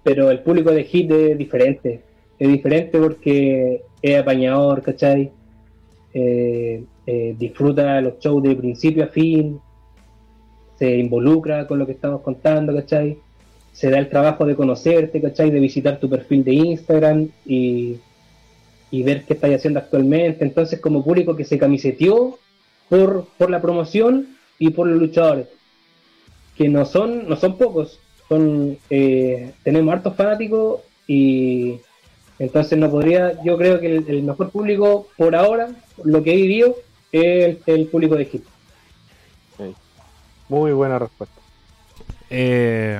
Pero 0.03 0.29
el 0.29 0.39
público 0.39 0.71
de 0.71 0.83
Hit 0.83 1.11
es 1.11 1.37
diferente. 1.37 2.01
Es 2.37 2.47
diferente 2.47 2.99
porque 2.99 3.83
es 4.01 4.19
apañador, 4.19 4.81
¿cachai? 4.81 5.31
Eh, 6.13 6.83
eh, 7.07 7.35
disfruta 7.37 8.01
los 8.01 8.19
shows 8.19 8.43
de 8.43 8.55
principio 8.55 9.05
a 9.05 9.07
fin. 9.07 9.59
Se 10.77 10.97
involucra 10.97 11.67
con 11.67 11.79
lo 11.79 11.85
que 11.85 11.93
estamos 11.93 12.21
contando, 12.21 12.73
¿cachai? 12.73 13.17
Se 13.71 13.89
da 13.89 13.97
el 13.97 14.09
trabajo 14.09 14.45
de 14.45 14.55
conocerte, 14.55 15.21
¿cachai? 15.21 15.49
De 15.51 15.59
visitar 15.59 15.99
tu 15.99 16.09
perfil 16.09 16.43
de 16.43 16.53
Instagram 16.53 17.29
y, 17.45 17.97
y 18.91 19.03
ver 19.03 19.23
qué 19.23 19.33
estás 19.33 19.51
haciendo 19.51 19.79
actualmente. 19.79 20.43
Entonces, 20.43 20.79
como 20.81 21.03
público 21.03 21.35
que 21.35 21.45
se 21.45 21.57
camiseteó 21.57 22.37
por, 22.89 23.25
por 23.37 23.49
la 23.49 23.61
promoción 23.61 24.35
y 24.59 24.71
por 24.71 24.87
los 24.87 24.99
luchadores 24.99 25.47
que 26.55 26.69
no 26.69 26.85
son, 26.85 27.27
no 27.27 27.35
son 27.35 27.57
pocos, 27.57 27.99
son, 28.29 28.77
eh, 28.89 29.53
tenemos 29.63 29.93
hartos 29.93 30.15
fanáticos 30.15 30.81
y 31.07 31.79
Entonces 32.39 32.77
no 32.77 32.89
podría, 32.89 33.41
yo 33.43 33.57
creo 33.57 33.79
que 33.79 33.95
el, 33.97 34.05
el 34.07 34.23
mejor 34.23 34.49
público 34.49 35.07
por 35.17 35.35
ahora, 35.35 35.69
lo 36.03 36.23
que 36.23 36.33
he 36.33 36.35
vivido, 36.35 36.75
es 37.11 37.57
el, 37.65 37.73
el 37.73 37.87
público 37.87 38.15
de 38.15 38.23
Egipto. 38.23 38.49
Muy 40.49 40.71
buena 40.71 40.99
respuesta. 40.99 41.39
Eh, 42.29 42.99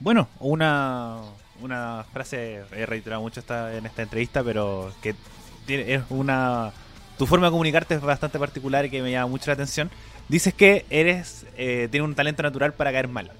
bueno, 0.00 0.28
una, 0.40 1.20
una 1.62 2.04
frase, 2.12 2.62
he 2.76 2.86
reiterado 2.86 3.22
mucho 3.22 3.40
esta, 3.40 3.76
en 3.76 3.86
esta 3.86 4.02
entrevista, 4.02 4.42
pero 4.42 4.92
que 5.02 5.14
tiene, 5.66 5.94
es 5.94 6.02
una... 6.10 6.72
Tu 7.16 7.26
forma 7.26 7.46
de 7.46 7.52
comunicarte 7.52 7.94
es 7.94 8.00
bastante 8.00 8.38
particular 8.38 8.84
y 8.84 8.90
que 8.90 9.02
me 9.02 9.10
llama 9.10 9.28
mucho 9.28 9.46
la 9.46 9.54
atención. 9.54 9.90
Dices 10.28 10.52
que 10.54 10.84
eres 10.90 11.46
eh, 11.56 11.88
tienes 11.90 12.08
un 12.08 12.14
talento 12.14 12.42
natural 12.42 12.72
para 12.74 12.92
caer 12.92 13.08
mal. 13.08 13.30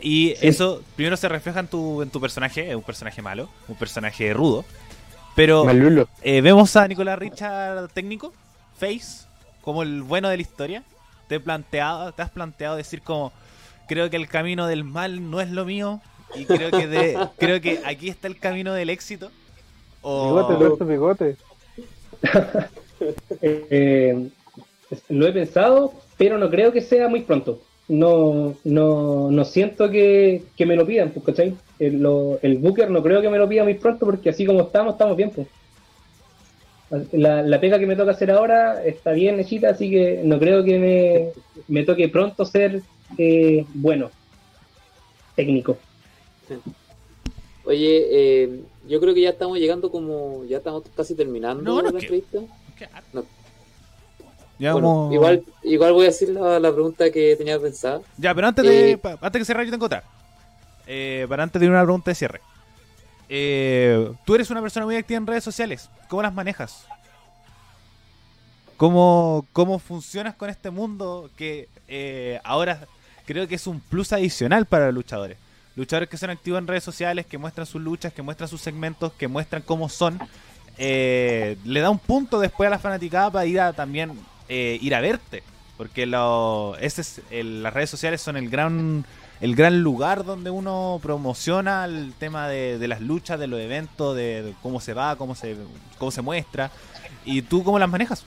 Y 0.00 0.34
Sí. 0.40 0.48
eso 0.48 0.82
primero 0.96 1.16
se 1.16 1.28
refleja 1.28 1.60
en 1.60 1.68
tu, 1.68 2.02
en 2.02 2.10
tu 2.10 2.20
personaje, 2.20 2.70
es 2.70 2.74
un 2.76 2.82
personaje 2.82 3.22
malo, 3.22 3.48
un 3.68 3.76
personaje 3.76 4.32
rudo. 4.34 4.64
Pero 5.34 5.64
Malulo. 5.64 6.08
eh, 6.22 6.40
vemos 6.40 6.74
a 6.76 6.86
Nicolás 6.88 7.18
Richard 7.18 7.88
técnico, 7.90 8.32
face, 8.78 9.26
como 9.62 9.82
el 9.82 10.02
bueno 10.02 10.28
de 10.28 10.36
la 10.36 10.42
historia. 10.42 10.82
Te, 11.28 11.36
he 11.36 11.40
planteado, 11.40 12.12
te 12.12 12.22
has 12.22 12.30
planteado 12.30 12.76
decir 12.76 13.00
como, 13.02 13.32
creo 13.88 14.10
que 14.10 14.16
el 14.16 14.28
camino 14.28 14.66
del 14.66 14.84
mal 14.84 15.30
no 15.30 15.40
es 15.40 15.50
lo 15.50 15.64
mío 15.64 16.00
y 16.34 16.44
creo 16.44 16.70
que 16.70 16.86
de- 16.86 17.18
creo 17.38 17.60
que 17.60 17.80
aquí 17.84 18.08
está 18.08 18.26
el 18.28 18.38
camino 18.38 18.74
del 18.74 18.90
éxito. 18.90 19.30
Bigote, 20.02 20.54
O, 20.54 20.58
Roberto 20.58 20.84
Bigote. 20.84 21.36
Eh, 23.40 24.28
lo 25.08 25.26
he 25.26 25.32
pensado, 25.32 25.92
pero 26.22 26.38
no 26.38 26.48
creo 26.50 26.70
que 26.70 26.80
sea 26.82 27.08
muy 27.08 27.22
pronto. 27.22 27.60
No, 27.88 28.54
no, 28.62 29.28
no 29.32 29.44
siento 29.44 29.90
que, 29.90 30.44
que 30.56 30.66
me 30.66 30.76
lo 30.76 30.86
pidan, 30.86 31.10
pues, 31.10 31.26
¿cachai? 31.26 31.56
El, 31.80 32.00
lo- 32.00 32.38
el 32.42 32.58
Booker 32.58 32.88
no 32.88 33.02
creo 33.02 33.20
que 33.20 33.28
me 33.28 33.38
lo 33.38 33.48
pida 33.48 33.64
muy 33.64 33.74
pronto 33.74 34.06
porque 34.06 34.30
así 34.30 34.46
como 34.46 34.60
estamos, 34.60 34.92
estamos 34.94 35.16
bien, 35.16 35.30
pues. 35.30 35.48
La, 37.10 37.42
la 37.42 37.58
pega 37.58 37.80
que 37.80 37.86
me 37.88 37.96
toca 37.96 38.12
hacer 38.12 38.30
ahora 38.30 38.84
está 38.84 39.10
bien 39.10 39.40
hechita, 39.40 39.70
así 39.70 39.90
que 39.90 40.20
no 40.22 40.38
creo 40.38 40.62
que 40.62 40.78
me, 40.78 41.28
me 41.66 41.82
toque 41.84 42.08
pronto 42.08 42.44
ser 42.44 42.82
eh, 43.18 43.64
bueno, 43.74 44.10
técnico. 45.34 45.76
Oye, 47.64 48.06
eh, 48.44 48.60
yo 48.88 49.00
creo 49.00 49.12
que 49.12 49.22
ya 49.22 49.30
estamos 49.30 49.58
llegando 49.58 49.90
como, 49.90 50.44
ya 50.44 50.58
estamos 50.58 50.84
casi 50.96 51.16
terminando 51.16 51.62
No, 51.64 51.76
no, 51.82 51.82
la 51.82 51.90
que- 51.90 51.98
entrevista. 51.98 52.38
No. 53.12 53.24
Ya, 54.58 54.72
Bueno, 54.74 54.88
vamos- 54.88 55.14
igual, 55.14 55.44
igual 55.62 55.92
voy 55.92 56.02
a 56.04 56.08
decir 56.08 56.28
la, 56.30 56.60
la 56.60 56.72
pregunta 56.72 57.10
que 57.10 57.34
tenía 57.36 57.58
pensada. 57.58 58.00
Ya, 58.16 58.34
pero 58.34 58.46
antes 58.48 58.64
de 58.64 58.92
Eh, 58.92 58.98
pa- 58.98 59.18
antes 59.20 59.40
que 59.40 59.44
cerrar 59.44 59.64
yo 59.64 59.70
tengo 59.72 59.86
otra. 59.86 60.04
Eh, 60.86 61.26
para 61.28 61.42
antes 61.42 61.60
de 61.60 61.68
una 61.68 61.82
pregunta 61.82 62.10
de 62.10 62.14
cierre. 62.14 62.40
Eh, 63.28 64.12
tú 64.24 64.34
eres 64.34 64.50
una 64.50 64.60
persona 64.60 64.84
muy 64.86 64.96
activa 64.96 65.18
en 65.18 65.26
redes 65.26 65.42
sociales. 65.44 65.88
¿Cómo 66.08 66.22
las 66.22 66.34
manejas? 66.34 66.86
¿Cómo, 68.76 69.46
cómo 69.52 69.78
funcionas 69.78 70.34
con 70.34 70.50
este 70.50 70.70
mundo 70.70 71.30
que 71.36 71.68
eh, 71.88 72.40
ahora 72.44 72.86
creo 73.26 73.46
que 73.46 73.54
es 73.54 73.66
un 73.66 73.80
plus 73.80 74.12
adicional 74.12 74.66
para 74.66 74.86
los 74.86 74.94
luchadores? 74.94 75.38
Luchadores 75.76 76.08
que 76.08 76.16
son 76.18 76.30
activos 76.30 76.58
en 76.58 76.66
redes 76.66 76.84
sociales, 76.84 77.24
que 77.26 77.38
muestran 77.38 77.66
sus 77.66 77.80
luchas, 77.80 78.12
que 78.12 78.22
muestran 78.22 78.48
sus 78.48 78.60
segmentos, 78.60 79.12
que 79.12 79.28
muestran 79.28 79.62
cómo 79.62 79.88
son. 79.88 80.18
Eh, 80.78 81.56
le 81.64 81.80
da 81.80 81.90
un 81.90 81.98
punto 81.98 82.40
después 82.40 82.66
a 82.66 82.70
la 82.70 82.78
fanaticada 82.78 83.30
para 83.30 83.46
ir 83.46 83.60
a 83.60 83.72
también 83.72 84.18
eh, 84.52 84.78
ir 84.80 84.94
a 84.94 85.00
verte. 85.00 85.42
Porque 85.78 86.04
lo, 86.06 86.76
ese 86.78 87.00
es 87.00 87.20
el- 87.30 87.62
las 87.62 87.72
redes 87.72 87.90
sociales 87.90 88.20
son 88.20 88.36
el 88.36 88.48
gran 88.50 89.04
el 89.40 89.56
gran 89.56 89.82
lugar 89.82 90.24
donde 90.24 90.50
uno 90.50 91.00
promociona 91.02 91.84
el 91.84 92.12
tema 92.16 92.48
de, 92.48 92.86
las 92.86 93.00
luchas, 93.00 93.40
de 93.40 93.48
los 93.48 93.58
eventos, 93.58 94.14
de, 94.14 94.54
cómo 94.62 94.78
se 94.78 94.94
va, 94.94 95.16
cómo 95.16 95.34
se 95.34 95.56
cómo 95.98 96.12
se 96.12 96.22
muestra. 96.22 96.70
¿Y 97.24 97.42
tú 97.42 97.64
cómo 97.64 97.78
las 97.78 97.88
manejas? 97.88 98.24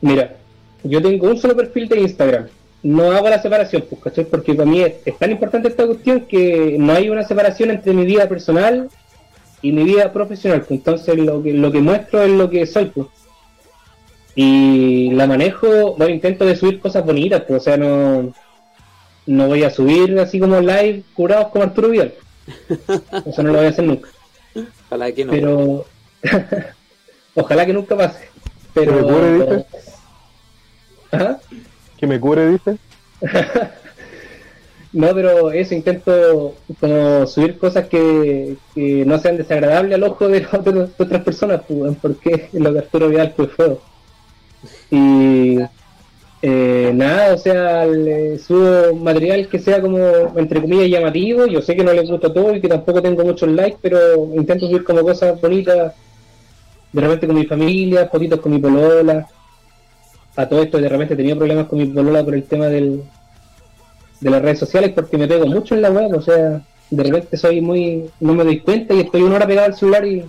Mira, 0.00 0.36
yo 0.82 1.00
tengo 1.00 1.28
un 1.28 1.38
solo 1.38 1.54
perfil 1.54 1.88
de 1.88 2.00
Instagram. 2.00 2.48
No 2.82 3.12
hago 3.12 3.28
la 3.28 3.40
separación, 3.40 3.84
pues, 3.88 4.02
¿cachai? 4.02 4.24
Porque 4.24 4.54
para 4.54 4.68
mí 4.68 4.80
es, 4.80 4.94
es 5.04 5.18
tan 5.18 5.30
importante 5.30 5.68
esta 5.68 5.86
cuestión 5.86 6.22
que 6.22 6.76
no 6.78 6.92
hay 6.94 7.10
una 7.10 7.24
separación 7.24 7.70
entre 7.70 7.92
mi 7.92 8.04
vida 8.06 8.26
personal 8.26 8.88
y 9.60 9.70
mi 9.70 9.84
vida 9.84 10.10
profesional. 10.12 10.62
Pues, 10.62 10.80
entonces 10.80 11.16
lo 11.18 11.42
que, 11.42 11.52
lo 11.52 11.70
que 11.70 11.80
muestro 11.80 12.22
es 12.22 12.30
lo 12.30 12.48
que 12.48 12.66
soy, 12.66 12.86
pues. 12.86 13.06
Y 14.34 15.10
la 15.10 15.26
manejo, 15.26 15.94
bueno, 15.96 16.14
intento 16.14 16.44
de 16.44 16.56
subir 16.56 16.80
cosas 16.80 17.04
bonitas, 17.04 17.42
pues, 17.46 17.60
o 17.60 17.64
sea, 17.64 17.76
no, 17.76 18.32
no 19.26 19.46
voy 19.46 19.64
a 19.64 19.70
subir 19.70 20.18
así 20.18 20.38
como 20.38 20.60
live 20.60 21.02
curados 21.14 21.48
como 21.48 21.64
Arturo 21.64 21.88
Vidal. 21.88 22.14
Eso 23.26 23.42
no 23.42 23.52
lo 23.52 23.58
voy 23.58 23.66
a 23.66 23.70
hacer 23.70 23.84
nunca. 23.84 24.08
Ojalá 24.86 25.12
que 25.12 25.24
no. 25.24 25.30
Pero 25.30 25.86
ojalá 27.34 27.66
que 27.66 27.72
nunca 27.72 27.96
pase. 27.96 28.28
Que 28.74 28.80
Pero 28.80 28.92
me 28.94 29.02
cure, 29.02 29.32
dice. 29.32 29.66
Ajá. 31.12 31.40
Que 31.98 32.06
me 32.06 32.20
cure, 32.20 32.48
dice. 32.48 32.76
No, 34.92 35.14
pero 35.14 35.52
eso 35.52 35.74
intento 35.74 36.56
como 36.80 37.24
subir 37.26 37.58
cosas 37.58 37.86
que, 37.86 38.56
que 38.74 39.04
no 39.06 39.18
sean 39.18 39.36
desagradables 39.36 39.94
al 39.94 40.02
ojo 40.02 40.26
de, 40.26 40.44
otras 40.98 41.22
personas, 41.22 41.62
pues, 41.68 41.96
porque 42.02 42.48
lo 42.52 42.72
de 42.72 42.80
Arturo 42.80 43.08
Vidal 43.08 43.32
fue 43.36 43.46
feo. 43.46 43.80
Y 44.90 45.58
eh, 46.42 46.92
nada, 46.94 47.34
o 47.34 47.38
sea, 47.38 47.86
subo 48.38 48.94
material 48.94 49.48
que 49.48 49.58
sea 49.58 49.80
como, 49.80 49.98
entre 50.36 50.60
comillas, 50.60 50.88
llamativo. 50.88 51.46
Yo 51.46 51.60
sé 51.60 51.76
que 51.76 51.84
no 51.84 51.92
les 51.92 52.08
gusta 52.08 52.32
todo 52.32 52.54
y 52.54 52.60
que 52.60 52.68
tampoco 52.68 53.02
tengo 53.02 53.24
muchos 53.24 53.50
likes, 53.50 53.78
pero 53.82 54.30
intento 54.34 54.66
subir 54.66 54.84
como 54.84 55.02
cosas 55.02 55.40
bonitas, 55.40 55.94
de 56.92 57.00
repente 57.00 57.26
con 57.26 57.36
mi 57.36 57.46
familia, 57.46 58.08
fotitos 58.08 58.40
con 58.40 58.52
mi 58.52 58.58
polola. 58.58 59.26
A 60.36 60.48
todo 60.48 60.62
esto, 60.62 60.78
de 60.78 60.88
repente 60.88 61.14
he 61.14 61.16
tenido 61.16 61.36
problemas 61.36 61.66
con 61.66 61.78
mi 61.78 61.86
polola 61.86 62.24
por 62.24 62.34
el 62.34 62.44
tema 62.44 62.66
del, 62.66 63.02
de 64.20 64.30
las 64.30 64.42
redes 64.42 64.58
sociales 64.58 64.92
porque 64.94 65.18
me 65.18 65.26
pego 65.26 65.46
mucho 65.46 65.74
en 65.74 65.82
la 65.82 65.90
web, 65.90 66.14
o 66.14 66.22
sea, 66.22 66.62
de 66.90 67.02
repente 67.02 67.36
soy 67.36 67.60
muy, 67.60 68.10
no 68.20 68.34
me 68.34 68.44
doy 68.44 68.60
cuenta 68.60 68.94
y 68.94 69.00
estoy 69.00 69.22
una 69.22 69.36
hora 69.36 69.46
pegado 69.46 69.66
al 69.66 69.74
celular 69.74 70.06
y, 70.06 70.24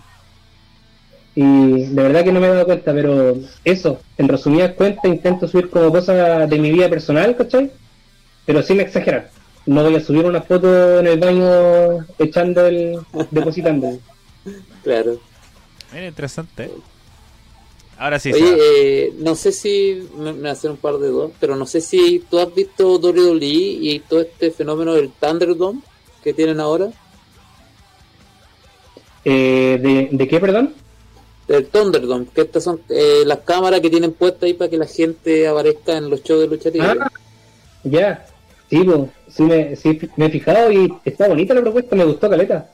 y 1.35 1.85
de 1.85 2.03
verdad 2.03 2.23
que 2.23 2.31
no 2.31 2.39
me 2.39 2.47
he 2.47 2.49
dado 2.49 2.65
cuenta, 2.65 2.93
pero 2.93 3.37
eso, 3.63 3.99
en 4.17 4.27
resumidas 4.27 4.73
cuentas 4.73 5.05
intento 5.05 5.47
subir 5.47 5.69
como 5.69 5.91
cosas 5.91 6.49
de 6.49 6.59
mi 6.59 6.71
vida 6.71 6.89
personal, 6.89 7.35
¿cachai? 7.35 7.71
Pero 8.45 8.61
sin 8.61 8.79
exagerar. 8.79 9.29
No 9.65 9.83
voy 9.83 9.95
a 9.95 10.01
subir 10.01 10.25
una 10.25 10.41
foto 10.41 10.99
en 10.99 11.07
el 11.07 11.19
baño 11.19 12.05
echando 12.19 12.65
el, 12.65 12.99
depositando. 13.29 13.99
Claro. 14.83 15.19
Mira, 15.93 16.07
interesante. 16.07 16.63
¿eh? 16.63 16.71
Ahora 17.99 18.17
sí, 18.17 18.33
Oye, 18.33 18.55
eh, 18.59 19.13
no 19.19 19.35
sé 19.35 19.51
si 19.51 20.09
me, 20.17 20.33
me 20.33 20.49
hacen 20.49 20.71
un 20.71 20.77
par 20.77 20.97
de 20.97 21.09
dudas, 21.09 21.29
pero 21.39 21.55
no 21.55 21.67
sé 21.67 21.81
si 21.81 22.23
tú 22.27 22.39
has 22.39 22.51
visto 22.55 22.97
WWE 22.97 23.37
y 23.45 23.99
todo 23.99 24.21
este 24.21 24.49
fenómeno 24.49 24.95
del 24.95 25.11
Thunderdome 25.11 25.81
que 26.23 26.33
tienen 26.33 26.59
ahora. 26.59 26.89
Eh, 29.23 29.79
¿de, 29.79 30.09
¿De 30.11 30.27
qué, 30.27 30.39
perdón? 30.39 30.73
Del 31.51 31.67
Thunderdome, 31.67 32.25
que 32.33 32.41
estas 32.41 32.63
son 32.63 32.81
eh, 32.89 33.23
las 33.25 33.39
cámaras 33.39 33.79
que 33.81 33.89
tienen 33.89 34.13
puestas 34.13 34.43
ahí 34.43 34.53
para 34.53 34.69
que 34.69 34.77
la 34.77 34.87
gente 34.87 35.47
aparezca 35.47 35.97
en 35.97 36.09
los 36.09 36.23
shows 36.23 36.41
de 36.41 36.47
lucha 36.47 36.69
libre. 36.69 36.87
Ah, 36.99 37.11
ya. 37.83 38.25
Sí, 38.69 38.83
pues, 38.83 39.09
sí, 39.27 39.43
me, 39.43 39.75
sí 39.75 39.99
me 40.15 40.27
he 40.27 40.29
fijado 40.29 40.71
y 40.71 40.93
está 41.03 41.27
bonita 41.27 41.53
la 41.53 41.61
propuesta, 41.61 41.95
me 41.95 42.05
gustó 42.05 42.29
Caleta. 42.29 42.69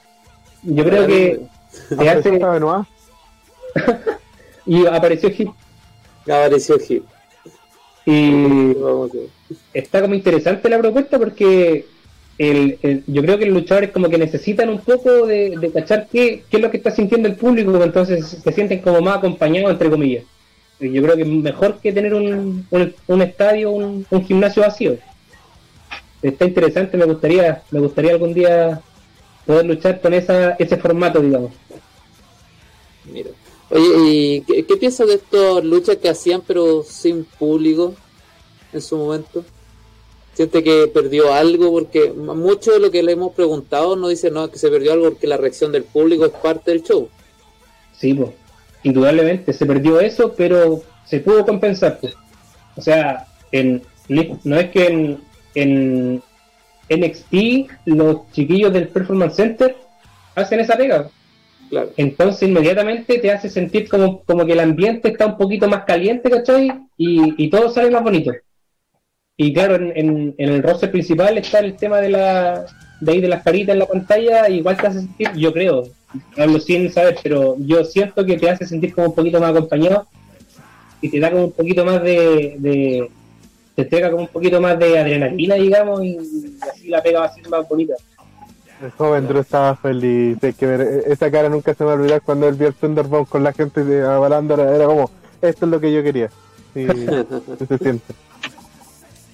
Yo 0.64 0.84
creo 0.84 1.08
que 1.08 1.42
se 1.90 2.10
hace... 2.10 2.40
Y 4.68 4.86
apareció 4.86 5.32
Hit. 5.32 5.50
apareció 6.24 6.78
Hit. 6.78 7.04
Y 8.06 8.74
Vamos 8.74 9.12
a 9.12 9.14
ver. 9.14 9.28
está 9.74 10.02
como 10.02 10.14
interesante 10.14 10.70
la 10.70 10.78
propuesta 10.78 11.18
porque 11.18 11.86
el, 12.38 13.04
yo 13.08 13.22
creo 13.24 13.38
que 13.38 13.46
los 13.46 13.56
luchadores 13.56 13.92
como 13.92 14.10
que 14.10 14.18
necesitan 14.18 14.70
un 14.70 14.80
poco 14.80 15.26
de, 15.26 15.58
de 15.58 15.72
cachar 15.72 16.08
qué, 16.12 16.44
es 16.50 16.60
lo 16.60 16.70
que 16.70 16.78
está 16.78 16.92
sintiendo 16.92 17.28
el 17.28 17.36
público, 17.36 17.84
entonces 17.84 18.26
se 18.44 18.52
sienten 18.52 18.80
como 18.80 19.02
más 19.02 19.18
acompañados, 19.18 19.72
entre 19.72 19.90
comillas. 19.90 20.24
Yo 20.80 21.02
creo 21.02 21.18
que 21.18 21.26
mejor 21.26 21.80
que 21.80 21.92
tener 21.92 22.14
un, 22.14 22.68
un, 22.70 22.96
un 23.08 23.22
estadio, 23.22 23.72
un, 23.72 24.06
un 24.10 24.26
gimnasio 24.26 24.62
vacío. 24.62 24.98
Está 26.22 26.46
interesante, 26.46 26.98
me 26.98 27.06
gustaría, 27.06 27.64
me 27.72 27.80
gustaría 27.80 28.12
algún 28.12 28.34
día 28.34 28.82
poder 29.46 29.66
luchar 29.66 30.00
con 30.02 30.14
esa, 30.14 30.52
ese 30.52 30.78
formato, 30.78 31.20
digamos. 31.20 31.52
Mira. 33.12 33.32
Oye, 33.70 33.84
¿y 34.06 34.42
qué, 34.42 34.66
qué 34.66 34.78
piensas 34.78 35.08
de 35.08 35.16
estas 35.16 35.64
luchas 35.64 35.98
que 35.98 36.10
hacían 36.10 36.42
pero 36.46 36.84
sin 36.84 37.26
público 37.26 37.96
en 38.72 38.82
su 38.82 38.98
momento? 38.98 39.44
¿Siente 40.38 40.64
que 40.64 40.86
perdió 40.94 41.34
algo? 41.34 41.72
Porque 41.72 42.12
mucho 42.12 42.74
de 42.74 42.80
lo 42.80 42.92
que 42.92 43.02
le 43.02 43.14
hemos 43.14 43.34
preguntado 43.34 43.96
nos 43.96 44.12
dice 44.12 44.30
no, 44.30 44.52
que 44.52 44.60
se 44.60 44.70
perdió 44.70 44.94
algo 44.94 45.10
porque 45.10 45.26
la 45.26 45.36
reacción 45.36 45.72
del 45.72 45.84
público 45.84 46.28
es 46.28 46.32
parte 46.32 46.70
del 46.70 46.84
show. 46.84 47.10
Sí, 47.98 48.14
pues, 48.14 48.30
indudablemente 48.84 49.52
se 49.52 49.66
perdió 49.66 50.00
eso, 50.00 50.36
pero 50.38 50.84
se 51.06 51.22
pudo 51.22 51.44
compensar. 51.44 51.98
pues. 52.00 52.14
O 52.76 52.82
sea, 52.84 53.26
en, 53.52 53.82
no 54.44 54.60
es 54.60 54.70
que 54.70 54.86
en, 54.86 55.20
en 55.56 56.22
NXT 56.88 57.72
los 57.86 58.32
chiquillos 58.32 58.72
del 58.72 58.90
Performance 58.90 59.38
Center 59.38 59.76
hacen 60.36 60.60
esa 60.60 60.78
pega. 60.78 61.10
Claro. 61.72 61.90
Entonces 61.98 62.48
inmediatamente 62.48 63.18
te 63.18 63.32
hace 63.32 63.50
sentir 63.50 63.90
como, 63.90 64.22
como 64.22 64.46
que 64.46 64.54
el 64.54 64.60
ambiente 64.60 65.10
está 65.10 65.26
un 65.26 65.38
poquito 65.40 65.68
más 65.68 65.84
caliente, 65.86 66.30
¿cachai? 66.30 66.70
Y, 66.96 67.44
y 67.44 67.50
todo 67.50 67.72
sale 67.72 67.90
más 67.90 68.04
bonito. 68.04 68.32
Y 69.38 69.54
claro, 69.54 69.76
en, 69.76 69.94
en, 69.96 70.36
en 70.38 70.50
el 70.50 70.64
roster 70.64 70.92
principal 70.92 71.38
está 71.38 71.60
el 71.60 71.76
tema 71.76 71.98
de 71.98 72.10
la 72.10 72.66
de 73.00 73.12
ahí 73.12 73.22
de 73.22 73.28
las 73.28 73.44
caritas 73.44 73.74
en 73.74 73.80
la 73.80 73.86
pantalla, 73.86 74.50
igual 74.50 74.76
te 74.76 74.88
hace 74.88 75.00
sentir, 75.02 75.32
yo 75.36 75.54
creo, 75.54 75.84
hablo 76.36 76.60
sin 76.60 76.92
saber, 76.92 77.16
pero 77.22 77.56
yo 77.60 77.84
siento 77.84 78.26
que 78.26 78.38
te 78.38 78.50
hace 78.50 78.66
sentir 78.66 78.94
como 78.94 79.10
un 79.10 79.16
poquito 79.16 79.40
más 79.40 79.52
acompañado 79.52 80.08
y 81.00 81.10
te 81.10 81.20
da 81.20 81.30
como 81.30 81.46
un 81.46 81.52
poquito 81.52 81.86
más 81.86 82.02
de, 82.02 82.56
de 82.58 83.12
te 83.76 83.84
entrega 83.84 84.10
como 84.10 84.24
un 84.24 84.30
poquito 84.30 84.60
más 84.60 84.80
de 84.80 84.98
adrenalina, 84.98 85.54
digamos, 85.54 86.04
y 86.04 86.18
así 86.62 86.88
la 86.88 87.04
pega 87.04 87.20
va 87.20 87.26
a 87.28 87.34
ser 87.34 87.48
más 87.48 87.70
bonita. 87.70 87.94
El 88.82 88.92
joven 88.92 89.28
Drew 89.28 89.42
estaba 89.42 89.76
feliz. 89.76 90.38
Hay 90.44 90.54
que 90.54 90.66
ver, 90.66 90.82
e- 90.82 91.14
esa 91.14 91.30
cara 91.30 91.50
nunca 91.50 91.74
se 91.74 91.84
me 91.84 91.88
va 91.88 91.94
a 91.94 92.00
olvidar 92.00 92.22
cuando 92.22 92.48
él 92.48 92.56
vio 92.56 92.68
el 92.68 92.74
Thunderbolt 92.74 93.30
con 93.30 93.44
la 93.44 93.54
gente 93.54 93.82
avalando. 94.02 94.56
Era, 94.56 94.76
era 94.76 94.86
como, 94.86 95.10
esto 95.42 95.66
es 95.66 95.72
lo 95.72 95.80
que 95.80 95.94
yo 95.94 96.02
quería. 96.04 96.30
Sí, 96.74 96.88
se 97.68 97.78
siente. 97.78 98.14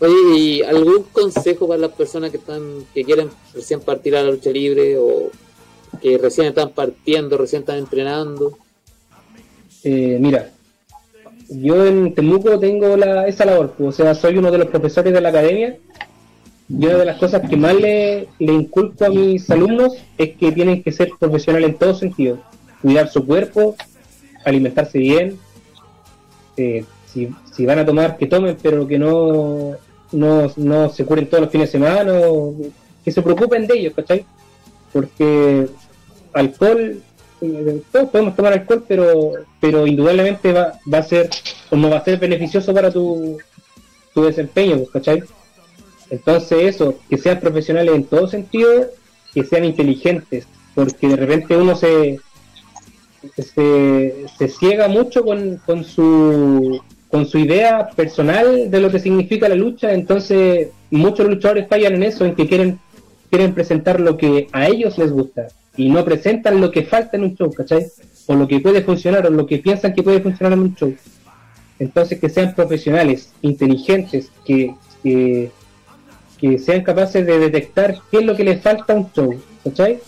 Oye, 0.03 0.37
¿y 0.37 0.61
algún 0.61 1.03
consejo 1.13 1.65
para 1.65 1.79
las 1.79 1.93
personas 1.93 2.29
que 2.29 2.35
están 2.35 2.83
que 2.93 3.05
quieren 3.05 3.29
recién 3.53 3.79
partir 3.79 4.17
a 4.17 4.23
la 4.23 4.31
lucha 4.31 4.49
libre 4.49 4.97
o 4.97 5.31
que 6.01 6.17
recién 6.17 6.47
están 6.47 6.71
partiendo, 6.71 7.37
recién 7.37 7.61
están 7.61 7.77
entrenando? 7.77 8.57
Eh, 9.85 10.17
mira, 10.19 10.51
yo 11.47 11.85
en 11.85 12.13
Temuco 12.13 12.59
tengo 12.59 12.97
la, 12.97 13.29
esa 13.29 13.45
labor, 13.45 13.75
pues, 13.77 13.87
o 13.87 14.03
sea, 14.03 14.13
soy 14.13 14.37
uno 14.37 14.51
de 14.51 14.57
los 14.57 14.67
profesores 14.67 15.13
de 15.13 15.21
la 15.21 15.29
academia 15.29 15.77
y 16.67 16.85
una 16.85 16.97
de 16.97 17.05
las 17.05 17.17
cosas 17.17 17.49
que 17.49 17.55
más 17.55 17.73
le, 17.73 18.27
inculco 18.39 19.05
a 19.05 19.09
mis 19.09 19.49
alumnos 19.49 19.93
es 20.17 20.35
que 20.35 20.51
tienen 20.51 20.83
que 20.83 20.91
ser 20.91 21.11
profesionales 21.17 21.69
en 21.69 21.77
todo 21.77 21.93
sentido, 21.95 22.39
cuidar 22.81 23.07
su 23.07 23.25
cuerpo, 23.25 23.77
alimentarse 24.43 24.99
bien, 24.99 25.39
eh, 26.57 26.83
si, 27.05 27.29
si 27.53 27.65
van 27.65 27.79
a 27.79 27.85
tomar, 27.85 28.17
que 28.17 28.27
tomen, 28.27 28.57
pero 28.61 28.85
que 28.85 28.99
no, 28.99 29.77
no, 30.13 30.51
no 30.55 30.89
se 30.89 31.05
curen 31.05 31.27
todos 31.27 31.43
los 31.43 31.51
fines 31.51 31.71
de 31.71 31.79
semana, 31.79 32.13
o 32.25 32.55
que 33.03 33.11
se 33.11 33.21
preocupen 33.21 33.67
de 33.67 33.77
ellos, 33.77 33.93
¿cachai? 33.95 34.25
Porque 34.91 35.67
alcohol, 36.33 37.01
eh, 37.41 37.81
todos 37.91 38.09
podemos 38.09 38.35
tomar 38.35 38.53
alcohol, 38.53 38.85
pero, 38.87 39.31
pero 39.59 39.85
indudablemente 39.85 40.53
va, 40.53 40.79
va 40.91 40.99
a 40.99 41.03
ser, 41.03 41.29
o 41.69 41.75
no 41.75 41.89
va 41.89 41.97
a 41.97 42.03
ser 42.03 42.19
beneficioso 42.19 42.73
para 42.73 42.91
tu, 42.91 43.37
tu 44.13 44.23
desempeño, 44.23 44.77
pues, 44.77 44.89
¿cachai? 44.91 45.23
Entonces 46.09 46.75
eso, 46.75 46.95
que 47.09 47.17
sean 47.17 47.39
profesionales 47.39 47.95
en 47.95 48.03
todo 48.05 48.27
sentido, 48.27 48.87
que 49.33 49.43
sean 49.43 49.65
inteligentes, 49.65 50.47
porque 50.75 51.07
de 51.07 51.15
repente 51.15 51.57
uno 51.57 51.75
se, 51.75 52.19
se, 53.35 54.25
se 54.37 54.47
ciega 54.47 54.87
mucho 54.87 55.23
con, 55.23 55.57
con 55.65 55.83
su 55.83 56.81
con 57.13 57.27
su 57.27 57.37
idea 57.37 57.89
personal 57.95 58.71
de 58.71 58.81
lo 58.81 58.89
que 58.89 58.97
significa 58.97 59.47
la 59.47 59.53
lucha, 59.53 59.93
entonces 59.93 60.69
muchos 60.89 61.27
luchadores 61.27 61.67
fallan 61.67 61.93
en 61.93 62.01
eso, 62.01 62.25
en 62.25 62.33
que 62.33 62.47
quieren, 62.47 62.79
quieren 63.29 63.53
presentar 63.53 63.99
lo 63.99 64.17
que 64.17 64.47
a 64.51 64.65
ellos 64.65 64.97
les 64.97 65.11
gusta 65.11 65.49
y 65.77 65.89
no 65.89 66.03
presentan 66.03 66.59
lo 66.59 66.71
que 66.71 66.81
falta 66.81 67.15
en 67.15 67.25
un 67.25 67.35
show, 67.35 67.53
¿cachai? 67.53 67.85
O 68.25 68.33
lo 68.33 68.47
que 68.47 68.59
puede 68.61 68.81
funcionar 68.81 69.27
o 69.27 69.29
lo 69.29 69.45
que 69.45 69.59
piensan 69.59 69.93
que 69.93 70.01
puede 70.01 70.21
funcionar 70.21 70.53
en 70.53 70.61
un 70.61 70.75
show. 70.75 70.91
Entonces 71.77 72.19
que 72.19 72.29
sean 72.29 72.55
profesionales, 72.55 73.31
inteligentes, 73.43 74.31
que, 74.43 74.73
que, 75.03 75.51
que 76.39 76.57
sean 76.57 76.81
capaces 76.81 77.23
de 77.27 77.37
detectar 77.37 77.95
qué 78.09 78.17
es 78.21 78.25
lo 78.25 78.35
que 78.35 78.43
les 78.43 78.59
falta 78.59 78.91
a 78.91 78.95
un 78.95 79.11
show, 79.13 79.39
¿cachai? 79.63 79.99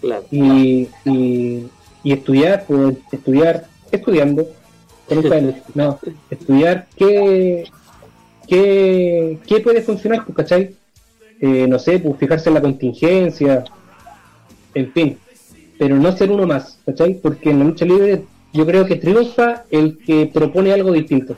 Claro. 0.00 0.24
y, 0.30 0.86
y, 1.04 1.66
y 2.04 2.12
estudiar, 2.12 2.66
pues, 2.68 2.98
estudiar, 3.10 3.64
estudiando, 3.90 4.46
no, 5.74 5.98
estudiar 6.30 6.86
qué, 6.96 7.64
qué, 8.46 9.38
qué 9.46 9.60
puede 9.60 9.82
funcionar, 9.82 10.24
pues, 10.24 10.36
¿cachai? 10.36 10.74
Eh, 11.40 11.66
no 11.68 11.78
sé, 11.78 11.98
pues 11.98 12.18
fijarse 12.18 12.50
en 12.50 12.54
la 12.54 12.60
contingencia, 12.60 13.64
en 14.74 14.92
fin, 14.92 15.18
pero 15.78 15.96
no 15.96 16.16
ser 16.16 16.30
uno 16.30 16.46
más, 16.46 16.78
¿cachai? 16.84 17.14
Porque 17.14 17.50
en 17.50 17.58
la 17.60 17.64
lucha 17.64 17.84
libre 17.84 18.24
yo 18.52 18.66
creo 18.66 18.84
que 18.86 18.96
triunfa 18.96 19.64
el 19.70 19.98
que 19.98 20.26
propone 20.26 20.72
algo 20.72 20.92
distinto. 20.92 21.36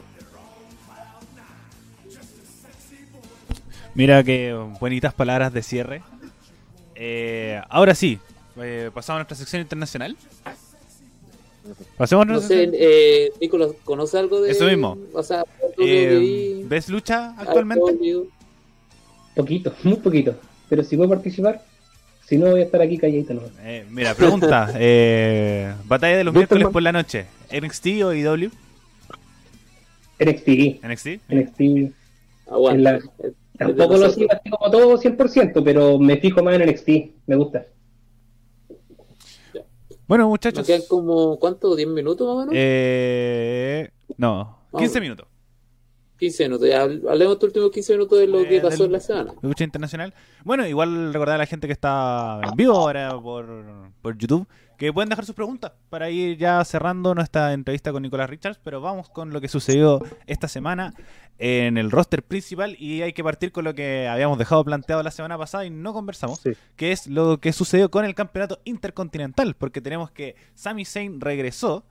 Mira 3.94 4.24
qué 4.24 4.54
bonitas 4.80 5.12
palabras 5.12 5.52
de 5.52 5.62
cierre. 5.62 6.02
Eh, 6.94 7.60
ahora 7.68 7.94
sí, 7.94 8.18
eh, 8.56 8.90
pasamos 8.92 9.16
a 9.16 9.20
nuestra 9.20 9.36
sección 9.36 9.62
internacional. 9.62 10.16
Pasemos 11.96 12.26
No 12.26 12.40
sé, 12.40 12.70
eh, 12.72 13.30
Nicolás, 13.40 13.70
¿conoce 13.84 14.18
algo 14.18 14.40
de 14.40 14.50
Eso 14.50 14.66
mismo. 14.66 14.98
O 15.12 15.22
sea, 15.22 15.44
Eh, 15.78 16.62
¿Ves 16.66 16.88
lucha 16.88 17.34
actualmente? 17.38 17.84
Poquito, 19.34 19.72
muy 19.84 19.96
poquito, 19.96 20.34
pero 20.68 20.82
si 20.84 20.96
puedo 20.96 21.08
participar, 21.10 21.62
si 22.26 22.36
no 22.36 22.50
voy 22.50 22.60
a 22.60 22.64
estar 22.64 22.80
aquí 22.82 22.98
calladito, 22.98 23.34
no. 23.34 23.42
Eh, 23.62 23.84
mira, 23.90 24.14
pregunta. 24.14 24.72
eh, 24.76 25.72
batalla 25.86 26.16
de 26.18 26.24
los 26.24 26.34
¿Viste, 26.34 26.54
miércoles 26.54 26.72
por 26.72 26.82
la 26.82 26.92
noche. 26.92 27.26
¿NXT 27.52 27.86
o 28.04 28.12
IW? 28.12 28.50
NXT, 30.18 30.48
¿NXT? 30.84 31.06
NXT, 31.28 31.92
Aguanta. 32.48 32.92
La- 32.92 33.00
Tampoco 33.58 33.96
lo 33.96 34.10
sigo 34.10 34.28
así 34.32 34.50
como 34.50 34.70
todo 34.70 34.98
100%, 34.98 35.62
pero 35.62 35.98
me 35.98 36.16
fijo 36.16 36.42
más 36.42 36.54
en 36.58 36.62
NXT, 36.68 36.88
me 37.26 37.36
gusta. 37.36 37.64
Bueno, 40.12 40.24
Nos 40.24 40.30
muchachos. 40.32 40.66
quedan 40.66 40.82
como, 40.90 41.38
¿cuánto? 41.38 41.74
¿10 41.74 41.86
minutos 41.86 42.26
más 42.26 42.36
o 42.36 42.38
menos? 42.40 42.54
Eh, 42.54 43.88
no, 44.18 44.58
15 44.76 44.98
Vamos. 44.98 45.00
minutos. 45.00 45.26
15 46.18 46.44
minutos. 46.44 46.68
Ya 46.68 46.82
hablemos 46.82 47.32
estos 47.32 47.44
últimos 47.44 47.70
15 47.70 47.92
minutos 47.94 48.18
de 48.18 48.26
lo 48.26 48.40
Eh, 48.40 48.46
que 48.48 48.60
pasó 48.60 48.84
en 48.84 48.92
la 48.92 49.00
semana. 49.00 49.32
lucha 49.40 49.64
internacional. 49.64 50.12
Bueno, 50.44 50.66
igual 50.68 51.14
recordar 51.14 51.36
a 51.36 51.38
la 51.38 51.46
gente 51.46 51.66
que 51.66 51.72
está 51.72 52.42
en 52.46 52.54
vivo 52.56 52.74
ahora 52.74 53.18
por, 53.18 53.46
por 54.02 54.18
YouTube 54.18 54.46
que 54.76 54.92
pueden 54.92 55.08
dejar 55.08 55.24
sus 55.24 55.34
preguntas 55.34 55.72
para 55.88 56.10
ir 56.10 56.36
ya 56.36 56.62
cerrando 56.64 57.14
nuestra 57.14 57.52
entrevista 57.54 57.90
con 57.90 58.02
Nicolás 58.02 58.28
Richards, 58.28 58.60
pero 58.62 58.80
vamos 58.82 59.08
con 59.08 59.32
lo 59.32 59.40
que 59.40 59.48
sucedió 59.48 60.00
esta 60.26 60.46
semana 60.46 60.92
en 61.38 61.76
el 61.78 61.90
roster 61.90 62.22
principal 62.22 62.76
y 62.78 63.02
hay 63.02 63.12
que 63.12 63.24
partir 63.24 63.50
con 63.52 63.64
lo 63.64 63.74
que 63.74 64.06
habíamos 64.08 64.38
dejado 64.38 64.64
planteado 64.64 65.02
la 65.02 65.10
semana 65.10 65.36
pasada 65.38 65.64
y 65.64 65.70
no 65.70 65.92
conversamos, 65.92 66.40
Sí. 66.40 66.52
que 66.76 66.92
es 66.92 67.06
lo 67.06 67.38
que 67.40 67.52
sucedió 67.52 67.90
con 67.90 68.04
el 68.04 68.14
campeonato 68.14 68.60
intercontinental, 68.64 69.54
porque 69.54 69.80
tenemos 69.80 70.10
que 70.10 70.36
Sami 70.54 70.84
Zayn 70.84 71.20
regresó 71.20 71.84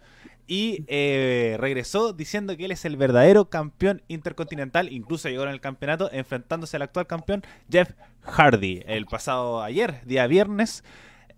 y 0.48 0.84
eh, 0.88 1.56
regresó 1.60 2.14
diciendo 2.14 2.58
que 2.58 2.66
él 2.66 2.72
es 2.72 2.84
el 2.86 2.98
verdadero 2.98 3.46
campeón 3.50 4.02
intercontinental, 4.08 4.92
incluso 4.92 5.30
llegó 5.30 5.44
en 5.44 5.50
el 5.50 5.62
campeonato 5.62 6.10
enfrentándose 6.12 6.76
al 6.78 6.84
actual 6.84 7.08
campeón 7.08 7.44
Jeff 7.70 7.92
Hardy. 8.24 8.84
El 8.86 9.06
pasado 9.06 9.62
ayer, 9.64 10.02
día 10.06 10.28
viernes, 10.28 10.84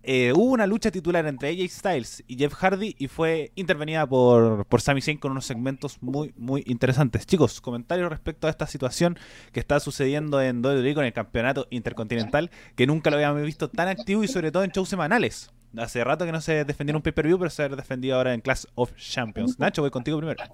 eh, 0.06 0.32
hubo 0.34 0.52
una 0.52 0.66
lucha 0.66 0.90
titular 0.90 1.26
entre 1.26 1.48
AJ 1.48 1.70
Styles 1.70 2.24
y 2.26 2.36
Jeff 2.36 2.52
Hardy 2.52 2.94
y 2.98 3.08
fue 3.08 3.52
intervenida 3.54 4.06
por, 4.06 4.66
por 4.66 4.82
Sami 4.82 5.00
Zayn 5.00 5.16
con 5.16 5.32
unos 5.32 5.46
segmentos 5.46 6.02
muy, 6.02 6.34
muy 6.36 6.62
interesantes. 6.66 7.26
Chicos, 7.26 7.62
comentarios 7.62 8.10
respecto 8.10 8.46
a 8.46 8.50
esta 8.50 8.66
situación 8.66 9.18
que 9.52 9.60
está 9.60 9.80
sucediendo 9.80 10.42
en 10.42 10.62
WWE 10.62 10.94
con 10.94 11.06
el 11.06 11.14
campeonato 11.14 11.66
intercontinental, 11.70 12.50
que 12.76 12.86
nunca 12.86 13.08
lo 13.08 13.16
habíamos 13.16 13.40
visto 13.42 13.70
tan 13.70 13.88
activo 13.88 14.22
y 14.22 14.28
sobre 14.28 14.52
todo 14.52 14.62
en 14.62 14.70
shows 14.70 14.90
semanales. 14.90 15.50
Hace 15.76 16.04
rato 16.04 16.26
que 16.26 16.32
no 16.32 16.42
se 16.42 16.64
defendió 16.64 16.92
en 16.92 16.96
un 16.96 17.02
pay-per-view, 17.02 17.38
pero 17.38 17.50
se 17.50 17.62
ha 17.62 17.68
defendido 17.70 18.16
ahora 18.16 18.34
en 18.34 18.42
Class 18.42 18.68
of 18.74 18.94
Champions. 18.96 19.58
Nacho, 19.58 19.80
voy 19.80 19.90
contigo 19.90 20.18
primero. 20.18 20.44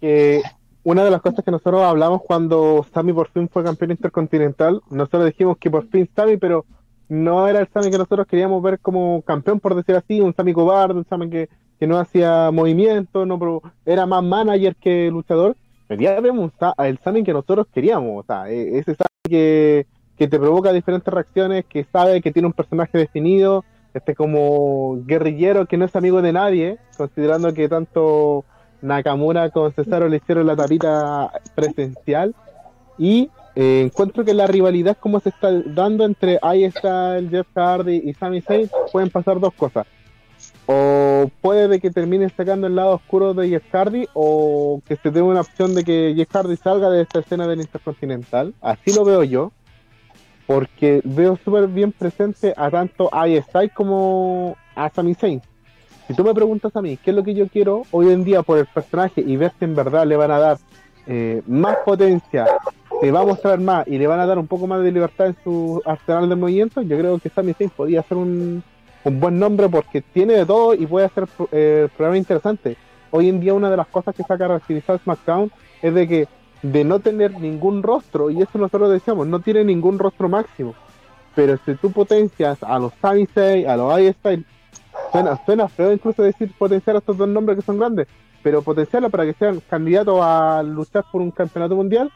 que 0.00 0.42
una 0.84 1.04
de 1.04 1.10
las 1.10 1.20
cosas 1.20 1.44
que 1.44 1.50
nosotros 1.50 1.82
hablamos 1.82 2.22
cuando 2.22 2.86
Sammy 2.94 3.12
por 3.12 3.28
fin 3.30 3.48
fue 3.48 3.64
campeón 3.64 3.90
intercontinental, 3.90 4.80
nosotros 4.90 5.26
dijimos 5.26 5.58
que 5.58 5.70
por 5.70 5.88
fin 5.88 6.08
Sammy, 6.14 6.36
pero 6.36 6.64
no 7.10 7.48
era 7.48 7.58
el 7.60 7.68
Sammy 7.68 7.90
que 7.90 7.98
nosotros 7.98 8.26
queríamos 8.26 8.62
ver 8.62 8.78
como 8.78 9.20
campeón, 9.22 9.58
por 9.60 9.74
decir 9.74 9.96
así, 9.96 10.20
un 10.20 10.32
Sammy 10.34 10.52
cobarde, 10.52 10.94
un 10.94 11.04
Sammy 11.06 11.28
que, 11.28 11.48
que 11.78 11.86
no 11.86 11.98
hacía 11.98 12.50
movimiento, 12.52 13.26
no 13.26 13.36
pro- 13.38 13.62
era 13.84 14.06
más 14.06 14.22
manager 14.22 14.76
que 14.76 15.10
luchador. 15.10 15.56
Pero 15.88 16.32
un 16.32 16.52
Sa- 16.58 16.74
el 16.78 16.98
Sammy 16.98 17.24
que 17.24 17.32
nosotros 17.32 17.66
queríamos, 17.74 18.22
o 18.22 18.26
sea, 18.26 18.48
e- 18.48 18.78
ese 18.78 18.94
Sammy 18.94 19.28
que, 19.28 19.86
que 20.16 20.28
te 20.28 20.38
provoca 20.38 20.72
diferentes 20.72 21.12
reacciones, 21.12 21.64
que 21.66 21.84
sabe 21.92 22.20
que 22.22 22.30
tiene 22.30 22.46
un 22.46 22.52
personaje 22.52 22.96
definido, 22.96 23.64
este 23.92 24.14
como 24.14 24.98
guerrillero 25.04 25.66
que 25.66 25.76
no 25.76 25.86
es 25.86 25.96
amigo 25.96 26.22
de 26.22 26.32
nadie, 26.32 26.78
considerando 26.96 27.52
que 27.52 27.68
tanto 27.68 28.44
Nakamura 28.82 29.50
con 29.50 29.72
Cesaro 29.72 30.08
le 30.08 30.18
hicieron 30.18 30.46
la 30.46 30.54
tapita 30.54 31.32
presencial 31.56 32.36
y 32.98 33.30
eh, 33.54 33.82
encuentro 33.84 34.24
que 34.24 34.34
la 34.34 34.46
rivalidad 34.46 34.96
como 34.98 35.20
se 35.20 35.30
está 35.30 35.50
dando 35.66 36.04
entre 36.04 36.38
ahí 36.42 36.64
está 36.64 37.18
el 37.18 37.30
Jeff 37.30 37.46
Hardy 37.54 38.02
y 38.04 38.14
Sami 38.14 38.40
Zayn 38.40 38.70
pueden 38.92 39.10
pasar 39.10 39.40
dos 39.40 39.52
cosas 39.54 39.86
o 40.66 41.30
puede 41.40 41.68
de 41.68 41.80
que 41.80 41.90
terminen 41.90 42.32
sacando 42.36 42.66
el 42.66 42.76
lado 42.76 42.94
oscuro 42.94 43.34
de 43.34 43.48
Jeff 43.48 43.64
Hardy 43.72 44.06
o 44.14 44.80
que 44.86 44.96
se 44.96 45.10
dé 45.10 45.20
una 45.20 45.40
opción 45.40 45.74
de 45.74 45.84
que 45.84 46.14
Jeff 46.16 46.30
Hardy 46.34 46.56
salga 46.56 46.90
de 46.90 47.02
esta 47.02 47.20
escena 47.20 47.46
del 47.46 47.60
Intercontinental 47.60 48.54
así 48.60 48.92
lo 48.92 49.04
veo 49.04 49.24
yo 49.24 49.52
porque 50.50 51.00
veo 51.04 51.38
súper 51.44 51.68
bien 51.68 51.92
presente 51.92 52.52
a 52.56 52.68
tanto 52.72 53.08
a 53.14 53.28
Style 53.28 53.70
como 53.70 54.56
a 54.74 54.90
Sami 54.90 55.14
Zayn. 55.14 55.40
Si 56.08 56.14
tú 56.14 56.24
me 56.24 56.34
preguntas 56.34 56.74
a 56.74 56.82
mí 56.82 56.96
qué 56.96 57.10
es 57.10 57.16
lo 57.16 57.22
que 57.22 57.34
yo 57.34 57.46
quiero 57.46 57.82
hoy 57.92 58.08
en 58.08 58.24
día 58.24 58.42
por 58.42 58.58
el 58.58 58.66
personaje 58.66 59.20
y 59.24 59.36
ver 59.36 59.52
si 59.60 59.64
en 59.64 59.76
verdad 59.76 60.04
le 60.06 60.16
van 60.16 60.32
a 60.32 60.40
dar 60.40 60.58
eh, 61.06 61.40
más 61.46 61.76
potencia, 61.84 62.46
se 63.00 63.10
va 63.10 63.20
a 63.20 63.24
mostrar 63.24 63.58
más 63.60 63.86
y 63.88 63.98
le 63.98 64.06
van 64.06 64.20
a 64.20 64.26
dar 64.26 64.38
un 64.38 64.46
poco 64.46 64.66
más 64.66 64.82
de 64.82 64.92
libertad 64.92 65.28
en 65.28 65.36
su 65.42 65.82
arsenal 65.84 66.28
de 66.28 66.36
movimientos, 66.36 66.86
yo 66.86 66.98
creo 66.98 67.18
que 67.18 67.30
Sami 67.30 67.54
Zayn 67.54 67.70
podría 67.70 68.02
ser 68.02 68.18
un, 68.18 68.62
un 69.04 69.20
buen 69.20 69.38
nombre 69.38 69.68
porque 69.68 70.02
tiene 70.02 70.34
de 70.34 70.46
todo 70.46 70.74
y 70.74 70.86
puede 70.86 71.06
hacer 71.06 71.26
eh, 71.52 71.88
programas 71.96 72.18
interesantes. 72.18 72.76
Hoy 73.10 73.28
en 73.28 73.40
día 73.40 73.54
una 73.54 73.70
de 73.70 73.76
las 73.76 73.88
cosas 73.88 74.14
que 74.14 74.22
saca 74.22 74.46
caracterizado 74.46 74.98
SmackDown 74.98 75.50
es 75.82 75.94
de 75.94 76.06
que 76.06 76.28
de 76.62 76.84
no 76.84 77.00
tener 77.00 77.40
ningún 77.40 77.82
rostro, 77.82 78.30
y 78.30 78.42
eso 78.42 78.58
nosotros 78.58 78.90
decíamos, 78.90 79.26
no 79.26 79.40
tiene 79.40 79.64
ningún 79.64 79.98
rostro 79.98 80.28
máximo. 80.28 80.74
Pero 81.34 81.56
si 81.64 81.74
tú 81.76 81.90
potencias 81.90 82.62
a 82.62 82.78
los 82.78 82.92
Sami 83.00 83.26
Zayn, 83.26 83.66
a 83.66 83.76
los 83.76 83.98
iStyle, 83.98 84.44
suena, 85.10 85.40
suena 85.46 85.68
feo 85.68 85.92
incluso 85.92 86.22
decir 86.22 86.52
potenciar 86.58 86.96
a 86.96 86.98
estos 86.98 87.16
dos 87.16 87.28
nombres 87.28 87.56
que 87.56 87.64
son 87.64 87.78
grandes, 87.78 88.08
pero 88.42 88.62
potenciarlo 88.62 89.08
para 89.08 89.24
que 89.24 89.32
sean 89.34 89.62
candidatos 89.70 90.18
a 90.22 90.62
luchar 90.62 91.04
por 91.10 91.22
un 91.22 91.30
campeonato 91.30 91.74
mundial, 91.74 92.10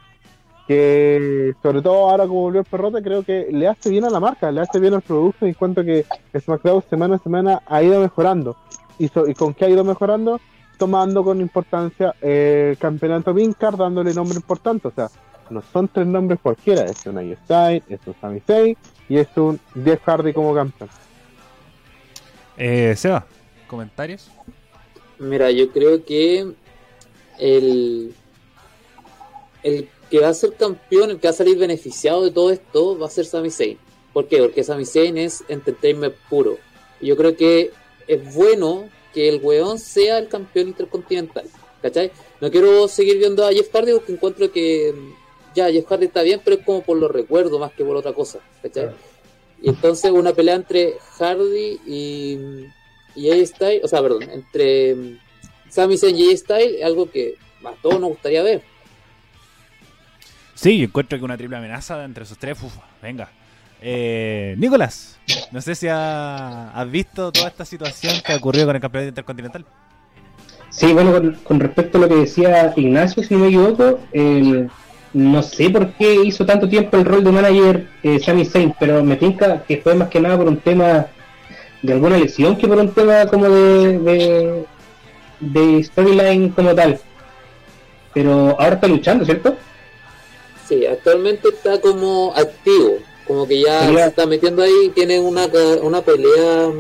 que 0.67 1.55
sobre 1.63 1.83
todo 1.83 2.11
ahora 2.11 2.27
como 2.27 2.43
volvió 2.43 2.61
el 2.61 2.67
perrote, 2.67 3.03
creo 3.03 3.23
que 3.23 3.49
le 3.51 3.69
hace 3.69 3.91
bien 3.91 4.05
a 4.05 4.11
la 4.11 4.21
marca, 4.21 4.51
le 4.51 4.61
hace 4.61 4.81
bien 4.81 4.95
al 4.95 5.03
producto, 5.03 5.47
en 5.47 5.55
cuanto 5.55 5.85
que 5.85 6.07
SmackDown 6.39 6.83
semana 6.89 7.17
a 7.17 7.19
semana 7.19 7.63
ha 7.67 7.83
ido 7.83 8.01
mejorando. 8.01 8.57
¿Y, 8.99 9.07
y 9.07 9.35
con 9.35 9.55
qué 9.55 9.67
ha 9.67 9.69
ido 9.69 9.85
mejorando? 9.85 10.41
tomando 10.79 11.25
con 11.25 11.41
importancia 11.41 12.15
el 12.21 12.77
campeonato 12.79 13.33
Vincard, 13.33 13.77
dándole 13.77 14.13
nombre 14.13 14.37
importante. 14.37 14.89
O 14.89 14.91
sea, 14.91 15.09
no 15.51 15.63
son 15.73 15.89
tres 15.89 16.07
nombres 16.07 16.41
cualquiera, 16.43 16.85
es 16.85 17.05
un 17.07 17.37
Style, 17.45 17.83
es 17.89 18.01
un 18.07 18.15
Sami 18.21 18.41
Zayn 18.41 18.77
y 19.09 19.19
es 19.19 19.29
un 19.37 19.61
Jeff 19.85 20.03
Hardy 20.05 20.33
como 20.33 20.55
campeón. 20.55 20.91
Eh, 22.57 22.95
Seba, 22.97 23.27
¿comentarios? 23.67 24.31
Mira, 25.19 25.51
yo 25.51 25.71
creo 25.71 26.05
que 26.05 26.53
el, 27.39 28.15
el 29.63 29.89
que 30.11 30.21
va 30.21 30.29
a 30.29 30.35
ser 30.35 30.55
campeón, 30.55 31.11
el 31.11 31.21
que 31.21 31.29
va 31.29 31.33
a 31.33 31.37
salir 31.37 31.59
beneficiado 31.59 32.23
de 32.23 32.31
todo 32.31 32.51
esto, 32.51 32.99
va 32.99 33.07
a 33.07 33.11
ser 33.11 33.27
Sami 33.27 33.51
Zayn. 33.51 33.79
¿Por 34.13 34.29
qué? 34.29 34.39
Porque 34.39 34.63
Sami 34.63 34.85
Zayn 34.85 35.19
es 35.19 35.45
entertainment 35.49 36.15
puro. 36.31 36.59
yo 37.01 37.17
creo 37.17 37.37
que 37.37 37.73
es 38.07 38.35
bueno 38.35 38.89
que 39.13 39.29
el 39.29 39.41
weón 39.43 39.79
sea 39.79 40.19
el 40.19 40.29
campeón 40.29 40.69
intercontinental. 40.69 41.47
¿Cachai? 41.83 42.11
No 42.41 42.51
quiero 42.51 42.89
seguir 42.89 43.19
viendo 43.19 43.45
a 43.47 43.53
Jeff 43.53 43.69
Hardy 43.73 43.93
porque 43.93 44.13
encuentro 44.13 44.51
que 44.51 44.95
ya 45.55 45.71
Jeff 45.71 45.87
Hardy 45.87 46.07
está 46.07 46.23
bien, 46.23 46.41
pero 46.43 46.57
es 46.57 46.65
como 46.65 46.83
por 46.83 46.97
los 46.97 47.11
recuerdos 47.11 47.61
más 47.61 47.73
que 47.73 47.85
por 47.85 47.97
otra 47.97 48.13
cosa. 48.13 48.41
¿Cachai? 48.63 48.91
Y 49.61 49.69
entonces 49.69 50.11
una 50.11 50.33
pelea 50.33 50.57
entre 50.57 50.95
Hardy 51.19 51.81
y, 51.87 52.39
y 53.15 53.31
A-Style, 53.31 53.81
o 53.83 53.89
sea, 53.89 54.03
perdón, 54.03 54.25
entre 54.31 55.19
Sami 55.69 55.97
Zayn 55.97 56.17
y 56.17 56.33
A-Style 56.33 56.77
es 56.77 56.85
algo 56.85 57.11
que 57.11 57.37
a 57.65 57.73
todos 57.83 58.01
nos 58.01 58.11
gustaría 58.11 58.43
ver. 58.43 58.63
Sí, 60.55 60.79
yo 60.79 60.85
encuentro 60.85 61.19
que 61.19 61.25
una 61.25 61.37
triple 61.37 61.57
amenaza 61.57 62.03
entre 62.05 62.25
esos 62.25 62.39
tres, 62.39 62.57
uf, 62.63 62.75
venga. 63.03 63.29
Eh, 63.83 64.55
Nicolás, 64.57 65.19
no 65.51 65.61
sé 65.61 65.75
si 65.75 65.89
has 65.89 66.91
visto 66.91 67.31
toda 67.33 67.49
esta 67.49 67.65
situación 67.65 68.15
que 68.25 68.33
ha 68.33 68.37
ocurrido 68.37 68.67
con 68.67 68.77
el 68.77 68.81
campeonato 68.81 69.09
intercontinental. 69.09 69.67
Sí, 70.71 70.93
bueno, 70.93 71.13
con, 71.45 71.61
respecto 71.61 71.99
a 71.99 72.01
lo 72.03 72.09
que 72.09 72.17
decía 72.17 72.73
Ignacio, 72.77 73.23
si 73.23 73.35
no 73.35 73.41
me 73.41 73.49
equivoco, 73.49 74.01
no 75.13 75.43
sé 75.43 75.71
por 75.71 75.93
qué 75.93 76.15
hizo 76.25 76.47
tanto 76.47 76.69
tiempo 76.69 76.97
el 76.97 77.05
rol 77.05 77.23
de 77.23 77.31
manager 77.31 77.87
eh, 78.03 78.19
Sami 78.19 78.45
Zayn, 78.45 78.75
pero 78.81 79.05
me 79.05 79.17
tinca 79.17 79.63
que 79.63 79.77
fue 79.79 79.95
más 79.95 80.09
que 80.09 80.21
nada 80.21 80.37
por 80.37 80.49
un 80.49 80.57
tema 80.57 81.07
de 81.83 81.93
alguna 81.93 82.17
lesión 82.17 82.57
que 82.57 82.67
por 82.67 82.79
un 82.79 82.93
tema 82.93 83.27
como 83.27 83.49
de, 83.49 84.65
de 85.41 85.85
storyline 85.85 86.51
como 86.51 86.75
tal. 86.75 86.99
Pero 88.13 88.57
ahora 88.59 88.75
está 88.75 88.89
luchando, 88.89 89.25
¿cierto? 89.25 89.57
Sí, 90.69 90.87
actualmente 90.87 91.49
está 91.49 91.81
como 91.81 92.33
activo 92.35 92.99
como 93.27 93.47
que 93.47 93.63
ya 93.63 93.87
se 93.87 94.07
está 94.07 94.27
metiendo 94.27 94.63
ahí 94.63 94.87
y 94.87 94.91
tiene 94.91 95.19
una, 95.19 95.47
una 95.83 96.03
pelea 96.03 96.71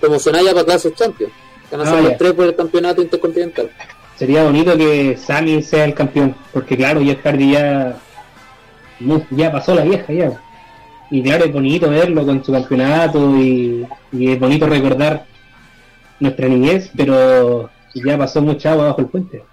promocional 0.00 0.44
ya 0.44 0.52
para 0.52 0.64
Clash 0.64 0.86
of 0.86 0.94
Champions. 0.94 1.32
Van 1.70 1.82
a 1.82 1.86
ser 1.86 2.02
los 2.02 2.16
tres 2.16 2.32
por 2.32 2.46
el 2.46 2.56
campeonato 2.56 3.02
intercontinental. 3.02 3.70
Sería 4.16 4.44
bonito 4.44 4.76
que 4.76 5.16
Sami 5.16 5.62
sea 5.62 5.84
el 5.84 5.94
campeón, 5.94 6.34
porque 6.52 6.76
claro, 6.76 7.00
Jeff 7.02 7.20
Hardy 7.22 7.52
ya, 7.52 7.98
ya 9.30 9.52
pasó 9.52 9.74
la 9.74 9.82
vieja 9.82 10.12
ya. 10.12 10.40
Y 11.10 11.22
claro, 11.22 11.44
es 11.44 11.52
bonito 11.52 11.88
verlo 11.88 12.24
con 12.24 12.42
su 12.44 12.52
campeonato 12.52 13.36
y, 13.38 13.86
y 14.12 14.32
es 14.32 14.40
bonito 14.40 14.66
recordar 14.66 15.26
nuestra 16.20 16.48
niñez, 16.48 16.90
pero 16.96 17.70
ya 17.94 18.18
pasó 18.18 18.40
mucha 18.40 18.72
agua 18.72 18.86
bajo 18.86 19.02
el 19.02 19.06
puente. 19.06 19.44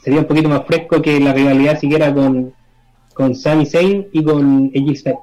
Sería 0.00 0.20
un 0.20 0.26
poquito 0.26 0.48
más 0.48 0.66
fresco 0.66 1.00
que 1.00 1.18
la 1.20 1.32
rivalidad 1.32 1.78
siguiera 1.78 2.12
con, 2.12 2.52
con 3.18 3.34
Sami 3.34 3.66
Zayn 3.66 4.06
y 4.12 4.22
con 4.22 4.70
AJ 4.74 5.18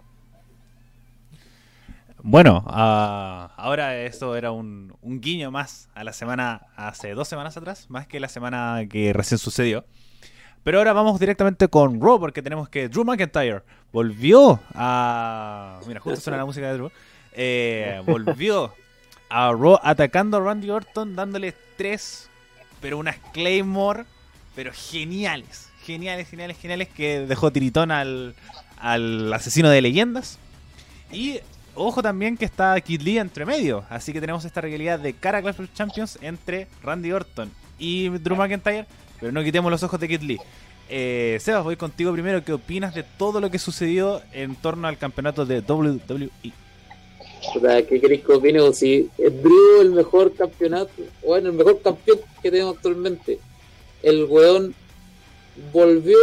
bueno, 2.28 2.64
uh, 2.66 3.52
ahora 3.56 4.02
eso 4.02 4.36
era 4.36 4.52
un, 4.52 4.92
guiño 5.04 5.52
más 5.52 5.90
a 5.94 6.04
la 6.04 6.12
semana, 6.12 6.66
hace 6.76 7.14
dos 7.14 7.28
semanas 7.28 7.56
atrás, 7.56 7.86
más 7.88 8.08
que 8.08 8.20
la 8.20 8.30
semana 8.30 8.84
que 8.90 9.14
recién 9.14 9.38
sucedió. 9.38 9.86
Pero 10.64 10.80
ahora 10.80 10.92
vamos 10.94 11.20
directamente 11.20 11.68
con 11.68 12.02
Raw, 12.02 12.20
porque 12.20 12.42
tenemos 12.42 12.68
que 12.68 12.90
Drew 12.90 13.06
McIntyre 13.06 13.62
volvió 13.94 14.60
a... 14.74 15.80
Mira, 15.86 16.00
justo 16.00 16.20
suena 16.20 16.38
la 16.38 16.46
música 16.46 16.72
de 16.72 16.74
Drew. 16.74 16.92
Eh, 17.34 18.02
volvió 18.08 18.74
a 19.30 19.52
Raw 19.52 19.78
atacando 19.84 20.38
a 20.38 20.40
Randy 20.40 20.72
Orton, 20.72 21.16
dándole 21.16 21.54
tres, 21.78 22.28
pero 22.82 22.98
unas 22.98 23.18
Claymore, 23.34 24.06
pero 24.56 24.72
geniales, 24.74 25.70
geniales, 25.86 26.28
geniales, 26.30 26.58
geniales, 26.58 26.88
que 26.90 27.22
dejó 27.22 27.52
tiritón 27.52 27.92
al, 27.92 28.36
al 28.78 29.32
asesino 29.34 29.70
de 29.70 29.82
leyendas. 29.82 30.40
Y 31.12 31.40
Ojo 31.76 32.02
también 32.02 32.38
que 32.38 32.46
está 32.46 32.80
Kid 32.80 33.02
Lee 33.02 33.18
entre 33.18 33.46
medio, 33.46 33.84
así 33.90 34.14
que 34.14 34.22
tenemos 34.22 34.46
esta 34.46 34.62
realidad 34.62 34.98
de 34.98 35.14
cara 35.14 35.40
a 35.40 35.42
Clash 35.42 35.60
of 35.60 35.74
Champions 35.74 36.18
entre 36.22 36.68
Randy 36.82 37.12
Orton 37.12 37.52
y 37.78 38.08
Drew 38.08 38.38
McIntyre, 38.38 38.86
pero 39.20 39.34
no 39.34 39.44
quitemos 39.44 39.70
los 39.70 39.84
ojos 39.84 40.00
de 40.00 40.08
Kid 40.08 40.22
Lee. 40.22 40.40
Eh, 40.88 41.38
Sebas, 41.42 41.66
voy 41.66 41.76
contigo 41.76 42.14
primero. 42.14 42.46
¿Qué 42.46 42.54
opinas 42.54 42.96
de 42.96 43.04
todo 43.04 43.42
lo 43.42 43.52
que 43.52 43.60
sucedió 43.60 44.22
en 44.32 44.56
torno 44.56 44.88
al 44.88 44.98
campeonato 44.98 45.46
de 45.46 45.60
WWE? 45.60 46.30
¿Qué 47.90 48.00
queréis 48.00 48.24
que 48.24 48.32
opine? 48.32 48.74
Si 48.74 49.10
es 49.18 49.44
Drew 49.44 49.82
el 49.82 49.92
mejor 49.92 50.34
campeonato, 50.34 50.92
bueno, 51.26 51.50
el 51.50 51.56
mejor 51.56 51.82
campeón 51.82 52.20
que 52.42 52.52
tenemos 52.52 52.78
actualmente. 52.78 53.40
El 54.02 54.26
weón 54.26 54.74
volvió 55.72 56.18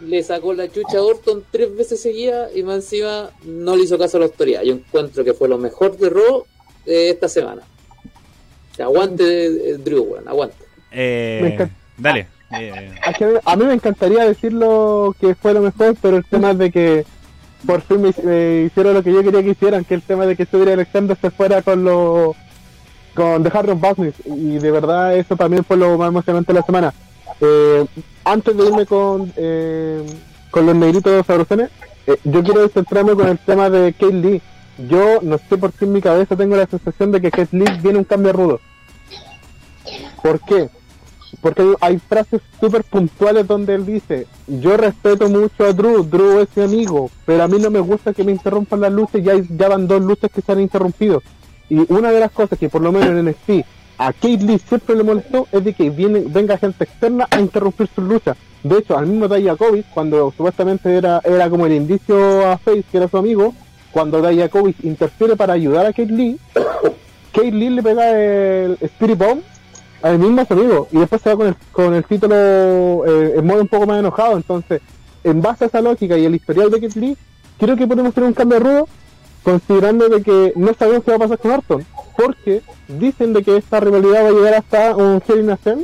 le 0.00 0.22
sacó 0.22 0.52
la 0.52 0.68
chucha 0.68 0.98
a 0.98 1.02
Orton 1.02 1.44
tres 1.50 1.74
veces 1.76 2.00
seguida 2.00 2.48
y 2.54 2.62
más 2.62 2.76
encima 2.76 3.30
no 3.44 3.76
le 3.76 3.84
hizo 3.84 3.98
caso 3.98 4.16
a 4.16 4.20
la 4.20 4.26
autoridad. 4.26 4.62
Yo 4.62 4.74
encuentro 4.74 5.24
que 5.24 5.34
fue 5.34 5.48
lo 5.48 5.58
mejor 5.58 5.96
de 5.96 6.10
Raw 6.10 6.44
de 6.84 7.10
esta 7.10 7.28
semana. 7.28 7.62
aguante 8.78 9.78
Drew, 9.78 10.02
weón, 10.02 10.28
aguante. 10.28 10.56
Eh, 10.90 11.68
dale. 11.96 12.26
Eh. 12.58 12.92
A 13.44 13.56
mí 13.56 13.64
me 13.64 13.74
encantaría 13.74 14.26
decirlo 14.26 15.16
que 15.18 15.34
fue 15.34 15.54
lo 15.54 15.60
mejor, 15.60 15.96
pero 16.02 16.18
el 16.18 16.24
tema 16.24 16.50
es 16.50 16.58
de 16.58 16.70
que 16.70 17.04
por 17.66 17.80
fin 17.82 18.02
me, 18.02 18.64
hicieron 18.64 18.94
lo 18.94 19.02
que 19.02 19.12
yo 19.12 19.22
quería 19.22 19.42
que 19.42 19.50
hicieran, 19.50 19.84
que 19.84 19.94
el 19.94 20.02
tema 20.02 20.26
de 20.26 20.36
que 20.36 20.42
estuviera 20.42 20.72
Alexander 20.72 21.16
se 21.18 21.30
fuera 21.30 21.62
con 21.62 21.84
los 21.84 22.36
con 23.14 23.42
The 23.42 23.50
Hard 23.52 23.74
Business 23.74 24.14
y 24.24 24.58
de 24.58 24.70
verdad 24.70 25.16
eso 25.16 25.36
también 25.36 25.64
fue 25.64 25.76
lo 25.76 25.96
más 25.98 26.08
emocionante 26.08 26.52
de 26.52 26.58
la 26.58 26.64
semana 26.64 26.94
eh, 27.42 27.84
antes 28.24 28.56
de 28.56 28.66
irme 28.66 28.86
con, 28.86 29.32
eh, 29.36 30.06
con 30.52 30.64
los 30.64 30.76
negritos 30.76 31.26
sabrosones, 31.26 31.70
eh, 32.06 32.16
yo 32.22 32.42
quiero 32.44 32.68
centrarme 32.68 33.14
con 33.14 33.28
el 33.28 33.38
tema 33.38 33.68
de 33.68 33.92
Kate 33.92 34.12
Lee. 34.12 34.42
Yo 34.88 35.20
no 35.22 35.38
sé 35.38 35.58
por 35.58 35.72
qué 35.72 35.84
en 35.84 35.92
mi 35.92 36.00
cabeza 36.00 36.36
tengo 36.36 36.56
la 36.56 36.66
sensación 36.66 37.10
de 37.10 37.20
que 37.20 37.32
Kate 37.32 37.56
Lee 37.56 37.80
viene 37.82 37.98
un 37.98 38.04
cambio 38.04 38.32
rudo. 38.32 38.60
¿Por 40.22 40.38
qué? 40.40 40.70
Porque 41.40 41.74
hay 41.80 41.98
frases 41.98 42.40
súper 42.60 42.84
puntuales 42.84 43.46
donde 43.46 43.74
él 43.74 43.86
dice, 43.86 44.28
yo 44.46 44.76
respeto 44.76 45.28
mucho 45.28 45.64
a 45.64 45.72
Drew, 45.72 46.04
Drew 46.04 46.40
es 46.40 46.48
mi 46.54 46.62
amigo, 46.62 47.10
pero 47.26 47.42
a 47.42 47.48
mí 47.48 47.58
no 47.58 47.70
me 47.70 47.80
gusta 47.80 48.12
que 48.12 48.22
me 48.22 48.30
interrumpan 48.30 48.80
las 48.80 48.92
luces, 48.92 49.24
ya, 49.24 49.34
ya 49.48 49.68
van 49.68 49.88
dos 49.88 50.00
luces 50.00 50.30
que 50.30 50.42
se 50.42 50.52
han 50.52 50.60
interrumpido. 50.60 51.22
Y 51.68 51.92
una 51.92 52.12
de 52.12 52.20
las 52.20 52.30
cosas 52.30 52.56
que 52.58 52.68
por 52.68 52.82
lo 52.82 52.92
menos 52.92 53.08
en 53.08 53.24
NXT 53.24 53.66
a 54.06 54.14
Lee 54.22 54.58
siempre 54.58 54.96
le 54.96 55.02
molestó 55.02 55.46
es 55.52 55.64
de 55.64 55.72
que 55.72 55.90
viene, 55.90 56.24
venga 56.26 56.58
gente 56.58 56.84
externa 56.84 57.26
a 57.30 57.40
interrumpir 57.40 57.88
su 57.94 58.02
lucha. 58.02 58.36
De 58.62 58.78
hecho, 58.78 58.96
al 58.96 59.06
mismo 59.06 59.28
Dijakovic, 59.28 59.86
cuando 59.92 60.32
supuestamente 60.36 60.96
era, 60.96 61.20
era 61.24 61.48
como 61.50 61.66
el 61.66 61.72
indicio 61.72 62.46
a 62.48 62.58
Face, 62.58 62.84
que 62.90 62.98
era 62.98 63.08
su 63.08 63.16
amigo, 63.16 63.54
cuando 63.90 64.20
Dijakovic 64.26 64.84
interfiere 64.84 65.36
para 65.36 65.52
ayudar 65.54 65.86
a 65.86 65.92
Kate 65.92 66.06
Lee, 66.06 66.38
Kate 67.32 67.52
Lee 67.52 67.70
le 67.70 67.82
pega 67.82 68.10
el 68.18 68.78
Spirit 68.80 69.18
Bomb 69.18 69.42
al 70.02 70.18
mismo 70.18 70.44
amigo 70.48 70.88
y 70.90 70.98
después 70.98 71.22
se 71.22 71.30
va 71.30 71.36
con 71.36 71.46
el, 71.46 71.56
con 71.70 71.94
el 71.94 72.04
título 72.04 72.34
eh, 73.06 73.34
en 73.36 73.46
modo 73.46 73.62
un 73.62 73.68
poco 73.68 73.86
más 73.86 73.98
enojado. 73.98 74.36
Entonces, 74.36 74.80
en 75.24 75.40
base 75.40 75.64
a 75.64 75.66
esa 75.68 75.80
lógica 75.80 76.18
y 76.18 76.24
el 76.24 76.34
historial 76.34 76.70
de 76.70 76.80
Kate 76.80 77.00
Lee, 77.00 77.16
creo 77.58 77.76
que 77.76 77.86
podemos 77.86 78.12
tener 78.12 78.28
un 78.28 78.34
cambio 78.34 78.58
rudo, 78.58 78.88
considerando 79.42 80.08
de 80.08 80.22
que 80.22 80.52
no 80.56 80.74
sabemos 80.74 81.04
qué 81.04 81.10
va 81.12 81.16
a 81.16 81.20
pasar 81.20 81.38
con 81.38 81.50
Orton, 81.52 81.86
porque 82.16 82.62
dicen 82.88 83.32
de 83.32 83.42
que 83.42 83.56
esta 83.56 83.80
rivalidad 83.80 84.24
va 84.24 84.28
a 84.28 84.32
llegar 84.32 84.54
hasta 84.54 84.96
un 84.96 85.22
Hell 85.26 85.40
in 85.40 85.50
a 85.50 85.56
Cell, 85.56 85.80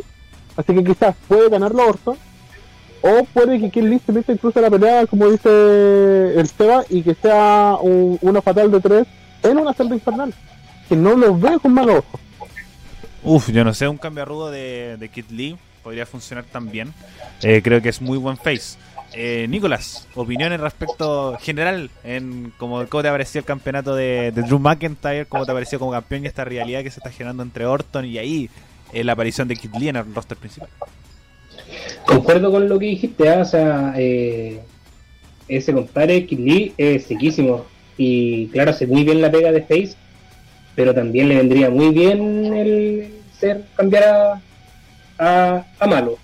así 0.57 0.75
que 0.75 0.85
quizás 0.85 1.15
puede 1.27 1.49
ganarlo 1.49 1.87
Orton, 1.87 2.17
o 3.03 3.25
puede 3.33 3.61
que 3.61 3.71
Kill 3.71 3.89
Lee 3.91 4.01
se 4.05 4.13
meta 4.13 4.33
incluso 4.33 4.59
a 4.59 4.63
la 4.63 4.71
pelea, 4.71 5.07
como 5.07 5.31
dice 5.31 5.49
el 6.39 6.49
Seba, 6.49 6.85
y 6.89 7.03
que 7.03 7.15
sea 7.15 7.77
un- 7.81 8.19
una 8.23 8.43
fatal 8.43 8.71
de 8.71 8.81
tres 8.81 9.07
en 9.43 9.57
una 9.59 9.73
celda 9.73 9.95
infernal, 9.95 10.35
que 10.89 10.97
no 10.97 11.15
lo 11.15 11.37
veo 11.39 11.61
con 11.61 11.73
malos 11.75 11.99
ojos. 11.99 12.21
Uf, 13.23 13.51
yo 13.51 13.65
no 13.65 13.73
sé, 13.75 13.87
un 13.89 13.99
cambio 13.99 14.25
rudo 14.25 14.51
de, 14.51 14.97
de 14.99 15.09
Kid 15.09 15.27
Lee 15.31 15.57
podría 15.83 16.07
funcionar 16.07 16.45
también. 16.45 16.93
Eh, 17.43 17.61
creo 17.63 17.81
que 17.81 17.89
es 17.89 18.01
muy 18.01 18.19
buen 18.19 18.37
face. 18.37 18.77
Eh, 19.15 19.47
Nicolás, 19.49 20.07
opiniones 20.15 20.61
respecto 20.61 21.37
general 21.41 21.91
en 22.05 22.53
cómo, 22.59 22.87
cómo 22.89 23.03
te 23.03 23.11
pareció 23.11 23.39
el 23.39 23.45
campeonato 23.47 23.95
de, 23.95 24.33
Drew 24.33 24.59
McIntyre, 24.59 25.27
cómo 25.27 25.47
te 25.47 25.53
pareció 25.53 25.79
como 25.79 25.93
campeón 25.93 26.25
y 26.25 26.27
esta 26.27 26.45
rivalidad 26.45 26.83
que 26.83 26.91
se 26.91 27.01
está 27.01 27.11
generando 27.11 27.43
entre 27.43 27.65
Orton 27.65 28.05
y 28.05 28.19
ahí 28.19 28.51
eh, 28.93 29.05
la 29.05 29.13
aparición 29.13 29.49
de 29.49 29.57
Kid 29.57 29.75
Lee 29.79 29.89
en 29.89 29.97
el 29.97 30.15
roster 30.15 30.37
principal. 30.37 30.69
Concuerdo 32.05 32.51
con 32.51 32.69
lo 32.69 32.79
que 32.79 32.87
dijiste, 32.87 33.29
ah, 33.31 33.41
o 33.41 33.45
sea, 33.45 33.95
eh, 33.97 34.61
ese 35.49 35.73
compadre 35.73 36.27
Kid 36.27 36.39
Lee 36.41 36.75
es 36.77 37.07
sequísimo 37.07 37.65
y 37.97 38.49
claro, 38.49 38.73
hace 38.73 38.87
muy 38.87 39.05
bien 39.05 39.23
la 39.23 39.31
pega 39.31 39.53
de 39.53 39.63
Face, 39.63 39.95
pero 40.75 40.95
también 40.95 41.29
le 41.29 41.37
vendría 41.37 41.71
muy 41.71 41.95
bien 41.95 42.55
el 42.55 43.11
ser 43.39 43.65
cambiar 43.75 44.05
a, 44.05 44.43
a, 45.19 45.67
a 45.79 45.87
malo. 45.87 46.19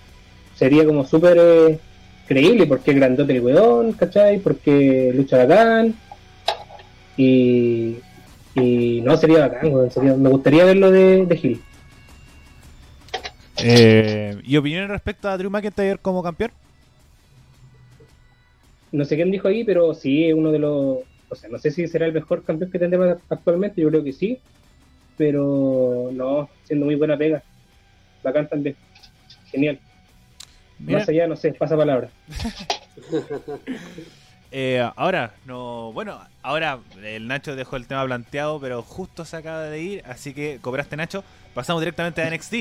Sería 0.55 0.85
como 0.85 1.03
súper 1.03 1.37
eh, 1.39 1.79
creíble 2.27 2.65
porque 2.67 2.91
es 2.91 2.97
grandote 2.97 3.33
el 3.33 3.41
weón, 3.41 3.93
¿cachai? 3.93 4.39
Porque 4.39 5.11
lucha 5.15 5.37
bacán 5.45 5.93
y, 7.17 7.97
y 8.55 9.01
no 9.01 9.15
sería 9.17 9.47
bacán, 9.47 9.73
weón, 9.73 9.91
sería- 9.91 10.15
me 10.15 10.29
gustaría 10.29 10.65
verlo 10.65 10.91
de, 10.91 11.25
de 11.25 11.39
Hill. 11.41 11.61
Eh, 13.57 14.37
¿Y 14.43 14.57
opiniones 14.57 14.89
respecto 14.89 15.29
a 15.29 15.37
Drew 15.37 15.49
McIntyre 15.49 15.97
como 15.97 16.21
campeón? 16.21 16.51
no 18.91 19.03
sé 19.03 19.17
quién 19.17 19.29
dijo 19.29 19.49
ahí, 19.49 19.65
pero 19.65 19.93
sí 19.93 20.25
es 20.25 20.33
uno 20.33 20.51
de 20.53 20.59
los. 20.59 20.99
O 21.27 21.35
sea, 21.35 21.49
no 21.49 21.57
sé 21.57 21.69
si 21.71 21.85
será 21.87 22.05
el 22.05 22.13
mejor 22.13 22.43
campeón 22.43 22.71
que 22.71 22.79
tendremos 22.79 23.17
actualmente, 23.29 23.81
yo 23.81 23.89
creo 23.89 24.03
que 24.03 24.13
sí. 24.13 24.39
Pero 25.17 26.09
no, 26.13 26.49
siendo 26.63 26.85
muy 26.85 26.95
buena 26.95 27.17
pega. 27.17 27.43
Bacán 28.23 28.47
también. 28.47 28.75
Genial. 29.51 29.79
Mira, 30.79 30.99
Más 30.99 31.09
allá, 31.09 31.27
no 31.27 31.35
sé, 31.35 31.53
pasa 31.53 31.77
palabra. 31.77 32.09
eh, 34.51 34.87
ahora, 34.95 35.33
no, 35.45 35.91
bueno, 35.93 36.19
ahora 36.41 36.79
el 37.03 37.27
Nacho 37.27 37.55
dejó 37.55 37.75
el 37.75 37.87
tema 37.87 38.05
planteado, 38.05 38.59
pero 38.59 38.81
justo 38.83 39.25
se 39.25 39.37
acaba 39.37 39.63
de 39.63 39.81
ir, 39.81 40.03
así 40.05 40.33
que 40.33 40.59
cobraste 40.61 40.95
Nacho. 40.97 41.23
Pasamos 41.53 41.81
directamente 41.81 42.21
a 42.21 42.29
NXT. 42.29 42.53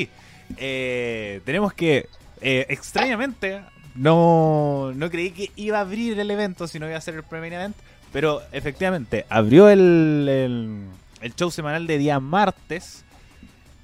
Eh, 0.56 1.40
tenemos 1.44 1.72
que, 1.74 2.08
eh, 2.40 2.66
extrañamente, 2.68 3.62
no, 3.94 4.92
no 4.94 5.10
creí 5.10 5.30
que 5.32 5.50
iba 5.56 5.78
a 5.78 5.82
abrir 5.82 6.18
el 6.18 6.30
evento, 6.30 6.66
sino 6.68 6.86
iba 6.88 6.96
a 6.96 7.00
ser 7.00 7.14
el 7.14 7.24
Premier 7.24 7.52
Event, 7.54 7.76
pero 8.12 8.42
efectivamente 8.52 9.26
abrió 9.28 9.68
el, 9.68 10.26
el, 10.28 10.84
el 11.20 11.34
show 11.34 11.50
semanal 11.50 11.86
de 11.86 11.98
día 11.98 12.20
martes. 12.20 13.04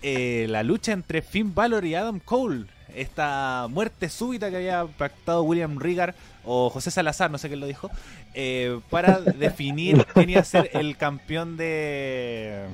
eh, 0.03 0.47
la 0.49 0.63
lucha 0.63 0.93
entre 0.93 1.23
Finn 1.23 1.55
Balor 1.55 1.85
y 1.85 1.95
Adam 1.95 2.21
Cole. 2.21 2.67
Esta 2.95 3.67
muerte 3.69 4.09
súbita 4.09 4.51
que 4.51 4.57
había 4.57 4.87
pactado 4.87 5.43
William 5.43 5.79
Regar 5.79 6.15
o 6.45 6.71
José 6.71 6.91
Salazar, 6.91 7.31
no 7.31 7.39
sé 7.39 7.49
quién 7.49 7.61
lo 7.61 7.67
dijo, 7.67 7.91
eh, 8.35 8.81
para 8.91 9.21
definir 9.21 10.05
quién 10.15 10.31
iba 10.31 10.41
a 10.41 10.45
ser 10.45 10.71
el 10.75 10.97
campeón 10.97 11.57
de, 11.57 12.67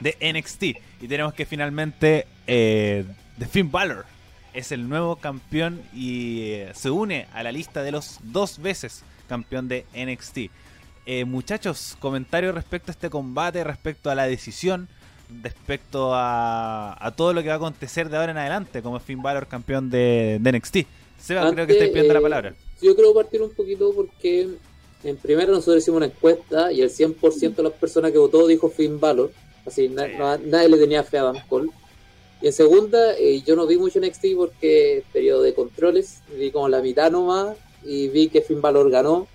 de 0.00 0.32
NXT. 0.32 0.62
Y 1.02 1.08
tenemos 1.08 1.34
que 1.34 1.46
finalmente 1.46 2.26
eh, 2.46 3.04
de 3.36 3.46
Finn 3.46 3.70
Balor 3.70 4.06
es 4.54 4.72
el 4.72 4.88
nuevo 4.88 5.16
campeón 5.16 5.82
y 5.92 6.50
eh, 6.52 6.72
se 6.74 6.90
une 6.90 7.26
a 7.34 7.42
la 7.42 7.52
lista 7.52 7.82
de 7.82 7.92
los 7.92 8.18
dos 8.22 8.58
veces 8.58 9.04
campeón 9.28 9.68
de 9.68 9.84
NXT. 9.94 10.50
Eh, 11.04 11.24
muchachos, 11.24 11.96
comentarios 12.00 12.54
respecto 12.54 12.90
a 12.90 12.92
este 12.92 13.10
combate, 13.10 13.62
respecto 13.64 14.10
a 14.10 14.14
la 14.14 14.26
decisión, 14.26 14.88
respecto 15.42 16.14
a, 16.14 16.96
a 17.04 17.10
todo 17.14 17.32
lo 17.32 17.42
que 17.42 17.48
va 17.48 17.54
a 17.54 17.56
acontecer 17.58 18.08
de 18.08 18.16
ahora 18.16 18.32
en 18.32 18.38
adelante 18.38 18.82
como 18.82 18.98
Finn 19.00 19.22
Balor 19.22 19.46
campeón 19.46 19.90
de, 19.90 20.38
de 20.40 20.52
NXT. 20.52 20.76
Seba, 21.20 21.42
creo 21.50 21.54
que 21.54 21.60
Antes, 21.62 21.76
estáis 21.76 21.90
pidiendo 21.90 22.12
la 22.14 22.20
eh, 22.20 22.22
palabra. 22.22 22.54
Yo 22.82 22.94
quiero 22.94 23.14
partir 23.14 23.42
un 23.42 23.50
poquito 23.50 23.92
porque 23.94 24.48
en 25.02 25.16
primero 25.16 25.52
nosotros 25.52 25.82
hicimos 25.82 25.98
una 25.98 26.06
encuesta 26.06 26.72
y 26.72 26.80
el 26.82 26.90
100% 26.90 27.54
de 27.54 27.62
las 27.62 27.72
personas 27.72 28.12
que 28.12 28.18
votó 28.18 28.46
dijo 28.46 28.68
Finn 28.70 29.00
Balor. 29.00 29.32
Así, 29.66 29.88
na- 29.88 30.06
na- 30.06 30.38
nadie 30.38 30.68
le 30.68 30.76
tenía 30.78 31.02
fe 31.02 31.18
a 31.18 31.22
Adam 31.22 31.38
Cole. 31.48 31.70
Y 32.42 32.48
en 32.48 32.52
segunda, 32.52 33.14
eh, 33.16 33.42
yo 33.44 33.56
no 33.56 33.66
vi 33.66 33.78
mucho 33.78 33.98
NXT 33.98 34.26
porque 34.36 35.02
periodo 35.12 35.42
de 35.42 35.54
controles, 35.54 36.20
vi 36.38 36.50
como 36.50 36.68
la 36.68 36.82
mitad 36.82 37.10
nomás 37.10 37.56
y 37.84 38.08
vi 38.08 38.28
que 38.28 38.42
Finn 38.42 38.60
Balor 38.60 38.90
ganó. 38.90 39.26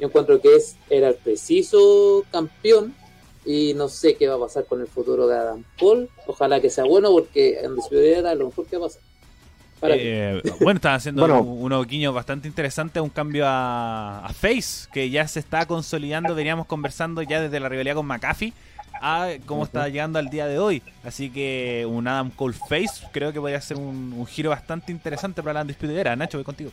Yo 0.00 0.06
encuentro 0.08 0.40
que 0.40 0.56
es, 0.56 0.76
era 0.90 1.08
el 1.08 1.14
preciso 1.14 2.24
campeón 2.30 2.94
y 3.44 3.74
no 3.74 3.88
sé 3.88 4.16
qué 4.16 4.28
va 4.28 4.34
a 4.36 4.40
pasar 4.40 4.64
con 4.66 4.80
el 4.80 4.86
futuro 4.86 5.26
de 5.26 5.36
Adam 5.36 5.64
Cole. 5.78 6.08
Ojalá 6.26 6.60
que 6.60 6.70
sea 6.70 6.84
bueno 6.84 7.10
porque 7.12 7.60
en 7.60 7.76
Despedida 7.76 8.18
era 8.18 8.34
lo 8.34 8.46
mejor 8.46 8.66
que 8.66 8.76
va 8.76 8.86
a 8.86 8.88
pasar. 8.88 9.02
Eh, 9.82 10.42
bueno, 10.60 10.78
están 10.78 10.94
haciendo 10.94 11.22
Bueno. 11.26 11.40
un- 11.42 11.62
unos 11.62 11.86
guiños 11.86 12.12
bastante 12.12 12.48
interesantes, 12.48 13.00
un 13.02 13.10
cambio 13.10 13.44
a, 13.46 14.26
a 14.26 14.32
Face, 14.32 14.88
que 14.92 15.08
ya 15.10 15.26
se 15.28 15.38
está 15.40 15.66
consolidando, 15.66 16.34
veníamos 16.34 16.66
conversando 16.66 17.22
ya 17.22 17.40
desde 17.40 17.60
la 17.60 17.68
rivalidad 17.68 17.94
con 17.94 18.06
McAfee 18.06 18.52
a 19.00 19.28
cómo 19.46 19.62
está 19.62 19.88
llegando 19.88 20.18
al 20.18 20.28
día 20.28 20.48
de 20.48 20.58
hoy. 20.58 20.82
Así 21.04 21.30
que 21.30 21.86
un 21.88 22.08
Adam 22.08 22.30
Cole 22.30 22.54
Face 22.54 23.06
creo 23.12 23.32
que 23.32 23.38
podría 23.40 23.60
ser 23.60 23.76
un, 23.76 24.12
un 24.16 24.26
giro 24.26 24.50
bastante 24.50 24.90
interesante 24.90 25.40
para 25.44 25.60
la 25.60 25.64
disputadera. 25.64 26.16
Nacho, 26.16 26.38
voy 26.38 26.44
contigo. 26.44 26.72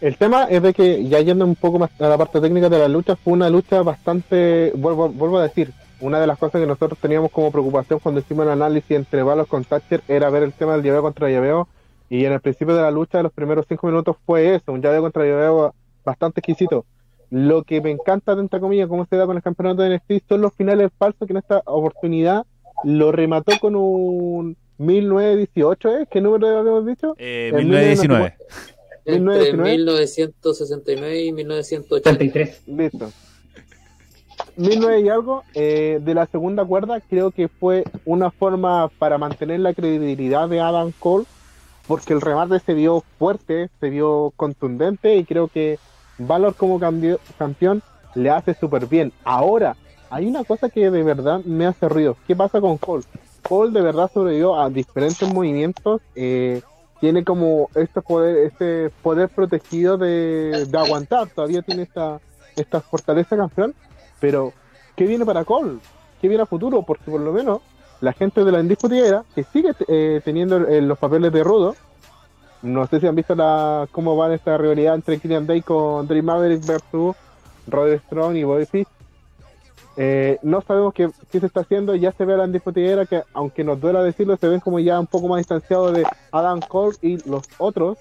El 0.00 0.16
tema 0.16 0.44
es 0.44 0.62
de 0.62 0.72
que, 0.72 1.06
ya 1.06 1.20
yendo 1.20 1.44
un 1.44 1.56
poco 1.56 1.78
más 1.78 1.90
a 2.00 2.08
la 2.08 2.16
parte 2.16 2.40
técnica 2.40 2.70
de 2.70 2.78
la 2.78 2.88
lucha, 2.88 3.16
fue 3.16 3.34
una 3.34 3.50
lucha 3.50 3.82
bastante, 3.82 4.72
vuelvo, 4.74 5.10
vuelvo 5.10 5.38
a 5.38 5.42
decir, 5.42 5.72
una 6.00 6.20
de 6.20 6.26
las 6.26 6.38
cosas 6.38 6.60
que 6.60 6.66
nosotros 6.66 6.98
teníamos 7.00 7.30
como 7.30 7.50
preocupación 7.50 7.98
cuando 7.98 8.20
hicimos 8.20 8.44
el 8.44 8.52
análisis 8.52 8.90
entre 8.92 9.22
Balos 9.22 9.48
con 9.48 9.64
Thatcher 9.64 10.02
era 10.08 10.30
ver 10.30 10.42
el 10.42 10.52
tema 10.52 10.74
del 10.74 10.82
llaveo 10.82 11.02
contra 11.02 11.30
llaveo, 11.30 11.68
y 12.08 12.24
en 12.24 12.32
el 12.32 12.40
principio 12.40 12.74
de 12.74 12.82
la 12.82 12.90
lucha, 12.90 13.18
de 13.18 13.24
los 13.24 13.32
primeros 13.32 13.66
cinco 13.68 13.86
minutos 13.86 14.16
fue 14.24 14.54
eso, 14.54 14.72
un 14.72 14.82
llaveo 14.82 15.02
contra 15.02 15.24
llaveo 15.24 15.74
bastante 16.04 16.40
exquisito. 16.40 16.84
Lo 17.30 17.64
que 17.64 17.80
me 17.80 17.90
encanta, 17.90 18.32
entre 18.32 18.60
comillas, 18.60 18.88
cómo 18.88 19.04
se 19.06 19.16
da 19.16 19.26
con 19.26 19.36
el 19.36 19.42
campeonato 19.42 19.82
de 19.82 19.96
NXT 19.96 20.28
son 20.28 20.42
los 20.42 20.54
finales 20.54 20.90
falsos 20.96 21.26
que 21.26 21.32
en 21.32 21.38
esta 21.38 21.62
oportunidad 21.64 22.46
lo 22.84 23.10
remató 23.10 23.58
con 23.58 23.74
un 23.74 24.56
1918, 24.78 25.96
¿eh? 25.98 26.08
¿Qué 26.10 26.20
número 26.20 26.58
habíamos 26.58 26.86
dicho? 26.86 27.14
Eh, 27.18 27.50
El 27.52 27.64
1919. 27.64 28.34
Entre 29.06 29.20
1919. 29.20 29.72
1969 29.72 31.24
y 31.24 31.32
1980. 31.32 32.18
33. 32.18 32.62
Listo. 32.68 33.10
1009 34.56 35.00
y 35.00 35.08
algo 35.08 35.42
eh, 35.54 35.98
de 36.02 36.14
la 36.14 36.26
segunda 36.26 36.64
cuerda 36.64 37.00
creo 37.00 37.30
que 37.30 37.48
fue 37.48 37.84
una 38.04 38.30
forma 38.30 38.88
para 38.98 39.18
mantener 39.18 39.60
la 39.60 39.74
credibilidad 39.74 40.48
de 40.48 40.60
Adam 40.60 40.92
Cole 40.98 41.24
porque 41.86 42.12
el 42.14 42.20
remate 42.20 42.58
se 42.60 42.74
vio 42.74 43.02
fuerte, 43.18 43.68
se 43.80 43.90
vio 43.90 44.32
contundente 44.36 45.16
y 45.16 45.24
creo 45.24 45.48
que 45.48 45.78
Valor 46.18 46.54
como 46.54 46.80
cambio- 46.80 47.20
campeón 47.38 47.82
le 48.14 48.30
hace 48.30 48.54
súper 48.54 48.86
bien. 48.86 49.12
Ahora, 49.24 49.76
hay 50.08 50.26
una 50.26 50.44
cosa 50.44 50.70
que 50.70 50.90
de 50.90 51.02
verdad 51.02 51.40
me 51.44 51.66
hace 51.66 51.88
ruido. 51.88 52.16
¿Qué 52.26 52.34
pasa 52.34 52.60
con 52.60 52.78
Cole? 52.78 53.04
Cole 53.46 53.72
de 53.72 53.82
verdad 53.82 54.10
sobrevivió 54.12 54.58
a 54.58 54.70
diferentes 54.70 55.32
movimientos. 55.32 56.00
eh, 56.14 56.62
tiene 56.98 57.24
como 57.24 57.68
este 57.74 58.00
poder, 58.00 58.46
este 58.46 58.90
poder 59.02 59.28
protegido 59.28 59.98
de, 59.98 60.64
de 60.66 60.78
aguantar. 60.78 61.28
Todavía 61.28 61.60
tiene 61.60 61.82
esta, 61.82 62.18
esta 62.56 62.80
fortaleza 62.80 63.36
campeón. 63.36 63.74
Pero, 64.20 64.52
¿qué 64.96 65.06
viene 65.06 65.24
para 65.24 65.44
Cole? 65.44 65.78
¿Qué 66.20 66.28
viene 66.28 66.42
a 66.42 66.46
futuro? 66.46 66.82
Porque 66.82 67.10
por 67.10 67.20
lo 67.20 67.32
menos 67.32 67.60
la 68.00 68.12
gente 68.12 68.44
de 68.44 68.52
la 68.52 68.60
indiscutida 68.60 69.24
que 69.34 69.44
sigue 69.44 69.72
eh, 69.88 70.20
teniendo 70.24 70.56
eh, 70.66 70.80
los 70.80 70.98
papeles 70.98 71.32
de 71.32 71.42
rudo. 71.42 71.76
No 72.62 72.86
sé 72.86 73.00
si 73.00 73.06
han 73.06 73.14
visto 73.14 73.34
la, 73.34 73.86
cómo 73.92 74.16
va 74.16 74.34
esta 74.34 74.56
rivalidad 74.56 74.94
entre 74.94 75.18
Killian 75.18 75.46
Day 75.46 75.62
con 75.62 76.06
Dream 76.06 76.24
Maverick 76.24 76.64
versus 76.66 77.14
Roderick 77.66 78.02
Strong 78.04 78.36
y 78.36 78.44
Bobby 78.44 78.66
Fish. 78.66 78.86
Eh, 79.98 80.38
no 80.42 80.60
sabemos 80.60 80.92
qué, 80.92 81.10
qué 81.30 81.40
se 81.40 81.46
está 81.46 81.60
haciendo. 81.60 81.94
Ya 81.94 82.12
se 82.12 82.24
ve 82.24 82.34
a 82.34 82.38
la 82.38 82.46
indiscutidera 82.46 83.06
que, 83.06 83.22
aunque 83.34 83.64
nos 83.64 83.80
duela 83.80 84.02
decirlo, 84.02 84.36
se 84.36 84.48
ven 84.48 84.60
como 84.60 84.78
ya 84.78 84.98
un 84.98 85.06
poco 85.06 85.28
más 85.28 85.38
distanciados 85.38 85.94
de 85.94 86.04
Adam 86.32 86.60
Cole 86.60 86.96
y 87.02 87.28
los 87.28 87.44
otros. 87.58 87.98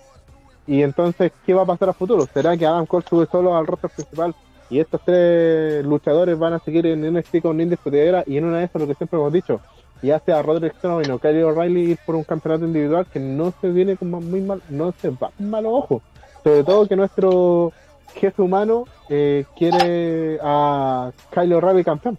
Y 0.67 0.81
entonces, 0.81 1.31
¿qué 1.45 1.53
va 1.53 1.61
a 1.61 1.65
pasar 1.65 1.89
a 1.89 1.93
futuro? 1.93 2.27
¿Será 2.33 2.57
que 2.57 2.65
Adam 2.65 2.85
Cole 2.85 3.05
sube 3.07 3.27
solo 3.27 3.55
al 3.55 3.67
roster 3.67 3.89
principal 3.89 4.35
y 4.69 4.79
estos 4.79 5.01
tres 5.05 5.85
luchadores 5.85 6.37
van 6.37 6.53
a 6.53 6.59
seguir 6.59 6.85
en 6.87 7.13
NXT 7.13 7.41
con 7.41 7.61
indiscutidera? 7.61 8.23
Y 8.25 8.37
en 8.37 8.45
una 8.45 8.59
de 8.59 8.65
esas, 8.65 8.81
lo 8.81 8.87
que 8.87 8.95
siempre 8.95 9.19
hemos 9.19 9.31
dicho, 9.31 9.61
ya 10.01 10.19
sea 10.19 10.41
Roderick 10.41 10.75
Strong 10.77 11.09
o 11.11 11.19
Kyle 11.19 11.43
O'Reilly 11.43 11.91
ir 11.91 11.99
por 12.05 12.15
un 12.15 12.23
campeonato 12.23 12.65
individual 12.65 13.05
que 13.11 13.19
no 13.19 13.53
se 13.61 13.69
viene 13.69 13.97
con 13.97 14.09
muy 14.09 14.41
mal, 14.41 14.61
no 14.69 14.93
se 14.99 15.09
va 15.09 15.31
con 15.35 15.49
malos 15.49 15.71
ojos. 15.73 16.03
Sobre 16.43 16.63
todo 16.63 16.87
que 16.87 16.95
nuestro 16.95 17.73
Jesús 18.15 18.39
Humano 18.39 18.85
eh, 19.09 19.45
quiere 19.57 20.39
a 20.43 21.11
Kylo 21.33 21.57
O'Reilly 21.57 21.83
campeón. 21.83 22.17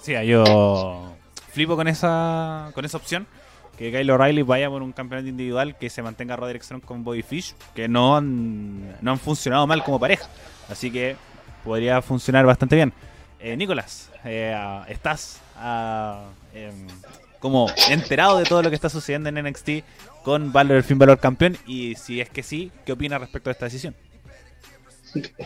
Sí, 0.00 0.14
yo 0.26 1.12
flipo 1.50 1.76
con 1.76 1.88
esa 1.88 2.70
con 2.74 2.84
esa 2.84 2.96
opción. 2.96 3.26
Que 3.76 3.92
Kyle 3.92 4.10
O'Reilly 4.10 4.42
vaya 4.42 4.68
por 4.68 4.82
un 4.82 4.90
campeonato 4.90 5.28
individual, 5.28 5.76
que 5.76 5.88
se 5.88 6.02
mantenga 6.02 6.34
Roderick 6.34 6.62
Strong 6.62 6.82
con 6.82 7.04
Bobby 7.04 7.22
Fish, 7.22 7.54
que 7.76 7.86
no 7.86 8.16
han, 8.16 8.96
no 9.00 9.12
han 9.12 9.18
funcionado 9.20 9.68
mal 9.68 9.84
como 9.84 10.00
pareja. 10.00 10.28
Así 10.68 10.90
que 10.90 11.14
podría 11.68 12.02
funcionar 12.02 12.44
bastante 12.46 12.74
bien. 12.74 12.92
Eh, 13.40 13.56
Nicolás, 13.56 14.10
eh, 14.24 14.56
¿estás 14.88 15.40
em, 16.52 16.88
como 17.38 17.68
enterado 17.88 18.38
de 18.38 18.44
todo 18.44 18.62
lo 18.62 18.68
que 18.68 18.74
está 18.74 18.88
sucediendo 18.88 19.28
en 19.28 19.36
NXT 19.36 19.84
con 20.24 20.52
Valor 20.52 20.78
el 20.78 20.82
fin 20.82 20.98
Valor 20.98 21.20
campeón? 21.20 21.56
Y 21.66 21.94
si 21.94 22.20
es 22.20 22.28
que 22.30 22.42
sí, 22.42 22.72
¿qué 22.84 22.92
opinas 22.92 23.20
respecto 23.20 23.50
a 23.50 23.52
esta 23.52 23.66
decisión? 23.66 23.94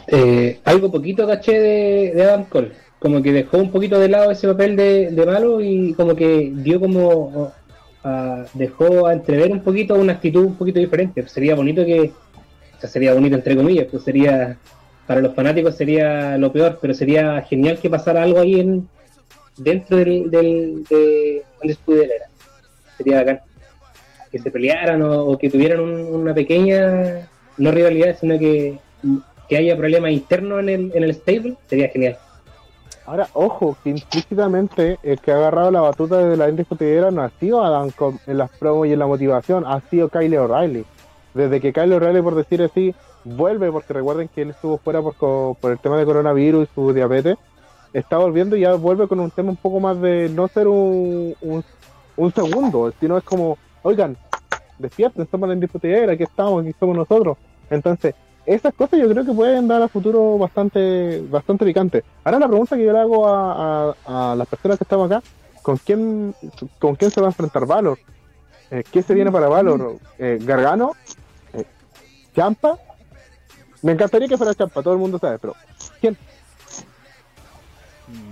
Eh, 0.08 0.60
algo 0.64 0.90
poquito 0.90 1.26
caché 1.26 1.58
de, 1.58 2.12
de 2.14 2.22
Adam 2.24 2.44
Cole 2.44 2.72
como 3.02 3.20
que 3.20 3.32
dejó 3.32 3.58
un 3.58 3.72
poquito 3.72 3.98
de 3.98 4.08
lado 4.08 4.30
ese 4.30 4.46
papel 4.46 4.76
de, 4.76 5.24
malo 5.26 5.60
y 5.60 5.92
como 5.94 6.14
que 6.14 6.52
dio 6.54 6.78
como 6.78 7.52
dejó 8.54 9.08
a 9.08 9.12
entrever 9.12 9.50
un 9.50 9.60
poquito 9.62 9.96
una 9.96 10.12
actitud 10.12 10.44
un 10.44 10.54
poquito 10.54 10.78
diferente. 10.78 11.26
Sería 11.28 11.56
bonito 11.56 11.84
que, 11.84 12.12
o 12.76 12.80
sea, 12.80 12.88
sería 12.88 13.12
bonito 13.12 13.34
entre 13.34 13.56
comillas, 13.56 13.88
pues 13.90 14.04
sería, 14.04 14.56
para 15.06 15.20
los 15.20 15.34
fanáticos 15.34 15.76
sería 15.76 16.38
lo 16.38 16.52
peor, 16.52 16.78
pero 16.80 16.94
sería 16.94 17.42
genial 17.42 17.78
que 17.78 17.90
pasara 17.90 18.22
algo 18.22 18.40
ahí 18.40 18.60
en 18.60 18.88
dentro 19.56 19.96
del, 19.98 20.30
del 20.30 20.84
de. 20.84 21.42
Sería 22.96 23.18
bacán. 23.18 23.40
Que 24.30 24.38
se 24.38 24.50
pelearan 24.50 25.02
o, 25.02 25.36
que 25.36 25.50
tuvieran 25.50 25.80
una 25.80 26.32
pequeña, 26.32 27.28
no 27.58 27.70
rivalidad, 27.70 28.16
sino 28.18 28.38
que, 28.38 28.78
que 29.48 29.56
haya 29.58 29.76
problemas 29.76 30.12
internos 30.12 30.60
en 30.60 30.68
el, 30.70 30.92
en 30.94 31.04
el 31.04 31.14
stable, 31.14 31.56
sería 31.68 31.88
genial. 31.88 32.16
Ahora, 33.04 33.28
ojo, 33.34 33.76
que 33.82 33.90
implícitamente 33.90 34.98
el 35.02 35.18
que 35.20 35.32
ha 35.32 35.36
agarrado 35.36 35.70
la 35.70 35.80
batuta 35.80 36.18
desde 36.18 36.36
la 36.36 36.48
indiscutidera 36.48 37.10
no 37.10 37.22
ha 37.22 37.30
sido 37.40 37.62
Adam 37.62 37.90
en 38.26 38.38
las 38.38 38.50
promos 38.50 38.86
y 38.86 38.92
en 38.92 39.00
la 39.00 39.06
motivación, 39.06 39.64
ha 39.66 39.80
sido 39.90 40.08
Kyle 40.08 40.38
O'Reilly. 40.38 40.84
Desde 41.34 41.60
que 41.60 41.72
Kyle 41.72 41.92
O'Reilly, 41.92 42.22
por 42.22 42.36
decir 42.36 42.62
así, 42.62 42.94
vuelve, 43.24 43.70
porque 43.70 43.92
recuerden 43.92 44.28
que 44.28 44.42
él 44.42 44.50
estuvo 44.50 44.78
fuera 44.78 45.00
por, 45.02 45.14
por 45.56 45.72
el 45.72 45.78
tema 45.78 45.96
de 45.96 46.04
coronavirus 46.04 46.68
y 46.68 46.74
su 46.74 46.92
diabetes, 46.92 47.36
está 47.92 48.18
volviendo 48.18 48.56
y 48.56 48.60
ya 48.60 48.74
vuelve 48.74 49.06
con 49.06 49.20
un 49.20 49.30
tema 49.30 49.50
un 49.50 49.56
poco 49.56 49.80
más 49.80 50.00
de 50.00 50.28
no 50.28 50.48
ser 50.48 50.68
un, 50.68 51.34
un, 51.40 52.32
segundo, 52.32 52.92
sino 52.98 53.18
es 53.18 53.24
como, 53.24 53.58
oigan, 53.82 54.16
despierten, 54.78 55.28
somos 55.30 55.48
la 55.48 55.54
indiscutidera, 55.54 56.12
aquí 56.12 56.22
estamos, 56.22 56.62
aquí 56.62 56.74
somos 56.78 56.96
nosotros. 56.96 57.36
Entonces, 57.70 58.14
esas 58.44 58.74
cosas 58.74 58.98
yo 58.98 59.08
creo 59.08 59.24
que 59.24 59.32
pueden 59.32 59.68
dar 59.68 59.82
a 59.82 59.88
futuro 59.88 60.36
bastante 60.38 61.22
bastante 61.30 61.64
picante. 61.64 62.02
Ahora 62.24 62.40
la 62.40 62.48
pregunta 62.48 62.76
que 62.76 62.84
yo 62.84 62.92
le 62.92 62.98
hago 62.98 63.28
a, 63.28 63.94
a, 64.06 64.34
las 64.34 64.48
personas 64.48 64.78
que 64.78 64.84
estamos 64.84 65.10
acá, 65.10 65.22
¿con 65.62 65.76
quién 65.76 66.34
con 66.78 66.96
quién 66.96 67.10
se 67.10 67.20
va 67.20 67.28
a 67.28 67.30
enfrentar 67.30 67.66
Valor? 67.66 67.98
Eh, 68.70 68.82
¿Qué 68.90 69.02
se 69.02 69.14
viene 69.14 69.30
para 69.30 69.48
Valor? 69.48 69.98
Eh, 70.18 70.38
¿Gargano? 70.42 70.92
Eh, 71.52 71.64
¿Champa? 72.34 72.78
Me 73.82 73.92
encantaría 73.92 74.28
que 74.28 74.36
fuera 74.36 74.54
Champa, 74.54 74.82
todo 74.82 74.94
el 74.94 75.00
mundo 75.00 75.18
sabe, 75.18 75.38
pero 75.38 75.54
¿quién? 76.00 76.16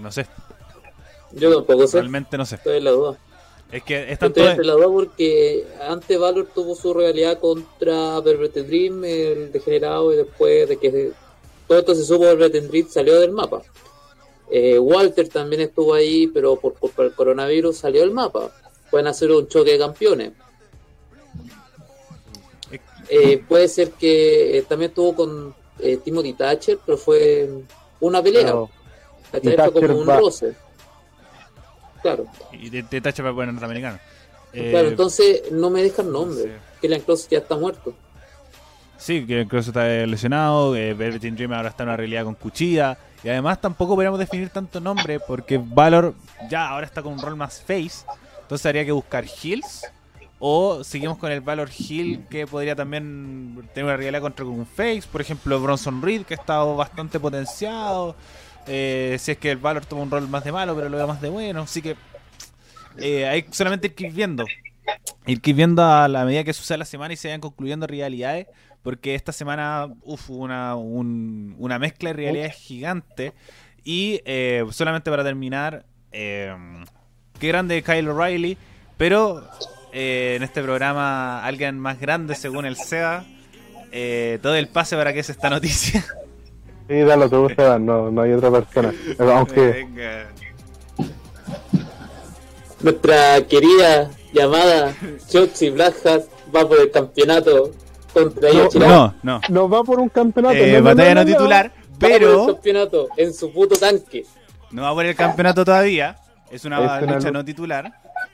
No 0.01 0.11
sé. 0.11 0.27
Yo 1.33 1.55
tampoco 1.55 1.87
sé. 1.87 1.99
Realmente 1.99 2.37
no 2.39 2.45
sé. 2.45 2.57
Estoy 2.57 2.79
en 2.79 2.85
la 2.85 2.91
duda. 2.91 3.19
Es 3.73 3.85
que 3.85 4.13
están 4.13 4.33
todos... 4.33 4.59
la 4.59 4.73
duda 4.73 4.89
porque 4.89 5.65
antes 5.89 6.19
Valor 6.19 6.49
tuvo 6.53 6.75
su 6.75 6.93
realidad 6.93 7.39
contra 7.39 8.21
Velvet 8.21 8.67
Dream, 8.67 9.05
el 9.05 9.53
degenerado, 9.53 10.13
y 10.13 10.17
después 10.17 10.69
de 10.69 10.77
que 10.77 11.13
todo 11.69 11.79
esto 11.79 11.95
se 11.95 12.05
supo, 12.05 12.25
Velvet 12.25 12.65
Dream 12.65 12.89
salió 12.89 13.21
del 13.21 13.31
mapa. 13.31 13.63
Eh, 14.51 14.79
Walter 14.79 15.29
también 15.29 15.63
estuvo 15.63 15.95
ahí, 15.95 16.27
pero 16.27 16.57
por, 16.57 16.75
el 16.99 17.15
coronavirus 17.15 17.77
salió 17.77 18.01
del 18.01 18.11
mapa. 18.11 18.51
Pueden 18.91 19.07
hacer 19.07 19.31
un 19.31 19.47
choque 19.47 19.73
de 19.73 19.79
campeones. 19.79 20.33
Eh, 23.11 23.43
puede 23.49 23.69
ser 23.69 23.91
que 23.91 24.59
eh, 24.59 24.63
también 24.63 24.91
estuvo 24.91 25.15
con 25.15 25.55
Timothy 26.05 26.35
Thatcher, 26.35 26.79
pero 26.85 26.97
fue 26.97 27.51
una 28.01 28.23
pelea. 28.23 28.55
Fue 29.31 29.73
como 29.73 29.99
un 29.99 30.07
roce. 30.07 30.55
Claro. 32.03 32.27
Y 32.53 32.71
de, 32.71 32.83
de 32.83 33.01
tacha 33.01 33.23
para 33.23 33.47
norteamericano. 33.47 33.99
claro, 34.53 34.89
eh, 34.89 34.89
entonces 34.89 35.53
no 35.53 35.71
me 35.71 35.83
dejan 35.83 36.11
nombre. 36.11 36.45
Que 36.45 36.89
Killian 36.89 37.03
Cross 37.03 37.29
ya 37.29 37.39
está 37.39 37.57
muerto. 37.57 37.95
Sí, 38.97 39.27
que 39.27 39.47
Cross 39.47 39.69
está 39.69 39.87
lesionado. 40.07 40.75
Eh, 40.77 40.95
Velvet 40.95 41.23
Dream 41.23 41.53
ahora 41.53 41.69
está 41.69 41.83
en 41.83 41.91
una 41.91 41.97
realidad 41.97 42.25
con 42.25 42.35
cuchilla. 42.35 42.99
Y 43.23 43.29
además 43.29 43.61
tampoco 43.61 43.95
podríamos 43.95 44.19
definir 44.19 44.49
tanto 44.49 44.81
nombre 44.81 45.21
porque 45.21 45.61
Valor 45.63 46.15
ya 46.49 46.69
ahora 46.69 46.87
está 46.87 47.03
con 47.03 47.13
un 47.13 47.21
rol 47.21 47.37
más 47.37 47.61
face. 47.61 48.05
Entonces 48.43 48.67
habría 48.67 48.85
que 48.85 48.93
buscar 48.93 49.25
heals. 49.25 49.85
O 50.43 50.83
seguimos 50.85 51.19
con 51.19 51.31
el 51.31 51.43
Valor 51.43 51.69
Hill 51.79 52.25
que 52.31 52.47
podría 52.47 52.75
también 52.75 53.63
tener 53.75 53.85
una 53.85 53.97
realidad 53.99 54.23
contra 54.23 54.47
un 54.47 54.65
face. 54.65 55.03
Por 55.13 55.21
ejemplo, 55.21 55.61
Bronson 55.61 56.01
Reed 56.01 56.23
que 56.23 56.33
ha 56.33 56.39
estado 56.39 56.77
bastante 56.77 57.21
potenciado. 57.21 58.17
Eh, 58.67 59.19
si 59.21 59.33
es 59.33 59.39
que 59.39 59.51
el 59.51 59.59
Valor 59.59 59.85
toma 59.85 60.01
un 60.01 60.11
rol 60.11 60.27
más 60.29 60.43
de 60.43 60.51
malo, 60.51 60.75
pero 60.75 60.89
lo 60.89 60.97
veo 60.97 61.07
más 61.07 61.21
de 61.21 61.29
bueno. 61.29 61.61
Así 61.61 61.83
que 61.83 61.95
eh, 62.97 63.29
hay 63.29 63.45
solamente 63.51 63.95
ir 63.99 64.13
viendo. 64.13 64.47
Ir 65.27 65.41
viendo 65.43 65.85
a 65.85 66.09
la 66.09 66.25
medida 66.25 66.43
que 66.43 66.55
sucede 66.55 66.79
la 66.79 66.87
semana 66.87 67.13
y 67.13 67.19
se 67.19 67.29
vayan 67.29 67.43
concluyendo 67.43 67.87
realidades. 67.87 68.47
Porque 68.83 69.15
esta 69.15 69.33
semana 69.33 69.89
uf, 70.05 70.31
una, 70.31 70.75
una 70.75 71.79
mezcla 71.79 72.09
de 72.09 72.15
realidades 72.15 72.55
gigante. 72.55 73.35
Y 73.85 74.23
eh, 74.25 74.65
solamente 74.71 75.11
para 75.11 75.23
terminar, 75.23 75.85
qué 76.11 76.49
grande 77.43 77.83
Kyle 77.83 78.09
O'Reilly. 78.09 78.57
Pero 78.97 79.47
en 79.93 80.43
este 80.43 80.63
programa, 80.63 81.45
alguien 81.45 81.79
más 81.79 82.01
grande 82.01 82.35
según 82.35 82.67
el 82.67 82.77
SEA. 82.77 83.25
todo 84.43 84.55
el 84.55 84.69
pase 84.69 84.97
para 84.97 85.13
que 85.13 85.21
es 85.21 85.31
esta 85.31 85.51
noticia. 85.51 86.05
Sí, 86.91 86.99
dale, 87.03 87.29
tú, 87.29 87.47
Esteban, 87.47 87.87
no, 87.87 88.11
no 88.11 88.23
hay 88.23 88.33
otra 88.33 88.51
persona. 88.51 88.93
Aunque. 89.19 89.87
Nuestra 92.81 93.47
querida 93.47 94.11
llamada 94.33 94.93
Choxy 95.29 95.71
Blackhat 95.71 96.25
va 96.55 96.67
por 96.67 96.81
el 96.81 96.91
campeonato 96.91 97.71
contra 98.13 98.53
no, 98.53 98.69
no, 98.75 99.15
no. 99.23 99.41
No 99.49 99.69
va 99.69 99.85
por 99.85 100.01
un 100.01 100.09
campeonato. 100.09 100.57
Eh, 100.57 100.81
batalla 100.81 101.15
no, 101.15 101.25
titular, 101.25 101.73
pero. 101.99 102.29
Va 102.29 102.35
por 102.35 102.49
el 102.49 102.55
campeonato 102.55 103.09
en 103.17 103.35
su 103.35 103.53
puto 103.53 103.77
tanque. 103.77 104.25
No 104.73 104.83
va 104.83 104.93
por 104.93 105.05
el 105.05 105.15
campeonato 105.15 105.65
todavía. 105.65 106.17
Es 106.51 106.65
una 106.65 107.01
lucha 107.01 107.31
no 107.31 107.45
titular. 107.45 107.93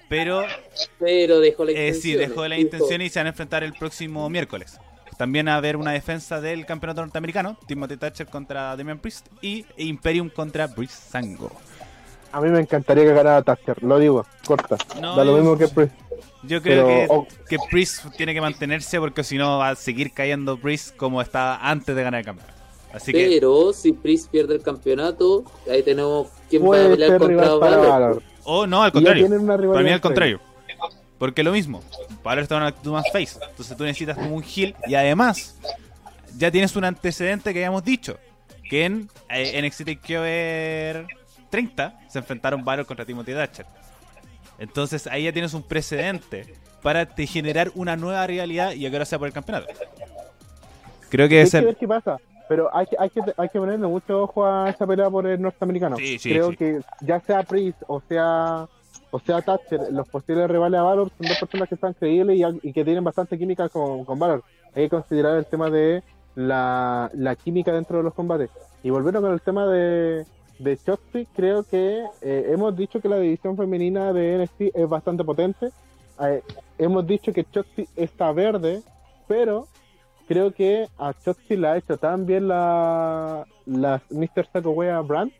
Pero. 0.08 0.44
Pero 0.98 1.40
dejó 1.40 1.64
la 1.64 1.72
intención. 1.72 1.96
Eh, 1.96 2.00
sí, 2.00 2.14
dejó 2.14 2.46
la 2.46 2.58
intención 2.58 3.02
y 3.02 3.08
se 3.08 3.18
van 3.18 3.26
a 3.26 3.30
enfrentar 3.30 3.64
el 3.64 3.72
próximo 3.72 4.28
miércoles. 4.30 4.78
También 5.16 5.48
a 5.48 5.56
haber 5.56 5.76
una 5.76 5.92
defensa 5.92 6.40
del 6.40 6.66
campeonato 6.66 7.00
norteamericano, 7.00 7.56
Timothy 7.66 7.96
Thatcher 7.96 8.26
contra 8.26 8.76
Damian 8.76 8.98
Priest 8.98 9.28
y 9.40 9.64
Imperium 9.78 10.28
contra 10.28 10.66
Brice 10.66 10.94
Sango. 11.10 11.50
A 12.32 12.40
mí 12.40 12.50
me 12.50 12.60
encantaría 12.60 13.04
que 13.04 13.14
ganara 13.14 13.42
Thatcher, 13.42 13.82
lo 13.82 13.98
digo, 13.98 14.26
corta. 14.46 14.76
da 15.00 15.24
lo 15.24 15.36
mismo 15.36 15.56
que 15.56 15.68
Priest. 15.68 15.94
Yo 16.42 16.62
creo 16.62 17.26
que, 17.48 17.56
Priest 17.70 18.04
tiene 18.16 18.34
que 18.34 18.40
mantenerse 18.40 19.00
porque 19.00 19.24
si 19.24 19.38
no 19.38 19.58
va 19.58 19.70
a 19.70 19.74
seguir 19.74 20.12
cayendo 20.12 20.58
Priest 20.58 20.94
como 20.96 21.22
estaba 21.22 21.56
antes 21.56 21.96
de 21.96 22.02
ganar 22.02 22.20
el 22.20 22.26
campeonato. 22.26 22.54
Así 22.92 23.12
Pero 23.12 23.72
si 23.72 23.92
Priest 23.92 24.30
pierde 24.30 24.54
el 24.54 24.62
campeonato, 24.62 25.44
ahí 25.70 25.82
tenemos 25.82 26.28
quien 26.48 26.62
va 26.62 26.84
a 26.84 26.88
pelear 26.88 27.18
contra 27.18 27.54
Valor. 27.54 28.22
O 28.46 28.66
no, 28.66 28.82
al 28.82 28.92
contrario. 28.92 29.28
Para 29.46 29.82
mí 29.82 29.90
al 29.90 30.00
contrario. 30.00 30.40
Porque 31.18 31.42
lo 31.42 31.52
mismo, 31.52 31.82
para 32.22 32.42
está 32.42 32.56
en 32.56 32.62
una 32.62 32.68
actitud 32.68 32.92
más 32.92 33.04
face. 33.12 33.38
Entonces 33.50 33.76
tú 33.76 33.84
necesitas 33.84 34.16
como 34.16 34.36
un 34.36 34.44
heal. 34.44 34.74
Y 34.86 34.94
además, 34.94 35.56
ya 36.36 36.50
tienes 36.50 36.76
un 36.76 36.84
antecedente 36.84 37.52
que 37.52 37.60
habíamos 37.60 37.84
dicho. 37.84 38.18
Que 38.68 38.84
en, 38.84 39.10
eh, 39.30 39.60
NXT 39.62 39.84
Takeover 39.84 41.06
30 41.50 42.00
se 42.08 42.18
enfrentaron 42.18 42.64
Valor 42.64 42.86
contra 42.86 43.04
Timothy 43.04 43.32
Thatcher. 43.32 43.66
Entonces 44.58 45.06
ahí 45.06 45.24
ya 45.24 45.32
tienes 45.32 45.54
un 45.54 45.62
precedente 45.62 46.54
para 46.82 47.06
te 47.06 47.26
generar 47.26 47.70
una 47.74 47.96
nueva 47.96 48.26
realidad 48.26 48.72
y 48.72 48.80
que 48.80 48.86
ahora 48.86 49.04
sea 49.04 49.18
por 49.18 49.28
el 49.28 49.34
campeonato. 49.34 49.66
Creo 51.08 51.28
que 51.28 51.42
es 51.42 51.52
ver 51.52 51.76
qué 51.76 51.88
pasa. 51.88 52.18
Pero 52.48 52.74
hay 52.74 52.86
que, 52.86 52.96
hay, 52.98 53.10
que, 53.10 53.20
hay 53.36 53.48
que 53.48 53.58
ponerle 53.58 53.86
mucho 53.86 54.22
ojo 54.22 54.46
a 54.46 54.70
esa 54.70 54.86
pelea 54.86 55.10
por 55.10 55.26
el 55.26 55.40
norteamericano. 55.40 55.96
Creo 56.22 56.50
que 56.50 56.80
ya 57.00 57.20
sea 57.20 57.42
Priest 57.42 57.82
o 57.86 58.00
sea 58.08 58.68
o 59.10 59.20
sea, 59.20 59.40
Thatcher, 59.40 59.92
los 59.92 60.08
posibles 60.08 60.48
rivales 60.50 60.80
a 60.80 60.82
Valor 60.82 61.10
son 61.16 61.28
dos 61.28 61.38
personas 61.38 61.68
que 61.68 61.74
están 61.74 61.94
creíbles 61.94 62.38
y, 62.62 62.72
que 62.72 62.84
tienen 62.84 63.04
bastante 63.04 63.38
química 63.38 63.68
con, 63.68 64.04
con, 64.04 64.18
Valor. 64.18 64.42
Hay 64.74 64.84
que 64.84 64.90
considerar 64.90 65.36
el 65.36 65.46
tema 65.46 65.70
de 65.70 66.02
la, 66.34 67.36
química 67.42 67.72
dentro 67.72 67.98
de 67.98 68.02
los 68.02 68.14
combates. 68.14 68.50
Y 68.82 68.90
volviendo 68.90 69.20
con 69.20 69.32
el 69.32 69.40
tema 69.40 69.66
de, 69.66 70.26
de 70.58 70.78
creo 71.34 71.62
que 71.62 72.04
eh, 72.20 72.46
hemos 72.50 72.76
dicho 72.76 73.00
que 73.00 73.08
la 73.08 73.18
división 73.18 73.56
femenina 73.56 74.12
de 74.12 74.38
NXT 74.38 74.76
es 74.76 74.88
bastante 74.88 75.24
potente. 75.24 75.70
Eh, 76.20 76.42
hemos 76.78 77.06
dicho 77.06 77.32
que 77.32 77.46
Shotzi 77.50 77.88
está 77.96 78.32
verde, 78.32 78.82
pero 79.26 79.66
creo 80.26 80.52
que 80.52 80.88
a 80.98 81.12
Chotzi 81.14 81.56
la 81.56 81.72
ha 81.72 81.76
hecho 81.78 81.96
tan 81.96 82.26
bien 82.26 82.48
la, 82.48 83.46
la 83.66 84.02
Mr. 84.10 84.46
Saco 84.52 84.70
Wea 84.70 85.00
Brand 85.00 85.32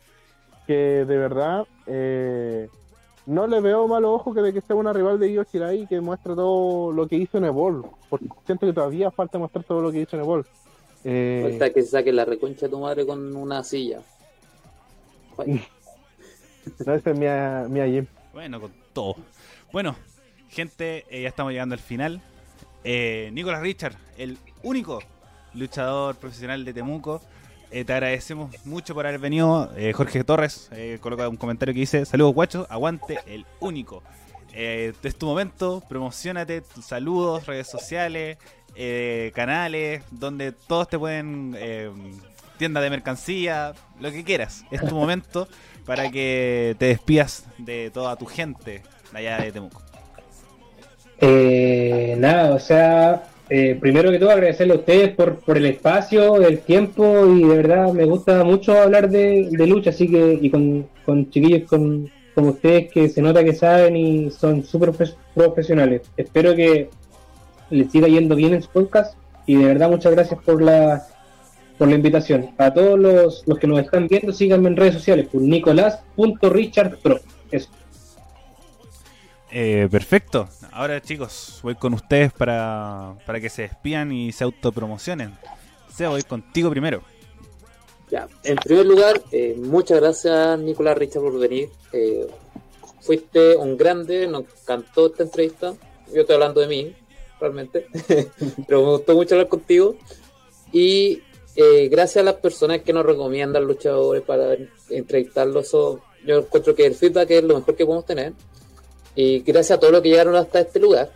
que 0.66 1.04
de 1.04 1.16
verdad 1.16 1.66
eh, 1.86 2.68
no 3.26 3.46
le 3.46 3.60
veo 3.60 3.86
malo 3.88 4.12
ojo 4.12 4.34
que 4.34 4.40
de 4.40 4.52
que 4.52 4.60
sea 4.60 4.76
una 4.76 4.92
rival 4.92 5.18
de 5.18 5.30
Io 5.30 5.44
Shirai 5.44 5.82
y 5.82 5.86
que 5.86 6.00
muestre 6.00 6.34
todo 6.34 6.92
lo 6.92 7.06
que 7.08 7.16
hizo 7.16 7.38
en 7.38 7.44
Evolve. 7.44 7.88
Porque 8.08 8.26
siento 8.44 8.66
que 8.66 8.72
todavía 8.72 9.10
falta 9.10 9.38
mostrar 9.38 9.64
todo 9.64 9.82
lo 9.82 9.92
que 9.92 10.00
hizo 10.00 10.16
en 10.16 10.22
Evolve. 10.22 10.48
Eh, 11.04 11.46
Falta 11.50 11.72
que 11.72 11.82
saque 11.82 12.12
la 12.12 12.24
reconcha 12.24 12.66
de 12.66 12.70
tu 12.70 12.80
madre 12.80 13.06
con 13.06 13.34
una 13.36 13.62
silla. 13.64 14.00
No, 16.84 16.94
ese 16.94 17.12
es 17.12 17.16
mi, 17.16 17.26
mi 17.72 17.92
Jim. 17.92 18.06
Bueno, 18.32 18.60
con 18.60 18.72
todo. 18.92 19.14
Bueno, 19.72 19.94
gente, 20.48 21.04
eh, 21.08 21.22
ya 21.22 21.28
estamos 21.28 21.52
llegando 21.52 21.74
al 21.74 21.80
final. 21.80 22.20
Eh, 22.82 23.30
Nicolás 23.32 23.62
Richard, 23.62 23.94
el 24.18 24.36
único 24.62 25.02
luchador 25.56 26.16
profesional 26.16 26.64
de 26.64 26.72
Temuco. 26.72 27.20
Eh, 27.70 27.84
te 27.84 27.92
agradecemos 27.92 28.54
mucho 28.64 28.94
por 28.94 29.06
haber 29.06 29.18
venido. 29.18 29.72
Eh, 29.76 29.92
Jorge 29.92 30.22
Torres 30.22 30.68
eh, 30.72 30.98
coloca 31.00 31.28
un 31.28 31.36
comentario 31.36 31.74
que 31.74 31.80
dice: 31.80 32.04
Saludos, 32.04 32.34
guachos, 32.34 32.66
aguante 32.70 33.18
el 33.26 33.44
único. 33.60 34.02
Es 34.52 35.18
tu 35.18 35.26
momento, 35.26 35.82
promocionate, 35.86 36.62
saludos, 36.80 37.44
redes 37.44 37.66
sociales, 37.66 38.38
canales, 39.34 40.02
donde 40.10 40.52
todos 40.52 40.88
te 40.88 40.98
pueden. 40.98 41.54
Tienda 42.56 42.80
de 42.80 42.88
mercancía, 42.88 43.74
lo 44.00 44.10
que 44.10 44.24
quieras. 44.24 44.64
Es 44.70 44.80
tu 44.80 44.94
momento 44.94 45.46
para 45.84 46.10
que 46.10 46.74
te 46.78 46.86
despidas 46.86 47.44
de 47.58 47.90
toda 47.92 48.16
tu 48.16 48.24
gente 48.24 48.82
de 49.12 49.18
allá 49.18 49.42
de 49.42 49.52
Temuco. 49.52 49.82
Nada, 52.16 52.54
o 52.54 52.58
sea, 52.58 53.24
eh, 53.48 53.77
primero 53.81 54.10
que 54.10 54.18
todo 54.18 54.31
agradecerle 54.31 54.74
a 54.74 54.78
ustedes 54.78 55.10
por, 55.14 55.36
por 55.36 55.56
el 55.56 55.66
espacio, 55.66 56.36
el 56.43 56.59
tiempo 56.60 57.27
y 57.27 57.44
de 57.44 57.56
verdad 57.56 57.93
me 57.93 58.05
gusta 58.05 58.43
mucho 58.44 58.77
hablar 58.81 59.09
de, 59.09 59.48
de 59.51 59.66
lucha, 59.66 59.90
así 59.90 60.09
que 60.09 60.39
y 60.40 60.51
con, 60.51 60.89
chiquillos 61.31 61.68
con, 61.68 62.10
como 62.35 62.51
ustedes 62.51 62.90
que 62.90 63.09
se 63.09 63.23
nota 63.23 63.44
que 63.44 63.55
saben 63.55 63.97
y 63.97 64.31
son 64.31 64.64
súper 64.64 64.90
profe- 64.90 65.14
profesionales. 65.35 66.02
Espero 66.16 66.55
que 66.55 66.90
les 67.70 67.90
siga 67.90 68.09
yendo 68.09 68.35
bien 68.35 68.55
en 68.55 68.62
su 68.62 68.68
podcast 68.70 69.16
y 69.47 69.56
de 69.56 69.64
verdad 69.66 69.90
muchas 69.90 70.12
gracias 70.12 70.40
por 70.44 70.60
la 70.62 71.06
por 71.78 71.89
la 71.89 71.94
invitación. 71.94 72.51
A 72.56 72.73
todos 72.73 72.98
los, 72.98 73.43
los 73.47 73.59
que 73.59 73.66
nos 73.66 73.78
están 73.81 74.09
viendo, 74.09 74.32
síganme 74.32 74.68
en 74.68 74.77
redes 74.77 74.94
sociales 74.94 75.28
por 75.31 75.43
nicolás.richardpro. 75.43 77.20
Eso. 77.51 77.68
Eh, 79.58 79.88
perfecto. 79.90 80.50
Ahora 80.70 81.00
chicos, 81.00 81.60
voy 81.62 81.76
con 81.76 81.94
ustedes 81.94 82.30
para, 82.30 83.14
para 83.24 83.40
que 83.40 83.48
se 83.48 83.62
despidan 83.62 84.12
y 84.12 84.30
se 84.30 84.44
autopromocionen. 84.44 85.32
Seba, 85.90 86.10
voy 86.10 86.22
contigo 86.24 86.68
primero. 86.68 87.02
Ya, 88.10 88.28
en 88.44 88.56
primer 88.56 88.84
lugar, 88.84 89.22
eh, 89.32 89.56
muchas 89.56 89.98
gracias 89.98 90.58
Nicolás 90.58 90.98
Richard 90.98 91.22
por 91.22 91.38
venir. 91.38 91.70
Eh, 91.94 92.26
fuiste 93.00 93.56
un 93.56 93.78
grande, 93.78 94.26
nos 94.26 94.44
encantó 94.60 95.06
esta 95.06 95.22
entrevista. 95.22 95.72
Yo 96.12 96.20
estoy 96.20 96.34
hablando 96.34 96.60
de 96.60 96.66
mí, 96.66 96.94
realmente, 97.40 97.86
pero 98.68 98.82
me 98.82 98.90
gustó 98.90 99.14
mucho 99.14 99.36
hablar 99.36 99.48
contigo. 99.48 99.96
Y 100.70 101.22
eh, 101.54 101.88
gracias 101.88 102.18
a 102.18 102.24
las 102.26 102.34
personas 102.34 102.82
que 102.82 102.92
nos 102.92 103.06
recomiendan 103.06 103.64
luchadores 103.64 104.22
para 104.22 104.54
entrevistarlos, 104.90 105.72
yo 105.72 106.40
encuentro 106.40 106.74
que 106.74 106.84
el 106.84 106.94
feedback 106.94 107.30
es 107.30 107.44
lo 107.44 107.54
mejor 107.54 107.74
que 107.74 107.86
podemos 107.86 108.04
tener. 108.04 108.34
Y 109.16 109.40
gracias 109.40 109.76
a 109.76 109.80
todos 109.80 109.93
los 109.93 110.02
que 110.02 110.10
llegaron 110.10 110.36
hasta 110.36 110.60
este 110.60 110.78
lugar. 110.78 111.10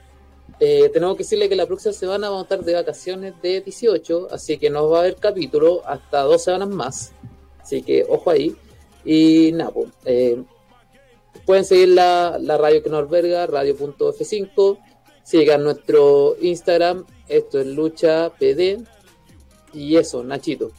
Eh, 0.59 0.91
tenemos 0.93 1.17
que 1.17 1.23
decirle 1.23 1.49
que 1.49 1.55
la 1.55 1.67
próxima 1.67 1.93
semana 1.93 2.29
vamos 2.29 2.43
a 2.43 2.55
estar 2.55 2.65
de 2.65 2.75
vacaciones 2.75 3.35
de 3.41 3.61
18, 3.61 4.29
así 4.33 4.59
que 4.59 4.69
no 4.69 4.89
va 4.89 4.99
a 4.99 5.01
haber 5.03 5.17
capítulo 5.17 5.83
hasta 5.87 6.23
dos 6.23 6.43
semanas 6.43 6.69
más. 6.71 7.13
Así 7.61 7.83
que 7.83 8.05
ojo 8.09 8.31
ahí. 8.31 8.57
Y 9.05 9.53
nada, 9.53 9.71
pues, 9.71 9.89
eh, 10.07 10.43
pueden 11.47 11.65
seguir 11.65 11.91
la, 11.91 12.39
la 12.41 12.59
radio 12.59 12.83
que 12.83 12.91
nos 12.91 13.01
alberga, 13.01 13.47
radio.f5. 13.47 14.79
Sigan 15.23 15.63
nuestro 15.63 16.37
Instagram, 16.41 17.05
esto 17.29 17.61
es 17.61 17.67
Lucha 17.67 18.31
PD. 18.31 18.83
Y 19.73 19.97
eso, 19.97 20.25
Nachito. 20.25 20.73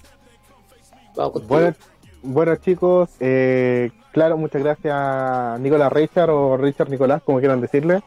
Vamos. 1.16 1.48
Bueno, 1.48 1.76
bueno 2.22 2.56
chicos, 2.58 3.10
eh, 3.20 3.92
claro, 4.12 4.38
muchas 4.38 4.64
gracias 4.64 5.60
Nicolás 5.60 5.92
Richard 5.92 6.30
o 6.30 6.58
Richard 6.58 6.90
Nicolás, 6.90 7.22
como 7.24 7.40
quieran 7.40 7.62
decirle. 7.62 8.02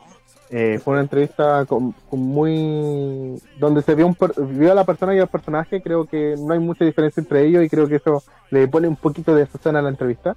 Eh, 0.50 0.78
fue 0.78 0.92
una 0.92 1.02
entrevista 1.02 1.64
con, 1.66 1.94
muy 2.12 3.40
donde 3.58 3.82
se 3.82 3.94
vio, 3.94 4.06
un, 4.06 4.16
vio 4.56 4.70
a 4.70 4.74
la 4.74 4.84
persona 4.84 5.14
y 5.14 5.18
al 5.18 5.28
personaje. 5.28 5.82
Creo 5.82 6.04
que 6.04 6.36
no 6.38 6.52
hay 6.52 6.60
mucha 6.60 6.84
diferencia 6.84 7.20
entre 7.20 7.44
ellos 7.44 7.64
y 7.64 7.68
creo 7.68 7.88
que 7.88 7.96
eso 7.96 8.22
le 8.50 8.68
pone 8.68 8.86
un 8.86 8.96
poquito 8.96 9.34
de 9.34 9.46
sazón 9.46 9.76
a 9.76 9.82
la 9.82 9.88
entrevista. 9.88 10.36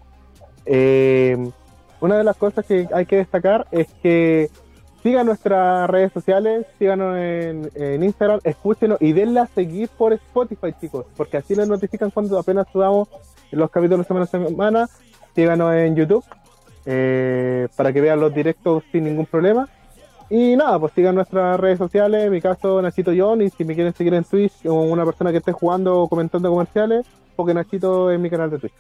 Eh, 0.66 1.38
una 2.00 2.18
de 2.18 2.24
las 2.24 2.38
cosas 2.38 2.66
que 2.66 2.88
hay 2.94 3.06
que 3.06 3.18
destacar 3.18 3.68
es 3.72 3.88
que 4.02 4.50
sigan 5.04 5.26
nuestras 5.26 5.90
redes 5.90 6.12
sociales, 6.14 6.66
síganos 6.80 7.16
en, 7.18 7.70
en 7.76 8.04
Instagram, 8.04 8.40
escúchenos 8.44 9.02
y 9.02 9.14
denle 9.14 9.42
a 9.42 9.48
seguir 9.48 9.90
por 9.90 10.14
Spotify, 10.14 10.74
chicos, 10.80 11.06
porque 11.16 11.38
así 11.38 11.56
les 11.56 11.68
notifican 11.68 12.12
cuando 12.12 12.40
apenas 12.40 12.68
subamos 12.72 13.08
los 13.52 13.70
capítulos 13.70 14.08
semana 14.08 14.26
a 14.26 14.28
semana. 14.28 14.90
Síganos 15.38 15.72
en 15.76 15.96
YouTube 15.96 16.26
eh, 16.88 17.68
para 17.76 17.94
que 17.94 18.02
vean 18.02 18.20
los 18.20 18.34
directos 18.34 18.84
sin 18.92 19.04
ningún 19.04 19.28
problema. 19.28 19.70
Y 20.32 20.56
nada, 20.56 20.80
pues 20.80 20.94
sigan 20.94 21.14
nuestras 21.14 21.60
redes 21.60 21.78
sociales, 21.78 22.26
en 22.26 22.32
mi 22.32 22.42
caso 22.42 22.82
Nachito 22.82 23.12
John, 23.16 23.44
y 23.44 23.52
si 23.52 23.64
me 23.64 23.76
quieren 23.76 23.94
seguir 23.94 24.16
en 24.16 24.24
Twitch 24.24 24.66
o 24.66 24.74
una 24.74 25.06
persona 25.06 25.32
que 25.32 25.38
esté 25.38 25.52
jugando 25.52 26.02
o 26.02 26.10
comentando 26.10 26.50
comerciales, 26.50 27.06
porque 27.36 27.54
Nachito 27.54 28.10
es 28.10 28.20
mi 28.20 28.32
canal 28.32 28.50
de 28.50 28.58
Twitch. 28.58 28.74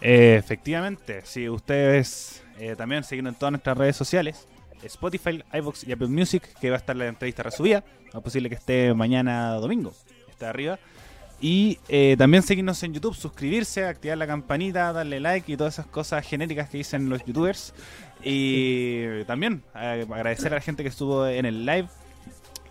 Eh, 0.00 0.34
efectivamente, 0.36 1.20
si 1.22 1.48
ustedes 1.48 2.42
eh, 2.58 2.74
también 2.74 3.04
siguen 3.04 3.28
en 3.28 3.34
todas 3.36 3.52
nuestras 3.52 3.78
redes 3.78 3.94
sociales, 3.94 4.48
Spotify, 4.82 5.44
iVoox 5.52 5.84
y 5.86 5.92
Apple 5.92 6.08
Music, 6.08 6.42
que 6.60 6.70
va 6.70 6.74
a 6.74 6.78
estar 6.80 6.96
la 6.96 7.06
entrevista 7.06 7.44
resubida. 7.44 7.84
Es 8.12 8.20
posible 8.20 8.48
que 8.48 8.56
esté 8.56 8.92
mañana 8.94 9.52
domingo, 9.54 9.92
esté 10.28 10.44
arriba. 10.44 10.80
Y 11.42 11.80
eh, 11.88 12.14
también 12.16 12.44
seguirnos 12.44 12.80
en 12.84 12.94
YouTube, 12.94 13.16
suscribirse, 13.16 13.84
activar 13.84 14.16
la 14.16 14.28
campanita, 14.28 14.92
darle 14.92 15.18
like 15.18 15.52
y 15.52 15.56
todas 15.56 15.74
esas 15.74 15.86
cosas 15.86 16.24
genéricas 16.24 16.70
que 16.70 16.78
dicen 16.78 17.08
los 17.08 17.24
youtubers. 17.24 17.74
Y 18.22 19.24
también 19.24 19.64
eh, 19.74 20.06
agradecer 20.08 20.52
a 20.52 20.56
la 20.56 20.60
gente 20.60 20.84
que 20.84 20.88
estuvo 20.88 21.26
en 21.26 21.44
el 21.44 21.66
live, 21.66 21.88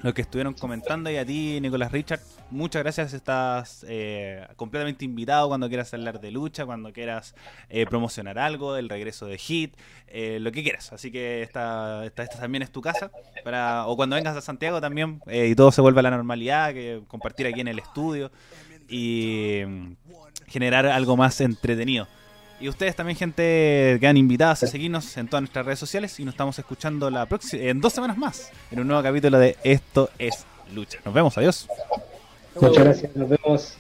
los 0.04 0.14
que 0.14 0.22
estuvieron 0.22 0.54
comentando 0.54 1.10
y 1.12 1.18
a 1.18 1.26
ti, 1.26 1.60
Nicolás 1.62 1.92
Richard. 1.92 2.22
Muchas 2.50 2.82
gracias, 2.82 3.14
estás 3.14 3.86
eh, 3.88 4.46
completamente 4.56 5.06
invitado 5.06 5.48
cuando 5.48 5.68
quieras 5.68 5.94
hablar 5.94 6.20
de 6.20 6.32
lucha, 6.32 6.66
cuando 6.66 6.92
quieras 6.92 7.36
eh, 7.70 7.86
promocionar 7.86 8.40
algo, 8.40 8.76
el 8.76 8.90
regreso 8.90 9.26
de 9.28 9.38
Hit, 9.38 9.76
eh, 10.08 10.40
lo 10.40 10.52
que 10.52 10.64
quieras. 10.64 10.92
Así 10.92 11.12
que 11.12 11.44
esta, 11.44 12.06
esta, 12.06 12.24
esta 12.24 12.40
también 12.40 12.64
es 12.64 12.72
tu 12.72 12.82
casa. 12.82 13.12
Para, 13.44 13.86
o 13.88 13.96
cuando 13.96 14.16
vengas 14.16 14.36
a 14.36 14.42
Santiago 14.42 14.82
también 14.82 15.22
eh, 15.28 15.48
y 15.48 15.56
todo 15.56 15.72
se 15.72 15.82
vuelva 15.82 16.00
a 16.00 16.04
la 16.04 16.12
normalidad, 16.12 16.74
que 16.74 17.02
compartir 17.08 17.48
aquí 17.48 17.62
en 17.62 17.68
el 17.68 17.80
estudio 17.80 18.32
y 18.90 19.62
mm, 19.66 19.96
generar 20.48 20.88
algo 20.88 21.16
más 21.16 21.40
entretenido. 21.42 22.08
Y 22.62 22.70
ustedes 22.70 22.96
también, 22.96 23.18
gente, 23.18 23.98
quedan 24.00 24.18
invitadas 24.18 24.62
a 24.62 24.68
seguirnos 24.68 25.18
en 25.18 25.28
todas 25.28 25.42
nuestras 25.42 25.66
redes 25.66 25.80
sociales 25.80 26.20
y 26.20 26.26
nos 26.26 26.36
estamos 26.36 26.60
escuchando 26.60 27.10
la 27.10 27.26
próxima, 27.26 27.64
en 27.64 27.82
dos 27.82 27.92
semanas 27.92 28.20
más, 28.20 28.52
en 28.70 28.80
un 28.80 28.88
nuevo 28.88 29.02
capítulo 29.02 29.40
de 29.40 29.58
Esto 29.64 30.12
es 30.20 30.46
Lucha. 30.72 31.00
Nos 31.04 31.12
vemos, 31.12 31.36
adiós. 31.40 31.68
Muchas 32.60 32.84
gracias, 32.84 33.16
nos 33.16 33.30
vemos. 33.30 33.78